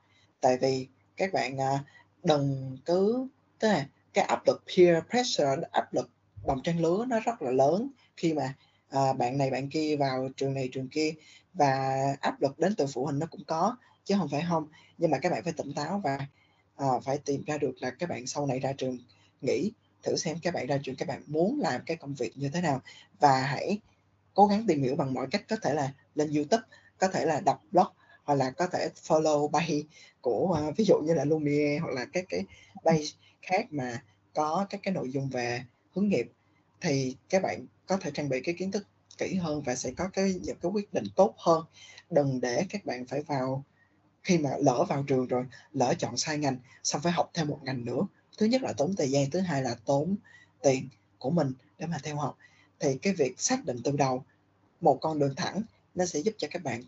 Tại 0.40 0.58
vì 0.60 0.86
các 1.16 1.32
bạn 1.32 1.60
à, 1.60 1.84
đừng 2.24 2.78
cứ 2.84 3.28
tức 3.58 3.68
là 3.68 3.86
cái 4.12 4.24
áp 4.24 4.46
lực 4.46 4.62
peer 4.76 5.04
pressure 5.10 5.56
áp 5.72 5.94
lực 5.94 6.10
đồng 6.46 6.62
trang 6.62 6.80
lứa 6.80 7.04
nó 7.08 7.20
rất 7.20 7.42
là 7.42 7.50
lớn 7.50 7.88
khi 8.16 8.32
mà 8.32 8.54
à, 8.88 9.12
bạn 9.12 9.38
này 9.38 9.50
bạn 9.50 9.70
kia 9.70 9.96
vào 9.96 10.28
trường 10.36 10.54
này 10.54 10.68
trường 10.72 10.88
kia 10.88 11.14
và 11.54 11.98
áp 12.20 12.40
lực 12.40 12.58
đến 12.58 12.74
từ 12.76 12.86
phụ 12.86 13.04
huynh 13.04 13.18
nó 13.18 13.26
cũng 13.30 13.44
có 13.46 13.76
chứ 14.06 14.14
không 14.18 14.28
phải 14.28 14.44
không. 14.48 14.68
Nhưng 14.98 15.10
mà 15.10 15.18
các 15.18 15.32
bạn 15.32 15.44
phải 15.44 15.52
tỉnh 15.52 15.72
táo 15.74 16.00
và 16.04 16.18
à, 16.76 16.86
phải 17.04 17.18
tìm 17.18 17.42
ra 17.46 17.58
được 17.58 17.72
là 17.80 17.90
các 17.90 18.08
bạn 18.08 18.26
sau 18.26 18.46
này 18.46 18.60
ra 18.60 18.72
trường 18.72 18.98
nghĩ 19.40 19.72
thử 20.02 20.16
xem 20.16 20.36
các 20.42 20.54
bạn 20.54 20.66
ra 20.66 20.78
trường 20.82 20.96
các 20.96 21.08
bạn 21.08 21.22
muốn 21.26 21.60
làm 21.60 21.80
cái 21.86 21.96
công 21.96 22.14
việc 22.14 22.36
như 22.36 22.48
thế 22.48 22.60
nào. 22.60 22.80
Và 23.20 23.42
hãy 23.42 23.78
cố 24.34 24.46
gắng 24.46 24.64
tìm 24.66 24.82
hiểu 24.82 24.96
bằng 24.96 25.14
mọi 25.14 25.26
cách 25.30 25.44
có 25.48 25.56
thể 25.62 25.74
là 25.74 25.92
lên 26.14 26.30
YouTube 26.34 26.62
có 26.98 27.08
thể 27.08 27.26
là 27.26 27.40
đọc 27.40 27.62
blog 27.72 27.86
hoặc 28.24 28.34
là 28.34 28.50
có 28.50 28.66
thể 28.66 28.88
follow 29.06 29.48
bay 29.48 29.84
của 30.20 30.58
uh, 30.68 30.76
ví 30.76 30.84
dụ 30.84 30.94
như 31.04 31.14
là 31.14 31.24
Lumiere 31.24 31.78
hoặc 31.78 31.94
là 31.94 32.04
các 32.12 32.24
cái 32.28 32.44
bay 32.84 33.04
khác 33.42 33.66
mà 33.70 34.02
có 34.34 34.66
các 34.70 34.80
cái 34.82 34.94
nội 34.94 35.12
dung 35.12 35.28
về 35.28 35.64
hướng 35.94 36.08
nghiệp. 36.08 36.26
Thì 36.80 37.16
các 37.28 37.42
bạn 37.42 37.66
có 37.86 37.96
thể 37.96 38.10
trang 38.14 38.28
bị 38.28 38.40
cái 38.40 38.54
kiến 38.58 38.70
thức 38.70 38.86
kỹ 39.18 39.34
hơn 39.34 39.62
và 39.62 39.74
sẽ 39.74 39.92
có 39.96 40.08
cái 40.12 40.34
những 40.42 40.56
cái 40.62 40.70
quyết 40.70 40.92
định 40.92 41.06
tốt 41.16 41.34
hơn. 41.38 41.64
Đừng 42.10 42.40
để 42.40 42.66
các 42.70 42.84
bạn 42.84 43.06
phải 43.06 43.22
vào 43.22 43.64
khi 44.26 44.38
mà 44.38 44.50
lỡ 44.60 44.84
vào 44.88 45.02
trường 45.02 45.26
rồi 45.26 45.44
lỡ 45.72 45.94
chọn 45.98 46.16
sai 46.16 46.38
ngành 46.38 46.56
xong 46.82 47.02
phải 47.02 47.12
học 47.12 47.30
thêm 47.34 47.48
một 47.48 47.60
ngành 47.62 47.84
nữa. 47.84 48.06
Thứ 48.38 48.46
nhất 48.46 48.62
là 48.62 48.72
tốn 48.72 48.96
thời 48.96 49.10
gian 49.10 49.30
thứ 49.30 49.40
hai 49.40 49.62
là 49.62 49.76
tốn 49.84 50.16
tiền 50.62 50.88
của 51.18 51.30
mình 51.30 51.52
để 51.78 51.86
mà 51.86 51.98
theo 52.02 52.16
học. 52.16 52.38
Thì 52.80 52.98
cái 53.02 53.12
việc 53.12 53.40
xác 53.40 53.64
định 53.64 53.76
từ 53.84 53.92
đầu 53.96 54.24
một 54.80 54.98
con 55.00 55.18
đường 55.18 55.34
thẳng 55.36 55.62
nó 55.94 56.06
sẽ 56.06 56.20
giúp 56.20 56.34
cho 56.38 56.48
các 56.50 56.62
bạn 56.62 56.82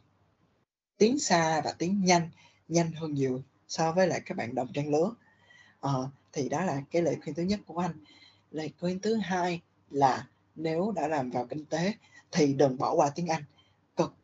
tiến 0.97 1.18
xa 1.18 1.61
và 1.61 1.72
tiến 1.72 2.05
nhanh 2.05 2.30
nhanh 2.68 2.93
hơn 2.93 3.14
nhiều 3.14 3.43
so 3.68 3.93
với 3.93 4.07
lại 4.07 4.20
các 4.26 4.36
bạn 4.36 4.55
đồng 4.55 4.72
trang 4.72 4.89
lứa. 4.89 5.14
À, 5.80 5.93
thì 6.32 6.49
đó 6.49 6.64
là 6.64 6.82
cái 6.91 7.03
lời 7.03 7.16
khuyên 7.22 7.34
thứ 7.34 7.43
nhất 7.43 7.61
của 7.66 7.78
anh. 7.78 8.05
Lời 8.51 8.72
khuyên 8.80 9.01
thứ 9.01 9.14
hai 9.14 9.61
là 9.91 10.26
nếu 10.57 10.93
đã 10.97 11.09
làm 11.09 11.30
vào 11.30 11.47
kinh 11.47 11.64
tế 11.64 11.93
thì 12.32 12.55
đừng 12.55 12.78
bỏ 12.78 12.95
qua 12.95 13.11
tiếng 13.11 13.26
Anh. 13.26 13.43
Cực 13.97 14.14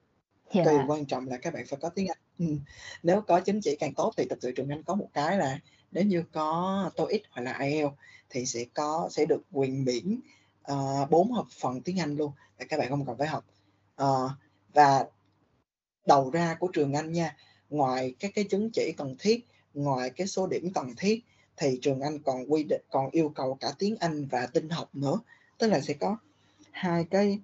yeah. 0.50 0.66
kỳ 0.66 0.72
quan 0.86 1.06
trọng 1.06 1.28
là 1.28 1.36
các 1.36 1.54
bạn 1.54 1.66
phải 1.66 1.78
có 1.82 1.88
tiếng 1.88 2.08
Anh 2.08 2.18
ừ. 2.38 2.46
nếu 3.02 3.20
có 3.20 3.40
chứng 3.40 3.60
chỉ 3.60 3.76
càng 3.76 3.94
tốt 3.94 4.12
thì 4.16 4.24
thực 4.30 4.38
sự 4.42 4.52
trường 4.52 4.68
Anh 4.68 4.82
có 4.82 4.94
một 4.94 5.08
cái 5.12 5.38
là 5.38 5.58
nếu 5.92 6.04
như 6.04 6.24
có 6.32 6.90
TOEIC 6.96 7.22
hoặc 7.30 7.42
là 7.42 7.58
IELTS 7.58 7.94
thì 8.30 8.46
sẽ 8.46 8.64
có 8.74 9.08
sẽ 9.10 9.24
được 9.24 9.42
quyền 9.52 9.84
miễn 9.84 10.20
ờ, 10.62 11.06
uh, 11.10 11.32
học 11.32 11.46
phần 11.50 11.80
tiếng 11.80 12.00
Anh 12.00 12.16
luôn 12.16 12.32
và 12.58 12.64
các 12.68 12.78
bạn 12.78 12.90
không 12.90 13.06
cần 13.06 13.16
phải 13.18 13.28
học. 13.28 13.44
Uh, 14.02 14.30
và 14.74 15.06
đầu 16.06 16.30
ra 16.30 16.56
của 16.60 16.68
trường 16.72 16.92
Anh 16.92 17.12
nha 17.12 17.36
ngoài 17.70 18.14
các 18.20 18.32
cái 18.34 18.44
chứng 18.44 18.70
chỉ 18.70 18.92
cần 18.96 19.16
thiết 19.18 19.46
ngoài 19.74 20.10
cái 20.10 20.26
số 20.26 20.46
điểm 20.46 20.72
cần 20.74 20.94
thiết 20.96 21.24
thì 21.56 21.78
trường 21.82 22.00
Anh 22.00 22.18
còn 22.18 22.52
quy 22.52 22.64
định 22.64 22.82
còn 22.90 23.10
yêu 23.10 23.32
cầu 23.34 23.54
cả 23.60 23.72
tiếng 23.78 23.96
Anh 24.00 24.26
và 24.26 24.46
tin 24.46 24.68
học 24.68 24.90
nữa. 24.94 25.20
Tức 25.58 25.66
là 25.66 25.80
sẽ 25.80 25.94
có 25.94 26.16
hai 26.70 27.04
cái 27.10 27.38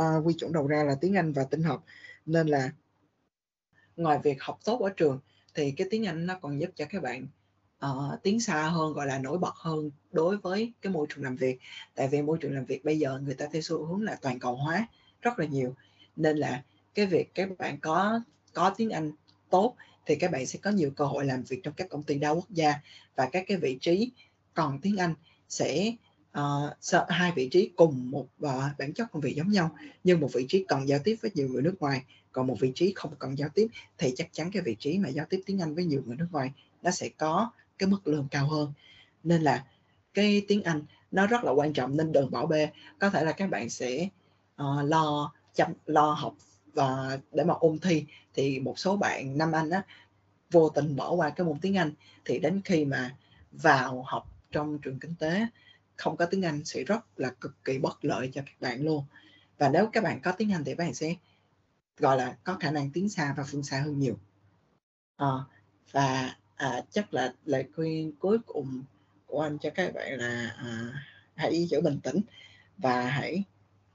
uh, 0.00 0.26
quy 0.26 0.34
chuẩn 0.38 0.52
đầu 0.52 0.66
ra 0.66 0.84
là 0.84 0.94
tiếng 1.00 1.14
Anh 1.14 1.32
và 1.32 1.44
tin 1.44 1.62
học. 1.62 1.84
Nên 2.26 2.46
là 2.46 2.70
ngoài 3.96 4.18
việc 4.22 4.42
học 4.42 4.58
tốt 4.64 4.80
ở 4.80 4.90
trường 4.96 5.20
thì 5.54 5.70
cái 5.70 5.86
tiếng 5.90 6.06
Anh 6.06 6.26
nó 6.26 6.38
còn 6.42 6.60
giúp 6.60 6.70
cho 6.74 6.84
các 6.88 7.02
bạn 7.02 7.26
uh, 7.86 8.22
tiến 8.22 8.40
xa 8.40 8.68
hơn 8.68 8.92
gọi 8.92 9.06
là 9.06 9.18
nổi 9.18 9.38
bật 9.38 9.54
hơn 9.54 9.90
đối 10.12 10.36
với 10.36 10.72
cái 10.82 10.92
môi 10.92 11.06
trường 11.08 11.24
làm 11.24 11.36
việc. 11.36 11.58
Tại 11.94 12.08
vì 12.08 12.22
môi 12.22 12.38
trường 12.40 12.54
làm 12.54 12.64
việc 12.64 12.84
bây 12.84 12.98
giờ 12.98 13.20
người 13.24 13.34
ta 13.34 13.46
theo 13.52 13.62
xu 13.62 13.86
hướng 13.86 14.02
là 14.02 14.18
toàn 14.22 14.38
cầu 14.38 14.56
hóa 14.56 14.86
rất 15.22 15.38
là 15.38 15.46
nhiều. 15.46 15.74
Nên 16.16 16.36
là 16.36 16.62
cái 16.94 17.06
việc 17.06 17.34
các 17.34 17.48
bạn 17.58 17.80
có 17.80 18.20
có 18.52 18.74
tiếng 18.76 18.90
Anh 18.90 19.12
tốt 19.50 19.74
thì 20.06 20.14
các 20.14 20.30
bạn 20.30 20.46
sẽ 20.46 20.58
có 20.62 20.70
nhiều 20.70 20.90
cơ 20.96 21.04
hội 21.04 21.24
làm 21.24 21.42
việc 21.42 21.60
trong 21.62 21.74
các 21.76 21.88
công 21.90 22.02
ty 22.02 22.18
đa 22.18 22.30
quốc 22.30 22.50
gia 22.50 22.74
và 23.16 23.28
các 23.32 23.44
cái 23.46 23.56
vị 23.56 23.78
trí 23.80 24.10
còn 24.54 24.78
tiếng 24.80 24.96
Anh 24.96 25.14
sẽ 25.48 25.92
uh, 26.38 27.08
hai 27.08 27.32
vị 27.36 27.48
trí 27.48 27.70
cùng 27.76 28.10
một 28.10 28.26
uh, 28.44 28.50
bản 28.78 28.92
chất 28.94 29.12
công 29.12 29.22
việc 29.22 29.36
giống 29.36 29.50
nhau 29.50 29.76
nhưng 30.04 30.20
một 30.20 30.28
vị 30.32 30.46
trí 30.48 30.64
cần 30.68 30.88
giao 30.88 30.98
tiếp 31.04 31.16
với 31.22 31.30
nhiều 31.34 31.48
người 31.48 31.62
nước 31.62 31.74
ngoài 31.80 32.04
còn 32.36 32.46
một 32.46 32.56
vị 32.60 32.72
trí 32.74 32.92
không 32.96 33.14
cần 33.18 33.38
giao 33.38 33.48
tiếp 33.48 33.66
thì 33.98 34.12
chắc 34.16 34.28
chắn 34.32 34.50
cái 34.50 34.62
vị 34.62 34.76
trí 34.78 34.98
mà 34.98 35.08
giao 35.08 35.26
tiếp 35.30 35.40
tiếng 35.46 35.62
Anh 35.62 35.74
với 35.74 35.84
nhiều 35.84 36.02
người 36.06 36.16
nước 36.16 36.26
ngoài 36.32 36.52
nó 36.82 36.90
sẽ 36.90 37.08
có 37.08 37.50
cái 37.78 37.88
mức 37.88 38.08
lương 38.08 38.28
cao 38.30 38.48
hơn. 38.48 38.72
Nên 39.22 39.42
là 39.42 39.64
cái 40.14 40.42
tiếng 40.48 40.62
Anh 40.62 40.82
nó 41.10 41.26
rất 41.26 41.44
là 41.44 41.52
quan 41.52 41.72
trọng 41.72 41.96
nên 41.96 42.12
đừng 42.12 42.30
bỏ 42.30 42.46
bê. 42.46 42.70
Có 42.98 43.10
thể 43.10 43.24
là 43.24 43.32
các 43.32 43.50
bạn 43.50 43.70
sẽ 43.70 44.08
uh, 44.62 44.84
lo 44.84 45.32
chăm 45.54 45.72
lo 45.86 46.12
học 46.12 46.34
và 46.74 47.18
để 47.32 47.44
mà 47.44 47.54
ôn 47.54 47.78
thi 47.78 48.04
thì 48.34 48.60
một 48.60 48.78
số 48.78 48.96
bạn 48.96 49.38
năm 49.38 49.52
Anh 49.52 49.70
á 49.70 49.82
vô 50.50 50.68
tình 50.68 50.96
bỏ 50.96 51.12
qua 51.12 51.30
cái 51.30 51.46
môn 51.46 51.58
tiếng 51.60 51.76
Anh 51.76 51.92
thì 52.24 52.38
đến 52.38 52.60
khi 52.64 52.84
mà 52.84 53.16
vào 53.52 54.02
học 54.02 54.26
trong 54.52 54.78
trường 54.78 54.98
kinh 54.98 55.14
tế 55.18 55.46
không 55.96 56.16
có 56.16 56.26
tiếng 56.26 56.44
Anh 56.44 56.64
sẽ 56.64 56.84
rất 56.84 57.18
là 57.18 57.30
cực 57.30 57.64
kỳ 57.64 57.78
bất 57.78 58.04
lợi 58.04 58.30
cho 58.32 58.42
các 58.46 58.60
bạn 58.60 58.82
luôn. 58.82 59.04
Và 59.58 59.68
nếu 59.68 59.86
các 59.92 60.04
bạn 60.04 60.20
có 60.20 60.32
tiếng 60.32 60.52
Anh 60.52 60.64
thì 60.64 60.72
các 60.72 60.84
bạn 60.84 60.94
sẽ 60.94 61.14
gọi 61.96 62.16
là 62.16 62.36
có 62.44 62.56
khả 62.60 62.70
năng 62.70 62.90
tiến 62.90 63.08
xa 63.08 63.34
và 63.36 63.44
phương 63.46 63.62
xa 63.62 63.80
hơn 63.80 63.98
nhiều 63.98 64.18
à, 65.16 65.26
và 65.92 66.36
à, 66.56 66.82
chắc 66.90 67.14
là 67.14 67.34
lời 67.44 67.68
khuyên 67.76 68.12
cuối 68.18 68.38
cùng 68.46 68.84
của 69.26 69.40
anh 69.40 69.58
cho 69.58 69.70
các 69.74 69.94
bạn 69.94 70.12
là 70.18 70.54
à, 70.58 70.92
hãy 71.34 71.66
giữ 71.66 71.80
bình 71.80 72.00
tĩnh 72.02 72.20
và 72.78 73.02
hãy 73.02 73.44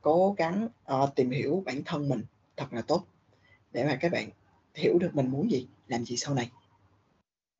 cố 0.02 0.36
gắng 0.38 0.68
uh, 0.94 1.16
tìm 1.16 1.32
hiểu 1.32 1.64
bản 1.66 1.82
thân 1.86 2.10
mình 2.10 2.24
thật 2.58 2.74
là 2.74 2.82
tốt 2.82 3.06
để 3.72 3.84
mà 3.84 3.98
các 4.02 4.12
bạn 4.12 4.30
hiểu 4.76 5.00
được 5.00 5.16
mình 5.16 5.28
muốn 5.32 5.52
gì 5.52 5.68
làm 5.88 6.06
gì 6.06 6.18
sau 6.18 6.34
này 6.34 6.52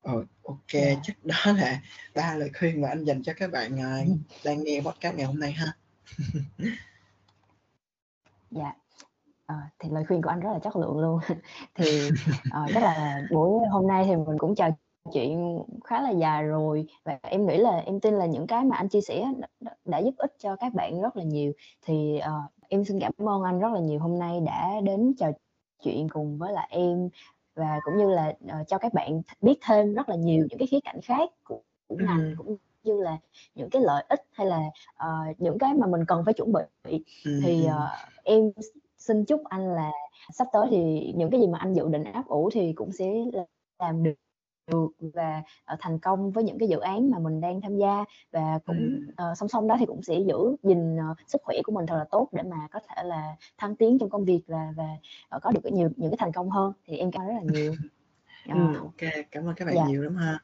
Ờ, 0.02 0.24
ok, 0.42 0.68
Dạ. 0.72 1.00
chắc 1.02 1.24
đó 1.24 1.52
là 1.56 1.82
ba 2.14 2.34
lời 2.34 2.50
khuyên 2.58 2.80
mà 2.80 2.88
anh 2.88 3.04
dành 3.04 3.22
cho 3.22 3.32
các 3.36 3.50
bạn, 3.50 3.78
ờ, 3.78 4.04
đang 4.44 4.64
nghe 4.64 4.80
podcast 4.80 5.16
ngày 5.16 5.26
hôm 5.26 5.40
nay 5.40 5.52
ha. 5.52 5.76
Dạ. 8.50 8.81
Ờ, 9.52 9.58
thì 9.78 9.88
lời 9.92 10.04
khuyên 10.08 10.22
của 10.22 10.28
anh 10.30 10.40
rất 10.40 10.52
là 10.52 10.58
chất 10.58 10.76
lượng 10.76 10.98
luôn. 10.98 11.18
Thì, 11.74 12.08
ờ, 12.52 12.66
chắc 12.74 12.82
là 12.82 13.22
buổi 13.32 13.66
hôm 13.70 13.86
nay 13.86 14.04
thì 14.06 14.16
mình 14.16 14.38
cũng 14.38 14.54
trò 14.54 14.68
chuyện 15.12 15.62
khá 15.84 16.02
là 16.02 16.10
dài 16.10 16.42
rồi. 16.42 16.86
Và 17.04 17.18
em 17.22 17.46
nghĩ 17.46 17.56
là 17.56 17.76
em 17.78 18.00
tin 18.00 18.14
là 18.14 18.26
những 18.26 18.46
cái 18.46 18.64
mà 18.64 18.76
anh 18.76 18.88
chia 18.88 19.00
sẻ 19.00 19.26
đã 19.60 19.74
đã 19.84 19.98
giúp 19.98 20.14
ích 20.16 20.34
cho 20.38 20.56
các 20.56 20.74
bạn 20.74 21.00
rất 21.00 21.16
là 21.16 21.24
nhiều. 21.24 21.52
Thì, 21.86 22.18
ờ, 22.18 22.40
em 22.68 22.84
xin 22.84 23.00
cảm 23.00 23.12
ơn 23.16 23.42
anh 23.42 23.60
rất 23.60 23.72
là 23.72 23.80
nhiều 23.80 24.00
hôm 24.00 24.18
nay 24.18 24.40
đã 24.40 24.80
đến 24.82 25.14
trò 25.18 25.30
chuyện 25.82 26.08
cùng 26.08 26.38
với 26.38 26.52
lại 26.52 26.68
em. 26.70 27.08
Và 27.54 27.80
cũng 27.84 27.96
như 27.98 28.10
là 28.10 28.34
uh, 28.44 28.68
cho 28.68 28.78
các 28.78 28.94
bạn 28.94 29.22
biết 29.40 29.58
thêm 29.66 29.94
rất 29.94 30.08
là 30.08 30.16
nhiều 30.16 30.46
những 30.50 30.58
cái 30.58 30.68
khía 30.68 30.80
cạnh 30.84 31.00
khác 31.02 31.30
của, 31.44 31.60
của 31.88 31.96
ngành 31.96 32.34
cũng 32.38 32.56
như 32.84 33.02
là 33.02 33.18
những 33.54 33.70
cái 33.70 33.82
lợi 33.82 34.04
ích 34.08 34.22
hay 34.32 34.46
là 34.46 34.60
uh, 35.04 35.40
những 35.40 35.58
cái 35.58 35.74
mà 35.74 35.86
mình 35.86 36.04
cần 36.08 36.22
phải 36.24 36.34
chuẩn 36.34 36.52
bị. 36.52 37.04
Thì 37.24 37.66
uh, 37.66 38.24
em 38.24 38.52
xin 39.02 39.24
chúc 39.24 39.44
anh 39.44 39.74
là 39.74 39.90
sắp 40.32 40.46
tới 40.52 40.66
thì 40.70 41.12
những 41.16 41.30
cái 41.30 41.40
gì 41.40 41.46
mà 41.46 41.58
anh 41.58 41.74
dự 41.74 41.88
định 41.88 42.04
áp 42.04 42.26
ủ 42.26 42.50
thì 42.52 42.72
cũng 42.72 42.92
sẽ 42.92 43.12
làm 43.78 44.02
được 44.02 44.14
được 44.66 44.88
và 45.14 45.42
uh, 45.72 45.78
thành 45.80 45.98
công 45.98 46.30
với 46.30 46.44
những 46.44 46.58
cái 46.58 46.68
dự 46.68 46.78
án 46.78 47.10
mà 47.10 47.18
mình 47.18 47.40
đang 47.40 47.60
tham 47.60 47.76
gia 47.76 48.04
và 48.30 48.58
cũng 48.66 49.00
uh, 49.10 49.38
song 49.38 49.48
song 49.48 49.68
đó 49.68 49.76
thì 49.78 49.86
cũng 49.86 50.02
sẽ 50.02 50.18
giữ 50.18 50.56
gìn 50.62 50.96
uh, 50.96 51.16
sức 51.26 51.42
khỏe 51.44 51.56
của 51.64 51.72
mình 51.72 51.86
thật 51.86 51.96
là 51.98 52.04
tốt 52.10 52.28
để 52.32 52.42
mà 52.42 52.68
có 52.70 52.80
thể 52.88 53.02
là 53.04 53.36
thăng 53.58 53.76
tiến 53.76 53.98
trong 53.98 54.10
công 54.10 54.24
việc 54.24 54.42
và 54.46 54.72
và 54.76 54.88
uh, 55.36 55.42
có 55.42 55.50
được 55.50 55.72
nhiều 55.72 55.90
những 55.96 56.10
cái 56.10 56.18
thành 56.20 56.32
công 56.32 56.50
hơn 56.50 56.72
thì 56.84 56.96
em 56.96 57.10
cảm 57.10 57.22
ơn 57.22 57.28
rất 57.28 57.34
là 57.34 57.52
nhiều. 57.52 57.72
Uh, 57.72 58.74
ừ, 58.74 58.78
ok, 58.78 59.10
cảm 59.30 59.48
ơn 59.48 59.54
các 59.54 59.64
bạn. 59.64 59.74
Dạ. 59.74 59.84
nhiều 59.86 60.02
lắm 60.02 60.16
ha. 60.16 60.38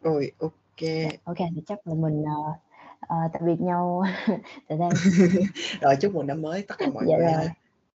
Rồi, 0.00 0.32
ok. 0.38 0.52
Dạ, 0.80 1.10
ok, 1.24 1.36
thì 1.38 1.62
chắc 1.66 1.86
là 1.86 1.94
mình 1.94 2.22
uh, 2.22 2.56
uh, 3.04 3.32
tạm 3.32 3.46
biệt 3.46 3.60
nhau. 3.60 4.02
Tại 4.68 4.78
đây. 4.78 4.90
rồi 5.80 5.96
chúc 6.00 6.14
mừng 6.14 6.26
năm 6.26 6.42
mới 6.42 6.64
tất 6.68 6.74
cả 6.78 6.86
mọi 6.94 7.04
dạ 7.08 7.16
người. 7.16 7.32
Rồi 7.32 7.50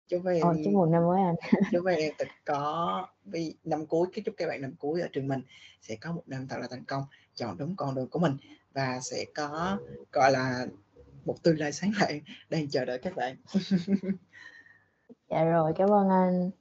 chúc 0.08 0.24
với 0.24 0.42
em 0.42 0.64
chúc 0.66 0.74
mừng 0.74 0.92
năm 0.92 1.04
mới 1.08 1.22
anh. 1.22 1.36
chúc 1.72 1.84
với 1.84 1.96
em 1.96 2.14
thật 2.18 2.28
có 2.46 3.08
vì 3.26 3.56
năm 3.64 3.86
cuối 3.86 4.08
cái 4.14 4.24
chúc 4.26 4.36
các 4.38 4.48
bạn 4.48 4.62
năm 4.62 4.74
cuối 4.80 5.02
ở 5.02 5.08
trường 5.14 5.28
mình 5.28 5.42
sẽ 5.82 5.96
có 5.96 6.12
một 6.12 6.24
năm 6.26 6.48
thật 6.48 6.58
là 6.62 6.68
thành 6.70 6.84
công 6.86 7.04
chọn 7.36 7.58
đúng 7.58 7.76
con 7.76 7.96
đường 7.96 8.08
của 8.08 8.20
mình 8.20 8.38
và 8.74 9.00
sẽ 9.02 9.26
có 9.36 9.78
gọi 10.12 10.32
là 10.32 10.66
một 11.26 11.44
tương 11.44 11.60
lai 11.60 11.72
sáng 11.72 11.92
lạng 12.00 12.20
đang 12.50 12.70
chờ 12.70 12.86
đợi 12.86 12.98
các 12.98 13.16
bạn. 13.16 13.36
Dạ 15.30 15.44
rồi 15.44 15.74
cảm 15.78 15.90
ơn 15.90 16.10
anh 16.10 16.52